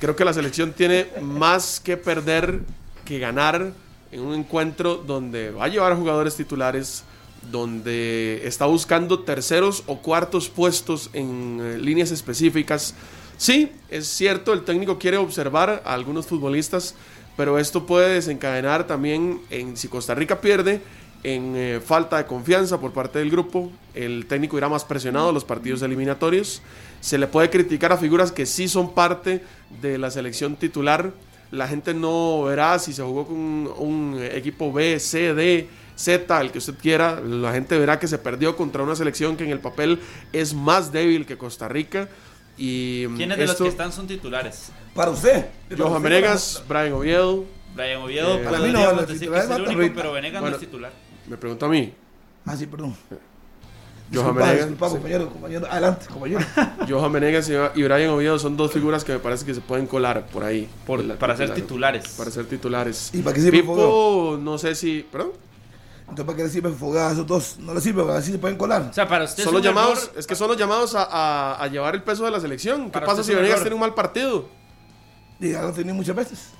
creo 0.00 0.14
que 0.16 0.24
la 0.24 0.32
selección 0.32 0.72
tiene 0.72 1.08
más 1.20 1.80
que 1.80 1.96
perder 1.96 2.60
que 3.04 3.18
ganar 3.18 3.72
en 4.12 4.20
un 4.20 4.34
encuentro 4.34 4.96
donde 4.96 5.50
va 5.50 5.64
a 5.64 5.68
llevar 5.68 5.92
a 5.92 5.96
jugadores 5.96 6.36
titulares, 6.36 7.02
donde 7.50 8.42
está 8.44 8.66
buscando 8.66 9.20
terceros 9.20 9.82
o 9.86 9.98
cuartos 9.98 10.48
puestos 10.48 11.10
en 11.12 11.58
eh, 11.60 11.78
líneas 11.78 12.12
específicas. 12.12 12.94
Sí, 13.38 13.72
es 13.88 14.06
cierto, 14.06 14.52
el 14.52 14.62
técnico 14.62 14.98
quiere 14.98 15.16
observar 15.16 15.82
a 15.84 15.94
algunos 15.94 16.26
futbolistas, 16.26 16.94
pero 17.36 17.58
esto 17.58 17.86
puede 17.86 18.14
desencadenar 18.14 18.86
también 18.86 19.40
en 19.50 19.76
si 19.76 19.88
Costa 19.88 20.14
Rica 20.14 20.40
pierde, 20.40 20.80
en 21.24 21.54
eh, 21.56 21.80
falta 21.84 22.18
de 22.18 22.26
confianza 22.26 22.78
por 22.80 22.92
parte 22.92 23.18
del 23.18 23.30
grupo, 23.30 23.72
el 23.94 24.26
técnico 24.26 24.58
irá 24.58 24.68
más 24.68 24.84
presionado 24.84 25.30
a 25.30 25.32
los 25.32 25.44
partidos 25.44 25.82
eliminatorios, 25.82 26.62
se 27.00 27.16
le 27.16 27.26
puede 27.26 27.48
criticar 27.48 27.92
a 27.92 27.96
figuras 27.96 28.30
que 28.30 28.44
sí 28.44 28.68
son 28.68 28.92
parte 28.92 29.42
de 29.80 29.98
la 29.98 30.10
selección 30.10 30.56
titular, 30.56 31.12
la 31.52 31.68
gente 31.68 31.94
no 31.94 32.42
verá 32.44 32.78
si 32.80 32.92
se 32.92 33.02
jugó 33.02 33.26
con 33.26 33.36
un, 33.36 33.72
un 33.78 34.22
equipo 34.22 34.72
B, 34.72 34.98
C, 34.98 35.34
D, 35.34 35.68
Z, 35.94 36.40
el 36.40 36.50
que 36.50 36.58
usted 36.58 36.74
quiera, 36.80 37.20
la 37.20 37.52
gente 37.52 37.78
verá 37.78 37.98
que 37.98 38.08
se 38.08 38.18
perdió 38.18 38.56
contra 38.56 38.82
una 38.82 38.96
selección 38.96 39.36
que 39.36 39.44
en 39.44 39.50
el 39.50 39.60
papel 39.60 40.00
es 40.32 40.54
más 40.54 40.90
débil 40.90 41.26
que 41.26 41.36
Costa 41.38 41.68
Rica. 41.68 42.08
Y 42.58 43.04
mm, 43.08 43.16
¿Quiénes 43.16 43.38
de 43.38 43.46
los 43.46 43.56
que 43.56 43.68
están 43.68 43.92
son 43.92 44.06
titulares? 44.06 44.72
Para 44.94 45.10
usted. 45.10 45.46
Johan 45.76 46.02
Venegas, 46.02 46.62
Brian 46.66 46.94
Oviedo. 46.94 47.44
Brian 47.74 48.02
Oviedo, 48.02 48.38
Eh, 48.38 48.44
para 48.44 48.58
mí 48.58 48.66
no, 48.72 48.72
podríamos 48.72 48.96
los 48.96 49.00
decir 49.08 49.20
que 49.20 49.24
titulares 49.26 49.50
es 49.50 49.56
el 49.56 49.78
único, 49.78 49.94
pero 49.94 50.12
Venegas 50.12 50.40
Bueno. 50.40 50.56
no 50.56 50.60
es 50.62 50.68
titular. 50.68 50.92
Me 51.28 51.36
pregunta 51.36 51.66
a 51.66 51.68
mí. 51.68 51.92
Ah, 52.44 52.56
sí, 52.56 52.66
perdón. 52.66 52.96
Johan 54.14 54.56
disculpa, 54.56 54.86
sí. 54.88 54.92
compañero, 54.94 55.28
compañero. 55.30 55.66
Adelante, 55.70 56.06
compañero. 56.06 56.40
Johan 56.88 57.12
Venegas 57.12 57.48
y 57.74 57.82
Brian 57.82 58.10
Oviedo 58.10 58.38
son 58.38 58.56
dos 58.56 58.72
figuras 58.72 59.04
que 59.04 59.12
me 59.12 59.18
parece 59.18 59.44
que 59.44 59.54
se 59.54 59.60
pueden 59.60 59.86
colar 59.86 60.26
por 60.26 60.44
ahí. 60.44 60.68
Por- 60.86 61.00
De 61.02 61.08
la 61.08 61.14
para 61.18 61.36
ser 61.36 61.48
titular- 61.54 61.94
titulares. 61.94 62.08
Para 62.16 62.30
ser 62.30 62.46
titulares. 62.46 63.10
¿Y 63.12 63.22
para 63.22 63.34
qué 63.34 63.40
sirve 63.40 63.60
Pipo, 63.60 64.38
no 64.40 64.58
sé 64.58 64.74
si. 64.74 65.06
¿Perdón? 65.10 65.30
Entonces, 66.02 66.24
¿para 66.26 66.36
qué 66.36 66.42
le 66.44 66.48
sirve 66.50 66.70
fogada 66.72 67.08
a 67.08 67.12
esos 67.12 67.26
dos? 67.26 67.56
No 67.58 67.72
le 67.72 67.80
sirve, 67.80 68.02
porque 68.02 68.18
así 68.18 68.32
se 68.32 68.38
pueden 68.38 68.58
colar. 68.58 68.88
O 68.90 68.92
sea, 68.92 69.08
para 69.08 69.24
usted 69.24 69.44
Son 69.44 69.54
los 69.54 69.62
llamados, 69.62 70.02
error- 70.04 70.18
es 70.18 70.26
que 70.26 70.34
son 70.34 70.48
los 70.48 70.56
llamados 70.58 70.94
a, 70.94 71.04
a- 71.04 71.62
a 71.62 71.66
llevar 71.68 71.94
el 71.94 72.02
peso 72.02 72.24
de 72.26 72.30
la 72.30 72.40
selección. 72.40 72.90
¿Qué 72.90 73.00
pasa 73.00 73.22
si 73.24 73.34
Venegas 73.34 73.60
tiene 73.60 73.74
un 73.74 73.80
mal 73.80 73.94
partido? 73.94 74.46
Y 75.40 75.52
ya 75.52 75.62
lo 75.62 75.72
tenido 75.72 75.94
muchas 75.94 76.14
veces. 76.14 76.50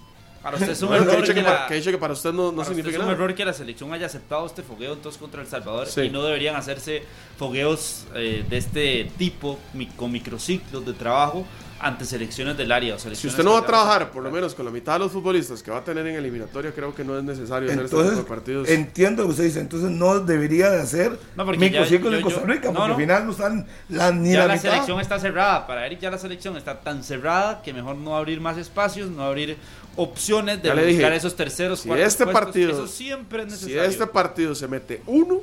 Para 0.43 0.57
usted 0.57 0.70
es 0.70 0.82
un 0.82 0.88
que, 0.88 0.95
error 0.97 1.20
dicho 1.20 1.34
que, 1.34 1.43
para, 1.43 1.61
la- 1.62 1.66
que 1.68 1.74
ha 1.74 1.76
dicho 1.76 1.90
que 1.93 1.99
para 1.99 2.12
usted 2.14 2.32
no, 2.32 2.43
no 2.47 2.51
para 2.51 2.62
usted 2.62 2.74
significa 2.74 2.97
es 2.97 3.01
un 3.01 3.07
nada. 3.07 3.14
error 3.16 3.34
que 3.34 3.45
la 3.45 3.53
selección 3.53 3.93
haya 3.93 4.07
aceptado 4.07 4.45
este 4.47 4.62
fogueo 4.62 4.93
entonces 4.95 5.20
contra 5.20 5.40
El 5.40 5.47
Salvador 5.47 5.86
Sí. 5.86 6.01
y 6.03 6.11
no 6.11 6.22
deberían 6.24 6.57
hacerse 6.57 7.05
fogueos 7.38 8.07
eh, 8.14 8.45
de 8.49 8.57
este 8.57 9.11
tipo 9.18 9.59
mi- 9.72 9.86
con 9.86 10.11
microciclos 10.11 10.84
de 10.84 10.93
trabajo 10.95 11.47
ante 11.84 12.05
selecciones 12.05 12.57
del 12.57 12.70
área 12.70 12.95
o 12.95 12.99
Si 13.01 13.26
usted 13.26 13.43
no 13.43 13.55
va 13.55 13.59
a 13.59 13.66
trabajar, 13.66 14.12
por 14.12 14.22
lo 14.22 14.30
menos 14.30 14.55
con 14.55 14.64
la 14.64 14.70
mitad 14.70 14.93
de 14.93 14.99
los 15.01 15.11
futbolistas 15.11 15.64
que 15.64 15.70
va 15.72 15.78
a 15.78 15.84
tener 15.84 16.07
en 16.07 16.14
eliminatoria, 16.14 16.70
creo 16.72 16.95
que 16.95 17.03
no 17.03 17.18
es 17.18 17.24
necesario 17.24 17.68
hacer 17.68 17.80
este 17.84 17.88
tipo 17.97 18.03
Entonces, 18.03 18.24
de 18.24 18.28
partidos. 18.28 18.68
entiendo 18.68 19.22
lo 19.22 19.28
que 19.28 19.32
usted 19.32 19.45
dice. 19.47 19.59
Entonces, 19.59 19.90
no 19.90 20.20
debería 20.20 20.70
de 20.70 20.80
hacer 20.80 21.18
No, 21.34 21.45
microciclos 21.45 22.14
en 22.14 22.20
Costa 22.22 22.43
Rica, 22.47 22.68
no, 22.70 22.74
porque 22.74 22.86
no. 22.88 22.95
al 22.95 23.01
final 23.01 23.26
no 23.26 23.32
están 23.32 23.66
la, 23.88 24.12
ni 24.12 24.30
ya 24.32 24.38
la, 24.40 24.47
la 24.47 24.55
mitad. 24.55 24.70
selección 24.70 25.01
está 25.01 25.18
cerrada. 25.18 25.66
Para 25.66 25.84
Eric 25.84 25.99
ya 25.99 26.11
la 26.12 26.18
selección 26.18 26.57
está 26.57 26.78
tan 26.78 27.03
cerrada 27.03 27.62
que 27.62 27.72
mejor 27.72 27.97
no 27.97 28.16
abrir 28.16 28.40
más 28.40 28.59
espacios, 28.59 29.11
no 29.11 29.24
abrir 29.24 29.57
opciones 29.97 30.62
de 30.62 30.68
Ya 30.68 30.74
le 30.74 30.82
buscar 30.86 31.05
dije, 31.11 31.16
esos 31.16 31.36
terceros, 31.36 31.80
si 31.80 31.88
cuartos 31.88 32.09
este 32.09 32.24
puestos. 32.24 32.45
partido- 32.45 32.70
Eso 32.72 32.86
siempre 32.86 33.43
es 33.43 33.49
Si 33.55 33.66
necesario. 33.66 33.82
este 33.90 34.07
partido 34.07 34.55
se 34.55 34.68
mete 34.68 35.03
uno, 35.07 35.40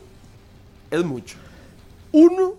es 0.92 1.04
mucho. 1.04 1.38
Uno 2.12 2.54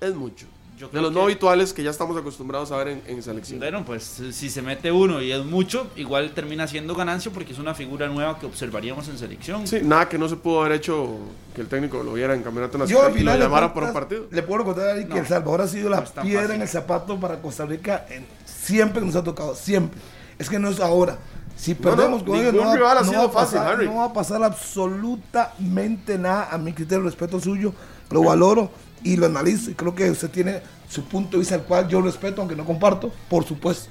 es 0.00 0.14
mucho. 0.14 0.46
Yo 0.76 0.88
De 0.88 1.00
los 1.00 1.10
que- 1.10 1.14
no 1.14 1.22
habituales 1.22 1.72
que 1.72 1.84
ya 1.84 1.90
estamos 1.90 2.16
acostumbrados 2.16 2.72
a 2.72 2.76
ver 2.78 2.88
en, 2.88 3.02
en 3.06 3.22
selección. 3.22 3.60
Bueno, 3.60 3.84
pues 3.84 4.02
si 4.32 4.50
se 4.50 4.60
mete 4.60 4.90
uno 4.90 5.22
y 5.22 5.30
es 5.30 5.44
mucho, 5.44 5.86
igual 5.94 6.32
termina 6.34 6.66
siendo 6.66 6.96
ganancia 6.96 7.30
porque 7.32 7.52
es 7.52 7.60
una 7.60 7.74
figura 7.76 8.08
nueva 8.08 8.40
que 8.40 8.46
observaríamos 8.46 9.06
en 9.06 9.16
selección. 9.16 9.68
Sí, 9.68 9.78
nada 9.84 10.08
que 10.08 10.18
no 10.18 10.28
se 10.28 10.34
pudo 10.34 10.62
haber 10.62 10.72
hecho 10.72 11.16
que 11.54 11.60
el 11.60 11.68
técnico 11.68 12.02
lo 12.02 12.14
viera 12.14 12.34
en 12.34 12.42
campeonato 12.42 12.76
Yo 12.78 12.80
nacional 12.80 13.12
al 13.12 13.18
y 13.20 13.22
lo 13.22 13.36
llamara 13.36 13.72
por 13.72 13.84
un 13.84 13.92
partido. 13.92 14.26
Le 14.32 14.42
puedo 14.42 14.64
contar 14.64 14.88
a 14.88 14.92
Eric 14.94 15.06
que 15.08 15.14
No, 15.14 15.20
El 15.20 15.26
Salvador 15.28 15.60
ha 15.60 15.68
sido 15.68 15.88
la 15.90 16.00
no 16.00 16.22
piedra 16.22 16.40
fácil. 16.42 16.56
en 16.56 16.62
el 16.62 16.68
zapato 16.68 17.20
para 17.20 17.40
Costa 17.40 17.64
Rica 17.66 18.06
en- 18.10 18.26
siempre 18.44 18.98
que 18.98 19.06
nos 19.06 19.14
ha 19.14 19.22
tocado, 19.22 19.54
siempre. 19.54 20.00
Es 20.38 20.48
que 20.48 20.58
no 20.58 20.68
es 20.68 20.80
ahora. 20.80 21.18
Si 21.56 21.74
perdemos 21.74 22.22
no, 22.22 22.26
con 22.32 22.38
ellos, 22.40 22.52
no, 22.54 22.60
va- 22.62 22.74
rival 22.74 22.98
ha 22.98 23.00
no 23.02 23.08
sido 23.08 23.20
va 23.20 23.26
a 23.26 23.28
fácil, 23.44 23.58
pasar, 23.58 23.72
Harry. 23.74 23.86
no 23.86 23.94
va 23.96 24.04
a 24.06 24.12
pasar 24.12 24.42
absolutamente 24.42 26.18
nada. 26.18 26.48
A 26.50 26.58
mi 26.58 26.72
criterio, 26.72 27.04
respeto 27.04 27.40
suyo, 27.40 27.72
lo 28.10 28.22
valoro 28.24 28.70
y 29.02 29.16
lo 29.16 29.26
analizo. 29.26 29.70
Y 29.70 29.74
creo 29.74 29.94
que 29.94 30.10
usted 30.10 30.30
tiene 30.30 30.60
su 30.88 31.04
punto 31.04 31.32
de 31.32 31.38
vista, 31.38 31.54
el 31.54 31.62
cual 31.62 31.88
yo 31.88 32.00
respeto, 32.00 32.40
aunque 32.40 32.56
no 32.56 32.64
comparto, 32.64 33.12
por 33.28 33.44
supuesto. 33.44 33.88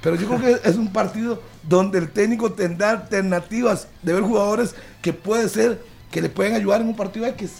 Pero 0.00 0.16
yo 0.16 0.26
creo 0.26 0.40
que 0.40 0.68
es 0.68 0.76
un 0.76 0.92
partido 0.92 1.40
donde 1.62 1.98
el 1.98 2.10
técnico 2.10 2.52
tendrá 2.52 2.90
alternativas 2.90 3.86
de 4.02 4.12
ver 4.12 4.22
jugadores 4.22 4.74
que 5.00 5.12
puede 5.12 5.48
ser 5.48 5.80
que 6.10 6.20
le 6.20 6.28
pueden 6.28 6.54
ayudar 6.54 6.80
en 6.80 6.88
un 6.88 6.96
partido 6.96 7.26
X. 7.26 7.52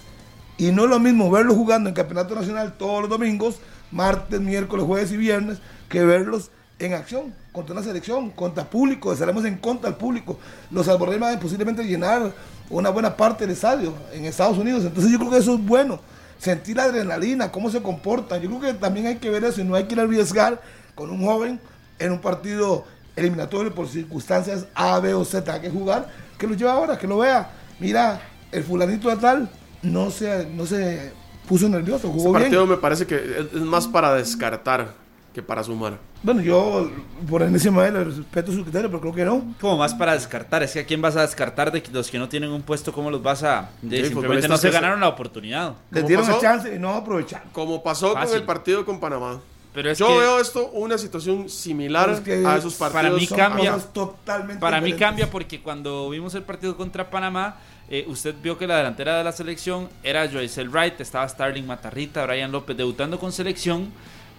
Y 0.58 0.70
no 0.72 0.84
es 0.84 0.90
lo 0.90 0.98
mismo 1.00 1.30
verlos 1.30 1.56
jugando 1.56 1.88
en 1.88 1.94
Campeonato 1.94 2.34
Nacional 2.34 2.74
todos 2.76 3.00
los 3.00 3.10
domingos, 3.10 3.56
martes, 3.90 4.40
miércoles, 4.40 4.84
jueves 4.86 5.10
y 5.12 5.16
viernes, 5.16 5.58
que 5.88 6.04
verlos 6.04 6.50
en 6.78 6.94
acción 6.94 7.32
contra 7.52 7.74
una 7.74 7.82
selección, 7.82 8.30
contra 8.30 8.64
público, 8.64 9.12
estaremos 9.12 9.44
en 9.44 9.56
contra 9.58 9.90
del 9.90 9.98
público. 9.98 10.38
Los 10.70 10.88
albornoz 10.88 11.18
van 11.18 11.36
a 11.36 11.40
posiblemente 11.40 11.84
llenar 11.84 12.32
una 12.70 12.90
buena 12.90 13.16
parte 13.16 13.44
del 13.44 13.54
estadio 13.54 13.94
en 14.12 14.24
Estados 14.24 14.58
Unidos. 14.58 14.84
Entonces 14.84 15.12
yo 15.12 15.18
creo 15.18 15.30
que 15.30 15.38
eso 15.38 15.54
es 15.54 15.64
bueno. 15.64 16.00
Sentir 16.38 16.76
la 16.76 16.84
adrenalina, 16.84 17.52
cómo 17.52 17.70
se 17.70 17.80
comportan. 17.82 18.40
Yo 18.40 18.48
creo 18.48 18.60
que 18.60 18.74
también 18.74 19.06
hay 19.06 19.16
que 19.16 19.30
ver 19.30 19.44
eso 19.44 19.60
y 19.60 19.64
no 19.64 19.74
hay 19.74 19.84
que 19.84 19.94
ir 19.94 20.00
a 20.00 20.04
arriesgar 20.04 20.60
con 20.94 21.10
un 21.10 21.24
joven 21.24 21.60
en 21.98 22.12
un 22.12 22.18
partido 22.18 22.84
eliminatorio 23.14 23.72
por 23.72 23.88
circunstancias 23.88 24.66
A, 24.74 24.98
B 24.98 25.14
o 25.14 25.24
Z 25.24 25.60
que 25.60 25.70
jugar, 25.70 26.08
que 26.38 26.46
lo 26.46 26.54
lleve 26.54 26.70
ahora, 26.70 26.98
que 26.98 27.06
lo 27.06 27.18
vea. 27.18 27.50
Mira, 27.78 28.20
el 28.50 28.64
fulanito 28.64 29.08
de 29.08 29.16
tal 29.16 29.50
no 29.82 30.10
se, 30.10 30.46
no 30.46 30.66
se 30.66 31.12
puso 31.46 31.68
nervioso, 31.68 32.10
jugó 32.10 32.30
bien. 32.30 32.42
partido 32.42 32.66
me 32.66 32.76
parece 32.76 33.06
que 33.06 33.48
es 33.54 33.60
más 33.60 33.86
para 33.86 34.14
descartar 34.14 35.01
que 35.33 35.43
para 35.43 35.64
sumar. 35.64 35.99
Bueno, 36.22 36.41
yo 36.43 36.91
por 37.28 37.43
encima 37.43 37.83
de 37.83 37.89
él 37.89 38.05
respeto 38.16 38.53
su 38.53 38.62
criterio, 38.62 38.89
pero 38.89 39.01
creo 39.01 39.14
que 39.14 39.24
no. 39.24 39.55
Como 39.61 39.78
más 39.78 39.95
para 39.95 40.12
descartar, 40.12 40.62
es 40.62 40.72
que 40.72 40.80
a 40.80 40.87
quién 40.87 41.01
vas 41.01 41.16
a 41.16 41.22
descartar 41.22 41.72
de 41.72 41.83
que 41.83 41.91
los 41.91 42.11
que 42.11 42.18
no 42.18 42.28
tienen 42.28 42.51
un 42.51 42.62
puesto, 42.62 42.93
¿cómo 42.93 43.11
los 43.11 43.22
vas 43.22 43.43
a...? 43.43 43.70
de- 43.80 44.03
Sí, 44.03 44.09
simplemente 44.11 44.47
no 44.49 44.57
se 44.57 44.70
ganaron 44.70 45.01
la 45.01 45.09
oportunidad. 45.09 45.74
Les 45.91 46.03
¿Cómo 46.03 46.09
dieron 46.09 46.30
el 46.30 46.39
chance 46.41 46.74
y 46.74 46.78
no 46.78 46.91
aprovecharon. 46.91 47.49
Como 47.53 47.83
pasó 47.83 48.12
Fácil. 48.12 48.28
con 48.30 48.39
el 48.39 48.45
partido 48.45 48.85
con 48.85 49.01
Panamá. 49.01 49.41
Pero 49.74 49.91
es 49.91 49.97
Yo 49.99 50.07
que 50.09 50.18
veo 50.18 50.39
esto 50.39 50.68
una 50.74 50.99
situación 50.99 51.49
similar 51.49 52.11
Es 52.11 52.20
que 52.20 52.45
a 52.47 52.59
esos 52.59 52.74
partidos. 52.74 52.93
para 52.93 53.11
mí 53.16 53.26
cambia. 53.26 53.79
totalmente 53.79 54.61
Para 54.61 54.76
mí 54.83 54.92
diferentes. 54.92 55.07
cambia 55.09 55.30
porque 55.30 55.63
cuando 55.63 56.11
vimos 56.11 56.34
el 56.34 56.42
partido 56.42 56.76
contra 56.76 57.09
Panamá, 57.09 57.57
eh, 57.88 58.04
usted 58.07 58.34
vio 58.42 58.59
que 58.59 58.67
la 58.67 58.76
delantera 58.76 59.17
de 59.17 59.25
la 59.25 59.33
selección 59.33 59.88
era 60.03 60.29
Joycel 60.30 60.68
Wright, 60.68 61.00
estaba 61.00 61.26
Starling 61.26 61.67
Matarrita, 61.67 62.26
Brian 62.26 62.53
López 62.53 62.76
debutando 62.76 63.18
con 63.18 63.33
selección 63.33 63.88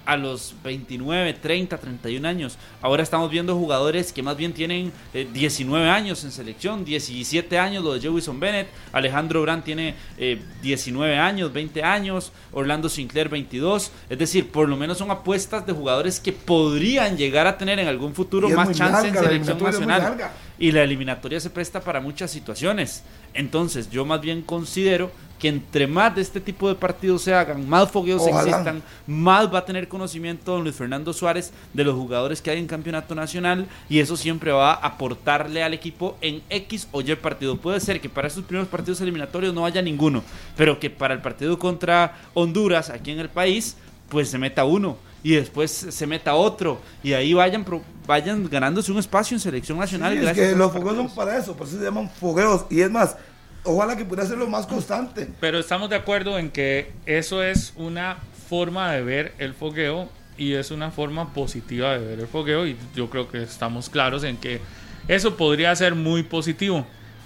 a 0.05 0.17
los 0.17 0.55
29, 0.63 1.33
30, 1.33 1.77
31 1.77 2.27
años. 2.27 2.57
Ahora 2.81 3.03
estamos 3.03 3.29
viendo 3.29 3.55
jugadores 3.55 4.11
que 4.11 4.21
más 4.21 4.37
bien 4.37 4.53
tienen 4.53 4.91
eh, 5.13 5.27
19 5.31 5.89
años 5.89 6.23
en 6.23 6.31
selección, 6.31 6.83
17 6.83 7.57
años 7.57 7.83
lo 7.83 7.93
de 7.93 8.01
Jewison 8.01 8.39
Bennett, 8.39 8.67
Alejandro 8.91 9.41
Brand 9.41 9.63
tiene 9.63 9.95
eh, 10.17 10.41
19 10.61 11.17
años, 11.17 11.53
20 11.53 11.83
años, 11.83 12.31
Orlando 12.51 12.89
Sinclair 12.89 13.29
22, 13.29 13.91
es 14.09 14.17
decir, 14.17 14.51
por 14.51 14.67
lo 14.67 14.77
menos 14.77 14.97
son 14.97 15.11
apuestas 15.11 15.65
de 15.65 15.73
jugadores 15.73 16.19
que 16.19 16.33
podrían 16.33 17.17
llegar 17.17 17.47
a 17.47 17.57
tener 17.57 17.79
en 17.79 17.87
algún 17.87 18.13
futuro 18.13 18.49
más 18.49 18.71
chance 18.71 19.07
en 19.07 19.15
larga, 19.15 19.29
selección 19.29 19.63
nacional. 19.63 20.31
Y 20.63 20.71
la 20.71 20.81
eliminatoria 20.81 21.41
se 21.41 21.49
presta 21.49 21.81
para 21.81 21.99
muchas 21.99 22.31
situaciones. 22.31 23.03
Entonces, 23.33 23.89
yo 23.89 24.05
más 24.05 24.21
bien 24.21 24.41
considero 24.41 25.11
que 25.37 25.49
entre 25.49 25.87
más 25.87 26.15
de 26.15 26.21
este 26.21 26.39
tipo 26.39 26.69
de 26.69 26.75
partidos 26.75 27.23
se 27.23 27.33
hagan, 27.33 27.67
más 27.67 27.91
fogueos 27.91 28.21
Ojalá. 28.21 28.49
existan, 28.49 28.81
más 29.05 29.53
va 29.53 29.59
a 29.59 29.65
tener 29.65 29.89
conocimiento 29.89 30.53
don 30.53 30.63
Luis 30.63 30.77
Fernando 30.77 31.11
Suárez 31.11 31.51
de 31.73 31.83
los 31.83 31.95
jugadores 31.95 32.41
que 32.41 32.49
hay 32.49 32.59
en 32.59 32.67
campeonato 32.67 33.13
nacional 33.13 33.67
y 33.89 33.99
eso 33.99 34.15
siempre 34.15 34.53
va 34.53 34.71
a 34.71 34.87
aportarle 34.87 35.63
al 35.63 35.73
equipo 35.73 36.17
en 36.21 36.41
X 36.49 36.87
o 36.93 37.01
Y 37.01 37.13
partido. 37.17 37.57
Puede 37.57 37.81
ser 37.81 37.99
que 37.99 38.07
para 38.07 38.29
esos 38.29 38.45
primeros 38.45 38.69
partidos 38.69 39.01
eliminatorios 39.01 39.53
no 39.53 39.65
haya 39.65 39.81
ninguno, 39.81 40.23
pero 40.55 40.79
que 40.79 40.89
para 40.89 41.13
el 41.13 41.19
partido 41.19 41.59
contra 41.59 42.21
Honduras 42.35 42.89
aquí 42.89 43.11
en 43.11 43.19
el 43.19 43.27
país 43.27 43.75
pues 44.07 44.29
se 44.29 44.37
meta 44.37 44.63
uno 44.63 44.95
y 45.23 45.35
después 45.35 45.71
se 45.71 46.05
meta 46.05 46.35
otro 46.35 46.81
y 47.01 47.13
ahí 47.13 47.33
vayan 47.33 47.63
pro- 47.63 47.81
vayan 48.05 48.47
ganándose 48.49 48.91
un 48.91 48.99
espacio 48.99 49.35
en 49.35 49.39
selección 49.39 49.77
nacional. 49.79 50.11
Sí, 50.11 50.17
es 50.19 50.23
gracias 50.25 50.47
que 50.49 50.53
a 50.53 50.57
los 50.57 50.71
fogueos 50.73 50.97
son 50.97 51.15
para 51.15 51.37
eso, 51.37 51.55
por 51.55 51.65
eso 51.67 51.77
se 51.77 51.83
llaman 51.83 52.09
fogueos. 52.09 52.65
Y 52.69 52.81
es 52.81 52.91
más, 52.91 53.15
ojalá 53.63 53.95
que 53.95 54.03
pudiera 54.03 54.23
hacerlo 54.23 54.47
más 54.47 54.67
constante. 54.67 55.29
Pero 55.39 55.59
estamos 55.59 55.89
de 55.89 55.95
acuerdo 55.95 56.37
en 56.37 56.51
que 56.51 56.91
eso 57.05 57.41
es 57.41 57.73
una 57.77 58.17
forma 58.49 58.91
de 58.91 59.01
ver 59.01 59.33
el 59.39 59.53
fogueo 59.53 60.09
y 60.37 60.53
es 60.53 60.71
una 60.71 60.91
forma 60.91 61.33
positiva 61.33 61.97
de 61.97 62.05
ver 62.05 62.19
el 62.19 62.27
fogueo 62.27 62.67
y 62.67 62.75
yo 62.95 63.09
creo 63.09 63.29
que 63.29 63.41
estamos 63.43 63.89
claros 63.89 64.23
en 64.25 64.35
que 64.37 64.59
eso 65.07 65.37
podría 65.37 65.75
ser 65.75 65.95
muy 65.95 66.23
positivo. 66.23 66.85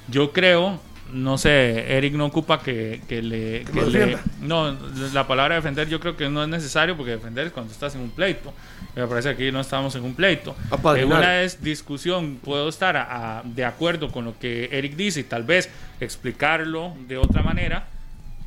Yo 0.10 0.32
creo, 0.32 0.80
no 1.14 1.38
sé, 1.38 1.96
Eric 1.98 2.14
no 2.14 2.26
ocupa 2.26 2.62
que, 2.62 3.02
que 3.08 3.22
le... 3.22 3.64
Que 3.66 3.72
que 3.72 3.82
lo 3.82 3.90
le- 3.90 4.00
defienda. 4.00 4.24
no, 4.42 4.78
la 5.14 5.28
palabra 5.28 5.56
defender 5.56 5.88
yo 5.88 6.00
creo 6.00 6.16
que 6.18 6.30
no 6.30 6.44
es 6.44 6.50
necesario 6.50 6.96
porque 6.98 7.12
defender 7.12 7.48
es 7.48 7.54
cuando 7.54 7.72
estás 7.72 7.96
en 7.96 8.02
un 8.02 8.10
pleito. 8.12 8.54
Me 8.96 9.06
parece 9.08 9.30
que 9.30 9.44
aquí 9.46 9.52
no 9.52 9.60
estamos 9.62 9.96
en 9.96 10.04
un 10.04 10.16
pleito. 10.16 10.56
En 10.96 11.12
una 11.12 11.42
es 11.44 11.62
discusión, 11.64 12.38
puedo 12.44 12.68
estar 12.70 12.98
a- 12.98 13.40
a- 13.40 13.44
de 13.44 13.64
acuerdo 13.66 14.12
con 14.12 14.26
lo 14.26 14.38
que 14.40 14.70
Eric 14.72 14.96
dice 14.96 15.22
y 15.22 15.24
tal 15.24 15.44
vez 15.44 15.70
explicarlo 16.00 16.94
de 17.08 17.18
otra 17.18 17.42
manera, 17.44 17.88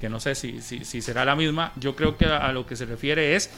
que 0.01 0.09
no 0.09 0.19
sé 0.21 0.35
si, 0.35 0.61
si, 0.63 0.85
si 0.85 1.03
será 1.03 1.25
la 1.25 1.37
misma. 1.37 1.73
Yo 1.77 1.95
creo 1.97 2.17
que 2.17 2.27
a, 2.27 2.39
a 2.39 2.53
lo 2.53 2.67
que 2.67 2.77
se 2.77 2.85
refiere 2.87 3.37
es 3.37 3.51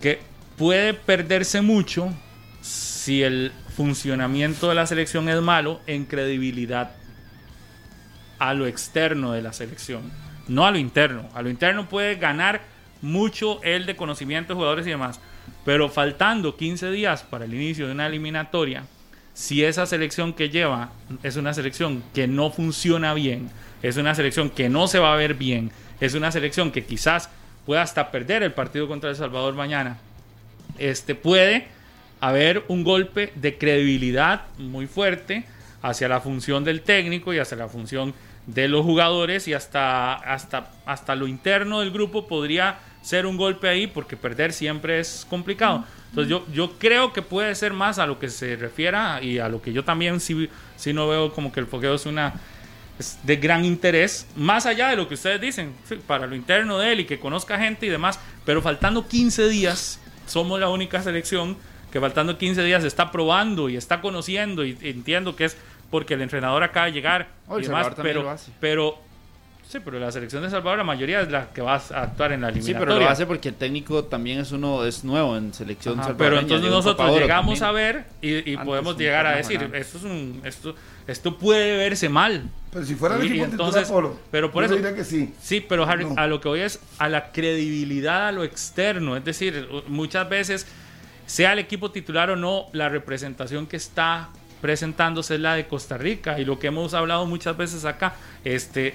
que 0.00 0.20
puede 0.56 0.94
perderse 0.94 1.60
mucho 1.60 2.12
si 2.60 3.22
el 3.22 3.52
funcionamiento 3.76 4.68
de 4.68 4.74
la 4.74 4.86
selección 4.86 5.28
es 5.28 5.40
malo 5.40 5.80
en 5.86 6.04
credibilidad 6.04 6.90
a 8.42 8.54
lo 8.54 8.66
externo 8.66 9.30
de 9.30 9.40
la 9.40 9.52
selección, 9.52 10.02
no 10.48 10.66
a 10.66 10.72
lo 10.72 10.78
interno. 10.78 11.28
A 11.32 11.42
lo 11.42 11.48
interno 11.48 11.88
puede 11.88 12.16
ganar 12.16 12.62
mucho 13.00 13.62
el 13.62 13.86
de 13.86 13.94
conocimiento 13.94 14.52
de 14.52 14.56
jugadores 14.56 14.84
y 14.84 14.90
demás, 14.90 15.20
pero 15.64 15.88
faltando 15.88 16.56
15 16.56 16.90
días 16.90 17.22
para 17.22 17.44
el 17.44 17.54
inicio 17.54 17.86
de 17.86 17.92
una 17.92 18.08
eliminatoria, 18.08 18.82
si 19.32 19.62
esa 19.64 19.86
selección 19.86 20.32
que 20.32 20.50
lleva 20.50 20.90
es 21.22 21.36
una 21.36 21.54
selección 21.54 22.02
que 22.12 22.26
no 22.26 22.50
funciona 22.50 23.14
bien, 23.14 23.48
es 23.80 23.96
una 23.96 24.12
selección 24.12 24.50
que 24.50 24.68
no 24.68 24.88
se 24.88 24.98
va 24.98 25.12
a 25.12 25.16
ver 25.16 25.34
bien, 25.34 25.70
es 26.00 26.14
una 26.14 26.32
selección 26.32 26.72
que 26.72 26.84
quizás 26.84 27.30
pueda 27.64 27.82
hasta 27.82 28.10
perder 28.10 28.42
el 28.42 28.52
partido 28.52 28.88
contra 28.88 29.10
El 29.10 29.14
Salvador 29.14 29.54
mañana, 29.54 29.98
este 30.78 31.14
puede 31.14 31.68
haber 32.18 32.64
un 32.66 32.82
golpe 32.82 33.32
de 33.36 33.56
credibilidad 33.56 34.46
muy 34.58 34.88
fuerte 34.88 35.44
hacia 35.80 36.08
la 36.08 36.20
función 36.20 36.64
del 36.64 36.82
técnico 36.82 37.32
y 37.32 37.38
hacia 37.38 37.56
la 37.56 37.68
función 37.68 38.14
de 38.46 38.68
los 38.68 38.84
jugadores 38.84 39.46
y 39.48 39.54
hasta, 39.54 40.14
hasta, 40.14 40.70
hasta 40.84 41.14
lo 41.14 41.26
interno 41.26 41.80
del 41.80 41.90
grupo 41.90 42.26
podría 42.26 42.78
ser 43.02 43.26
un 43.26 43.36
golpe 43.36 43.68
ahí 43.68 43.86
porque 43.86 44.16
perder 44.16 44.52
siempre 44.52 45.00
es 45.00 45.26
complicado. 45.28 45.84
Entonces 46.10 46.30
yo, 46.30 46.46
yo 46.52 46.72
creo 46.78 47.12
que 47.12 47.22
puede 47.22 47.54
ser 47.54 47.72
más 47.72 47.98
a 47.98 48.06
lo 48.06 48.18
que 48.18 48.28
se 48.28 48.56
refiera 48.56 49.22
y 49.22 49.38
a 49.38 49.48
lo 49.48 49.62
que 49.62 49.72
yo 49.72 49.84
también 49.84 50.20
sí, 50.20 50.48
sí 50.76 50.92
no 50.92 51.08
veo 51.08 51.32
como 51.32 51.52
que 51.52 51.60
el 51.60 51.66
fogueo 51.66 51.94
es 51.94 52.06
una 52.06 52.34
es 52.98 53.18
de 53.22 53.36
gran 53.36 53.64
interés, 53.64 54.26
más 54.36 54.66
allá 54.66 54.88
de 54.88 54.96
lo 54.96 55.08
que 55.08 55.14
ustedes 55.14 55.40
dicen, 55.40 55.74
para 56.06 56.26
lo 56.26 56.36
interno 56.36 56.78
de 56.78 56.92
él 56.92 57.00
y 57.00 57.04
que 57.06 57.18
conozca 57.18 57.58
gente 57.58 57.86
y 57.86 57.88
demás, 57.88 58.20
pero 58.44 58.60
faltando 58.60 59.08
15 59.08 59.48
días, 59.48 59.98
somos 60.26 60.60
la 60.60 60.68
única 60.68 61.02
selección 61.02 61.56
que 61.90 62.00
faltando 62.00 62.38
15 62.38 62.62
días 62.64 62.84
está 62.84 63.10
probando 63.10 63.68
y 63.68 63.76
está 63.76 64.00
conociendo 64.00 64.64
y 64.64 64.76
entiendo 64.82 65.36
que 65.36 65.46
es 65.46 65.56
porque 65.92 66.14
el 66.14 66.22
entrenador 66.22 66.64
acaba 66.64 66.86
de 66.86 66.92
llegar 66.92 67.28
Oh, 67.46 67.60
y 67.60 67.62
demás, 67.62 67.88
pero, 68.02 68.22
lo 68.24 68.30
hace. 68.30 68.50
pero 68.58 68.98
sí, 69.68 69.78
pero 69.84 69.98
la 70.00 70.10
selección 70.10 70.42
de 70.42 70.48
Salvador 70.50 70.78
la 70.78 70.84
mayoría 70.84 71.20
es 71.20 71.30
la 71.30 71.50
que 71.52 71.60
va 71.60 71.74
a 71.74 72.02
actuar 72.02 72.32
en 72.32 72.40
la 72.40 72.48
Sí, 72.48 72.58
eliminatoria. 72.58 72.94
pero 72.94 73.04
lo 73.04 73.10
hace 73.10 73.26
porque 73.26 73.50
el 73.50 73.54
técnico 73.54 74.04
también 74.04 74.40
es 74.40 74.52
uno 74.52 74.84
es 74.84 75.04
nuevo 75.04 75.36
en 75.36 75.52
selección 75.54 76.00
Ajá, 76.00 76.14
pero 76.16 76.38
entonces 76.38 76.70
nosotros 76.70 77.10
llegamos 77.18 77.58
también. 77.60 77.86
a 77.86 77.92
ver 77.92 78.04
y, 78.22 78.56
podemos 78.56 78.96
llegar 78.98 79.26
a 79.26 79.36
decir 79.36 79.58
ganado. 79.60 79.76
esto 79.76 79.98
es 79.98 80.04
un 80.04 80.40
esto 80.44 80.74
esto 81.06 81.36
puede 81.38 81.76
verse 81.76 82.08
mal 82.08 82.48
Pero 82.72 82.84
si 82.86 82.94
fuera 82.94 83.16
el 83.16 83.22
equipo 83.26 83.44
entonces- 83.44 83.82
titular, 83.82 84.02
Polo, 84.02 84.20
pero 84.30 84.50
por 84.50 84.62
yo 84.62 84.66
eso- 84.66 84.76
diría 84.76 84.94
que 84.94 85.04
sí. 85.04 85.34
Sí, 85.42 85.60
pero 85.60 85.84
Harry, 85.84 86.04
No. 86.06 86.14
a 86.16 86.26
lo 86.26 86.40
que 86.40 86.48
voy 86.48 86.60
es 86.60 86.80
a 86.98 87.08
la 87.10 87.32
credibilidad, 87.32 88.28
a 88.28 88.32
lo 88.32 88.44
externo. 88.44 89.14
Es 89.16 89.24
decir, 89.24 89.68
muchas 89.88 90.26
veces, 90.28 90.66
sea 91.26 91.52
el 91.54 91.58
equipo 91.60 91.90
titular 91.90 92.30
o 92.30 92.36
no, 92.36 92.66
la 92.72 92.88
representación 92.88 93.66
que 93.66 93.76
está 93.76 94.28
presentándose 94.62 95.34
es 95.34 95.40
la 95.40 95.54
de 95.54 95.66
Costa 95.66 95.98
Rica. 95.98 96.40
Y 96.40 96.46
lo 96.46 96.58
que 96.58 96.68
hemos 96.68 96.94
hablado 96.94 97.26
muchas 97.26 97.54
veces 97.54 97.84
acá, 97.84 98.14
este, 98.44 98.94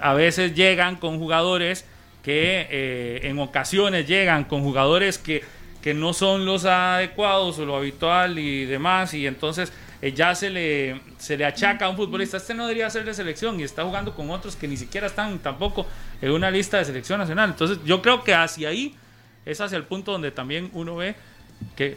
a 0.00 0.14
veces 0.14 0.54
llegan 0.54 0.96
con 0.96 1.18
jugadores 1.18 1.84
que 2.22 2.66
eh, 2.70 3.20
en 3.24 3.38
ocasiones 3.38 4.06
llegan 4.06 4.44
con 4.44 4.62
jugadores 4.62 5.18
que, 5.18 5.42
que 5.82 5.94
no 5.94 6.12
son 6.12 6.44
los 6.44 6.64
adecuados 6.64 7.58
o 7.58 7.64
lo 7.64 7.76
habitual 7.76 8.38
y 8.38 8.66
demás. 8.66 9.14
Y 9.14 9.26
entonces 9.26 9.72
eh, 10.02 10.12
ya 10.12 10.34
se 10.34 10.50
le, 10.50 11.00
se 11.16 11.38
le 11.38 11.46
achaca 11.46 11.86
a 11.86 11.88
un 11.88 11.96
futbolista, 11.96 12.36
este 12.36 12.52
no 12.52 12.64
debería 12.66 12.90
ser 12.90 13.04
de 13.04 13.14
selección 13.14 13.58
y 13.58 13.62
está 13.62 13.84
jugando 13.84 14.14
con 14.14 14.30
otros 14.30 14.54
que 14.54 14.68
ni 14.68 14.76
siquiera 14.76 15.06
están 15.06 15.38
tampoco 15.38 15.86
en 16.20 16.30
una 16.30 16.50
lista 16.50 16.76
de 16.76 16.84
selección 16.84 17.18
nacional. 17.18 17.50
Entonces 17.50 17.78
yo 17.84 18.02
creo 18.02 18.22
que 18.22 18.34
hacia 18.34 18.68
ahí 18.68 18.94
es 19.46 19.60
hacia 19.60 19.78
el 19.78 19.84
punto 19.84 20.12
donde 20.12 20.30
también 20.30 20.68
uno 20.74 20.96
ve 20.96 21.14
que, 21.74 21.96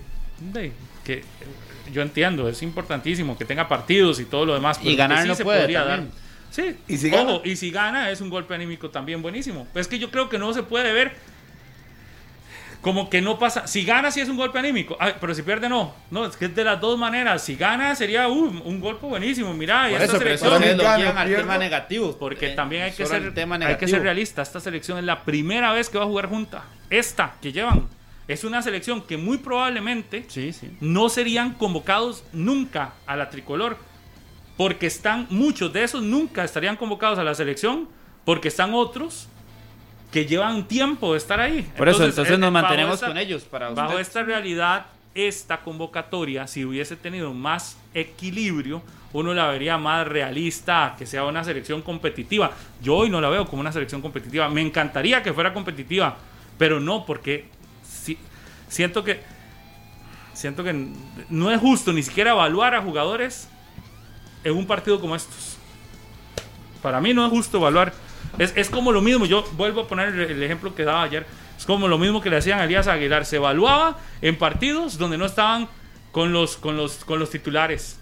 que 1.04 1.24
yo 1.92 2.02
entiendo, 2.02 2.48
es 2.50 2.62
importantísimo 2.62 3.38
que 3.38 3.46
tenga 3.46 3.68
partidos 3.68 4.20
y 4.20 4.26
todo 4.26 4.46
lo 4.46 4.54
demás. 4.54 4.78
Y 4.78 4.82
pero 4.82 4.92
que 4.92 4.98
ganar 4.98 5.22
sí 5.24 5.28
no 5.28 5.36
se 5.36 5.44
puede 5.44 5.60
podría 5.62 5.86
también. 5.86 6.10
dar. 6.10 6.30
Sí, 6.52 6.76
¿Y 6.88 6.98
si 6.98 7.14
ojo, 7.14 7.26
gana? 7.26 7.42
y 7.44 7.56
si 7.56 7.72
gana 7.72 8.10
es 8.10 8.22
un 8.22 8.30
golpe 8.30 8.56
anímico 8.56 8.90
también 8.90 9.22
buenísimo. 9.22 9.68
Pues 9.72 9.86
es 9.86 9.90
que 9.90 10.00
yo 10.00 10.10
creo 10.10 10.30
que 10.30 10.40
no 10.40 10.52
se 10.54 10.64
puede 10.64 10.92
ver 10.94 11.14
como 12.82 13.10
que 13.10 13.22
no 13.22 13.38
pasa. 13.38 13.68
Si 13.68 13.84
gana, 13.84 14.10
sí 14.10 14.22
es 14.22 14.30
un 14.30 14.38
golpe 14.38 14.58
anímico. 14.58 14.96
Ay, 15.00 15.14
pero 15.20 15.36
si 15.36 15.42
pierde, 15.42 15.68
no. 15.68 15.94
No, 16.12 16.26
es 16.26 16.38
que 16.38 16.46
es 16.46 16.56
de 16.56 16.64
las 16.64 16.80
dos 16.80 16.98
maneras. 16.98 17.44
Si 17.44 17.56
gana, 17.56 17.94
sería 17.94 18.30
uh, 18.30 18.34
un 18.64 18.80
golpe 18.80 19.06
buenísimo. 19.06 19.54
Mira, 19.54 19.90
y 19.92 19.94
esta 19.94 20.06
eso, 20.06 20.18
pero 20.18 20.38
selección. 20.38 20.78
lo 20.78 20.84
Gana, 20.84 20.98
llevan 20.98 21.18
al 21.18 21.36
tema 21.36 21.58
negativo. 21.58 22.18
Porque 22.18 22.52
eh, 22.52 22.56
también 22.56 22.84
hay 22.84 22.92
que, 22.92 23.06
ser, 23.06 23.34
hay 23.62 23.76
que 23.76 23.88
ser 23.88 24.02
realista. 24.02 24.42
Esta 24.42 24.62
selección 24.62 24.98
es 24.98 25.04
la 25.04 25.24
primera 25.26 25.74
vez 25.74 25.90
que 25.90 25.98
va 25.98 26.06
a 26.06 26.08
jugar 26.08 26.28
junta. 26.28 26.64
Esta 26.90 27.36
que 27.42 27.52
llevan. 27.52 27.88
Es 28.30 28.44
una 28.46 28.62
selección 28.62 29.02
que 29.02 29.18
muy 29.18 29.40
probablemente 29.40 30.24
Sí, 30.30 30.54
sí. 30.54 30.70
no 30.80 31.10
serían 31.10 31.54
convocados 31.56 32.24
nunca 32.32 32.94
a 33.06 33.16
la 33.18 33.30
tricolor. 33.30 33.78
Porque 34.56 34.86
están, 34.88 35.26
muchos 35.30 35.74
de 35.74 35.84
esos 35.84 36.02
nunca 36.04 36.44
estarían 36.44 36.76
convocados 36.78 37.18
a 37.20 37.24
la 37.24 37.34
selección. 37.34 37.90
Porque 38.26 38.48
están 38.50 38.74
otros 38.74 39.28
que 40.12 40.26
llevan 40.26 40.68
tiempo 40.68 41.14
de 41.14 41.18
estar 41.18 41.40
ahí. 41.40 41.68
Por 41.78 41.90
eso, 41.90 42.06
entonces 42.06 42.36
eh, 42.36 42.38
nos 42.38 42.52
mantenemos 42.52 42.96
esta- 42.96 43.08
con 43.08 43.18
ellos. 43.18 43.44
Para 43.44 43.70
Bajo 43.72 43.98
esta 43.98 44.22
realidad, 44.24 44.86
esta 45.16 45.62
convocatoria, 45.62 46.46
si 46.48 46.66
hubiese 46.66 46.96
tenido 46.96 47.34
más 47.34 47.78
equilibrio, 47.96 48.82
uno 49.14 49.34
la 49.34 49.48
vería 49.48 49.78
más 49.80 50.08
realista, 50.08 50.96
que 51.00 51.06
sea 51.08 51.24
una 51.26 51.44
selección 51.44 51.82
competitiva. 51.82 52.52
Yo 52.82 52.96
hoy 52.96 53.10
no 53.10 53.20
la 53.22 53.30
veo 53.30 53.46
como 53.48 53.62
una 53.62 53.72
selección 53.72 54.02
competitiva. 54.02 54.50
Me 54.50 54.62
encantaría 54.62 55.24
que 55.24 55.34
fuera 55.34 55.52
competitiva, 55.54 56.16
pero 56.60 56.80
no, 56.80 57.06
porque 57.06 57.46
siento 58.70 59.04
que 59.04 59.22
siento 60.34 60.64
que 60.64 60.88
no 61.30 61.52
es 61.52 61.60
justo 61.60 61.92
ni 61.92 62.02
siquiera 62.02 62.32
evaluar 62.32 62.74
a 62.74 62.82
jugadores 62.82 63.50
en 64.44 64.56
un 64.56 64.66
partido 64.66 65.02
como 65.02 65.16
estos. 65.16 65.58
Para 66.82 67.02
mí 67.02 67.14
no 67.14 67.26
es 67.26 67.32
justo 67.32 67.58
evaluar. 67.58 67.94
Es, 68.38 68.54
es 68.56 68.70
como 68.70 68.94
lo 68.94 69.02
mismo, 69.02 69.26
yo 69.26 69.46
vuelvo 69.58 69.82
a 69.82 69.88
poner 69.88 70.10
el, 70.10 70.20
el 70.22 70.44
ejemplo 70.44 70.74
que 70.74 70.86
daba 70.86 71.04
ayer. 71.04 71.26
Es 71.58 71.66
como 71.66 71.90
lo 71.90 71.98
mismo 71.98 72.22
que 72.22 72.30
le 72.30 72.38
hacían 72.38 72.60
a 72.60 72.64
Elías 72.64 72.88
Aguilar. 72.88 73.26
Se 73.26 73.36
evaluaba 73.36 74.00
en 74.22 74.38
partidos 74.38 74.98
donde 74.98 75.18
no 75.18 75.26
estaban 75.26 75.68
con 76.14 76.32
los, 76.32 76.56
con 76.56 76.78
los, 76.78 77.04
con 77.04 77.20
los 77.20 77.30
titulares. 77.30 78.00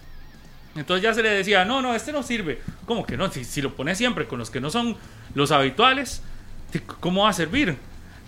Entonces 0.76 1.02
ya 1.02 1.12
se 1.12 1.22
le 1.22 1.30
decía, 1.30 1.64
no, 1.64 1.82
no, 1.82 1.94
este 1.94 2.12
no 2.12 2.22
sirve. 2.22 2.62
¿Cómo 2.86 3.04
que 3.04 3.16
no? 3.16 3.30
Si, 3.32 3.44
si 3.44 3.60
lo 3.60 3.74
pones 3.74 3.98
siempre 3.98 4.28
con 4.28 4.38
los 4.38 4.50
que 4.50 4.60
no 4.60 4.70
son 4.70 4.96
los 5.34 5.50
habituales, 5.50 6.22
¿cómo 7.00 7.24
va 7.24 7.30
a 7.30 7.32
servir? 7.32 7.76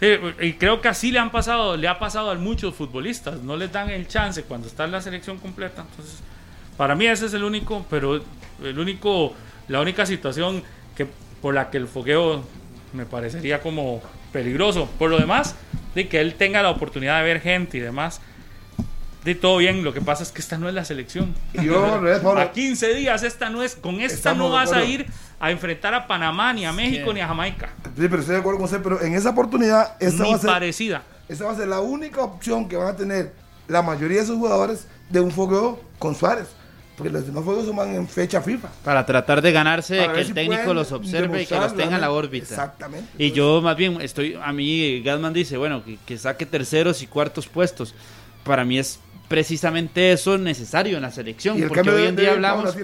Y 0.00 0.54
creo 0.54 0.80
que 0.80 0.88
así 0.88 1.12
le 1.12 1.18
han 1.18 1.30
pasado, 1.30 1.76
le 1.76 1.86
ha 1.86 1.98
pasado 1.98 2.30
a 2.30 2.34
muchos 2.36 2.74
futbolistas. 2.74 3.42
No 3.42 3.56
les 3.56 3.70
dan 3.70 3.90
el 3.90 4.08
chance 4.08 4.42
cuando 4.44 4.66
está 4.66 4.84
en 4.84 4.92
la 4.92 5.02
selección 5.02 5.38
completa. 5.38 5.84
Entonces, 5.88 6.20
para 6.76 6.94
mí 6.94 7.06
ese 7.06 7.26
es 7.26 7.34
el 7.34 7.44
único, 7.44 7.84
pero 7.90 8.22
el 8.62 8.78
único, 8.78 9.34
la 9.68 9.80
única 9.80 10.06
situación 10.06 10.62
que 10.96 11.06
por 11.42 11.54
la 11.54 11.70
que 11.70 11.76
el 11.76 11.86
fogueo 11.86 12.42
me 12.92 13.04
parecería 13.04 13.60
como 13.60 14.02
peligroso. 14.32 14.88
Por 14.98 15.10
lo 15.10 15.18
demás, 15.18 15.54
de 15.94 16.08
que 16.08 16.20
él 16.20 16.34
tenga 16.34 16.62
la 16.62 16.70
oportunidad 16.70 17.18
de 17.18 17.24
ver 17.24 17.40
gente 17.40 17.78
y 17.78 17.80
demás. 17.80 18.20
De 19.24 19.34
todo 19.34 19.58
bien, 19.58 19.84
lo 19.84 19.92
que 19.92 20.00
pasa 20.00 20.22
es 20.22 20.32
que 20.32 20.40
esta 20.40 20.56
no 20.56 20.66
es 20.66 20.74
la 20.74 20.86
selección. 20.86 21.34
Yo, 21.52 22.00
revés, 22.00 22.20
Pablo, 22.20 22.40
A 22.40 22.52
15 22.52 22.94
días 22.94 23.22
esta 23.22 23.50
no 23.50 23.62
es, 23.62 23.76
con 23.76 24.00
esta 24.00 24.14
Estamos 24.14 24.48
no 24.48 24.54
vas 24.54 24.72
a 24.72 24.82
ir 24.82 25.06
a 25.40 25.50
enfrentar 25.50 25.94
a 25.94 26.06
Panamá, 26.06 26.52
ni 26.52 26.66
a 26.66 26.72
México, 26.72 27.12
ni 27.14 27.20
a 27.20 27.26
Jamaica. 27.26 27.70
Sí, 27.84 28.06
pero 28.08 28.18
estoy 28.18 28.34
de 28.34 28.40
acuerdo 28.40 28.58
con 28.58 28.66
usted, 28.66 28.82
pero 28.82 29.00
en 29.00 29.14
esa 29.14 29.30
oportunidad, 29.30 29.96
esta 29.98 30.22
Ni 30.22 30.30
va, 30.30 30.36
a 30.36 30.38
ser, 30.38 30.50
parecida. 30.50 31.02
esta 31.28 31.44
va 31.46 31.52
a 31.52 31.56
ser 31.56 31.66
la 31.66 31.80
única 31.80 32.20
opción 32.22 32.68
que 32.68 32.76
van 32.76 32.88
a 32.88 32.96
tener 32.96 33.32
la 33.66 33.80
mayoría 33.80 34.18
de 34.18 34.24
esos 34.24 34.36
jugadores 34.36 34.86
de 35.08 35.20
un 35.20 35.30
fogueo 35.30 35.80
con 35.98 36.14
Suárez. 36.14 36.48
Porque 36.94 37.10
los 37.10 37.24
demás 37.24 37.44
juegos 37.44 37.64
suman 37.64 37.94
en 37.94 38.06
fecha 38.06 38.42
FIFA. 38.42 38.68
Para 38.84 39.06
tratar 39.06 39.40
de 39.40 39.50
ganarse 39.52 40.06
que 40.12 40.20
el 40.20 40.26
si 40.26 40.34
técnico 40.34 40.74
los 40.74 40.92
observe 40.92 41.42
y 41.42 41.46
que 41.46 41.54
los 41.54 41.74
tenga 41.74 41.94
en 41.94 42.02
la 42.02 42.10
órbita. 42.10 42.44
Exactamente. 42.44 43.08
Y 43.16 43.28
Entonces, 43.28 43.36
yo 43.36 43.62
más 43.62 43.74
bien 43.74 43.98
estoy, 44.02 44.38
a 44.42 44.52
mí 44.52 45.00
Gasman 45.00 45.32
dice, 45.32 45.56
bueno, 45.56 45.82
que, 45.82 45.96
que 46.04 46.18
saque 46.18 46.44
terceros 46.44 47.00
y 47.00 47.06
cuartos 47.06 47.46
puestos. 47.46 47.94
Para 48.44 48.66
mí 48.66 48.78
es 48.78 49.00
precisamente 49.30 50.10
eso 50.10 50.36
necesario 50.38 50.96
en 50.96 51.02
la 51.02 51.12
selección, 51.12 51.56
Y 51.56 51.62
el 51.62 51.68
porque 51.68 51.88
hoy 51.88 52.06
en 52.06 52.16
día 52.16 52.32
hablamos, 52.32 52.74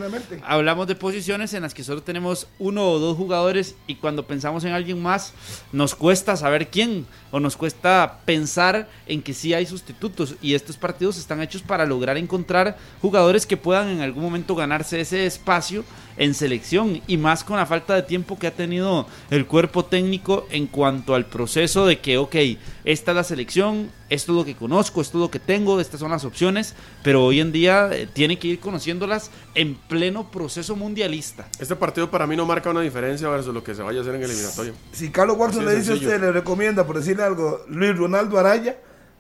hablamos 0.45 0.87
de 0.87 0.95
posiciones 0.95 1.53
en 1.55 1.63
las 1.63 1.75
que 1.75 1.83
solo 1.83 2.05
tenemos 2.05 2.47
uno 2.61 2.89
o 2.89 3.01
dos 3.01 3.17
jugadores 3.17 3.75
y 3.89 3.97
cuando 3.97 4.29
pensamos 4.29 4.63
en 4.63 4.71
alguien 4.71 5.03
más 5.03 5.35
nos 5.73 5.97
cuesta 5.97 6.37
saber 6.37 6.69
quién 6.69 7.05
o 7.33 7.41
nos 7.41 7.57
cuesta 7.57 8.21
pensar 8.25 8.89
en 9.09 9.23
que 9.23 9.35
sí 9.35 9.55
hay 9.55 9.67
sustitutos 9.67 10.37
y 10.41 10.55
estos 10.55 10.77
partidos 10.77 11.19
están 11.19 11.43
hechos 11.43 11.63
para 11.63 11.85
lograr 11.85 12.17
encontrar 12.17 12.79
jugadores 13.03 13.45
que 13.45 13.57
puedan 13.57 13.89
en 13.89 14.01
algún 14.01 14.23
momento 14.23 14.55
ganarse 14.55 15.01
ese 15.01 15.27
espacio 15.27 15.85
en 16.17 16.33
selección 16.33 17.03
y 17.09 17.17
más 17.17 17.45
con 17.45 17.57
la 17.57 17.67
falta 17.67 17.95
de 17.95 18.03
tiempo 18.03 18.39
que 18.39 18.47
ha 18.47 18.53
tenido 18.53 19.07
el 19.31 19.47
cuerpo 19.47 19.85
técnico 19.85 20.47
en 20.51 20.69
cuanto 20.69 21.17
al 21.17 21.27
proceso 21.27 21.87
de 21.87 21.99
que, 21.99 22.19
ok, 22.19 22.37
esta 22.85 23.11
es 23.11 23.17
la 23.17 23.25
selección, 23.25 23.91
esto 24.09 24.33
es 24.33 24.39
lo 24.39 24.45
que 24.45 24.55
conozco, 24.55 25.01
esto 25.01 25.19
es 25.19 25.23
lo 25.23 25.31
que 25.31 25.39
tengo, 25.39 25.81
estas 25.81 26.01
son 26.01 26.11
las 26.11 26.25
opciones, 26.25 26.75
pero 27.03 27.25
hoy 27.25 27.41
en 27.41 27.53
día 27.53 27.89
eh, 27.93 28.09
tiene 28.13 28.39
que 28.39 28.49
ir 28.49 28.61
conociéndolas 28.61 29.31
en 29.55 29.75
pleno 29.75 30.31
proceso 30.31 30.77
mundialista. 30.77 31.49
Este 31.59 31.77
partido 31.77 32.11
para 32.11 32.27
mí 32.27 32.37
no 32.37 32.47
marca 32.47 32.71
una 32.71 32.81
diferencia 32.81 33.29
versus 33.29 33.53
lo 33.53 33.65
que 33.65 33.75
se 33.75 33.83
vaya 33.83 33.99
a 33.99 34.03
hacer 34.03 34.15
en 34.15 34.23
el 34.23 34.31
eliminatorio. 34.31 34.75
Si 34.93 35.11
Carlos 35.11 35.37
Watson 35.37 35.65
le 35.67 35.75
dice 35.77 35.93
a 35.93 35.95
usted, 35.95 36.21
le 36.21 36.33
recomienda, 36.33 36.87
por 36.87 36.99
decirle 36.99 37.25
algo, 37.25 37.65
Luis 37.69 37.97
Ronaldo 37.97 38.39
Araya, 38.39 38.77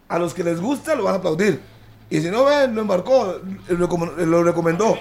a 0.08 0.18
los 0.18 0.34
que 0.34 0.44
les 0.44 0.60
gusta 0.60 0.94
lo 0.94 1.04
van 1.04 1.14
a 1.14 1.18
aplaudir. 1.18 1.60
Y 2.08 2.20
si 2.20 2.30
no 2.30 2.44
ven, 2.44 2.74
lo 2.74 2.82
embarcó, 2.82 3.40
lo 3.68 4.42
recomendó. 4.44 4.96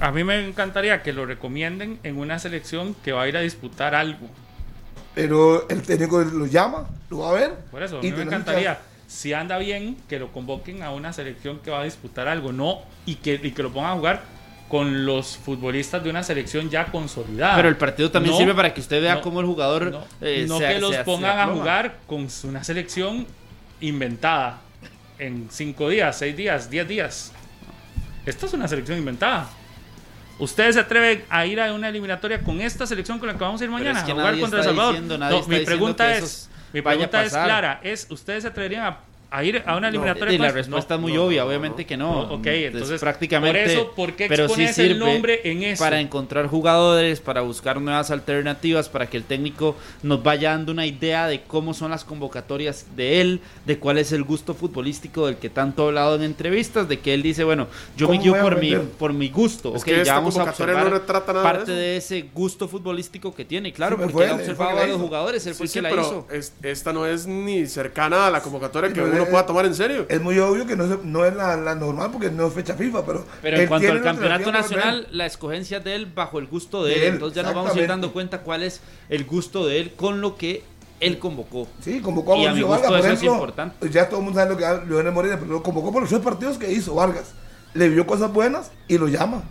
A 0.00 0.12
mí 0.12 0.24
me 0.24 0.46
encantaría 0.46 1.02
que 1.02 1.12
lo 1.12 1.26
recomienden 1.26 1.98
en 2.04 2.16
una 2.16 2.38
selección 2.38 2.94
que 3.04 3.12
va 3.12 3.22
a 3.22 3.28
ir 3.28 3.36
a 3.36 3.40
disputar 3.40 3.94
algo. 3.94 4.28
Pero 5.14 5.68
el 5.68 5.82
técnico 5.82 6.20
lo 6.22 6.46
llama, 6.46 6.88
lo 7.08 7.18
va 7.18 7.30
a 7.30 7.32
ver. 7.32 7.54
Por 7.70 7.82
eso, 7.82 7.98
a 7.98 8.06
y 8.06 8.10
mí 8.10 8.16
me 8.16 8.22
encantaría, 8.22 8.78
si 9.08 9.32
anda 9.32 9.58
bien, 9.58 9.96
que 10.08 10.18
lo 10.18 10.32
convoquen 10.32 10.82
a 10.82 10.92
una 10.92 11.12
selección 11.12 11.58
que 11.58 11.70
va 11.70 11.80
a 11.80 11.84
disputar 11.84 12.28
algo, 12.28 12.52
no, 12.52 12.78
y 13.06 13.16
que, 13.16 13.40
y 13.42 13.50
que 13.50 13.62
lo 13.62 13.72
pongan 13.72 13.92
a 13.92 13.94
jugar 13.96 14.22
con 14.68 15.04
los 15.04 15.36
futbolistas 15.36 16.04
de 16.04 16.10
una 16.10 16.22
selección 16.22 16.70
ya 16.70 16.84
consolidada. 16.86 17.56
Pero 17.56 17.68
el 17.68 17.76
partido 17.76 18.08
también 18.12 18.34
No, 18.34 18.38
sirve 18.38 18.54
para 18.54 18.72
que 18.72 18.80
usted 18.80 19.02
vea 19.02 19.16
no, 19.16 19.20
cómo 19.20 19.40
el 19.40 19.46
jugador 19.46 19.90
No, 19.90 20.04
eh, 20.20 20.44
no 20.48 20.58
se- 20.58 20.68
que 20.68 20.78
los 20.80 20.90
se- 20.92 20.98
se 20.98 21.04
pongan 21.04 21.40
a 21.40 21.46
jugar 21.48 21.98
con 22.06 22.28
una 22.44 22.62
selección 22.62 23.26
inventada 23.80 24.60
en 25.18 25.48
cinco 25.50 25.88
días, 25.88 26.16
seis 26.16 26.36
días, 26.36 26.70
diez 26.70 26.86
días. 26.86 27.32
Esta 28.24 28.46
es 28.46 28.52
una 28.52 28.68
selección 28.68 28.96
inventada. 28.96 29.50
¿Ustedes 30.40 30.74
se 30.74 30.80
atreven 30.80 31.24
a 31.28 31.46
ir 31.46 31.60
a 31.60 31.72
una 31.72 31.88
eliminatoria 31.88 32.40
con 32.42 32.60
esta 32.60 32.86
selección 32.86 33.18
con 33.18 33.28
la 33.28 33.34
que 33.34 33.40
vamos 33.44 33.60
a 33.60 33.64
ir 33.64 33.70
mañana 33.70 33.98
es 34.00 34.04
que 34.04 34.12
a 34.12 34.14
jugar 34.14 34.38
contra 34.40 34.58
El 34.60 34.64
Salvador? 34.64 34.92
diciendo- 34.94 35.18
No, 35.18 35.46
mi 35.46 35.60
pregunta 35.60 36.14
es, 36.16 36.50
mi 36.72 36.80
pregunta 36.82 37.24
es 37.24 37.32
clara, 37.32 37.80
es 37.82 38.06
¿ustedes 38.10 38.42
se 38.42 38.48
atreverían 38.48 38.84
a, 38.84 38.98
a 39.32 39.44
ir 39.44 39.62
a 39.64 39.76
una 39.76 39.88
eliminatoria 39.88 40.34
Y 40.34 40.38
con 40.38 40.46
la 40.46 40.52
respuesta 40.52 40.94
No. 40.94 40.98
es 40.98 41.02
muy 41.02 41.12
no, 41.14 41.24
obvia, 41.24 41.42
no, 41.42 41.48
obviamente 41.48 41.82
no. 41.82 41.88
que 41.88 41.96
no. 41.96 42.26
No, 42.26 42.34
ok, 42.34 42.46
Es 42.46 42.72
entonces, 42.74 43.00
prácticamente. 43.00 43.60
por 43.62 43.70
eso, 43.70 43.92
¿por 43.94 44.12
qué 44.14 44.26
pero 44.28 44.46
sí 44.48 44.62
expones 44.64 44.78
el 44.78 44.88
sirve 44.94 44.98
nombre 45.12 45.40
en 45.44 45.62
eso? 45.62 45.84
Para 45.84 46.00
encontrar 46.00 46.46
jugadores, 46.48 47.20
para 47.20 47.40
buscar 47.42 47.80
nuevas 47.80 48.10
alternativas, 48.10 48.88
para 48.88 49.06
que 49.08 49.16
el 49.16 49.24
técnico 49.24 49.76
nos 50.02 50.22
vaya 50.22 50.50
dando 50.50 50.72
una 50.72 50.86
idea 50.86 51.26
de 51.28 51.42
cómo 51.42 51.74
son 51.74 51.90
las 51.90 52.04
convocatorias 52.04 52.86
de 52.96 53.20
él, 53.20 53.40
de 53.66 53.78
cuál 53.78 53.98
es 53.98 54.12
el 54.12 54.24
gusto 54.24 54.54
futbolístico 54.54 55.26
del 55.26 55.36
que 55.36 55.48
tanto 55.50 55.84
ha 55.84 55.86
hablado 55.88 56.16
en 56.16 56.22
entrevistas, 56.22 56.88
de 56.88 56.98
que 56.98 57.14
él 57.14 57.22
dice, 57.22 57.44
bueno, 57.44 57.68
yo 57.96 58.08
me 58.08 58.18
¿Cómo 58.18 58.32
guío 58.34 58.42
por 58.42 58.60
mi, 58.60 58.74
por 58.98 59.12
mi 59.12 59.28
gusto. 59.28 59.74
Es 59.76 59.82
ok, 59.82 59.84
que 59.88 60.04
ya 60.04 60.14
vamos 60.14 60.36
a 60.38 60.44
observar 60.44 60.90
no 60.90 60.98
de 60.98 61.00
parte 61.42 61.62
eso. 61.62 61.72
de 61.72 61.96
ese 61.96 62.28
gusto 62.34 62.68
futbolístico 62.68 63.34
que 63.34 63.44
tiene, 63.44 63.72
claro, 63.72 63.96
Sí, 63.96 64.02
porque 64.10 64.24
él 64.26 64.30
ha 64.32 64.34
observado 64.34 64.78
a 64.78 64.86
los 64.86 65.00
jugadores, 65.00 65.46
él 65.46 65.54
fue 65.54 65.68
Sí, 65.68 65.78
el 65.78 65.84
que 65.84 65.90
sí, 65.90 65.96
la 65.96 66.02
pero 66.02 66.24
hizo. 66.26 66.26
es- 66.34 66.52
esta 66.62 66.92
no 66.92 67.06
es 67.06 67.26
ni 67.26 67.66
cercana 67.66 68.26
a 68.26 68.30
la 68.30 68.40
convocatoria 68.42 68.88
Sí, 68.90 68.94
que 68.94 69.19
uno 69.20 69.28
es- 69.28 69.30
pueda 69.30 69.46
tomar 69.46 69.66
en 69.66 69.74
serio. 69.74 70.06
Es 70.08 70.20
muy 70.20 70.38
obvio 70.38 70.66
que 70.66 70.76
no, 70.76 71.24
es 71.24 71.34
la, 71.34 71.56
la 71.56 71.74
normal 71.74 72.10
porque 72.12 72.30
no 72.30 72.46
es 72.46 72.54
fecha 72.54 72.74
FIFA, 72.74 73.04
pero. 73.06 73.24
Pero 73.42 73.56
en 73.58 73.68
cuanto 73.68 73.90
al 73.92 74.02
campeonato 74.02 74.52
nacional, 74.52 75.06
la 75.12 75.26
escogencia 75.26 75.80
de 75.80 75.94
él 75.94 76.06
bajo 76.06 76.38
el 76.38 76.46
gusto 76.46 76.84
de 76.84 76.90
De 76.90 76.96
él. 76.96 77.02
él, 77.04 77.12
Entonces 77.14 77.36
ya 77.36 77.42
nos 77.42 77.54
vamos 77.54 77.74
a 77.74 77.80
ir 77.80 77.86
dando 77.88 78.12
cuenta 78.12 78.40
cuál 78.42 78.62
es 78.62 78.80
el 79.08 79.24
gusto 79.24 79.66
de 79.66 79.80
él 79.80 79.92
con 79.94 80.20
lo 80.20 80.36
que 80.36 80.62
él 81.00 81.18
convocó. 81.18 81.66
Sí, 81.80 82.00
convocó 82.00 82.34
a 82.34 82.36
Y 82.36 82.46
a 82.46 82.52
mi 82.52 82.60
Mauricio 82.62 82.66
gusto 82.66 82.82
Vargas, 82.82 82.90
por 82.90 82.98
eso 82.98 83.06
es 83.14 83.18
ejemplo. 83.22 83.34
importante. 83.34 83.90
Ya 83.90 84.08
todo 84.08 84.18
el 84.18 84.24
mundo 84.24 84.38
sabe 84.38 84.50
lo 84.52 84.56
que 84.58 84.66
hace 84.66 84.86
Leonel 84.86 85.12
Moreno, 85.12 85.36
pero 85.40 85.50
lo 85.52 85.62
convocó 85.62 85.92
por 85.92 86.02
los 86.02 86.10
tres 86.10 86.20
partidos 86.22 86.58
que 86.58 86.70
hizo 86.70 86.94
Vargas. 86.94 87.32
Le 87.72 87.88
vio 87.88 88.06
cosas 88.06 88.32
buenas 88.32 88.70
y 88.88 88.98
lo 88.98 89.08
llama. 89.08 89.42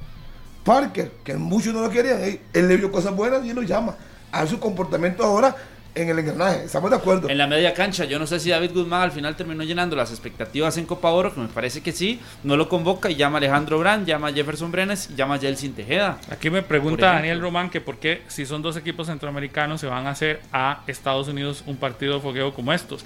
Parker, 0.64 1.12
que 1.24 1.36
muchos 1.38 1.74
no 1.74 1.82
lo 1.82 1.90
querían, 1.90 2.22
él, 2.22 2.42
él 2.54 2.68
le 2.68 2.78
vio 2.78 2.92
cosas 2.92 3.16
buenas 3.16 3.44
y 3.46 3.54
lo 3.54 3.62
llama. 3.64 3.96
A 4.32 4.46
su 4.46 4.60
comportamiento 4.60 5.24
ahora 5.24 5.56
en 6.02 6.10
el 6.10 6.20
engranaje. 6.20 6.66
Estamos 6.66 6.90
de 6.90 6.98
acuerdo. 6.98 7.30
En 7.30 7.38
la 7.38 7.48
media 7.48 7.74
cancha, 7.74 8.06
yo 8.06 8.20
no 8.20 8.28
sé 8.28 8.40
si 8.40 8.50
David 8.50 8.72
Guzmán 8.74 9.02
al 9.02 9.12
final 9.12 9.36
terminó 9.36 9.64
llenando 9.64 9.96
las 9.96 10.12
expectativas 10.12 10.78
en 10.78 10.86
Copa 10.86 11.10
Oro, 11.10 11.34
que 11.34 11.42
me 11.42 11.48
parece 11.48 11.82
que 11.82 11.92
sí. 11.92 12.20
No 12.44 12.58
lo 12.58 12.70
convoca 12.70 13.10
y 13.10 13.16
llama 13.16 13.38
a 13.38 13.40
Alejandro 13.40 13.80
Brand, 13.80 14.06
llama 14.08 14.28
a 14.30 14.34
Jefferson 14.34 14.72
Brenes 14.72 15.10
y 15.12 15.16
llama 15.16 15.36
a 15.36 15.40
Jelsin 15.40 15.74
Tejeda. 15.74 16.20
Aquí 16.30 16.50
me 16.50 16.62
pregunta. 16.62 17.14
Daniel 17.14 17.42
Román 17.42 17.70
que 17.70 17.82
por 17.82 17.98
qué 17.98 18.22
si 18.28 18.46
son 18.46 18.62
dos 18.62 18.78
equipos 18.78 19.08
centroamericanos 19.08 19.82
se 19.82 19.88
van 19.88 20.08
a 20.08 20.12
hacer 20.12 20.42
a 20.52 20.84
Estados 20.88 21.28
Unidos 21.28 21.64
un 21.66 21.78
partido 21.78 22.16
de 22.16 22.22
fogueo 22.22 22.54
como 22.54 22.74
estos. 22.74 23.06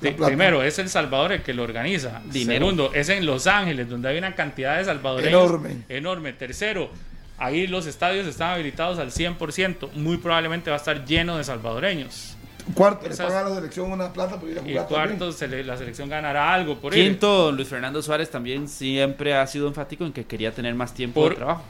Primero, 0.00 0.62
es 0.64 0.78
El 0.80 0.88
Salvador 0.88 1.32
el 1.32 1.42
que 1.42 1.54
lo 1.54 1.62
organiza. 1.62 2.22
Dinero. 2.24 2.66
Segundo, 2.66 2.90
es 2.92 3.08
en 3.08 3.24
Los 3.24 3.46
Ángeles, 3.46 3.88
donde 3.88 4.08
hay 4.08 4.18
una 4.18 4.34
cantidad 4.34 4.78
de 4.78 4.84
salvadoreños 4.84 5.42
Enorme. 5.44 5.76
enorme. 5.88 6.32
Tercero, 6.32 6.90
ahí 7.38 7.66
los 7.66 7.86
estadios 7.86 8.26
están 8.26 8.50
habilitados 8.52 8.98
al 8.98 9.10
100%. 9.10 9.92
Muy 9.94 10.16
probablemente 10.18 10.70
va 10.70 10.76
a 10.76 10.78
estar 10.78 11.04
lleno 11.04 11.36
de 11.36 11.44
salvadoreños. 11.44 12.36
Cuarto, 12.74 13.08
le 13.08 13.14
a 13.14 13.42
la 13.42 13.54
selección 13.56 13.90
una 13.90 14.12
plata 14.12 14.38
por 14.38 14.48
ir 14.48 14.56
a 14.58 14.60
Y 14.60 14.70
jugar 14.70 14.86
también. 14.88 15.18
cuarto, 15.18 15.32
se 15.32 15.48
le- 15.48 15.64
la 15.64 15.76
selección 15.76 16.08
ganará 16.08 16.54
algo 16.54 16.78
por 16.78 16.96
ir. 16.96 17.08
Quinto, 17.10 17.50
Luis 17.50 17.66
Fernando 17.66 18.00
Suárez 18.00 18.30
también 18.30 18.68
siempre 18.68 19.34
ha 19.34 19.44
sido 19.48 19.66
enfático 19.66 20.04
en 20.06 20.12
que 20.12 20.24
quería 20.26 20.52
tener 20.54 20.72
más 20.76 20.94
tiempo 20.94 21.22
Por- 21.22 21.30
de 21.30 21.36
trabajo. 21.36 21.62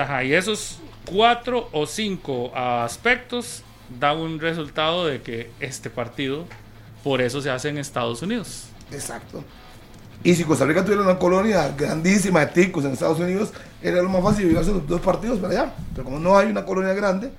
Ajá, 0.00 0.24
y 0.24 0.32
esos 0.32 0.78
cuatro 1.04 1.68
o 1.72 1.86
cinco 1.86 2.50
aspectos 2.56 3.62
dan 4.00 4.16
un 4.18 4.40
resultado 4.40 5.06
de 5.06 5.20
que 5.20 5.50
este 5.60 5.90
partido, 5.90 6.46
por 7.04 7.20
eso 7.20 7.40
se 7.42 7.50
hace 7.50 7.68
en 7.68 7.76
Estados 7.78 8.22
Unidos. 8.22 8.68
Exacto. 8.90 9.44
Y 10.24 10.34
si 10.34 10.44
Costa 10.44 10.64
Rica 10.66 10.82
tuviera 10.84 11.02
una 11.02 11.18
colonia 11.18 11.68
grandísima 11.76 12.40
de 12.40 12.46
ticos 12.48 12.84
en 12.84 12.92
Estados 12.92 13.20
Unidos, 13.20 13.52
era 13.80 14.02
lo 14.02 14.08
más 14.08 14.22
fácil 14.22 14.48
llevarse 14.48 14.72
los 14.72 14.86
dos 14.86 15.00
partidos 15.00 15.38
para 15.38 15.52
allá. 15.62 15.74
Pero 15.92 16.04
como 16.04 16.18
no 16.18 16.36
hay 16.36 16.48
una 16.48 16.64
colonia 16.64 16.92
grande, 16.92 17.30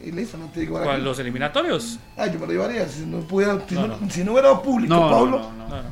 y 0.00 0.10
listo, 0.12 0.36
no 0.36 0.46
te 0.46 0.60
digo 0.60 0.78
¿Cuál, 0.82 1.02
los 1.04 1.18
eliminatorios? 1.18 1.98
Ay, 2.16 2.30
yo 2.32 2.38
me 2.40 2.46
lo 2.46 2.52
llevaría. 2.52 2.86
Si 2.88 3.06
no, 3.06 3.20
pudiera, 3.20 3.58
si, 3.68 3.74
No, 3.76 3.86
no, 3.86 3.96
no. 3.98 4.10
si 4.10 4.24
no 4.24 4.32
hubiera 4.32 4.60
público, 4.60 4.92
No, 4.92 5.08
no, 5.08 5.10
Pablo. 5.16 5.38
no, 5.38 5.52
no. 5.52 5.68
No, 5.68 5.82
no. 5.82 5.88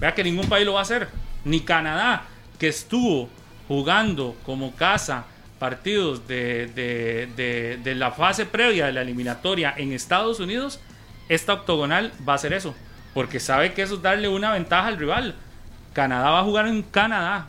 Vea 0.00 0.14
que 0.14 0.24
ningún 0.24 0.48
país 0.48 0.64
lo 0.66 0.72
va 0.74 0.80
a 0.80 0.82
hacer. 0.82 1.08
Ni 1.44 1.60
Canadá, 1.60 2.24
que 2.58 2.68
estuvo 2.68 3.28
jugando 3.68 4.34
como 4.44 4.74
casa 4.74 5.24
partidos 5.58 6.26
de, 6.26 6.66
de- 6.74 7.28
de- 7.36 7.78
de 7.82 7.94
la 7.94 8.10
fase 8.12 8.46
previa 8.46 8.86
de 8.86 8.92
la 8.92 9.02
eliminatoria 9.02 9.72
en 9.76 9.92
Estados 9.92 10.40
Unidos, 10.40 10.80
esta 11.28 11.52
octogonal 11.54 12.12
va 12.28 12.32
a 12.32 12.36
hacer 12.36 12.52
eso. 12.52 12.74
Porque 13.14 13.40
sabe 13.40 13.72
que 13.72 13.82
eso 13.82 13.94
es 13.96 14.02
darle 14.02 14.28
una 14.28 14.52
ventaja 14.52 14.88
al 14.88 14.98
rival. 14.98 15.34
Canadá 15.96 16.30
va 16.30 16.40
a 16.40 16.44
jugar 16.44 16.66
en 16.66 16.82
Canadá. 16.82 17.46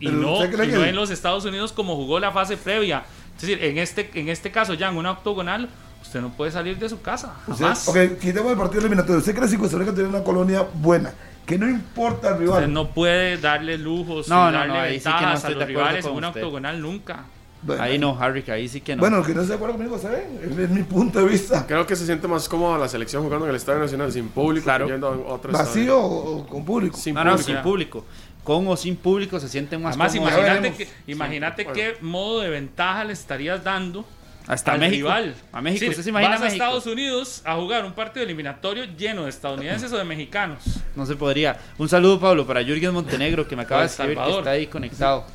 Y 0.00 0.08
no, 0.08 0.32
¿usted 0.38 0.54
cree 0.54 0.68
y 0.68 0.72
no 0.72 0.80
que- 0.80 0.88
en 0.88 0.96
los 0.96 1.10
Estados 1.10 1.44
Unidos 1.44 1.70
como 1.72 1.96
jugó 1.96 2.18
la 2.18 2.32
fase 2.32 2.56
previa. 2.56 3.04
Es 3.36 3.42
decir, 3.42 3.62
en 3.62 3.76
este, 3.76 4.10
en 4.14 4.30
este 4.30 4.50
caso 4.50 4.72
ya 4.72 4.88
en 4.88 4.96
una 4.96 5.10
octogonal, 5.10 5.68
usted 6.02 6.22
no 6.22 6.30
puede 6.30 6.50
salir 6.50 6.78
de 6.78 6.88
su 6.88 7.02
casa. 7.02 7.34
Usted- 7.46 7.62
Jamás. 7.64 7.86
ok, 7.88 7.96
quitemos 8.18 8.50
el 8.52 8.56
partido 8.58 8.80
eliminatorio. 8.80 9.18
¿Usted 9.18 9.32
cree 9.32 9.44
que 9.44 9.50
si 9.50 9.58
Costa 9.58 9.76
Rica 9.76 9.90
tuviera 9.90 10.08
una 10.08 10.24
colonia 10.24 10.64
buena? 10.74 11.12
Que 11.44 11.58
no 11.58 11.68
importa 11.68 12.30
el 12.30 12.38
rival. 12.38 12.60
Usted 12.60 12.72
no 12.72 12.88
puede 12.88 13.36
darle 13.36 13.76
lujos 13.76 14.28
No, 14.28 14.50
darle 14.50 14.68
no, 14.72 14.80
ahí 14.80 14.98
sí 14.98 15.04
que 15.04 15.10
no 15.10 15.16
ventajas 15.16 15.44
a 15.44 15.50
los 15.50 15.66
rivales 15.66 16.06
en 16.06 16.12
una 16.12 16.28
usted. 16.28 16.40
octogonal 16.42 16.80
nunca. 16.80 17.24
Bueno, 17.66 17.82
Ahí 17.82 17.98
no, 17.98 18.16
Harry, 18.20 18.44
ahí 18.50 18.68
sí 18.68 18.80
que 18.82 18.94
no. 18.94 19.00
Bueno, 19.00 19.18
el 19.20 19.24
que 19.24 19.32
no 19.34 19.40
esté 19.40 19.52
de 19.52 19.56
acuerdo 19.56 19.76
conmigo, 19.76 19.98
¿sabe? 19.98 20.26
Es, 20.42 20.68
mi 20.70 20.82
punto 20.82 21.18
de 21.20 21.24
vista. 21.26 21.66
Creo 21.66 21.86
que 21.86 21.96
se 21.96 22.04
siente 22.04 22.28
más 22.28 22.48
cómodo 22.48 22.76
la 22.76 22.88
selección 22.88 23.22
jugando 23.24 23.46
en 23.46 23.50
el 23.50 23.56
Estadio 23.56 23.80
Nacional 23.80 24.12
sin 24.12 24.28
público 24.28 24.64
Claro. 24.64 24.86
yendo 24.86 25.08
a 25.08 25.32
otro 25.34 25.50
¿Vacío 25.52 25.82
estadio. 25.82 25.98
o, 25.98 26.36
o 26.40 26.46
con 26.46 26.64
público? 26.64 26.96
Sin 26.96 27.14
no, 27.14 27.24
no, 27.24 27.38
sin 27.38 27.56
público. 27.62 28.04
Con 28.42 28.68
o 28.68 28.76
sin 28.76 28.96
público 28.96 29.40
se 29.40 29.48
sienten 29.48 29.80
más 29.80 29.92
Además, 29.96 30.12
cómodos. 30.14 30.34
imagínate, 30.38 30.74
que, 30.74 30.88
imagínate 31.10 31.62
Sí, 31.64 31.68
qué 31.72 31.96
modo 32.02 32.40
de 32.40 32.50
ventaja 32.50 33.02
le 33.04 33.14
estarías 33.14 33.64
dando 33.64 34.04
Hasta 34.46 34.72
al 34.72 34.80
México. 34.80 35.08
rival. 35.08 35.34
A 35.50 35.62
México. 35.62 35.84
Es 35.86 35.90
¿Usted 35.92 36.02
se 36.02 36.10
imagina 36.10 36.32
vas 36.32 36.40
a 36.42 36.44
México? 36.44 36.62
Estados 36.62 36.86
Unidos 36.86 37.40
a 37.46 37.54
jugar 37.54 37.86
un 37.86 37.94
partido 37.94 38.22
eliminatorio 38.26 38.84
lleno 38.84 39.24
de 39.24 39.30
estadounidenses 39.30 39.90
o 39.90 39.96
de 39.96 40.04
mexicanos. 40.04 40.58
No 40.94 41.06
se 41.06 41.16
podría. 41.16 41.56
Un 41.78 41.88
saludo, 41.88 42.20
Pablo, 42.20 42.46
para 42.46 42.62
Jürgen 42.62 42.92
Montenegro, 42.92 43.48
que 43.48 43.56
me 43.56 43.62
acaba 43.62 43.80
de 43.80 43.86
escribir 43.86 44.18
que 44.18 44.30
está 44.38 44.50
ahí 44.50 44.66
conectado. 44.66 45.24
Sí, 45.26 45.32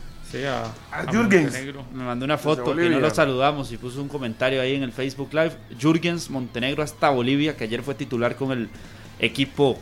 a, 0.48 0.64
A 0.92 1.00
a 1.02 1.12
Jürgens. 1.12 1.46
Montenegro. 1.46 1.86
Me 1.94 2.04
mandó 2.04 2.26
una 2.26 2.38
foto 2.38 2.64
Bolivia. 2.66 2.92
no 2.92 3.00
lo 3.00 3.10
saludamos 3.14 3.72
y 3.72 3.78
puso 3.78 4.02
un 4.02 4.08
comentario 4.08 4.62
ahí 4.62 4.76
en 4.76 4.84
el 4.84 4.92
Facebook 4.92 5.30
Live. 5.34 5.54
Jürgens 5.80 6.30
Montenegro 6.30 6.84
hasta 6.84 7.10
Bolivia, 7.10 7.56
que 7.58 7.64
ayer 7.66 7.82
fue 7.84 7.96
titular 7.96 8.36
con 8.36 8.52
el 8.52 8.70
equipo 9.20 9.80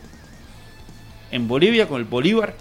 en 1.31 1.47
Bolivia, 1.47 1.87
con 1.87 1.99
el 1.99 2.05
Bolívar. 2.05 2.55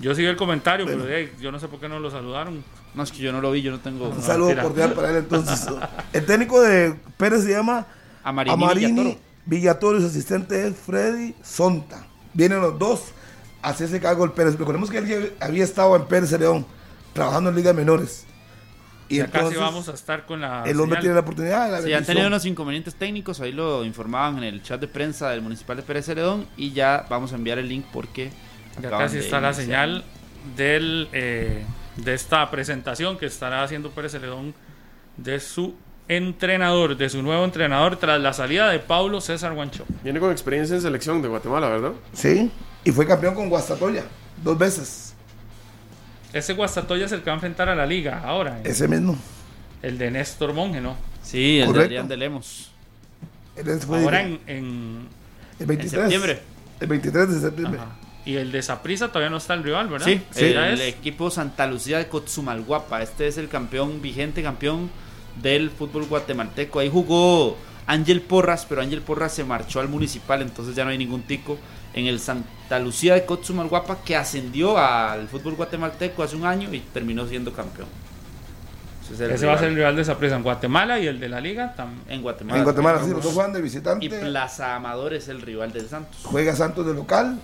Yo 0.00 0.14
sigo 0.14 0.30
el 0.30 0.36
comentario, 0.36 0.86
pero 0.86 1.04
yo 1.40 1.52
no 1.52 1.58
sé 1.60 1.68
por 1.68 1.78
qué 1.80 1.88
no 1.88 1.98
lo 2.00 2.10
saludaron. 2.10 2.64
No, 2.94 3.02
es 3.02 3.12
que 3.12 3.18
yo 3.18 3.32
no 3.32 3.40
lo 3.40 3.52
vi, 3.52 3.62
yo 3.62 3.70
no 3.70 3.80
tengo. 3.80 4.08
Un 4.08 4.16
No, 4.16 4.22
saludo 4.22 4.46
mentira. 4.48 4.62
cordial 4.64 4.92
para 4.94 5.10
él 5.10 5.16
entonces. 5.18 5.66
El 6.12 6.26
técnico 6.26 6.60
de 6.60 6.94
Pérez 7.16 7.44
se 7.44 7.50
llama 7.52 7.86
Amarini 8.24 8.52
Amarini 8.54 8.86
Villatoro. 8.92 9.18
Villatoro 9.46 9.98
y 9.98 10.00
su 10.00 10.06
asistente 10.08 10.66
es 10.66 10.76
Freddy 10.76 11.34
Sonta. 11.42 12.06
Vienen 12.34 12.60
los 12.60 12.78
dos 12.78 13.02
a 13.62 13.68
hacerse 13.70 14.00
cargo 14.00 14.22
del 14.24 14.32
Pérez. 14.32 14.58
Recordemos 14.58 14.90
que 14.90 14.98
él 14.98 15.32
había 15.40 15.64
estado 15.64 15.94
en 15.96 16.04
Pérez 16.06 16.32
León 16.32 16.66
trabajando 17.12 17.50
en 17.50 17.56
ligas 17.56 17.74
menores. 17.74 18.26
Y 19.08 19.16
Ya 19.16 19.24
entonces 19.24 19.50
casi 19.50 19.60
vamos 19.60 19.88
a 19.88 19.92
estar 19.94 20.24
con 20.24 20.40
la. 20.40 20.62
el 20.66 20.78
hombre 20.80 20.96
señal. 20.96 21.00
tiene 21.00 21.14
la 21.14 21.20
oportunidad 21.20 21.66
de 21.66 21.72
la 21.72 21.82
Sí, 21.82 21.92
han 21.92 22.04
tenido 22.04 22.28
unos 22.28 22.44
inconvenientes 22.46 22.94
técnicos, 22.94 23.40
ahí 23.40 23.50
lo 23.52 23.84
informaban 23.84 24.38
en 24.38 24.44
el 24.44 24.62
chat 24.62 24.80
de 24.80 24.86
prensa 24.86 25.30
del 25.30 25.42
Municipal 25.42 25.76
de 25.76 25.82
Pérez 25.82 26.06
Celedón 26.06 26.46
y 26.56 26.72
ya 26.72 27.06
vamos 27.10 27.32
a 27.32 27.36
enviar 27.36 27.58
el 27.58 27.68
link 27.68 27.84
porque 27.92 28.30
Ya 28.80 28.88
casi 28.90 29.18
está 29.18 29.40
la 29.40 29.52
señal 29.52 30.04
del, 30.56 31.08
eh, 31.12 31.64
de 31.96 32.14
esta 32.14 32.48
presentación 32.52 33.18
que 33.18 33.26
estará 33.26 33.64
haciendo 33.64 33.90
Pérez 33.90 34.12
Celedón 34.12 34.54
de 35.16 35.40
su 35.40 35.74
entrenador, 36.06 36.96
de 36.96 37.08
su 37.08 37.20
nuevo 37.22 37.44
entrenador 37.44 37.96
tras 37.96 38.20
la 38.20 38.32
salida 38.32 38.68
de 38.68 38.78
Paulo 38.78 39.20
César 39.20 39.54
Guancho. 39.54 39.84
Viene 40.04 40.20
con 40.20 40.30
experiencia 40.30 40.76
en 40.76 40.82
selección 40.82 41.20
de 41.20 41.26
Guatemala, 41.28 41.68
¿verdad? 41.68 41.92
Sí, 42.12 42.50
y 42.84 42.92
fue 42.92 43.06
campeón 43.08 43.34
con 43.34 43.48
Guastatoya 43.48 44.04
dos 44.42 44.56
veces. 44.56 45.09
Ese 46.32 46.52
Guastatoya 46.54 47.06
es 47.06 47.12
el 47.12 47.20
que 47.20 47.26
va 47.26 47.32
a 47.32 47.34
enfrentar 47.36 47.68
a 47.68 47.74
la 47.74 47.86
liga 47.86 48.20
ahora, 48.24 48.60
Ese 48.64 48.86
mismo. 48.88 49.16
el 49.82 49.98
de 49.98 50.10
Néstor 50.10 50.52
Monge, 50.54 50.80
¿no? 50.80 50.96
Sí, 51.22 51.60
el 51.60 51.72
de. 51.72 51.80
Adrián 51.80 52.08
de 52.08 52.16
Lemos. 52.16 52.70
Ahora 53.88 54.22
en, 54.22 54.40
en- 54.46 55.08
el 55.58 55.66
23. 55.66 55.92
en 55.92 56.00
septiembre. 56.00 56.40
El 56.80 56.86
23 56.86 57.28
de 57.34 57.40
septiembre. 57.40 57.80
ajá. 57.80 57.90
Y 58.24 58.36
el 58.36 58.52
de 58.52 58.62
Saprisa 58.62 59.08
todavía 59.08 59.30
no 59.30 59.38
está 59.38 59.54
el 59.54 59.62
rival, 59.64 59.88
¿verdad? 59.88 60.06
Sí, 60.06 60.20
el 60.36 60.56
es. 60.74 60.80
equipo 60.80 61.30
Santa 61.30 61.66
Lucía 61.66 61.98
de 61.98 62.06
Cotzumalguapa. 62.06 63.02
Este 63.02 63.26
es 63.26 63.38
el 63.38 63.48
campeón, 63.48 64.00
vigente 64.02 64.42
campeón 64.42 64.90
del 65.42 65.70
fútbol 65.70 66.04
guatemalteco. 66.06 66.78
Ahí 66.80 66.90
jugó 66.90 67.56
Ángel 67.86 68.20
Porras, 68.20 68.66
pero 68.68 68.82
Ángel 68.82 69.00
Porras 69.00 69.32
se 69.34 69.42
marchó 69.44 69.80
al 69.80 69.88
municipal, 69.88 70.42
entonces 70.42 70.74
ya 70.76 70.84
no 70.84 70.90
hay 70.90 70.98
ningún 70.98 71.22
tico. 71.22 71.58
En 71.92 72.06
el 72.06 72.20
Santa 72.20 72.78
Lucía 72.78 73.14
de 73.14 73.24
Cotzumalguapa, 73.24 73.98
que 74.04 74.16
ascendió 74.16 74.78
al 74.78 75.26
fútbol 75.28 75.54
guatemalteco 75.56 76.22
hace 76.22 76.36
un 76.36 76.44
año 76.46 76.72
y 76.72 76.80
terminó 76.80 77.26
siendo 77.26 77.52
campeón. 77.52 77.88
Ese 79.02 79.14
es 79.14 79.20
el 79.20 79.30
Ese 79.32 79.46
va 79.46 79.54
a 79.54 79.58
ser 79.58 79.68
el 79.70 79.74
rival 79.74 79.96
de 79.96 80.04
Saprisa 80.04 80.36
en 80.36 80.42
Guatemala 80.44 81.00
y 81.00 81.06
el 81.08 81.18
de 81.18 81.28
la 81.28 81.40
liga 81.40 81.74
también. 81.74 82.02
en 82.08 82.22
Guatemala. 82.22 82.58
En 82.58 82.64
Guatemala, 82.64 83.02
sí, 83.04 83.10
los 83.10 83.24
dos 83.24 83.32
juegan 83.34 83.52
de 83.52 83.60
visitante. 83.60 84.06
Y 84.06 84.08
Plaza 84.08 84.76
Amador 84.76 85.14
es 85.14 85.26
el 85.28 85.42
rival 85.42 85.72
del 85.72 85.88
Santos. 85.88 86.20
Juega 86.22 86.54
Santos 86.54 86.86
de 86.86 86.94
local 86.94 87.40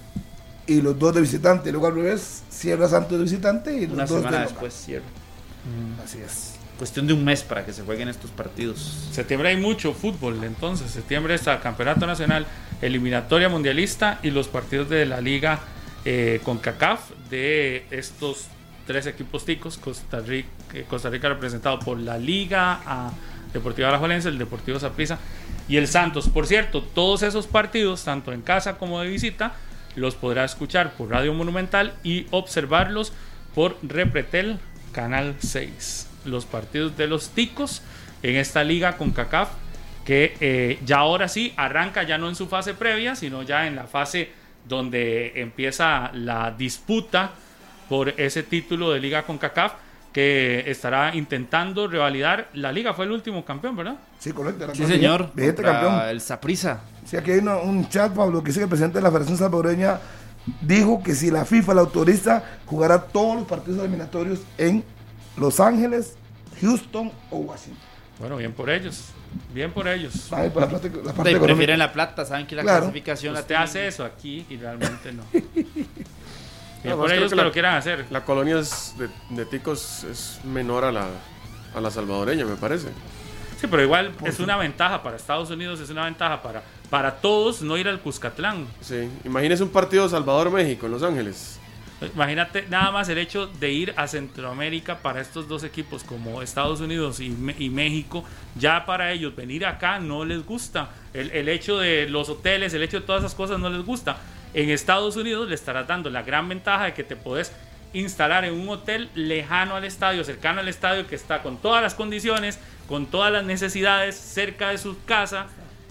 y 0.68 0.80
los 0.80 0.96
dos 0.96 1.12
de 1.12 1.20
visitante. 1.22 1.72
Luego 1.72 1.88
al 1.88 1.96
revés, 1.96 2.44
cierra 2.48 2.88
Santos 2.88 3.18
de 3.18 3.24
visitante 3.24 3.76
y 3.76 3.86
los 3.86 3.94
Una 3.94 4.06
dos 4.06 4.18
semana 4.18 4.36
de 4.38 4.42
después 4.44 4.72
cierra. 4.74 5.04
local. 5.06 6.04
Así 6.04 6.18
es. 6.18 6.52
Cuestión 6.78 7.06
de 7.06 7.14
un 7.14 7.24
mes 7.24 7.42
para 7.42 7.64
que 7.64 7.72
se 7.72 7.82
jueguen 7.82 8.08
estos 8.08 8.30
partidos. 8.30 9.08
Septiembre 9.10 9.48
hay 9.48 9.56
mucho 9.56 9.92
fútbol, 9.94 10.44
entonces 10.44 10.90
septiembre 10.90 11.34
está 11.34 11.58
Campeonato 11.58 12.06
Nacional, 12.06 12.46
Eliminatoria 12.82 13.48
Mundialista 13.48 14.18
y 14.22 14.30
los 14.30 14.48
partidos 14.48 14.88
de 14.88 15.06
la 15.06 15.20
Liga 15.20 15.60
eh, 16.04 16.40
con 16.44 16.58
CACAF 16.58 17.10
de 17.30 17.86
estos 17.90 18.46
tres 18.86 19.06
equipos 19.06 19.44
ticos, 19.44 19.76
Costa 19.76 20.20
Rica, 20.20 20.48
eh, 20.72 20.84
Costa 20.88 21.10
Rica 21.10 21.28
representado 21.28 21.78
por 21.80 21.98
la 21.98 22.18
Liga 22.18 22.80
a 22.86 23.12
Deportivo 23.52 23.88
Alajuelense, 23.88 24.28
el 24.28 24.38
Deportivo 24.38 24.78
Saprissa 24.78 25.18
y 25.68 25.76
el 25.76 25.88
Santos. 25.88 26.28
Por 26.28 26.46
cierto, 26.46 26.82
todos 26.82 27.22
esos 27.22 27.46
partidos, 27.46 28.04
tanto 28.04 28.32
en 28.32 28.42
casa 28.42 28.78
como 28.78 29.00
de 29.00 29.08
visita, 29.08 29.54
los 29.96 30.14
podrá 30.14 30.44
escuchar 30.44 30.92
por 30.92 31.10
Radio 31.10 31.32
Monumental 31.34 31.94
y 32.04 32.26
observarlos 32.30 33.12
por 33.54 33.76
Repretel 33.82 34.58
Canal 34.92 35.34
6. 35.40 36.08
Los 36.24 36.44
partidos 36.44 36.96
de 36.96 37.06
los 37.06 37.30
ticos 37.30 37.82
en 38.22 38.36
esta 38.36 38.62
liga 38.62 38.96
con 38.96 39.10
CACAF 39.10 39.48
que 40.06 40.36
eh, 40.40 40.78
ya 40.86 40.98
ahora 40.98 41.28
sí 41.28 41.52
arranca 41.56 42.04
ya 42.04 42.16
no 42.16 42.28
en 42.28 42.34
su 42.36 42.46
fase 42.46 42.72
previa, 42.74 43.14
sino 43.16 43.42
ya 43.42 43.66
en 43.66 43.76
la 43.76 43.84
fase 43.84 44.30
donde 44.66 45.32
empieza 45.40 46.10
la 46.14 46.50
disputa 46.52 47.32
por 47.88 48.08
ese 48.18 48.42
título 48.44 48.90
de 48.92 49.00
liga 49.00 49.24
con 49.24 49.36
CACAF 49.38 49.72
que 50.12 50.64
estará 50.70 51.14
intentando 51.14 51.86
revalidar 51.88 52.48
la 52.54 52.72
liga. 52.72 52.94
Fue 52.94 53.04
el 53.04 53.12
último 53.12 53.44
campeón, 53.44 53.76
¿verdad? 53.76 53.96
Sí, 54.18 54.32
correcto. 54.32 54.64
era 54.64 54.74
Sí, 54.74 54.80
campeón. 54.80 54.98
señor. 55.00 55.30
Vigente 55.34 55.62
campeón. 55.62 56.00
El 56.08 56.20
Saprisa. 56.20 56.80
Sí, 57.04 57.16
aquí 57.16 57.32
hay 57.32 57.38
una- 57.40 57.56
un 57.58 57.88
chat, 57.88 58.12
Pablo, 58.14 58.42
que 58.42 58.46
dice 58.48 58.60
que 58.60 58.64
el 58.64 58.68
presidente 58.70 58.98
de 58.98 59.02
la 59.02 59.10
Federación 59.10 59.36
Salvadoreña 59.38 59.98
dijo 60.62 61.02
que 61.02 61.14
si 61.14 61.30
la 61.30 61.44
FIFA 61.44 61.74
la 61.74 61.80
autoriza, 61.82 62.42
jugará 62.64 63.02
todos 63.02 63.36
los 63.36 63.44
partidos 63.46 63.80
eliminatorios 63.80 64.40
en 64.56 64.82
Los 65.36 65.60
Ángeles, 65.60 66.16
Houston 66.62 67.12
o 67.30 67.36
Washington. 67.38 67.78
Bueno, 68.18 68.36
bien 68.38 68.52
por 68.52 68.70
ellos. 68.70 69.10
Bien 69.52 69.70
por 69.72 69.88
ellos. 69.88 70.32
Ay, 70.32 70.50
por 70.50 70.62
la 70.62 70.68
parte, 70.70 70.88
la 70.90 70.94
parte 70.94 71.12
Te 71.12 71.12
económica. 71.30 71.44
prefieren 71.46 71.78
la 71.78 71.92
plata, 71.92 72.24
saben 72.24 72.46
que 72.46 72.54
la 72.56 72.62
Claro. 72.62 72.78
clasificación 72.80 73.34
la 73.34 73.40
Usted 73.40 73.48
tienen- 73.54 73.64
hace 73.68 73.86
eso 73.86 74.04
aquí 74.04 74.44
y 74.50 74.56
realmente 74.56 75.12
no. 75.12 75.22
Bien 75.32 75.46
No, 76.84 76.90
por 76.96 77.06
pues 77.06 77.12
ellos 77.12 77.24
que 77.24 77.30
que 77.30 77.36
la- 77.36 77.44
lo 77.44 77.52
quieran 77.52 77.74
hacer. 77.76 78.04
La 78.10 78.24
colonia 78.24 78.58
es 78.60 78.94
de, 78.98 79.08
de 79.30 79.46
ticos 79.46 80.04
es 80.04 80.40
menor 80.44 80.84
a 80.84 80.92
la, 80.92 81.06
a 81.74 81.80
la 81.80 81.90
salvadoreña, 81.90 82.44
me 82.44 82.56
parece. 82.56 82.88
Sí, 83.60 83.66
pero 83.68 83.82
igual 83.82 84.12
es 84.24 84.38
una 84.38 84.56
ventaja 84.58 85.02
para 85.02 85.16
Estados 85.16 85.50
Unidos, 85.50 85.80
es 85.80 85.88
una 85.90 86.04
ventaja 86.04 86.42
para, 86.42 86.62
para 86.90 87.16
todos 87.16 87.62
no 87.62 87.76
ir 87.78 87.88
al 87.88 88.00
Cuscatlán. 88.00 88.66
Sí. 88.82 89.08
Imagínese 89.24 89.62
un 89.62 89.70
partido 89.70 90.06
Salvador-México 90.08 90.86
en 90.86 90.92
Los 90.92 91.02
Ángeles. 91.02 91.58
Imagínate 92.00 92.66
nada 92.68 92.90
más 92.90 93.08
el 93.08 93.16
hecho 93.16 93.46
de 93.46 93.72
ir 93.72 93.94
a 93.96 94.06
Centroamérica 94.06 94.98
para 94.98 95.20
estos 95.22 95.48
dos 95.48 95.64
equipos 95.64 96.04
como 96.04 96.42
Estados 96.42 96.80
Unidos 96.80 97.20
y, 97.20 97.34
y 97.58 97.70
México, 97.70 98.22
ya 98.54 98.84
para 98.84 99.12
ellos 99.12 99.34
venir 99.34 99.64
acá 99.64 99.98
no 99.98 100.24
les 100.24 100.44
gusta. 100.44 100.90
El, 101.14 101.30
el 101.30 101.48
hecho 101.48 101.78
de 101.78 102.06
los 102.08 102.28
hoteles, 102.28 102.74
el 102.74 102.82
hecho 102.82 103.00
de 103.00 103.06
todas 103.06 103.22
esas 103.22 103.34
cosas 103.34 103.58
no 103.58 103.70
les 103.70 103.84
gusta. 103.84 104.18
En 104.52 104.68
Estados 104.68 105.16
Unidos 105.16 105.48
le 105.48 105.54
estarás 105.54 105.86
dando 105.86 106.10
la 106.10 106.22
gran 106.22 106.48
ventaja 106.48 106.84
de 106.84 106.94
que 106.94 107.02
te 107.02 107.16
podés 107.16 107.52
instalar 107.94 108.44
en 108.44 108.52
un 108.52 108.68
hotel 108.68 109.08
lejano 109.14 109.74
al 109.74 109.84
estadio, 109.84 110.22
cercano 110.22 110.60
al 110.60 110.68
estadio, 110.68 111.06
que 111.06 111.14
está 111.14 111.42
con 111.42 111.56
todas 111.56 111.82
las 111.82 111.94
condiciones, 111.94 112.58
con 112.88 113.06
todas 113.06 113.32
las 113.32 113.44
necesidades, 113.44 114.16
cerca 114.16 114.68
de 114.70 114.78
su 114.78 115.02
casa 115.04 115.46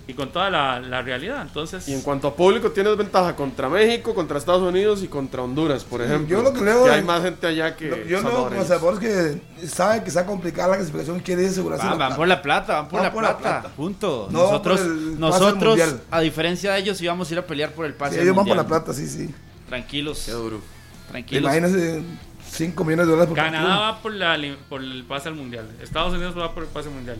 y 0.07 0.13
con 0.13 0.31
toda 0.31 0.49
la, 0.51 0.79
la 0.79 1.01
realidad. 1.01 1.41
Entonces, 1.41 1.87
Y 1.87 1.93
en 1.93 2.01
cuanto 2.01 2.27
a 2.27 2.35
público, 2.35 2.71
tienes 2.71 2.95
ventaja 2.95 3.35
contra 3.35 3.67
México, 3.69 4.13
contra 4.13 4.37
Estados 4.37 4.61
Unidos 4.61 5.01
y 5.03 5.07
contra 5.07 5.41
Honduras, 5.41 5.83
por 5.83 6.01
ejemplo. 6.01 6.27
yo 6.37 6.43
lo 6.43 6.53
que 6.53 6.61
leo 6.61 6.83
Que 6.83 6.91
hay 6.91 7.03
más 7.03 7.23
gente 7.23 7.47
allá 7.47 7.75
que. 7.75 7.89
Lo- 7.89 7.97
Yo 8.05 8.21
leo 8.21 8.31
como 8.79 8.99
que 8.99 9.41
saben 9.67 10.01
que 10.03 10.09
está 10.09 10.25
complicada 10.25 10.69
la 10.69 10.75
clasificación 10.77 11.17
y 11.17 11.21
quieren 11.21 11.47
asegurarse. 11.47 11.85
Van, 11.87 11.97
la 11.97 12.07
van 12.09 12.17
por 12.17 12.27
la 12.27 12.41
plata, 12.41 12.73
van 12.75 12.87
por, 12.89 12.99
Van 12.99 13.03
la, 13.07 13.13
por 13.13 13.23
la 13.23 13.37
plata. 13.37 13.69
Punto. 13.69 14.27
No, 14.31 14.43
nosotros, 14.43 14.81
nosotros 14.85 15.65
mundial. 15.77 16.01
a 16.11 16.19
diferencia 16.21 16.73
de 16.73 16.79
ellos, 16.79 17.01
íbamos 17.01 17.29
a 17.29 17.33
ir 17.33 17.39
a 17.39 17.47
pelear 17.47 17.71
por 17.71 17.85
el 17.85 17.93
Sí, 17.93 17.97
pase. 17.99 18.15
al 18.17 18.21
ellos 18.23 18.35
van 18.35 18.45
por 18.45 18.55
mundial. 18.55 18.57
la 18.57 18.67
plata, 18.67 18.93
sí, 18.93 19.07
sí. 19.07 19.33
Tranquilos, 19.67 20.21
Qué 20.25 20.31
duro. 20.33 20.61
tranquilos. 21.09 21.41
Imagínense 21.43 22.03
5 22.47 22.83
millones 22.85 23.07
de 23.07 23.11
dólares 23.11 23.29
por 23.29 23.35
Canadá 23.37 23.77
va 23.79 24.01
por, 24.01 24.13
la, 24.13 24.37
por 24.69 24.81
el 24.81 25.03
pase 25.05 25.29
al 25.29 25.35
mundial. 25.35 25.67
Estados 25.81 26.13
Unidos 26.13 26.37
va 26.37 26.53
por 26.53 26.61
el 26.63 26.69
pase 26.69 26.89
mundial. 26.89 27.17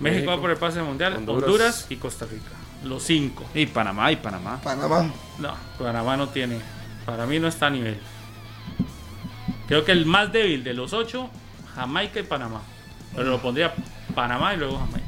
México, 0.00 0.30
va 0.30 0.40
por 0.40 0.50
el 0.50 0.56
pase 0.56 0.82
mundial. 0.82 1.14
Honduras. 1.16 1.44
Honduras. 1.44 1.86
y 1.90 1.96
Costa 1.96 2.26
Rica. 2.26 2.50
Los 2.84 3.02
cinco. 3.04 3.44
Y 3.54 3.66
Panamá, 3.66 4.10
y 4.12 4.16
Panamá. 4.16 4.60
Panamá. 4.62 5.10
No, 5.38 5.54
Panamá 5.78 6.16
no 6.16 6.28
tiene. 6.28 6.58
Para 7.06 7.26
mí 7.26 7.38
no 7.38 7.48
está 7.48 7.66
a 7.66 7.70
nivel. 7.70 7.98
Creo 9.66 9.84
que 9.84 9.92
el 9.92 10.04
más 10.06 10.32
débil 10.32 10.62
de 10.64 10.74
los 10.74 10.92
ocho, 10.92 11.30
Jamaica 11.74 12.20
y 12.20 12.24
Panamá. 12.24 12.60
Pero 13.14 13.30
lo 13.30 13.40
pondría 13.40 13.74
Panamá 14.14 14.54
y 14.54 14.58
luego 14.58 14.78
Jamaica. 14.78 15.00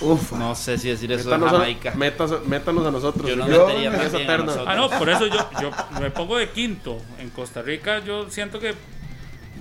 Uf. 0.00 0.32
No 0.32 0.54
sé 0.54 0.78
si 0.78 0.88
decir 0.88 1.10
eso 1.12 1.28
de 1.28 1.36
Métanos 1.36 1.54
a, 1.54 1.58
Jamaica. 1.58 1.92
metas- 1.94 2.44
métanos 2.46 2.86
a 2.86 2.90
nosotros. 2.90 3.28
Yo 3.28 3.36
no 3.36 3.48
Yo- 3.48 3.66
metería 3.66 3.90
esa 3.90 4.02
más 4.02 4.12
bien 4.12 4.22
a 4.24 4.26
terna. 4.26 4.44
nosotros. 4.46 4.68
Ah, 4.70 4.76
no, 4.76 4.90
por 4.90 5.08
eso 5.10 5.26
yo, 5.26 5.50
yo 5.60 5.70
me 6.00 6.10
pongo 6.10 6.36
de 6.38 6.50
quinto. 6.50 6.98
En 7.18 7.30
Costa 7.30 7.60
Rica 7.62 7.98
yo 8.04 8.30
siento 8.30 8.58
que 8.60 8.74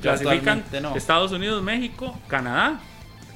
clasifican 0.02 0.64
no. 0.82 0.96
Estados 0.96 1.32
Unidos, 1.32 1.62
México, 1.64 2.18
Canadá. 2.28 2.80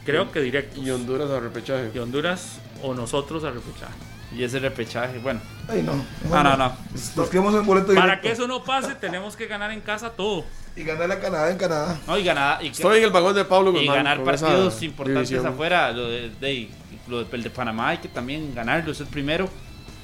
Creo 0.06 0.32
que 0.32 0.42
directo. 0.42 0.82
Y 0.82 0.90
Honduras 0.92 1.30
a 1.30 1.40
repechaje. 1.40 1.92
y 1.94 2.00
Honduras 2.00 2.60
o 2.82 2.94
nosotros 2.94 3.44
a 3.44 3.52
repechaje. 3.52 3.94
Y 4.36 4.44
ese 4.44 4.60
repechaje, 4.60 5.20
bueno. 5.20 5.40
Ay, 5.70 5.84
no. 5.84 5.94
No, 6.30 6.44
no, 6.44 6.58
no. 6.58 6.74
Nos 7.16 7.30
quedamos 7.30 7.54
en 7.54 7.66
boleto 7.66 7.88
Para 7.94 8.02
directo. 8.06 8.22
que 8.24 8.32
eso 8.34 8.48
no 8.48 8.64
pase, 8.64 8.96
tenemos 8.96 9.36
que 9.36 9.46
ganar 9.46 9.72
en 9.72 9.82
casa 9.82 10.10
todo. 10.10 10.44
Y 10.76 10.84
ganar 10.84 11.12
a 11.12 11.20
Canadá 11.20 11.52
en 11.52 11.58
Canadá. 11.58 12.00
No, 12.08 12.18
y 12.18 12.24
ganar, 12.24 12.64
y, 12.64 12.70
Estoy 12.70 12.98
en 12.98 13.04
el 13.04 13.10
vagón 13.12 13.36
de 13.36 13.46
Pablo 13.46 13.70
y 13.72 13.74
Guzmán. 13.80 13.98
ganar 13.98 14.24
con 14.24 14.34
esa 14.34 14.48
partidos 14.48 14.82
importantes 14.82 15.30
división. 15.30 15.54
afuera. 15.54 15.92
Lo 15.92 16.08
de, 16.10 16.32
de- 16.42 16.70
lo 17.08 17.24
de- 17.24 17.36
el 17.36 17.44
de 17.44 17.50
Panamá 17.52 17.90
hay 17.90 18.00
que 18.00 18.08
también 18.08 18.56
ganarlo, 18.56 18.92
es 18.92 19.00
el 19.00 19.06
primero. 19.08 19.48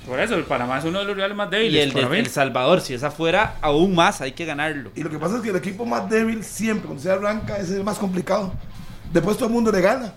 Por 0.06 0.20
eso, 0.20 0.36
el 0.36 0.44
Panamá 0.44 0.78
es 0.78 0.86
uno 0.86 1.00
de 1.00 1.06
los 1.06 1.16
rivales 1.16 1.36
más 1.36 1.48
Y 1.50 1.56
débiles. 1.56 1.84
el 1.86 1.90
de 1.94 2.02
para 2.02 2.10
mí. 2.14 2.18
El 2.20 2.28
Salvador, 2.28 2.82
si 2.82 2.94
es 2.94 3.04
afuera, 3.04 3.56
aún 3.62 3.96
más 3.96 4.22
hay 4.22 4.32
que 4.34 4.46
ganarlo. 4.46 4.92
Y 4.96 5.02
lo 5.04 5.10
que 5.10 5.18
pasa 5.18 5.38
es 5.38 5.42
que 5.42 5.50
el 5.50 5.56
equipo 5.56 5.86
más 5.86 6.08
débil 6.10 6.44
siempre, 6.44 6.86
cuando 6.86 7.02
se 7.02 7.12
arranca, 7.12 7.58
es 7.58 7.72
el 7.72 7.84
más 7.84 7.98
complicado. 7.98 8.54
Después 9.14 9.38
todo 9.38 9.48
el 9.48 9.54
mundo 9.54 9.72
le 9.72 9.82
gana. 9.82 10.14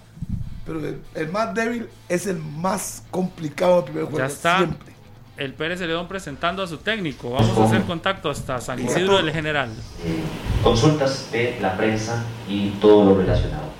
Pero 0.65 0.79
el, 0.79 1.01
el 1.15 1.29
más 1.31 1.55
débil 1.55 1.89
es 2.09 2.27
el 2.27 2.39
más 2.39 3.03
complicado 3.11 3.77
del 3.77 3.85
primer 3.85 4.05
juego. 4.05 4.19
Ya 4.19 4.27
está. 4.27 4.59
Siempre. 4.59 4.93
el 5.37 5.55
Pérez 5.55 5.81
Celedón 5.81 6.07
presentando 6.07 6.63
a 6.63 6.67
su 6.67 6.79
técnico. 6.79 7.31
Vamos 7.31 7.59
a 7.59 7.65
hacer 7.65 7.83
contacto 7.83 8.31
hasta 8.31 8.61
San 8.61 8.79
Isidro 8.81 9.17
del 9.17 9.33
General. 9.33 9.71
Eh, 10.05 10.23
consultas 10.63 11.29
de 11.33 11.59
la 11.61 11.77
prensa 11.77 12.23
y 12.49 12.71
todo 12.81 13.05
lo 13.07 13.19
relacionado. 13.19 13.73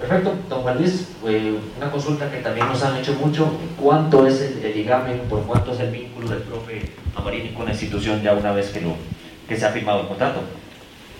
Perfecto, 0.00 0.34
don 0.48 0.62
Juan 0.62 0.78
Luis, 0.78 1.08
eh, 1.26 1.58
una 1.76 1.90
consulta 1.90 2.30
que 2.30 2.38
también 2.38 2.68
nos 2.68 2.80
han 2.84 2.96
hecho 2.96 3.14
mucho, 3.14 3.50
¿cuánto 3.76 4.28
es 4.28 4.40
el, 4.40 4.64
el 4.64 4.76
ligamen, 4.76 5.20
por 5.28 5.42
cuánto 5.42 5.72
es 5.72 5.80
el 5.80 5.90
vínculo 5.90 6.28
del 6.28 6.38
profe 6.42 6.92
Amarini 7.16 7.52
con 7.52 7.64
la 7.64 7.72
institución 7.72 8.22
ya 8.22 8.32
una 8.32 8.52
vez 8.52 8.68
que, 8.70 8.80
lo, 8.80 8.94
que 9.48 9.56
se 9.56 9.66
ha 9.66 9.70
firmado 9.70 10.02
el 10.02 10.06
contrato? 10.06 10.40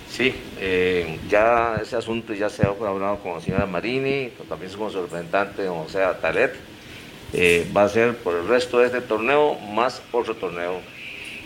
Sí, 0.09 0.33
eh, 0.61 1.19
ya 1.29 1.79
ese 1.83 1.97
asunto 1.97 2.35
ya 2.35 2.49
se 2.49 2.67
ha 2.67 2.69
hablado 2.69 3.19
con 3.19 3.35
la 3.35 3.41
señora 3.41 3.67
Marini, 3.67 4.31
también 4.49 4.73
con 4.73 4.91
su 4.91 5.01
representante, 5.03 5.65
don 5.65 5.85
José 5.85 6.01
Talet. 6.21 6.55
Eh, 7.33 7.67
va 7.77 7.85
a 7.85 7.89
ser 7.89 8.17
por 8.17 8.35
el 8.35 8.49
resto 8.49 8.79
de 8.79 8.87
este 8.87 9.01
torneo 9.01 9.59
más 9.59 10.03
otro 10.13 10.35
torneo 10.35 10.81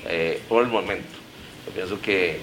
eh, 0.08 0.40
por 0.48 0.62
el 0.62 0.70
momento. 0.70 1.08
Yo 1.66 1.72
pienso 1.72 2.00
que 2.00 2.40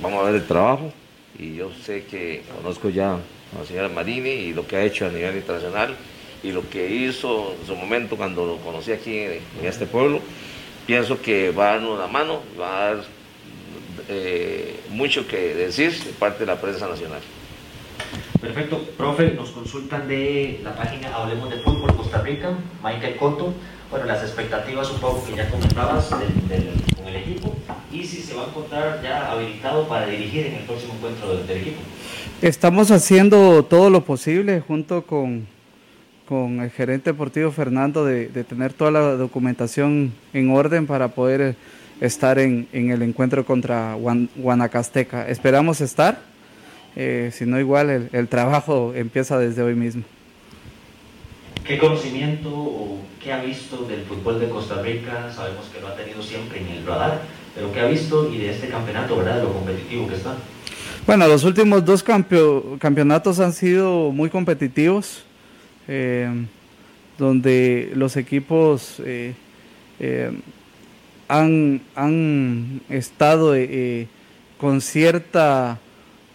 vamos 0.00 0.20
a 0.20 0.30
ver 0.30 0.36
el 0.36 0.46
trabajo 0.46 0.92
y 1.38 1.56
yo 1.56 1.70
sé 1.84 2.04
que 2.04 2.42
conozco 2.56 2.88
ya 2.90 3.14
a 3.14 3.58
la 3.58 3.66
señora 3.66 3.88
Marini 3.88 4.30
y 4.30 4.52
lo 4.52 4.66
que 4.66 4.76
ha 4.76 4.82
hecho 4.82 5.06
a 5.06 5.10
nivel 5.10 5.36
internacional 5.36 5.96
y 6.42 6.52
lo 6.52 6.68
que 6.68 6.88
hizo 6.88 7.54
en 7.60 7.66
su 7.66 7.74
momento 7.74 8.16
cuando 8.16 8.46
lo 8.46 8.56
conocí 8.58 8.92
aquí 8.92 9.18
en, 9.18 9.40
este 9.62 9.86
pueblo. 9.86 10.20
Pienso 10.86 11.20
que 11.20 11.50
va 11.50 11.70
a 11.70 11.72
darnos 11.74 11.98
la 11.98 12.06
mano, 12.06 12.42
va 12.58 12.76
a 12.76 12.94
dar 12.94 13.04
eh, 14.08 14.80
mucho 14.90 15.26
que 15.26 15.54
decir 15.54 15.92
de 16.04 16.12
parte 16.12 16.40
de 16.40 16.46
la 16.46 16.60
prensa 16.60 16.88
nacional. 16.88 17.20
Perfecto, 18.40 18.78
profe, 18.96 19.32
nos 19.32 19.50
consultan 19.50 20.08
de 20.08 20.60
la 20.64 20.74
página 20.74 21.14
Hablemos 21.14 21.50
de 21.50 21.58
Fútbol 21.60 21.94
Costa 21.96 22.22
Rica, 22.22 22.52
Michael 22.82 23.16
Cotto. 23.16 23.52
Bueno, 23.90 24.06
las 24.06 24.22
expectativas 24.22 24.90
un 24.90 25.00
poco 25.00 25.26
que 25.26 25.36
ya 25.36 25.50
comentabas 25.50 26.06
con 26.06 26.22
el 26.22 27.16
equipo 27.16 27.54
y 27.92 28.04
si 28.04 28.22
se 28.22 28.34
va 28.34 28.44
a 28.44 28.46
encontrar 28.46 29.02
ya 29.02 29.32
habilitado 29.32 29.86
para 29.88 30.06
dirigir 30.06 30.46
en 30.46 30.54
el 30.54 30.62
próximo 30.64 30.94
encuentro 30.94 31.36
del 31.36 31.58
equipo. 31.58 31.80
Estamos 32.40 32.90
haciendo 32.90 33.64
todo 33.64 33.90
lo 33.90 34.04
posible 34.04 34.60
junto 34.60 35.02
con, 35.02 35.46
con 36.26 36.60
el 36.60 36.70
gerente 36.70 37.10
deportivo 37.10 37.50
Fernando 37.50 38.04
de, 38.04 38.28
tener 38.44 38.72
toda 38.72 38.90
la 38.90 39.00
documentación 39.16 40.12
en 40.32 40.50
orden 40.50 40.86
para 40.86 41.08
poder 41.08 41.56
estar 42.00 42.38
en, 42.38 42.68
el 42.72 43.02
encuentro 43.02 43.44
contra 43.44 43.96
Guanacasteca. 44.36 45.28
Esperamos 45.28 45.80
estar, 45.80 46.20
eh, 46.96 47.30
si 47.32 47.44
no 47.46 47.60
igual 47.60 47.90
el, 47.90 48.08
el, 48.12 48.28
trabajo 48.28 48.92
empieza 48.94 49.38
desde 49.38 49.62
hoy 49.62 49.74
mismo. 49.74 50.02
¿Qué 51.64 51.78
conocimiento 51.78 52.48
o 52.50 52.98
qué 53.22 53.32
ha 53.32 53.42
visto 53.42 53.84
del 53.84 54.02
fútbol 54.02 54.40
de 54.40 54.48
Costa 54.48 54.82
Rica? 54.82 55.30
Sabemos 55.32 55.66
que 55.66 55.80
lo 55.80 55.88
ha 55.88 55.94
tenido 55.94 56.22
siempre 56.22 56.60
en 56.60 56.68
el 56.68 56.86
radar, 56.86 57.20
pero 57.54 57.72
¿qué 57.72 57.80
ha 57.80 57.86
visto 57.86 58.32
y 58.32 58.38
de 58.38 58.50
este 58.50 58.68
campeonato, 58.68 59.16
verdad, 59.16 59.36
de 59.36 59.42
lo 59.44 59.52
competitivo 59.52 60.08
que 60.08 60.14
está? 60.14 60.34
Bueno, 61.06 61.28
los 61.28 61.44
últimos 61.44 61.84
dos 61.84 62.02
campeonatos 62.02 63.40
han 63.40 63.52
sido 63.52 64.10
muy 64.10 64.30
competitivos, 64.30 65.24
eh, 65.86 66.28
donde 67.18 67.92
los 67.94 68.16
equipos 68.16 69.00
eh, 69.04 69.34
eh, 71.30 71.80
han, 71.94 72.80
estado 72.88 73.54
con 74.58 74.80
cierta 74.80 75.78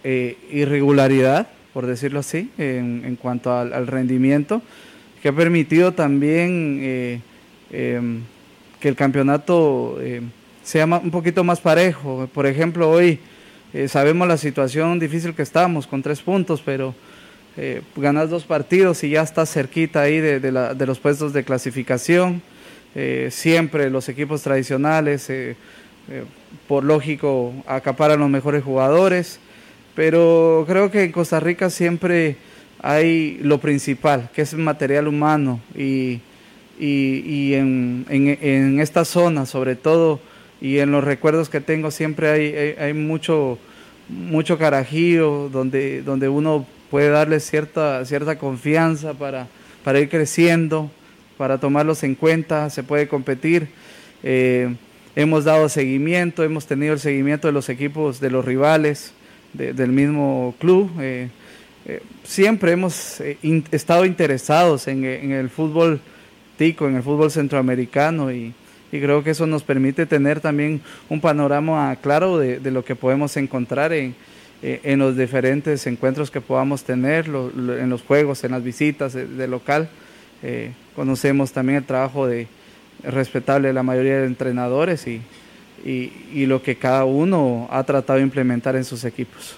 irregularidad, 0.04 1.48
por 1.72 1.86
decirlo 1.86 2.20
así, 2.20 2.50
en, 2.58 3.16
cuanto 3.16 3.52
al, 3.52 3.86
rendimiento, 3.86 4.62
que 5.22 5.28
ha 5.28 5.32
permitido 5.32 5.92
también 5.92 7.22
que 7.70 8.88
el 8.88 8.96
campeonato 8.96 9.98
sea 10.62 10.84
un 10.84 11.10
poquito 11.10 11.44
más 11.44 11.60
parejo. 11.60 12.28
Por 12.32 12.46
ejemplo, 12.46 12.90
hoy 12.90 13.20
eh, 13.72 13.88
sabemos 13.88 14.26
la 14.26 14.36
situación 14.36 14.98
difícil 14.98 15.34
que 15.34 15.42
estamos 15.42 15.86
con 15.86 16.02
tres 16.02 16.22
puntos, 16.22 16.62
pero 16.64 16.94
eh, 17.56 17.82
ganas 17.94 18.30
dos 18.30 18.44
partidos 18.44 19.04
y 19.04 19.10
ya 19.10 19.22
estás 19.22 19.52
cerquita 19.52 20.00
ahí 20.00 20.18
de, 20.18 20.50
los 20.86 20.98
puestos 20.98 21.32
de 21.32 21.44
clasificación. 21.44 22.40
Eh, 22.98 23.28
siempre 23.30 23.90
los 23.90 24.08
equipos 24.08 24.42
tradicionales, 24.42 25.30
por 26.66 26.82
lógico, 26.82 27.52
acaparan 27.66 28.18
los 28.18 28.30
mejores 28.30 28.64
jugadores, 28.64 29.38
pero 29.94 30.64
creo 30.66 30.90
que 30.90 31.04
en 31.04 31.12
Costa 31.12 31.38
Rica 31.38 31.68
siempre 31.68 32.36
hay 32.80 33.38
lo 33.42 33.58
principal, 33.58 34.30
que 34.34 34.42
es 34.42 34.52
el 34.54 34.60
material 34.60 35.08
humano 35.08 35.60
y, 35.74 36.20
en, 36.80 38.06
en 38.08 38.80
esta 38.80 39.04
zona, 39.04 39.44
sobre 39.44 39.76
todo, 39.76 40.20
y 40.60 40.78
en 40.78 40.90
los 40.90 41.04
recuerdos 41.04 41.48
que 41.48 41.60
tengo 41.60 41.90
siempre 41.90 42.30
hay, 42.30 42.74
hay, 42.78 42.94
mucho, 42.94 43.58
mucho 44.08 44.56
donde, 44.56 46.02
donde 46.02 46.28
uno 46.28 46.66
puede 46.90 47.10
darle 47.10 47.40
cierta, 47.40 48.04
cierta 48.04 48.38
confianza 48.38 49.14
para, 49.14 49.48
para 49.84 50.00
ir 50.00 50.08
creciendo, 50.08 50.90
para 51.36 51.58
tomarlos 51.58 52.02
en 52.02 52.14
cuenta, 52.14 52.70
se 52.70 52.82
puede 52.82 53.08
competir. 53.08 53.68
Eh, 54.22 54.74
hemos 55.14 55.44
dado 55.44 55.68
seguimiento, 55.68 56.42
hemos 56.42 56.66
tenido 56.66 56.94
el 56.94 57.00
seguimiento 57.00 57.48
de 57.48 57.52
los 57.52 57.68
equipos 57.68 58.20
de 58.20 58.30
los 58.30 58.44
rivales 58.44 59.12
del 59.52 59.92
mismo 59.92 60.54
club. 60.58 60.90
Eh, 61.00 61.28
eh, 61.86 62.02
siempre 62.24 62.72
hemos 62.72 63.20
estado 63.70 64.04
interesados 64.04 64.88
en, 64.88 65.04
el 65.04 65.48
fútbol 65.48 66.00
tico, 66.58 66.88
en 66.88 66.96
el 66.96 67.02
fútbol 67.02 67.30
centroamericano 67.30 68.32
y, 68.32 68.52
creo 68.90 69.22
que 69.22 69.30
eso 69.30 69.46
nos 69.46 69.62
permite 69.62 70.06
tener 70.06 70.40
también 70.40 70.80
un 71.10 71.20
panorama 71.20 71.94
claro 72.00 72.38
de, 72.38 72.70
lo 72.70 72.82
que 72.82 72.96
podemos 72.96 73.36
encontrar 73.36 73.92
en, 73.92 74.14
en, 74.62 74.98
los 74.98 75.18
diferentes 75.18 75.86
encuentros 75.86 76.30
que 76.30 76.40
podamos 76.40 76.82
tener, 76.82 77.26
en 77.26 77.90
los 77.90 78.00
juegos, 78.00 78.42
en 78.44 78.52
las 78.52 78.64
visitas 78.64 79.12
de, 79.12 79.48
local. 79.48 79.90
Eh, 80.42 80.72
conocemos 80.94 81.52
también 81.52 81.78
el 81.78 81.84
trabajo 81.84 82.26
de 82.26 82.46
respetable 83.02 83.68
de 83.68 83.74
la 83.74 83.82
mayoría 83.82 84.18
de 84.18 84.26
entrenadores 84.26 85.06
y, 85.06 85.22
y, 85.84 86.46
lo 86.46 86.62
que 86.62 86.76
cada 86.76 87.04
uno 87.04 87.68
ha 87.70 87.84
tratado 87.84 88.18
de 88.18 88.24
implementar 88.24 88.76
en 88.76 88.84
sus 88.84 89.04
equipos. 89.04 89.56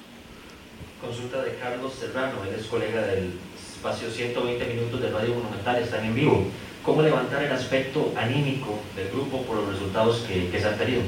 Consulta 1.00 1.42
de 1.42 1.54
Carlos 1.54 1.94
Serrano, 1.94 2.44
él 2.44 2.58
es 2.58 2.66
colega 2.66 3.02
del 3.02 3.30
espacio 3.74 4.10
120 4.10 4.74
minutos 4.74 5.00
de 5.00 5.10
Radio 5.10 5.34
Monumental, 5.34 5.82
están 5.82 6.04
en 6.04 6.14
vivo 6.14 6.46
cómo 6.88 7.02
levantar 7.02 7.42
el 7.42 7.52
aspecto 7.52 8.14
anímico 8.16 8.80
del 8.96 9.10
grupo 9.10 9.42
por 9.42 9.56
los 9.56 9.68
resultados 9.74 10.26
que, 10.26 10.58
se 10.58 10.66
han 10.66 10.78
tenido. 10.78 11.02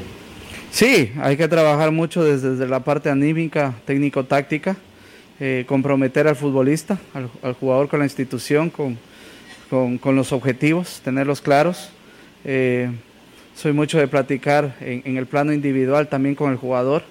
Sí, 0.71 1.13
hay 1.21 1.39
que 1.39 1.49
trabajar 1.49 1.91
mucho 1.91 2.23
desde, 2.23 2.67
la 2.67 2.81
parte 2.81 3.09
anímica, 3.09 3.75
técnico-táctica, 3.87 4.77
eh, 5.41 5.65
comprometer 5.67 6.29
al 6.29 6.37
futbolista, 6.37 6.99
al, 7.15 7.55
jugador 7.55 7.89
con 7.89 8.01
la 8.01 8.05
institución, 8.05 8.69
con, 8.69 8.99
con, 9.71 10.17
los 10.17 10.33
objetivos, 10.33 11.01
tenerlos 11.05 11.41
claros. 11.41 11.91
Eh, 12.45 12.91
soy 13.55 13.73
mucho 13.73 13.99
de 13.99 14.09
platicar 14.09 14.75
en, 14.81 15.17
el 15.17 15.27
plano 15.27 15.53
individual 15.53 16.09
también 16.09 16.35
con 16.35 16.51
el 16.51 16.57
jugador, 16.57 17.05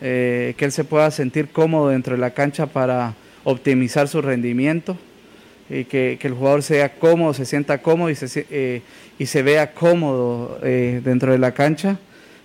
eh, 0.00 0.54
que 0.56 0.64
él 0.64 0.72
se 0.72 0.82
pueda 0.82 1.10
sentir 1.12 1.48
cómodo 1.48 1.90
dentro 1.90 2.16
de 2.16 2.20
la 2.20 2.30
cancha 2.30 2.66
para 2.66 3.14
optimizar 3.44 4.08
su 4.08 4.20
rendimiento 4.20 4.96
y 5.70 5.84
que, 5.84 6.18
el 6.20 6.34
jugador 6.34 6.64
sea 6.64 6.92
cómodo, 6.96 7.34
se 7.34 7.44
sienta 7.44 7.78
cómodo 7.78 8.10
y 8.10 8.16
se, 8.16 8.46
eh, 8.50 9.42
vea 9.42 9.72
cómodo 9.72 10.58
dentro 10.60 11.30
de 11.30 11.38
la 11.38 11.52
cancha. 11.52 11.98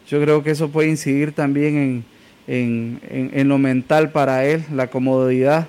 Yo 0.08 0.22
creo 0.22 0.44
que 0.44 0.52
eso 0.52 0.70
puede 0.70 0.90
incidir 0.90 1.32
también 1.32 2.06
en, 2.48 3.48
lo 3.50 3.58
mental 3.58 4.12
para 4.12 4.46
él, 4.46 4.64
la 4.72 4.88
comodidad 4.88 5.68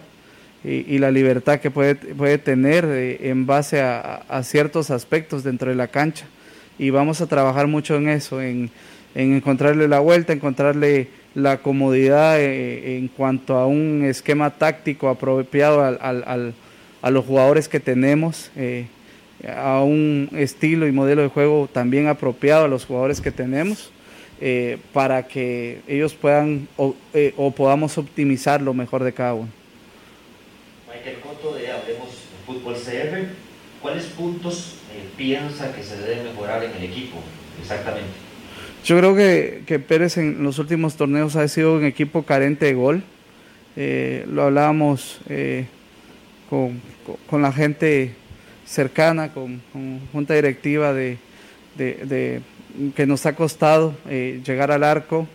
y, 0.65 0.99
la 0.99 1.11
libertad 1.11 1.61
que 1.61 1.71
puede, 1.71 1.95
puede 1.95 2.39
tener 2.39 2.85
eh, 2.85 3.31
en 3.31 3.47
base 3.47 3.81
a, 3.81 4.43
ciertos 4.43 4.91
aspectos 4.91 5.45
dentro 5.45 5.71
de 5.71 5.77
la 5.77 5.89
cancha. 5.89 6.27
Y 6.79 6.91
vamos 6.91 7.21
a 7.21 7.27
trabajar 7.27 7.67
mucho 7.67 7.97
en 7.97 8.09
eso, 8.09 8.41
en, 8.41 8.71
encontrarle 9.15 9.89
la 9.89 10.01
vuelta, 10.01 10.33
encontrarle 10.33 11.09
la 11.35 11.59
comodidad 11.59 12.41
en 12.41 13.09
cuanto 13.09 13.57
a 13.57 13.67
un 13.67 14.05
esquema 14.05 14.51
táctico 14.51 15.09
apropiado 15.09 15.83
al, 15.83 15.99
al 16.01 16.55
a 17.03 17.11
los 17.11 17.25
jugadores 17.25 17.69
que 17.69 17.81
tenemos, 17.81 18.51
eh, 18.57 18.87
a 19.57 19.83
un 19.83 20.31
estilo 20.33 20.87
y 20.89 20.93
modelo 20.93 21.23
de 21.23 21.29
juego 21.29 21.69
también 21.73 22.09
apropiado 22.09 22.65
a 22.65 22.69
los 22.69 22.85
jugadores 22.85 23.21
que 23.21 23.31
tenemos, 23.31 23.93
eh, 24.41 24.79
para 24.93 25.27
que 25.27 25.81
ellos 25.87 26.15
puedan 26.15 26.69
eh, 27.15 27.35
o, 27.37 27.51
podamos 27.51 27.99
optimizar 27.99 28.63
lo 28.63 28.75
mejor 28.75 29.05
de 29.05 29.13
cada 29.13 29.35
uno. 29.35 29.49
Coto 31.41 31.57
de 31.57 31.71
Hablemos 31.71 32.09
Fútbol 32.47 32.75
CR, 32.75 33.27
¿cuáles 33.81 34.05
puntos 34.07 34.75
piensa 35.17 35.75
que 35.75 35.83
se 35.83 35.97
debe 35.99 36.25
mejorar 36.25 36.65
en 36.65 36.73
el 36.73 36.85
equipo 36.85 37.19
exactamente? 37.61 38.09
Yo 38.85 38.97
creo 38.99 39.15
que, 39.15 39.63
que, 39.67 39.79
Pérez 39.79 40.17
en 40.17 40.43
los 40.43 40.59
últimos 40.59 40.97
torneos 40.97 41.37
ha 41.37 41.47
sido 41.49 41.75
un 41.75 41.85
equipo 41.85 42.23
carente 42.25 42.67
de 42.67 42.75
gol. 42.75 43.03
lo 43.77 44.43
hablábamos 44.43 45.21
con, 46.49 46.81
con, 47.29 47.43
la 47.43 47.53
gente 47.53 48.15
cercana, 48.67 49.33
con, 49.33 49.61
junta 50.13 50.35
directiva 50.35 50.93
de, 50.93 51.19
de, 51.77 52.41
que 52.95 53.07
nos 53.07 53.27
ha 53.27 53.35
costado 53.35 53.95
eh, 54.09 54.41
llegar 54.45 54.71
al 54.71 54.85
arco. 54.85 55.27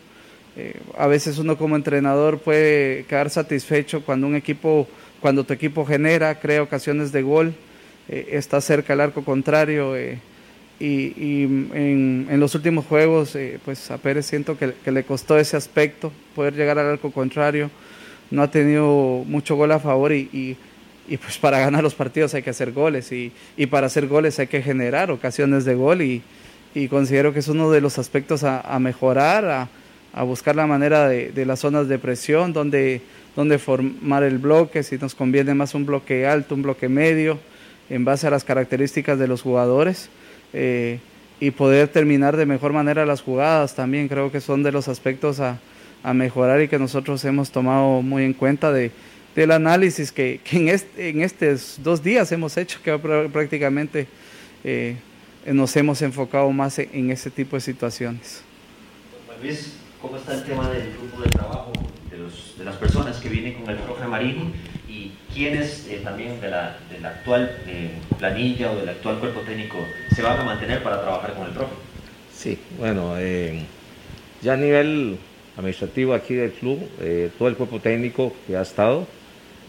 Eh, 0.56 0.80
a 0.98 1.08
veces 1.08 1.40
uno 1.40 1.58
como 1.58 1.76
entrenador 1.76 2.40
puede 2.40 3.06
quedar 3.06 3.30
satisfecho 3.30 4.04
cuando 4.06 4.28
un 4.28 4.36
equipo, 4.36 4.88
cuando 5.24 5.44
tu 5.44 5.54
equipo 5.54 5.88
genera, 5.88 6.40
crea 6.40 6.62
ocasiones 6.62 7.12
de 7.12 7.24
gol, 7.24 7.56
está 8.08 8.62
cerca 8.62 8.94
al 8.94 9.02
arco 9.02 9.26
contrario. 9.26 9.98
y, 9.98 10.14
en, 11.74 12.40
los 12.40 12.54
últimos 12.54 12.86
juegos, 12.86 13.36
pues 13.66 13.90
a 13.90 13.98
Pérez 13.98 14.28
siento 14.28 14.56
que, 14.58 14.74
que 14.84 14.92
le 14.92 15.04
costó 15.04 15.40
ese 15.40 15.58
aspecto, 15.58 16.12
poder 16.36 16.54
llegar 16.54 16.78
al 16.78 16.88
arco 16.88 17.12
contrario 17.12 17.72
no 18.34 18.42
ha 18.42 18.50
tenido 18.50 19.24
mucho 19.28 19.56
gol 19.56 19.72
a 19.72 19.80
favor 19.80 20.12
y, 20.12 20.58
y, 21.08 21.18
pues 21.18 21.38
para 21.38 21.60
ganar 21.60 21.84
los 21.84 21.94
partidos 21.94 22.34
hay 22.34 22.42
que 22.42 22.50
hacer 22.50 22.72
goles 22.72 23.12
y, 23.12 23.32
y, 23.56 23.68
para 23.68 23.88
hacer 23.88 24.08
goles 24.08 24.40
hay 24.40 24.48
que 24.48 24.62
generar 24.62 25.12
ocasiones 25.12 25.66
de 25.66 25.76
gol 25.76 26.02
y, 26.02 26.22
considero 26.90 27.32
que 27.32 27.40
es 27.40 27.48
uno 27.48 27.70
de 27.70 27.82
los 27.82 28.00
aspectos 28.00 28.44
a, 28.44 28.80
mejorar, 28.80 29.46
a, 29.46 29.70
a, 30.14 30.24
buscar 30.24 30.56
la 30.56 30.66
manera 30.66 31.08
de, 31.08 31.32
de, 31.32 31.46
las 31.46 31.60
zonas 31.60 31.88
de 31.88 32.00
presión, 32.00 32.52
donde, 32.52 33.02
donde 33.36 33.58
formar 33.60 34.24
el 34.24 34.38
bloque, 34.38 34.84
si 34.84 34.98
nos 34.98 35.16
conviene 35.16 35.54
más 35.54 35.74
un 35.74 35.86
bloque 35.86 36.28
alto, 36.28 36.56
un 36.56 36.62
bloque 36.62 36.90
medio, 36.90 37.40
en 37.90 38.06
base 38.06 38.28
a 38.28 38.30
las 38.30 38.44
características 38.44 39.18
de 39.20 39.28
los 39.28 39.42
jugadores. 39.42 40.10
Eh, 40.54 41.00
y 41.40 41.52
poder 41.52 41.88
terminar 41.90 42.38
de 42.38 42.46
mejor 42.46 42.72
manera 42.74 43.06
las 43.06 43.22
jugadas 43.22 43.76
también 43.76 44.08
creo 44.08 44.32
que 44.32 44.40
son 44.40 44.64
de 44.64 44.72
los 44.72 44.88
aspectos 44.88 45.40
a, 45.40 45.60
mejorar 46.14 46.62
y 46.62 46.68
que 46.68 46.78
nosotros 46.78 47.24
hemos 47.24 47.50
tomado 47.50 48.02
muy 48.02 48.24
en 48.26 48.34
cuenta 48.34 48.74
de, 48.74 48.92
del 49.36 49.52
análisis 49.52 50.12
que, 50.12 50.42
en, 50.52 50.68
en 50.98 51.22
estos 51.22 51.80
dos 51.82 52.04
días 52.04 52.30
hemos 52.34 52.58
hecho, 52.58 52.80
que 52.84 52.98
prácticamente 52.98 54.08
eh, 54.66 54.98
nos 55.46 55.76
hemos 55.78 56.02
enfocado 56.02 56.52
más 56.52 56.80
en, 56.80 57.10
ese 57.10 57.30
tipo 57.30 57.56
de 57.56 57.62
situaciones. 57.62 58.42
¿cómo 60.02 60.18
está 60.18 60.34
el 60.34 60.44
tema 60.44 60.70
del 60.70 60.94
grupo 60.94 61.22
de 61.22 61.30
trabajo 61.30 61.72
de 62.58 62.66
las 62.66 62.76
personas 62.76 63.18
que 63.18 63.30
vienen 63.30 63.54
con 63.54 63.70
el 63.70 63.78
profe 63.78 64.08
Marini 64.08 64.54
y 64.88 65.12
quiénes 65.34 65.88
eh, 65.88 66.02
también 66.04 66.40
de 66.42 66.50
la, 66.50 66.78
de 66.90 67.06
actual 67.06 67.58
eh, 67.68 67.92
planilla 68.18 68.72
o 68.72 68.76
del 68.76 68.90
actual 68.90 69.20
cuerpo 69.20 69.42
técnico 69.42 69.78
se 70.16 70.22
van 70.22 70.40
a 70.40 70.44
mantener 70.44 70.84
para 70.84 71.02
trabajar 71.02 71.34
con 71.34 71.48
el 71.48 71.54
profe? 71.54 71.74
Sí, 72.34 72.58
bueno, 72.78 73.16
ya 74.42 74.54
a 74.54 74.58
nivel 74.58 75.18
administrativo 75.58 76.14
aquí 76.14 76.34
del 76.34 76.52
club, 76.52 76.80
eh, 77.00 77.30
todo 77.38 77.48
el 77.48 77.56
cuerpo 77.56 77.80
técnico 77.80 78.34
que 78.48 78.58
ha 78.58 78.62
estado, 78.62 79.08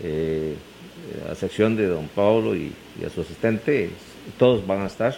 eh, 0.02 0.55
a 1.31 1.35
sección 1.35 1.76
de 1.76 1.86
don 1.86 2.09
Pablo 2.09 2.56
y, 2.56 2.72
a 3.05 3.10
su 3.10 3.20
asistente, 3.20 3.90
todos 4.39 4.66
van 4.66 4.82
a 4.82 4.86
estar 4.86 5.14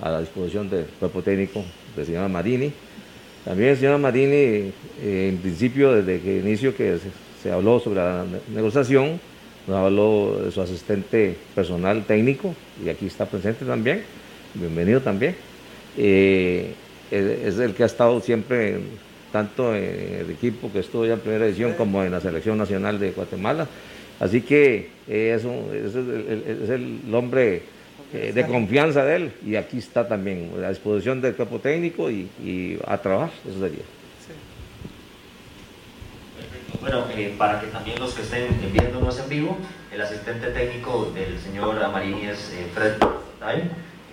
a 0.00 0.10
la 0.10 0.20
disposición 0.20 0.70
del 0.70 0.86
cuerpo 0.86 1.22
técnico 1.22 1.62
del 1.94 2.06
señor 2.06 2.28
Marini. 2.28 2.72
También 3.44 3.70
el 3.70 3.76
señor 3.76 3.98
Marini, 3.98 4.34
eh, 4.34 4.72
en 5.02 5.38
principio, 5.38 5.92
desde 5.92 6.20
que 6.20 6.38
inicio 6.38 6.76
que 6.76 6.98
se, 7.42 7.50
habló 7.50 7.80
sobre 7.80 8.00
la 8.00 8.24
negociación, 8.54 9.20
nos 9.66 9.76
habló 9.76 10.40
de 10.44 10.50
su 10.50 10.60
asistente 10.60 11.36
personal 11.54 12.04
técnico, 12.04 12.54
y 12.84 12.88
aquí 12.88 13.06
está 13.06 13.26
presente 13.26 13.64
también, 13.64 14.02
bienvenido 14.54 15.00
también. 15.00 15.34
es, 15.96 16.74
es 17.10 17.58
el 17.58 17.74
que 17.74 17.82
ha 17.82 17.86
estado 17.86 18.20
siempre 18.20 18.78
tanto 19.32 19.74
en 19.74 20.14
el 20.20 20.30
equipo 20.30 20.70
que 20.70 20.80
estuvo 20.80 21.06
ya 21.06 21.14
en 21.14 21.20
primera 21.20 21.46
edición 21.46 21.72
como 21.72 22.04
en 22.04 22.12
la 22.12 22.20
selección 22.20 22.58
nacional 22.58 23.00
de 23.00 23.10
Guatemala. 23.10 23.66
Así 24.20 24.42
que 24.42 24.90
eh, 25.08 25.34
es, 25.34 25.44
es, 25.44 26.70
el, 26.70 27.00
hombre 27.12 27.62
eh, 28.12 28.32
de 28.32 28.46
confianza 28.46 29.04
de 29.04 29.16
él 29.16 29.32
y 29.44 29.56
aquí 29.56 29.78
está 29.78 30.06
también 30.06 30.52
a 30.64 30.68
disposición 30.68 31.20
del 31.20 31.34
cuerpo 31.34 31.58
técnico 31.58 32.10
y, 32.10 32.78
a 32.86 32.98
trabajar, 32.98 33.30
eso 33.48 33.60
sería. 33.60 33.84
Bueno, 36.80 37.04
eh, 37.16 37.34
para 37.38 37.60
que 37.60 37.68
también 37.68 37.98
los 38.00 38.12
que 38.14 38.22
estén 38.22 38.48
viéndonos 38.72 39.18
en 39.20 39.28
vivo, 39.28 39.56
el 39.92 40.00
asistente 40.00 40.48
técnico 40.48 41.12
del 41.14 41.38
señor 41.38 41.82
Amarini 41.82 42.26
es 42.26 42.52
Fred 42.74 42.94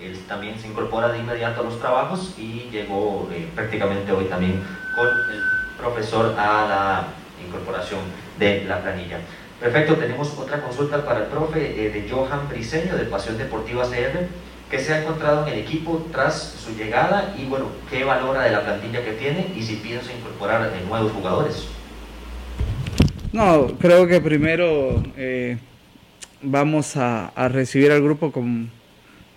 él 0.00 0.18
también 0.26 0.58
se 0.58 0.66
incorpora 0.66 1.12
de 1.12 1.18
inmediato 1.18 1.60
a 1.60 1.64
los 1.64 1.78
trabajos 1.78 2.34
y 2.38 2.68
llegó 2.72 3.28
prácticamente 3.54 4.10
hoy 4.12 4.24
también 4.24 4.62
con 4.96 5.08
el 5.08 5.42
profesor 5.78 6.34
a 6.38 6.66
la 6.66 7.04
incorporación 7.46 8.00
de 8.38 8.64
la 8.64 8.80
planilla. 8.80 9.18
Perfecto, 9.60 9.96
tenemos 9.96 10.32
otra 10.38 10.62
consulta 10.62 11.04
para 11.04 11.20
el 11.20 11.26
profe 11.26 11.84
eh, 11.84 11.90
de 11.90 12.08
Johan 12.08 12.48
Briseño 12.48 12.96
de 12.96 13.04
Pasión 13.04 13.36
Deportiva 13.36 13.84
CR, 13.84 14.26
que 14.70 14.78
se 14.78 14.94
ha 14.94 15.02
encontrado 15.02 15.46
en 15.46 15.52
el 15.52 15.58
equipo 15.58 16.06
tras 16.10 16.56
su 16.64 16.74
llegada 16.74 17.34
y 17.38 17.44
bueno, 17.44 17.66
qué 17.90 18.02
valora 18.02 18.44
de 18.44 18.52
la 18.52 18.62
plantilla 18.62 19.04
que 19.04 19.12
tiene 19.12 19.52
y 19.54 19.62
si 19.62 19.76
piensa 19.76 20.12
incorporar 20.14 20.72
nuevos 20.88 21.12
jugadores. 21.12 21.66
No, 23.32 23.66
creo 23.78 24.06
que 24.06 24.22
primero 24.22 25.02
eh, 25.18 25.58
vamos 26.40 26.96
a, 26.96 27.30
recibir 27.50 27.92
al 27.92 28.02
grupo 28.02 28.32
como, 28.32 28.66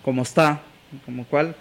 como 0.02 0.22
está, 0.22 0.62
como 1.04 1.26
cual 1.26 1.54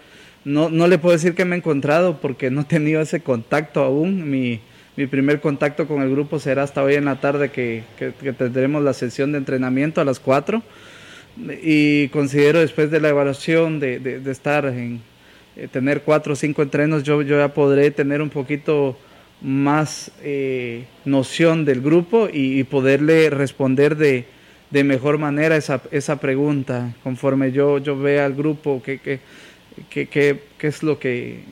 no, 0.45 0.69
no 0.69 0.87
le 0.87 0.97
puedo 0.97 1.13
decir 1.13 1.35
que 1.35 1.43
me 1.43 1.55
he 1.55 1.59
encontrado 1.59 2.21
porque 2.21 2.49
no 2.49 2.61
he 2.61 2.65
tenido 2.65 3.01
ese 3.01 3.21
contacto 3.21 3.83
aún. 3.83 4.29
Mi, 4.29 4.61
mi 4.95 5.07
primer 5.07 5.41
contacto 5.41 5.87
con 5.87 6.01
el 6.01 6.11
grupo 6.11 6.39
será 6.39 6.63
hasta 6.63 6.83
hoy 6.83 6.95
en 6.95 7.05
la 7.05 7.19
tarde 7.19 7.49
que, 7.49 7.83
tendremos 8.37 8.83
la 8.83 8.93
sesión 8.93 9.31
de 9.31 9.39
entrenamiento 9.39 10.01
a 10.01 10.05
las 10.05 10.19
4. 10.19 10.61
Y 11.63 12.09
considero 12.09 12.59
después 12.59 12.91
de 12.91 12.99
la 12.99 13.09
evaluación 13.09 13.79
de, 13.79 14.21
estar 14.27 14.65
en 14.65 15.01
eh, 15.55 15.67
tener 15.67 16.01
cuatro 16.01 16.33
o 16.33 16.35
cinco 16.35 16.61
entrenos, 16.61 17.03
yo, 17.03 17.21
ya 17.23 17.53
podré 17.53 17.89
tener 17.91 18.21
un 18.21 18.29
poquito 18.29 18.97
más 19.41 20.11
eh, 20.21 20.85
noción 21.05 21.65
del 21.65 21.81
grupo 21.81 22.29
y, 22.31 22.63
poderle 22.65 23.29
responder 23.31 23.97
de, 23.97 24.25
de 24.69 24.83
mejor 24.83 25.17
manera 25.17 25.55
esa, 25.55 25.81
esa 25.91 26.19
pregunta 26.19 26.95
conforme 27.03 27.51
yo, 27.51 27.79
yo 27.79 27.97
vea 27.97 28.25
al 28.25 28.33
grupo 28.35 28.81
que, 28.83 28.99
que 28.99 29.19
qué, 29.89 30.07
qué 30.57 30.67
es 30.67 30.83
lo 30.83 30.99
que, 30.99 31.43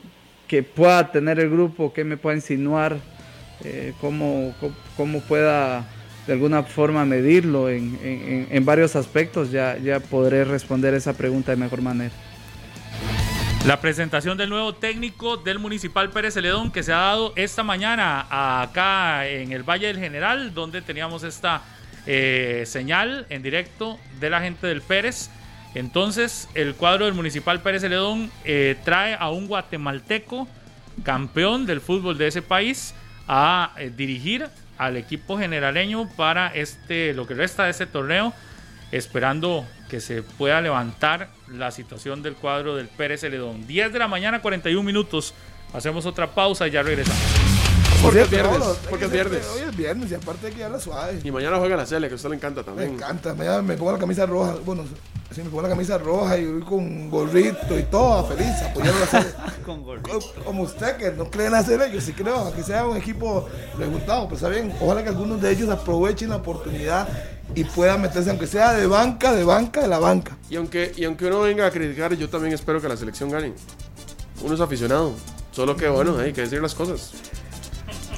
que, 0.46 0.62
pueda 0.62 1.10
tener 1.10 1.40
el 1.40 1.50
grupo, 1.50 1.92
qué 1.92 2.04
me 2.04 2.16
pueda 2.16 2.36
insinuar, 2.36 2.98
eh, 3.64 3.94
cómo, 4.00 4.54
cómo, 4.96 5.20
pueda 5.20 5.84
de 6.26 6.32
alguna 6.32 6.62
forma 6.62 7.04
medirlo 7.04 7.68
en, 7.68 8.48
en, 8.50 8.64
varios 8.64 8.94
aspectos, 8.96 9.50
ya, 9.50 9.76
ya 9.78 10.00
podré 10.00 10.44
responder 10.44 10.94
esa 10.94 11.12
pregunta 11.12 11.50
de 11.52 11.56
mejor 11.56 11.82
manera. 11.82 12.12
La 13.66 13.80
presentación 13.80 14.36
del 14.36 14.50
nuevo 14.50 14.74
técnico 14.74 15.36
del 15.36 15.60
Municipal 15.60 16.10
Pérez 16.10 16.34
Celedón 16.34 16.72
que 16.72 16.82
se 16.82 16.92
ha 16.92 16.96
dado 16.96 17.32
esta 17.36 17.62
mañana 17.62 18.26
acá 18.28 19.28
en 19.28 19.52
el 19.52 19.62
Valle 19.62 19.86
del 19.86 20.00
General, 20.00 20.52
donde 20.52 20.82
teníamos 20.82 21.22
esta 21.22 21.62
eh, 22.04 22.64
señal 22.66 23.24
en 23.30 23.44
directo 23.44 24.00
de 24.18 24.30
la 24.30 24.40
gente 24.40 24.66
del 24.66 24.82
Pérez. 24.82 25.30
Entonces, 25.76 26.48
el 26.54 26.74
cuadro 26.74 27.04
del 27.04 27.14
Municipal 27.14 27.62
Pérez 27.62 27.82
Celedón 27.82 28.32
eh, 28.44 28.76
trae 28.84 29.14
a 29.14 29.30
un 29.30 29.46
guatemalteco 29.46 30.48
campeón 31.04 31.64
del 31.64 31.80
fútbol 31.80 32.18
de 32.18 32.26
ese 32.26 32.42
país 32.42 32.94
a 33.28 33.72
eh, 33.76 33.90
dirigir 33.94 34.48
al 34.78 34.96
equipo 34.96 35.38
generaleño 35.38 36.08
para 36.16 36.48
este 36.48 37.14
lo 37.14 37.26
que 37.26 37.34
resta 37.34 37.64
de 37.64 37.70
este 37.70 37.86
torneo, 37.86 38.32
esperando 38.90 39.66
que 39.88 40.00
se 40.00 40.22
pueda 40.22 40.60
levantar 40.60 41.28
la 41.48 41.70
situación 41.70 42.22
del 42.22 42.34
cuadro 42.34 42.76
del 42.76 42.88
Pérez 42.88 43.20
Celedón. 43.20 43.66
10 43.66 43.92
de 43.92 43.98
la 43.98 44.08
mañana, 44.08 44.40
41 44.40 44.82
minutos. 44.82 45.34
Hacemos 45.72 46.06
otra 46.06 46.28
pausa 46.34 46.66
y 46.68 46.72
ya 46.72 46.82
regresamos. 46.82 47.51
Porque 48.02 48.22
es 48.22 48.30
viernes. 48.30 48.58
Porque 48.90 49.04
es 49.04 49.12
viernes. 49.12 49.46
Hoy 49.54 49.62
es 49.62 49.76
viernes 49.76 50.10
y 50.10 50.14
aparte 50.14 50.48
hay 50.48 50.52
que 50.52 50.68
la 50.68 50.80
suave. 50.80 51.20
Y 51.22 51.30
mañana 51.30 51.58
juega 51.58 51.76
la 51.76 51.86
Cele, 51.86 52.08
que 52.08 52.14
a 52.14 52.16
usted 52.16 52.30
le 52.30 52.36
encanta 52.36 52.64
también. 52.64 52.90
Me 52.90 52.96
encanta. 52.96 53.32
Mañana 53.34 53.62
me 53.62 53.76
pongo 53.76 53.92
la 53.92 53.98
camisa 53.98 54.26
roja. 54.26 54.56
Bueno, 54.64 54.84
si 55.30 55.42
me 55.42 55.48
pongo 55.48 55.62
la 55.62 55.68
camisa 55.68 55.98
roja 55.98 56.36
y 56.36 56.46
voy 56.46 56.62
con 56.62 57.08
gorrito 57.08 57.78
y 57.78 57.84
todo, 57.84 58.24
feliz, 58.26 58.60
apoyando 58.68 58.98
la 58.98 59.06
serie. 59.06 59.30
con 59.64 59.84
gorrito. 59.84 60.18
Como 60.44 60.64
usted 60.64 60.96
que 60.96 61.12
no 61.12 61.30
cree 61.30 61.46
en 61.46 61.52
la 61.52 61.62
serie, 61.62 61.92
yo 61.92 62.00
sí 62.00 62.12
creo, 62.12 62.52
que 62.52 62.64
sea 62.64 62.86
un 62.86 62.96
equipo 62.96 63.48
resultado, 63.78 64.28
pues 64.28 64.42
está 64.42 64.48
bien. 64.48 64.74
Ojalá 64.80 65.04
que 65.04 65.10
algunos 65.10 65.40
de 65.40 65.52
ellos 65.52 65.70
aprovechen 65.70 66.30
la 66.30 66.36
oportunidad 66.36 67.08
y 67.54 67.62
puedan 67.64 68.02
meterse, 68.02 68.30
aunque 68.30 68.48
sea 68.48 68.72
de 68.72 68.86
banca, 68.86 69.32
de 69.32 69.44
banca, 69.44 69.80
de 69.80 69.88
la 69.88 70.00
banca. 70.00 70.36
Y 70.50 70.56
aunque, 70.56 70.92
y 70.96 71.04
aunque 71.04 71.26
uno 71.26 71.42
venga 71.42 71.66
a 71.66 71.70
criticar, 71.70 72.14
yo 72.14 72.28
también 72.28 72.52
espero 72.52 72.80
que 72.80 72.88
la 72.88 72.96
selección 72.96 73.30
gane. 73.30 73.52
Uno 74.42 74.54
es 74.54 74.60
aficionado. 74.60 75.12
Solo 75.52 75.76
que 75.76 75.88
bueno, 75.88 76.18
hay 76.18 76.32
que 76.32 76.40
decir 76.40 76.60
las 76.60 76.74
cosas. 76.74 77.12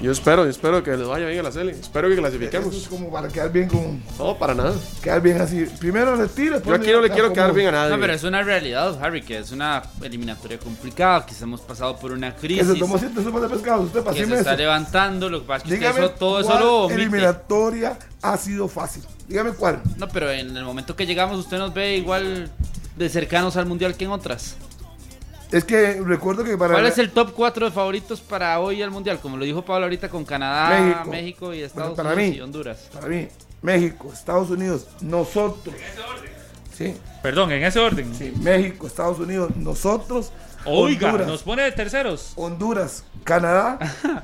Yo 0.00 0.12
espero, 0.12 0.44
yo 0.44 0.50
espero 0.50 0.82
que 0.82 0.96
les 0.96 1.06
vaya 1.06 1.26
bien 1.26 1.40
a 1.40 1.44
la 1.44 1.52
serie. 1.52 1.72
Espero 1.72 2.08
que 2.08 2.16
clasifiquemos. 2.16 2.68
Eso 2.68 2.78
es 2.78 2.88
como 2.88 3.10
para 3.10 3.28
quedar 3.28 3.50
bien 3.50 3.68
con. 3.68 4.02
No, 4.18 4.36
para 4.36 4.54
nada. 4.54 4.74
Quedar 5.02 5.22
bien 5.22 5.40
así. 5.40 5.66
Primero 5.78 6.16
le 6.16 6.28
tiro. 6.28 6.62
Yo 6.62 6.74
aquí 6.74 6.90
no 6.90 7.00
le 7.00 7.10
quiero 7.10 7.32
quedar 7.32 7.52
bien 7.54 7.68
a 7.68 7.72
nadie. 7.72 7.90
No, 7.94 8.00
pero 8.00 8.12
es 8.12 8.22
una 8.24 8.42
realidad, 8.42 8.98
Harry, 9.02 9.22
que 9.22 9.38
es 9.38 9.52
una 9.52 9.82
eliminatoria 10.02 10.58
complicada, 10.58 11.24
que 11.24 11.34
hemos 11.40 11.60
pasado 11.60 11.96
por 11.96 12.12
una 12.12 12.34
crisis. 12.34 12.66
Que 12.66 12.74
se 12.74 12.78
tomó 12.78 12.98
siete 12.98 13.22
sopas 13.22 13.42
de 13.42 13.48
pescado. 13.48 13.82
Usted 13.82 14.04
que 14.04 14.26
se 14.26 14.34
está 14.34 14.56
levantando. 14.56 15.30
Lo 15.30 15.40
que 15.40 15.46
pasa 15.46 15.66
es 15.66 15.78
que 15.78 15.88
eso, 15.88 16.10
todo 16.10 16.40
eso 16.40 16.58
lo 16.58 16.90
eliminatoria 16.90 17.98
ha 18.24 18.36
sido 18.36 18.68
fácil? 18.68 19.02
Dígame 19.28 19.52
cuál. 19.52 19.80
No, 19.96 20.08
pero 20.08 20.30
en 20.30 20.56
el 20.56 20.64
momento 20.64 20.96
que 20.96 21.06
llegamos, 21.06 21.38
usted 21.38 21.58
nos 21.58 21.72
ve 21.74 21.96
igual 21.96 22.50
de 22.96 23.08
cercanos 23.08 23.56
al 23.56 23.66
mundial 23.66 23.94
que 23.96 24.04
en 24.04 24.10
otras. 24.10 24.56
Es 25.55 25.64
que 25.64 26.01
recuerdo 26.05 26.43
que 26.43 26.59
para. 26.59 26.72
¿Cuál 26.74 26.86
es 26.86 26.98
el 26.98 27.10
top 27.12 27.32
4 27.32 27.66
de 27.66 27.70
favoritos 27.72 28.20
para 28.20 28.59
hoy 28.59 28.82
al 28.82 28.90
Mundial? 28.90 29.20
Como 29.20 29.36
lo 29.36 29.44
dijo 29.44 29.64
Pablo 29.64 29.85
ahorita 29.85 30.09
con 30.09 30.24
Canadá, 30.24 30.81
México. 30.81 31.10
México, 31.10 31.55
y 31.55 31.62
Estados 31.62 31.94
Bueno, 31.94 31.97
para 32.10 32.14
Unidos 32.16 32.32
mí. 32.32 32.39
y 32.39 32.40
Honduras. 32.40 32.89
Para 32.93 33.06
mí, 33.06 33.28
México, 33.62 34.10
Estados 34.12 34.51
Unidos, 34.51 34.89
nosotros. 35.01 35.72
Sí, 36.76 36.97
Perdón, 37.22 37.52
en 37.52 37.62
ese 37.62 37.78
orden. 37.78 38.12
sí, 38.16 38.32
México, 38.43 38.89
Estados 38.89 39.20
Unidos, 39.20 39.55
nosotros. 39.55 40.32
Oiga, 40.66 41.09
Honduras, 41.09 41.27
nos 41.28 41.43
pone 41.43 41.62
de 41.62 41.73
terceros. 41.73 42.32
Honduras, 42.36 43.05
Canadá, 43.24 43.78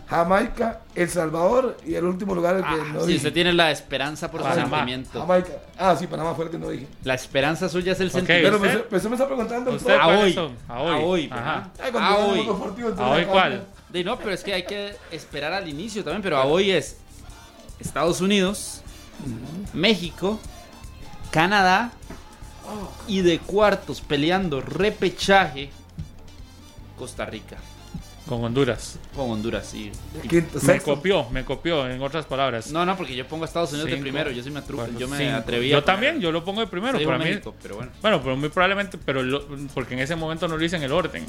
Jamaica, 0.08 0.80
El 0.94 1.08
Salvador 1.10 1.76
y 1.86 1.94
el 1.94 2.04
último 2.04 2.34
lugar 2.34 2.56
el 2.56 2.64
que 2.64 2.92
no 2.92 3.00
Si 3.00 3.06
dije. 3.08 3.16
usted 3.18 3.32
tiene 3.32 3.52
la 3.52 3.70
esperanza 3.70 4.30
por 4.30 4.40
su 4.42 4.46
Panamá. 4.48 4.78
sentimiento. 4.78 5.20
Jamaica. 5.20 5.50
Ah, 5.78 5.96
sí, 5.98 6.06
Panamá 6.06 6.34
fue 6.34 6.46
el 6.46 6.50
que 6.50 6.58
no 6.58 6.68
dije. 6.70 6.86
La 7.04 7.14
esperanza 7.14 7.68
suya 7.68 7.92
es 7.92 8.00
el 8.00 8.08
Ok. 8.08 8.12
sentimiento. 8.14 8.48
Pero 8.50 8.56
¿usted? 8.62 8.74
me, 8.78 8.84
pues, 8.84 9.04
me 9.04 9.12
está 9.12 9.26
preguntando. 9.26 9.70
¿Usted 9.72 9.94
A 9.98 10.06
hoy. 10.08 10.32
son? 10.32 10.56
A 10.68 10.80
hoy. 10.80 10.90
A 10.94 10.98
hoy, 11.04 11.28
Ajá. 11.30 11.40
¿verdad? 11.42 11.70
Ay, 11.82 11.92
A 12.14 12.16
hoy. 12.18 12.40
entonces 12.40 12.98
¿A 12.98 13.08
hoy 13.10 13.24
cuál? 13.26 13.64
De, 13.90 14.04
no, 14.04 14.16
pero 14.18 14.32
es 14.32 14.42
que 14.44 14.54
hay 14.54 14.62
que 14.64 14.94
esperar 15.10 15.52
al 15.52 15.68
inicio 15.68 16.02
también. 16.04 16.22
Pero 16.22 16.36
a 16.38 16.44
hoy 16.46 16.70
es 16.70 16.96
Estados 17.80 18.20
Unidos, 18.20 18.82
México, 19.72 20.38
Canadá 21.30 21.92
y 23.08 23.22
de 23.22 23.38
cuartos 23.40 24.00
peleando 24.00 24.60
repechaje 24.60 25.70
Costa 27.00 27.24
Rica 27.24 27.56
Con 28.28 28.44
Honduras. 28.44 28.98
con 29.16 29.30
Honduras. 29.30 29.66
Sí. 29.66 29.90
Quinto, 30.28 30.58
Me 30.62 30.78
copió, 30.80 31.28
me 31.30 31.44
copió, 31.44 31.88
en 31.90 32.00
otras 32.02 32.26
palabras. 32.26 32.70
No, 32.70 32.84
no, 32.86 32.94
porque 32.96 33.16
yo 33.16 33.26
pongo 33.26 33.44
a 33.44 33.46
Estados 33.46 33.72
Unidos 33.72 33.90
de 33.90 33.96
primero. 33.96 34.30
Yo 34.30 34.42
sí 34.42 34.50
me 34.50 34.58
atrevo, 34.60 34.86
yo 34.98 35.08
me 35.08 35.16
cinco. 35.18 35.36
atreví. 35.38 35.68
Yo 35.70 35.78
a 35.78 35.84
también, 35.84 36.20
yo 36.20 36.30
lo 36.30 36.44
pongo 36.44 36.60
de 36.60 36.66
primero. 36.66 37.02
Para 37.02 37.18
mí, 37.18 37.24
México, 37.24 37.54
pero 37.62 37.76
bueno. 37.76 37.90
Bueno, 38.02 38.22
pero 38.22 38.36
muy 38.36 38.50
probablemente, 38.50 38.98
pero 39.04 39.22
lo- 39.22 39.44
porque 39.74 39.94
en 39.94 40.00
ese 40.00 40.14
momento 40.14 40.46
no 40.46 40.56
lo 40.58 40.64
hice 40.64 40.76
en 40.76 40.82
el 40.82 40.92
orden. 40.92 41.24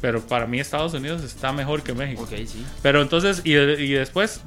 Pero 0.00 0.20
para 0.20 0.46
mí 0.48 0.58
Estados 0.58 0.92
Unidos 0.94 1.22
está 1.22 1.52
mejor 1.52 1.82
que 1.84 1.94
México. 1.94 2.24
Ok, 2.24 2.32
sí. 2.46 2.66
Pero 2.82 3.00
entonces, 3.00 3.40
y, 3.44 3.52
y 3.54 3.92
después, 3.92 4.40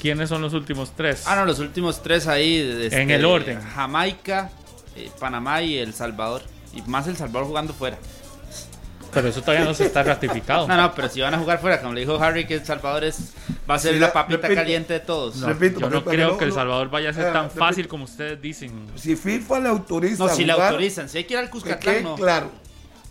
¿quiénes 0.00 0.30
son 0.30 0.40
los 0.40 0.54
últimos 0.54 0.92
tres? 0.96 1.24
Ah, 1.26 1.36
no, 1.36 1.44
los 1.44 1.58
últimos 1.58 2.02
tres 2.02 2.26
ahí. 2.26 2.56
este, 2.86 3.02
En 3.02 3.10
el 3.10 3.24
orden. 3.26 3.60
Jamaica, 3.60 4.50
eh, 4.96 5.10
Panamá 5.20 5.60
y 5.62 5.76
El 5.76 5.92
Salvador. 5.92 6.40
Y 6.74 6.80
más 6.90 7.06
El 7.06 7.16
Salvador 7.18 7.46
jugando 7.46 7.74
fuera. 7.74 7.98
Pero 9.14 9.28
eso 9.28 9.40
todavía 9.40 9.64
no 9.64 9.72
se 9.74 9.86
está 9.86 10.02
ratificado. 10.02 10.66
No, 10.68 10.76
no, 10.76 10.94
pero 10.94 11.08
si 11.08 11.20
van 11.20 11.32
a 11.34 11.38
jugar 11.38 11.60
fuera, 11.60 11.80
como 11.80 11.92
le 11.94 12.00
dijo 12.00 12.16
Harry, 12.22 12.46
que 12.46 12.54
El 12.54 12.64
Salvador 12.66 13.04
es, 13.04 13.32
va 13.70 13.76
a 13.76 13.78
ser 13.78 13.94
Sí, 13.94 13.98
la 14.00 14.08
la- 14.08 14.12
papita 14.12 14.42
repito. 14.42 14.54
caliente 14.60 14.92
de 14.94 15.00
todos. 15.00 15.36
No, 15.36 15.46
Repito, 15.48 15.80
yo 15.80 15.88
no 15.90 16.04
creo 16.04 16.30
no- 16.32 16.38
que 16.38 16.44
El 16.46 16.52
Salvador 16.52 16.90
vaya 16.90 17.10
a 17.10 17.12
ser 17.12 17.26
Ah, 17.28 17.32
tan 17.32 17.44
repito. 17.44 17.58
fácil 17.64 17.88
como 17.88 18.04
ustedes 18.04 18.40
dicen. 18.42 18.72
Si 18.96 19.16
FIFA 19.16 19.60
le 19.60 19.68
autoriza. 19.68 20.24
No, 20.26 20.28
si 20.34 20.44
le 20.44 20.52
autorizan, 20.52 21.08
si 21.08 21.18
hay 21.18 21.24
que 21.24 21.34
ir 21.34 21.38
al 21.38 21.50
Cuscatlán, 21.50 22.02
no. 22.02 22.14
claro. 22.16 22.50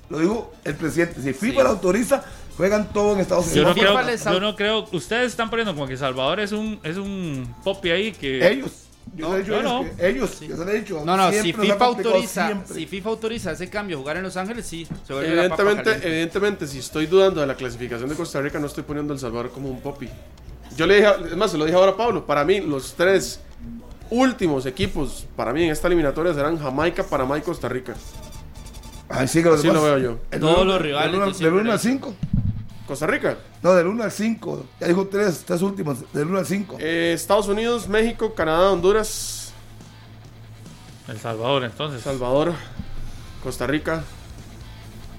Lo 0.09 0.19
dijo 0.19 0.53
el 0.65 0.75
presidente. 0.75 1.21
Si 1.21 1.33
FIFA 1.33 1.53
Sí. 1.61 1.63
le 1.63 1.69
autoriza, 1.69 2.23
juegan 2.57 2.91
todo 2.93 3.13
en 3.13 3.21
Estados 3.21 3.45
Yo 3.45 3.51
Unidos. 3.63 3.69
no, 3.69 3.81
creo, 4.03 4.33
yo 4.33 4.39
no 4.39 4.55
creo, 4.55 4.87
ustedes 4.91 5.27
están 5.31 5.49
poniendo 5.49 5.73
como 5.73 5.87
que 5.87 5.93
El 5.93 5.99
Salvador 5.99 6.39
es 6.39 6.51
un, 6.51 6.79
es 6.83 6.97
un 6.97 7.55
popi 7.63 7.89
ahí 7.89 8.11
que... 8.11 8.45
Ellos. 8.47 8.71
Yo 9.15 9.29
No, 9.29 9.37
dicho 9.37 9.61
no, 9.61 9.77
a 9.77 9.81
ellos 9.81 9.95
que 9.97 10.09
ellos, 10.09 10.39
yo 10.41 10.57
se 10.57 10.65
lo 10.65 10.71
he 10.71 10.79
dicho. 10.79 11.03
No, 11.05 11.15
no, 11.17 11.31
si 11.31 11.53
FIFA 11.53 11.85
autoriza, 11.85 12.45
siempre. 12.47 12.73
si 12.75 12.85
FIFA 12.87 13.09
autoriza 13.09 13.51
ese 13.51 13.69
cambio, 13.69 13.97
jugar 13.99 14.17
en 14.17 14.23
Los 14.23 14.35
Ángeles, 14.37 14.65
sí, 14.65 14.87
se 15.07 15.13
Evidentemente, 15.13 15.91
evidentemente, 16.01 16.67
si 16.67 16.79
estoy 16.79 17.05
dudando 17.05 17.41
de 17.41 17.47
la 17.47 17.55
clasificación 17.55 18.09
de 18.09 18.15
Costa 18.15 18.41
Rica, 18.41 18.59
no 18.59 18.67
estoy 18.67 18.83
poniendo 18.83 19.13
a 19.13 19.15
El 19.15 19.19
Salvador 19.19 19.51
como 19.51 19.69
un 19.69 19.81
popi. 19.81 20.09
Yo 20.75 20.87
le 20.87 20.95
dije, 20.95 21.07
a- 21.07 21.11
es 21.29 21.35
más, 21.37 21.51
se 21.51 21.57
lo 21.59 21.65
dije 21.65 21.77
ahora 21.77 21.91
a 21.91 21.97
Pablo, 21.97 22.25
para 22.25 22.43
mí 22.43 22.59
los 22.61 22.93
tres 22.95 23.39
últimos 24.09 24.65
equipos, 24.65 25.25
para 25.35 25.53
mí 25.53 25.63
en 25.63 25.71
esta 25.71 25.87
eliminatoria 25.87 26.33
serán 26.33 26.57
Jamaica, 26.57 27.03
Panamá 27.03 27.37
y 27.37 27.41
Costa 27.41 27.69
Rica. 27.69 27.93
Ay, 29.09 29.27
sí, 29.27 29.43
que 29.43 29.49
los 29.49 29.59
Así 29.59 29.67
demás- 29.67 29.83
lo 29.83 29.95
veo 29.95 30.17
yo. 30.31 30.39
Todos 30.39 30.65
los 30.65 30.81
rivales, 30.81 31.13
yo 31.13 31.21
1 31.23 31.33
siempre 31.35 31.61
al 31.61 31.67
le- 31.67 31.77
5. 31.77 32.15
Costa 32.87 33.07
Rica, 33.07 33.37
No, 33.61 33.73
del 33.73 33.87
1 33.87 34.03
al 34.03 34.11
5. 34.11 34.65
Ya 34.81 34.87
dijo 34.87 35.07
tres, 35.07 35.43
tres 35.45 35.61
últimos. 35.61 35.99
Del 36.13 36.27
1 36.27 36.39
al 36.39 36.45
5. 36.45 36.77
eh, 36.79 37.13
Estados 37.15 37.47
Unidos, 37.47 37.87
México, 37.87 38.33
Canadá, 38.33 38.71
Honduras, 38.71 39.53
El 41.07 41.17
Salvador, 41.19 41.63
entonces. 41.63 42.01
Salvador, 42.01 42.53
Costa 43.41 43.67
Rica, 43.67 44.03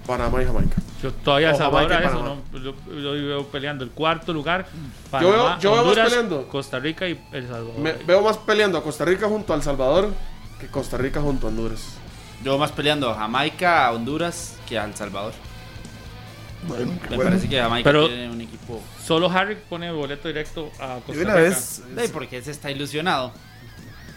Panamá 0.07 0.43
y 0.43 0.47
Jamaica. 0.47 0.77
Yo 1.03 1.13
todavía 1.13 1.55
Salvador 1.55 1.93
a 1.93 2.03
eso 2.05 2.23
no, 2.23 2.59
lo, 2.59 2.75
lo 2.95 3.13
veo 3.13 3.47
peleando 3.49 3.85
el 3.85 3.91
cuarto 3.91 4.33
lugar. 4.33 4.67
Yo 5.13 5.19
veo- 5.21 5.31
Panamá, 5.31 5.59
yo 5.61 5.73
veo 5.73 5.85
más 5.85 5.95
peleando. 5.95 6.49
Costa 6.49 6.79
Rica 6.79 7.09
y 7.09 7.23
El 7.33 7.47
Salvador. 7.49 7.79
Me- 7.79 7.93
veo 7.93 8.23
más 8.23 8.37
peleando 8.39 8.79
a 8.79 8.83
Costa 8.83 9.05
Rica 9.05 9.27
junto 9.29 9.53
a 9.53 9.57
El 9.57 9.63
Salvador 9.63 10.09
que 10.61 10.67
Costa 10.69 10.97
Rica 10.97 11.21
junto 11.21 11.47
a 11.47 11.51
Honduras. 11.51 11.81
Yo 12.43 12.57
más 12.59 12.73
peleando 12.73 13.11
a 13.11 13.15
Jamaica, 13.15 13.87
a 13.87 13.93
Honduras 13.93 14.57
que 14.67 14.79
a 14.79 14.85
El 14.85 14.95
Salvador. 14.95 15.33
Bueno, 16.67 16.93
Me 17.11 17.17
bueno. 17.17 17.31
parece 17.31 17.49
que 17.49 17.59
Jamaica 17.61 17.89
Pero- 17.89 18.09
tiene 18.09 18.31
un 18.31 18.41
equipo. 18.41 18.83
Solo 19.05 19.31
Harry 19.31 19.57
pone 19.69 19.91
boleto 19.93 20.29
directo 20.29 20.71
a 20.81 20.95
De 20.97 21.01
Costa 21.03 21.13
una 21.23 21.35
Rica. 21.35 21.35
vez, 21.35 21.83
Sí, 21.99 22.11
porque 22.13 22.39
ese 22.39 22.51
está 22.51 22.71
ilusionado. 22.71 23.33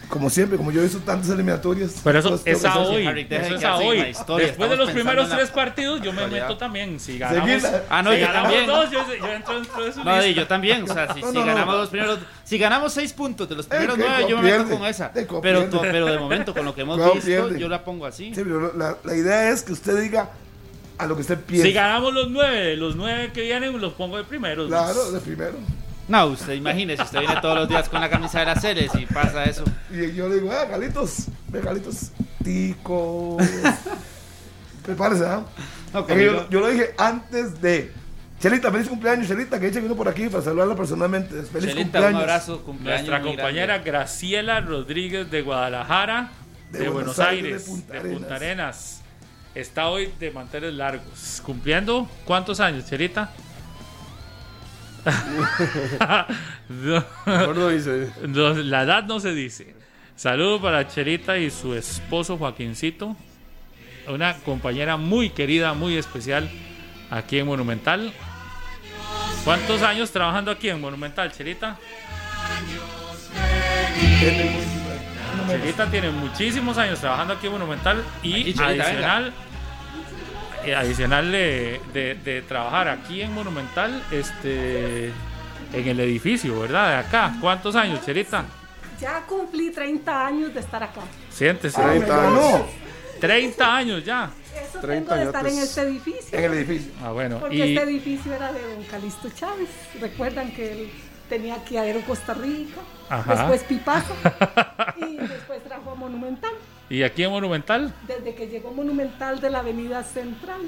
como 0.08 0.30
siempre, 0.30 0.56
como 0.56 0.72
yo 0.72 0.80
he 0.80 0.84
visto 0.84 1.00
tantas 1.00 1.28
eliminatorias. 1.28 2.00
Pero 2.02 2.18
eso 2.20 2.40
es 2.42 2.64
a 2.64 2.78
hoy. 2.78 3.06
Harry, 3.06 3.26
Eso 3.28 3.50
de 3.50 3.54
es 3.56 3.64
a 3.64 3.76
hoy. 3.76 3.98
Después 3.98 4.26
de 4.38 4.44
estamos 4.46 4.78
los 4.78 4.86
pensando 4.86 4.94
primeros 4.94 5.28
tres 5.28 5.50
partidos, 5.50 6.00
yo 6.00 6.14
me 6.14 6.26
meto 6.28 6.56
también. 6.56 6.98
Si 6.98 7.18
ganamos. 7.18 7.62
Ah, 7.90 8.02
no, 8.02 8.12
si 8.12 8.20
yo 8.20 8.26
ganamos 8.26 8.42
también. 8.54 8.66
dos, 8.66 8.90
yo, 8.90 9.00
yo 9.18 9.32
entro 9.34 9.54
dentro 9.60 9.84
de 9.84 9.92
su 9.92 10.02
No, 10.04 10.16
lista. 10.16 10.30
yo 10.30 10.46
también. 10.46 10.82
O 10.84 10.86
sea, 10.94 11.12
si, 11.12 11.20
No, 11.20 11.28
si 11.28 11.34
no, 11.34 11.40
no. 11.40 11.46
ganamos 11.46 11.74
los 11.74 11.88
primeros. 11.90 12.18
Si 12.44 12.56
ganamos 12.56 12.92
seis 12.94 13.12
puntos 13.12 13.46
de 13.50 13.56
los 13.56 13.66
primeros 13.66 13.96
que 13.98 14.02
nueve, 14.08 14.26
yo 14.30 14.38
me 14.40 14.50
meto 14.50 14.78
con 14.78 14.86
esa. 14.86 15.10
de 15.10 15.26
Pero, 15.26 15.68
pero 15.82 16.06
de 16.06 16.18
momento, 16.18 16.54
con 16.54 16.64
lo 16.64 16.74
que 16.74 16.80
hemos 16.80 16.96
visto, 17.14 17.54
yo 17.58 17.68
la 17.68 17.84
pongo 17.84 18.06
así. 18.06 18.34
Sí, 18.34 18.40
pero 18.42 18.72
la, 18.74 18.96
la 19.04 19.14
idea 19.14 19.50
es 19.50 19.62
que 19.62 19.72
usted 19.74 20.00
diga 20.00 20.30
a 20.98 21.06
lo 21.06 21.14
que 21.14 21.22
usted 21.22 21.38
piensa. 21.38 21.66
Si 21.66 21.72
ganamos 21.72 22.12
los 22.12 22.30
nueve, 22.30 22.76
los 22.76 22.96
nueve 22.96 23.30
que 23.32 23.42
vienen 23.42 23.80
los 23.80 23.92
pongo 23.94 24.16
de 24.16 24.24
primeros. 24.24 24.68
Claro, 24.68 25.10
de 25.12 25.20
primero. 25.20 25.56
No, 26.08 26.26
usted 26.26 26.54
imagínese, 26.54 27.02
usted 27.02 27.20
viene 27.20 27.36
todos 27.40 27.54
los 27.54 27.68
días 27.68 27.88
con 27.88 28.00
la 28.00 28.08
camisa 28.08 28.40
de 28.40 28.46
las 28.46 28.60
series 28.62 28.90
y 28.94 29.04
pasa 29.06 29.44
eso. 29.44 29.62
Y 29.90 30.14
yo 30.14 30.28
le 30.28 30.36
digo, 30.36 30.50
ah, 30.50 30.64
Galitos, 30.64 31.26
ve, 31.48 31.60
Galitos, 31.60 32.12
ticos. 32.42 33.42
Prepárese, 34.84 35.26
¿ah? 35.26 35.44
Yo, 35.92 36.48
yo 36.48 36.60
lo 36.60 36.68
dije 36.68 36.94
antes 36.96 37.60
de. 37.60 37.92
Chelita, 38.40 38.70
feliz 38.70 38.88
cumpleaños, 38.88 39.26
Chelita, 39.26 39.58
que 39.58 39.66
dice 39.66 39.80
que 39.80 39.82
vino 39.86 39.96
por 39.96 40.08
aquí 40.08 40.28
para 40.28 40.42
saludarla 40.42 40.76
personalmente. 40.76 41.42
Feliz 41.42 41.70
Chelita, 41.70 41.76
un 41.76 41.82
cumpleaños. 41.84 42.20
abrazo, 42.22 42.62
cumpleaños. 42.62 43.08
Nuestra 43.08 43.28
compañera 43.28 43.74
grande. 43.74 43.90
Graciela 43.90 44.60
Rodríguez 44.60 45.30
de 45.30 45.42
Guadalajara, 45.42 46.30
de, 46.70 46.78
De 46.78 46.88
Buenos, 46.88 47.16
Buenos 47.16 47.18
Aires, 47.18 47.44
Aires, 47.44 47.66
de 47.66 47.72
Punta 47.72 47.92
de 47.92 47.98
Arenas. 47.98 48.18
Punta 48.20 48.34
Arenas. 48.36 49.02
Está 49.54 49.88
hoy 49.88 50.12
de 50.20 50.30
manteles 50.30 50.74
largos. 50.74 51.42
¿Cumpliendo 51.44 52.08
cuántos 52.24 52.60
años, 52.60 52.86
Cherita? 52.86 53.32
no, 56.68 57.04
Mejor 57.26 57.56
no 57.56 57.68
dice. 57.68 58.10
no, 58.26 58.54
la 58.54 58.82
edad 58.82 59.04
no 59.04 59.20
se 59.20 59.34
dice. 59.34 59.74
Saludo 60.16 60.60
para 60.60 60.86
Cherita 60.88 61.38
y 61.38 61.50
su 61.50 61.74
esposo 61.74 62.36
Joaquincito. 62.36 63.16
Una 64.08 64.34
compañera 64.38 64.96
muy 64.96 65.30
querida, 65.30 65.74
muy 65.74 65.96
especial 65.96 66.48
aquí 67.10 67.38
en 67.38 67.46
Monumental. 67.46 68.12
¿Cuántos 69.44 69.82
años 69.82 70.10
trabajando 70.10 70.50
aquí 70.50 70.68
en 70.68 70.80
Monumental, 70.80 71.32
Cherita? 71.32 71.78
Chelita 75.48 75.90
tiene 75.90 76.10
muchísimos 76.10 76.78
años 76.78 76.98
trabajando 77.00 77.34
aquí 77.34 77.46
en 77.46 77.52
Monumental 77.52 78.04
y 78.22 78.52
Chelita, 78.54 78.66
adicional, 78.66 79.32
eh, 80.64 80.74
adicional 80.74 81.32
de, 81.32 81.80
de- 81.92 82.14
de 82.16 82.42
trabajar 82.42 82.88
aquí 82.88 83.22
en 83.22 83.32
Monumental, 83.32 84.02
este, 84.10 85.06
en 85.72 85.88
el 85.88 86.00
edificio, 86.00 86.60
¿verdad? 86.60 86.88
De 86.90 86.96
acá. 87.08 87.34
¿Cuántos 87.40 87.74
años, 87.76 88.04
Chelita? 88.04 88.44
Ya 89.00 89.20
cumplí 89.26 89.70
30 89.70 90.26
años 90.26 90.52
de 90.54 90.60
estar 90.60 90.82
acá. 90.82 91.00
Siéntese. 91.30 91.80
Ah, 91.80 91.86
me 91.86 91.98
30 92.00 92.16
ganó 92.16 92.66
30 93.20 93.76
años 93.76 94.04
ya. 94.04 94.30
Eso 94.68 94.80
30 94.80 95.14
tengo 95.14 95.20
de 95.20 95.24
estar 95.26 95.46
en 95.46 95.52
años. 95.52 95.64
este 95.68 95.80
edificio. 95.82 96.38
En 96.38 96.44
el 96.44 96.54
edificio. 96.54 96.92
Ah, 97.02 97.10
bueno. 97.12 97.38
Porque 97.38 97.54
Y, 97.56 97.62
este 97.76 97.82
edificio 97.90 98.34
era 98.34 98.52
de 98.52 98.60
don 98.60 98.82
Calixto 98.84 99.30
Chávez. 99.30 99.68
Recuerdan 100.00 100.50
que 100.52 100.72
él 100.72 100.90
tenía 101.28 101.56
aquí 101.56 101.76
Aero 101.76 102.00
Costa 102.06 102.34
Rica, 102.34 102.80
Ajá. 103.08 103.34
después 103.34 103.62
Pipazo 103.64 104.14
y 104.96 105.16
después 105.16 105.62
trajo 105.64 105.90
a 105.90 105.94
Monumental. 105.94 106.50
y 106.90 107.02
aquí 107.02 107.22
en 107.24 107.30
Monumental, 107.30 107.92
Desde 108.06 108.34
que 108.34 108.46
llegó 108.48 108.72
Monumental 108.72 109.40
de 109.40 109.50
la 109.50 109.60
Avenida 109.60 110.02
Central, 110.02 110.60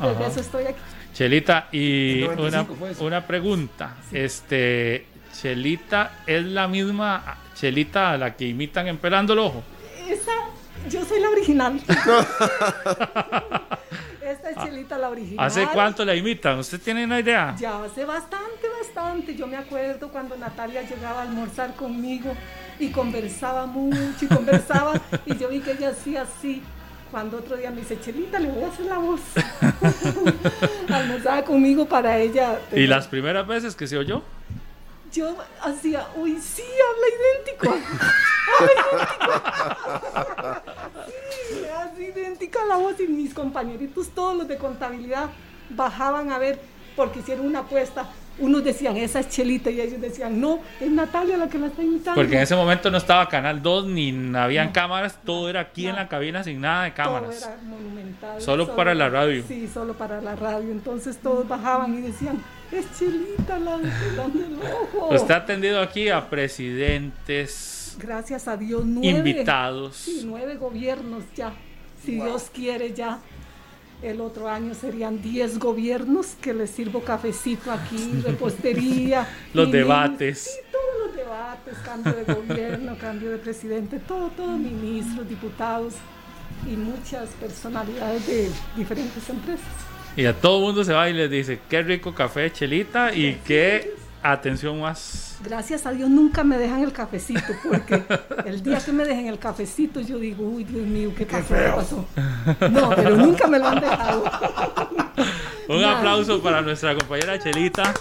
desde 0.00 0.14
Ajá. 0.16 0.26
eso 0.26 0.40
estoy 0.40 0.64
aquí. 0.64 0.78
Chelita, 1.14 1.68
y 1.72 2.22
El 2.22 2.36
95 2.36 2.84
una, 2.84 2.92
una 3.00 3.26
pregunta. 3.26 3.96
Este, 4.12 5.06
Chelita 5.32 6.22
es 6.26 6.44
la 6.44 6.68
misma 6.68 7.38
Chelita 7.54 8.12
a 8.12 8.18
la 8.18 8.36
que 8.36 8.46
imitan 8.46 8.86
en 8.88 8.98
Pelando 8.98 9.32
el 9.32 9.38
Ojo. 9.40 9.62
Esa, 10.08 10.32
yo 10.88 11.04
soy 11.04 11.20
la 11.20 11.30
original. 11.30 11.80
Esta 14.30 14.50
es 14.50 14.56
Chelita 14.58 14.98
la 14.98 15.08
original. 15.08 15.46
¿Hace 15.46 15.66
cuánto 15.72 16.04
la 16.04 16.14
imitan? 16.14 16.58
¿Usted 16.58 16.80
tiene 16.80 17.04
una 17.04 17.18
idea? 17.18 17.56
Ya 17.58 17.82
hace 17.82 18.04
bastante, 18.04 18.68
bastante. 18.80 19.34
Yo 19.34 19.46
me 19.46 19.56
acuerdo 19.56 20.08
cuando 20.08 20.36
Natalia 20.36 20.82
llegaba 20.82 21.20
a 21.20 21.22
almorzar 21.22 21.74
conmigo 21.74 22.34
y 22.78 22.90
conversaba 22.90 23.64
mucho 23.66 24.24
y 24.24 24.28
conversaba 24.28 25.00
y 25.24 25.36
yo 25.36 25.48
vi 25.48 25.60
que 25.60 25.72
ella 25.72 25.90
hacía 25.90 26.22
así 26.22 26.62
Cuando 27.10 27.38
otro 27.38 27.56
día 27.56 27.70
me 27.70 27.80
dice, 27.80 27.98
Chelita, 27.98 28.38
le 28.38 28.50
voy 28.50 28.64
a 28.64 28.68
hacer 28.68 28.84
la 28.84 28.98
voz. 28.98 29.20
Almorzaba 30.92 31.42
conmigo 31.42 31.86
para 31.88 32.18
ella. 32.18 32.58
¿Y 32.72 32.86
las 32.86 33.08
primeras 33.08 33.46
veces 33.46 33.74
que 33.74 33.86
se 33.86 33.96
oyó? 33.96 34.22
Yo 35.12 35.36
hacía, 35.62 36.06
uy, 36.16 36.38
sí, 36.40 36.62
habla 36.88 37.06
idéntico. 37.16 37.68
habla 38.58 38.72
idéntico. 38.92 40.62
sí, 41.48 41.66
así 41.66 42.02
idéntica 42.04 42.64
la 42.66 42.76
voz. 42.76 43.00
Y 43.00 43.08
mis 43.08 43.34
compañeritos, 43.34 44.10
todos 44.10 44.36
los 44.36 44.48
de 44.48 44.56
contabilidad, 44.56 45.30
bajaban 45.70 46.30
a 46.30 46.38
ver, 46.38 46.60
porque 46.96 47.20
hicieron 47.20 47.46
una 47.46 47.60
apuesta 47.60 48.08
unos 48.40 48.64
decían, 48.64 48.96
esa 48.96 49.20
es 49.20 49.28
Chelita, 49.28 49.70
y 49.70 49.80
ellos 49.80 50.00
decían, 50.00 50.40
no, 50.40 50.60
es 50.80 50.90
Natalia 50.90 51.36
la 51.36 51.48
que 51.48 51.58
la 51.58 51.66
está 51.66 51.82
imitando. 51.82 52.14
Porque 52.14 52.36
en 52.36 52.42
ese 52.42 52.54
momento 52.54 52.90
no 52.90 52.98
estaba 52.98 53.28
Canal 53.28 53.62
2, 53.62 53.86
ni 53.86 54.36
habían 54.36 54.70
cámaras, 54.70 55.18
todo 55.24 55.48
era 55.48 55.60
aquí 55.60 55.86
en 55.86 55.96
la 55.96 56.08
cabina 56.08 56.44
sin 56.44 56.60
nada 56.60 56.84
de 56.84 56.92
cámaras. 56.92 57.40
Todo 57.40 57.52
era 57.52 57.62
monumental. 57.62 58.40
Solo, 58.40 58.76
para 58.76 58.94
la 58.94 59.08
radio. 59.08 59.42
Sí, 59.46 59.68
solo 59.72 59.94
para 59.94 60.20
la 60.20 60.36
radio. 60.36 60.70
Entonces 60.70 61.18
todos 61.18 61.48
bajaban 61.48 61.98
y 61.98 62.00
decían, 62.00 62.42
es 62.72 62.98
Chelita 62.98 63.58
la, 63.58 63.78
del 63.78 64.58
ojo. 64.62 65.14
Usted 65.14 65.30
ha 65.30 65.36
atendido 65.36 65.80
aquí 65.80 66.08
a 66.08 66.28
presidentes. 66.28 67.96
Gracias 67.98 68.46
a 68.48 68.56
Dios, 68.56 68.84
nueve. 68.84 69.18
Invitados. 69.18 69.96
Sí, 69.96 70.22
nueve 70.24 70.56
gobiernos 70.56 71.24
ya. 71.34 71.52
Si 72.04 72.12
Dios 72.12 72.50
quiere 72.52 72.92
ya. 72.92 73.20
El 74.00 74.20
otro 74.20 74.48
año 74.48 74.74
serían 74.74 75.20
10 75.20 75.58
gobiernos 75.58 76.36
que 76.40 76.54
les 76.54 76.70
sirvo 76.70 77.02
cafecito 77.02 77.72
aquí, 77.72 78.22
repostería. 78.24 79.26
los 79.54 79.72
debates. 79.72 80.38
Sí, 80.44 80.60
todos 80.70 81.08
los 81.08 81.16
debates, 81.16 81.74
cambio 81.78 82.12
de 82.14 82.32
gobierno, 82.32 82.96
cambio 83.00 83.30
de 83.30 83.38
presidente, 83.38 83.98
todo, 83.98 84.28
todo, 84.28 84.56
ministros, 84.56 85.28
diputados 85.28 85.94
y 86.64 86.76
muchas 86.76 87.30
personalidades 87.40 88.24
de 88.24 88.50
diferentes 88.76 89.28
empresas. 89.28 89.66
Y 90.18 90.26
a 90.26 90.34
todo 90.34 90.58
el 90.58 90.64
mundo 90.64 90.84
se 90.84 90.92
va 90.92 91.08
y 91.08 91.14
les 91.14 91.30
dice, 91.30 91.60
qué 91.70 91.82
rico 91.82 92.14
café, 92.14 92.52
chelita, 92.52 93.14
y 93.14 93.40
qué 93.44 93.94
atención 94.22 94.80
más 94.80 95.28
gracias 95.44 95.86
a 95.86 95.92
Dios 95.92 96.10
nunca 96.10 96.44
me 96.44 96.58
dejan 96.58 96.82
el 96.82 96.92
cafecito, 96.92 97.54
porque 97.62 98.02
el 98.44 98.62
día 98.62 98.78
que 98.78 98.92
me 98.92 99.04
dejen 99.04 99.26
el 99.26 99.38
cafecito 99.38 100.00
yo 100.00 100.18
digo, 100.18 100.44
uy 100.44 100.64
Dios 100.64 100.86
mío, 100.86 101.12
¿qué 101.16 101.26
pasó? 101.26 101.54
¿Qué 101.54 101.72
pasó? 101.74 102.06
No, 102.70 102.90
pero 102.90 103.16
nunca 103.16 103.46
me 103.46 103.58
lo 103.58 103.68
han 103.68 103.80
dejado. 103.80 104.24
Un 105.68 105.84
aplauso 105.84 106.42
para 106.42 106.62
nuestra 106.62 106.94
compañera 106.94 107.38
Chelita. 107.38 107.92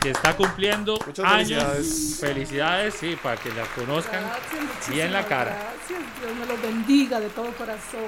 Que 0.00 0.10
está 0.10 0.36
cumpliendo 0.36 0.98
Muchas 1.06 1.24
años. 1.24 1.64
Felicidades. 1.64 2.18
felicidades, 2.20 2.94
sí, 2.94 3.16
para 3.22 3.36
que 3.40 3.48
la 3.48 3.64
conozcan 3.74 4.22
bien 4.90 5.10
la 5.10 5.24
cara. 5.24 5.56
Gracias, 5.56 6.20
Dios 6.20 6.36
me 6.38 6.44
los 6.44 6.60
bendiga 6.60 7.20
de 7.20 7.30
todo 7.30 7.46
corazón. 7.52 8.02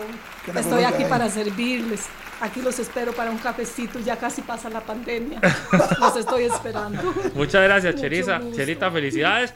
Estoy 0.55 0.85
aquí 0.85 1.05
para 1.05 1.31
servirles. 1.31 2.05
Aquí 2.41 2.61
los 2.61 2.79
espero 2.79 3.13
para 3.13 3.31
un 3.31 3.39
cafecito, 3.39 3.99
ya 3.99 4.17
casi 4.17 4.43
pasa 4.43 4.69
la 4.69 4.81
pandemia. 4.81 5.41
los 6.01 6.17
estoy 6.17 6.45
esperando. 6.45 7.15
Muchas 7.35 7.63
gracias, 7.63 7.95
Cherisa. 7.97 8.41
Cherita, 8.55 8.91
felicidades. 8.91 9.55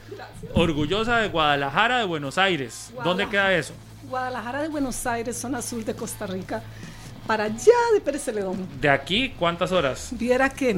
Orgullosa 0.53 1.17
de 1.17 1.29
Guadalajara 1.29 1.99
de 1.99 2.05
Buenos 2.05 2.37
Aires. 2.37 2.91
¿Dónde 3.03 3.29
queda 3.29 3.53
eso? 3.53 3.73
Guadalajara 4.09 4.63
de 4.63 4.69
Buenos 4.69 5.05
Aires, 5.05 5.37
zona 5.37 5.61
sur 5.61 5.85
de 5.85 5.93
Costa 5.95 6.25
Rica, 6.25 6.63
para 7.27 7.45
allá 7.45 7.73
de 7.93 8.01
Pérez 8.01 8.23
Celedón. 8.23 8.67
¿De 8.79 8.89
aquí 8.89 9.33
cuántas 9.37 9.71
horas? 9.71 10.09
Viera 10.11 10.49
que 10.49 10.77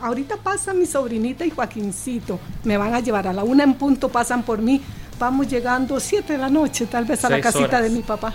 ahorita 0.00 0.38
pasa 0.38 0.72
mi 0.72 0.86
sobrinita 0.86 1.44
y 1.44 1.50
Joaquincito. 1.50 2.40
Me 2.64 2.78
van 2.78 2.94
a 2.94 3.00
llevar 3.00 3.28
a 3.28 3.32
la 3.32 3.44
una 3.44 3.62
en 3.62 3.74
punto, 3.74 4.08
pasan 4.08 4.42
por 4.42 4.58
mí 4.58 4.80
vamos 5.22 5.46
llegando 5.46 6.00
7 6.00 6.32
de 6.32 6.38
la 6.40 6.48
noche, 6.48 6.86
tal 6.86 7.04
vez 7.04 7.24
a 7.24 7.30
la 7.30 7.40
casita 7.40 7.80
de 7.80 7.90
mi 7.90 8.02
papá. 8.02 8.34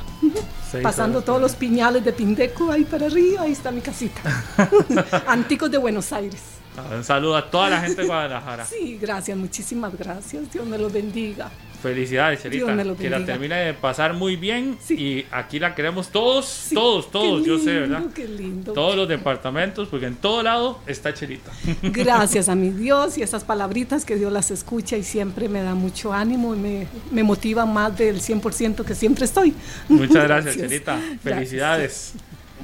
Pasando 0.81 1.21
todos 1.21 1.41
los 1.41 1.53
piñales 1.53 2.01
de 2.05 2.13
Pindeco 2.13 2.71
ahí 2.71 2.85
para 2.85 3.07
arriba, 3.07 3.41
ahí 3.41 3.51
está 3.51 3.71
mi 3.71 3.81
casita. 3.81 4.21
Anticos 5.27 5.69
de 5.69 5.77
Buenos 5.77 6.13
Aires. 6.13 6.41
Ah, 6.77 6.95
un 6.95 7.03
saludo 7.03 7.35
a 7.35 7.51
toda 7.51 7.71
la 7.71 7.81
gente 7.81 8.03
de 8.03 8.07
Guadalajara. 8.07 8.65
Sí, 8.65 8.97
gracias, 9.01 9.37
muchísimas 9.37 9.97
gracias. 9.97 10.49
Dios 10.49 10.65
me 10.65 10.77
lo 10.77 10.89
bendiga. 10.89 11.51
Felicidades, 11.81 12.41
Cherita. 12.41 12.95
Que 12.95 13.09
la 13.09 13.25
termine 13.25 13.55
de 13.55 13.73
pasar 13.73 14.13
muy 14.13 14.35
bien. 14.35 14.77
Y 14.89 15.25
aquí 15.31 15.59
la 15.59 15.75
queremos 15.75 16.09
todos, 16.09 16.69
todos, 16.73 17.11
todos, 17.11 17.45
yo 17.45 17.59
sé, 17.59 17.81
¿verdad? 17.81 18.03
Qué 18.13 18.27
lindo. 18.27 18.73
Todos 18.73 18.95
los 18.95 19.07
departamentos, 19.07 19.87
porque 19.87 20.07
en 20.07 20.15
todo 20.15 20.43
lado 20.43 20.79
está 20.87 21.13
Cherita. 21.13 21.51
Gracias 21.83 22.49
a 22.49 22.55
mi 22.55 22.69
Dios 22.69 23.17
y 23.17 23.23
esas 23.23 23.43
palabritas 23.43 24.05
que 24.05 24.15
Dios 24.15 24.31
las 24.31 24.51
escucha 24.51 24.97
y 24.97 25.03
siempre 25.03 25.49
me 25.49 25.61
da 25.61 25.75
mucho 25.75 26.13
ánimo 26.13 26.55
y 26.55 26.57
me, 26.57 26.87
me 27.11 27.23
motiva 27.23 27.65
más 27.65 27.97
del 27.97 28.21
100% 28.21 28.83
que 28.83 28.95
siempre 28.95 29.25
estoy. 29.25 29.53
Muchas 29.89 30.23
gracias, 30.27 30.57
Cherita. 30.57 30.99
Felicidades. 31.23 32.13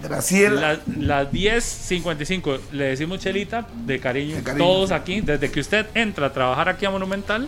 Graciela. 0.01 0.79
Las 0.97 1.31
10.55 1.31 2.59
le 2.71 2.85
decimos 2.85 3.19
Chelita 3.19 3.67
de 3.85 3.99
cariño, 3.99 4.35
de 4.35 4.43
cariño, 4.43 4.65
todos 4.65 4.91
aquí, 4.91 5.21
desde 5.21 5.49
que 5.49 5.59
usted 5.59 5.85
entra 5.93 6.27
a 6.27 6.33
trabajar 6.33 6.67
aquí 6.69 6.85
a 6.85 6.91
Monumental, 6.91 7.47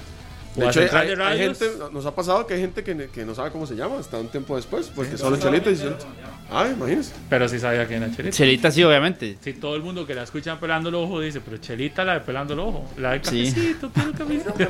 de 0.55 0.67
hecho, 0.67 0.79
hay, 0.97 1.37
gente, 1.37 1.65
nos 1.91 2.05
ha 2.05 2.15
pasado 2.15 2.47
que 2.47 2.53
hay 2.53 2.61
gente 2.61 2.83
que, 2.83 3.09
que, 3.09 3.25
no 3.25 3.35
sabe 3.35 3.51
cómo 3.51 3.67
se 3.67 3.75
llama 3.75 3.99
hasta 3.99 4.17
un 4.17 4.29
tiempo 4.29 4.55
después, 4.55 4.91
porque 4.93 5.17
solo 5.17 5.37
Chelita 5.37 5.69
y 5.69 5.77
Chelita. 5.77 6.05
Ah, 6.49 6.67
imagínese. 6.71 7.13
Pero 7.29 7.49
sí 7.49 7.59
sabía 7.59 7.85
quién 7.87 8.03
era 8.03 8.15
Chelita. 8.15 8.35
Chelita 8.35 8.71
sí, 8.71 8.83
obviamente. 8.83 9.37
Sí, 9.41 9.53
todo 9.53 9.75
el 9.75 9.81
mundo 9.81 10.05
que 10.07 10.15
la 10.15 10.23
escucha 10.23 10.59
pelando 10.59 10.89
el 10.89 10.95
ojo 10.95 11.19
dice, 11.19 11.41
pero 11.41 11.57
Chelita 11.57 12.05
la 12.05 12.15
de 12.15 12.19
pelando 12.21 12.53
el 12.53 12.59
ojo. 12.59 12.85
La 12.97 13.11
de 13.11 13.21
cafecito, 13.21 13.91
cafecito. 13.91 14.53
cafecito, 14.57 14.57
qué 14.57 14.65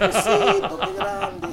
grande. 0.95 1.48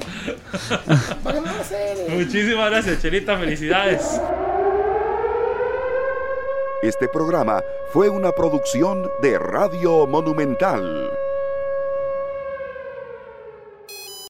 Muchísimas 2.15 2.69
gracias, 2.71 3.01
Chelita, 3.01 3.37
felicidades. 3.37 4.19
Este 6.81 7.07
programa 7.07 7.63
fue 7.91 8.09
una 8.09 8.31
producción 8.31 9.09
de 9.21 9.39
Radio 9.39 10.05
Monumental. 10.05 11.09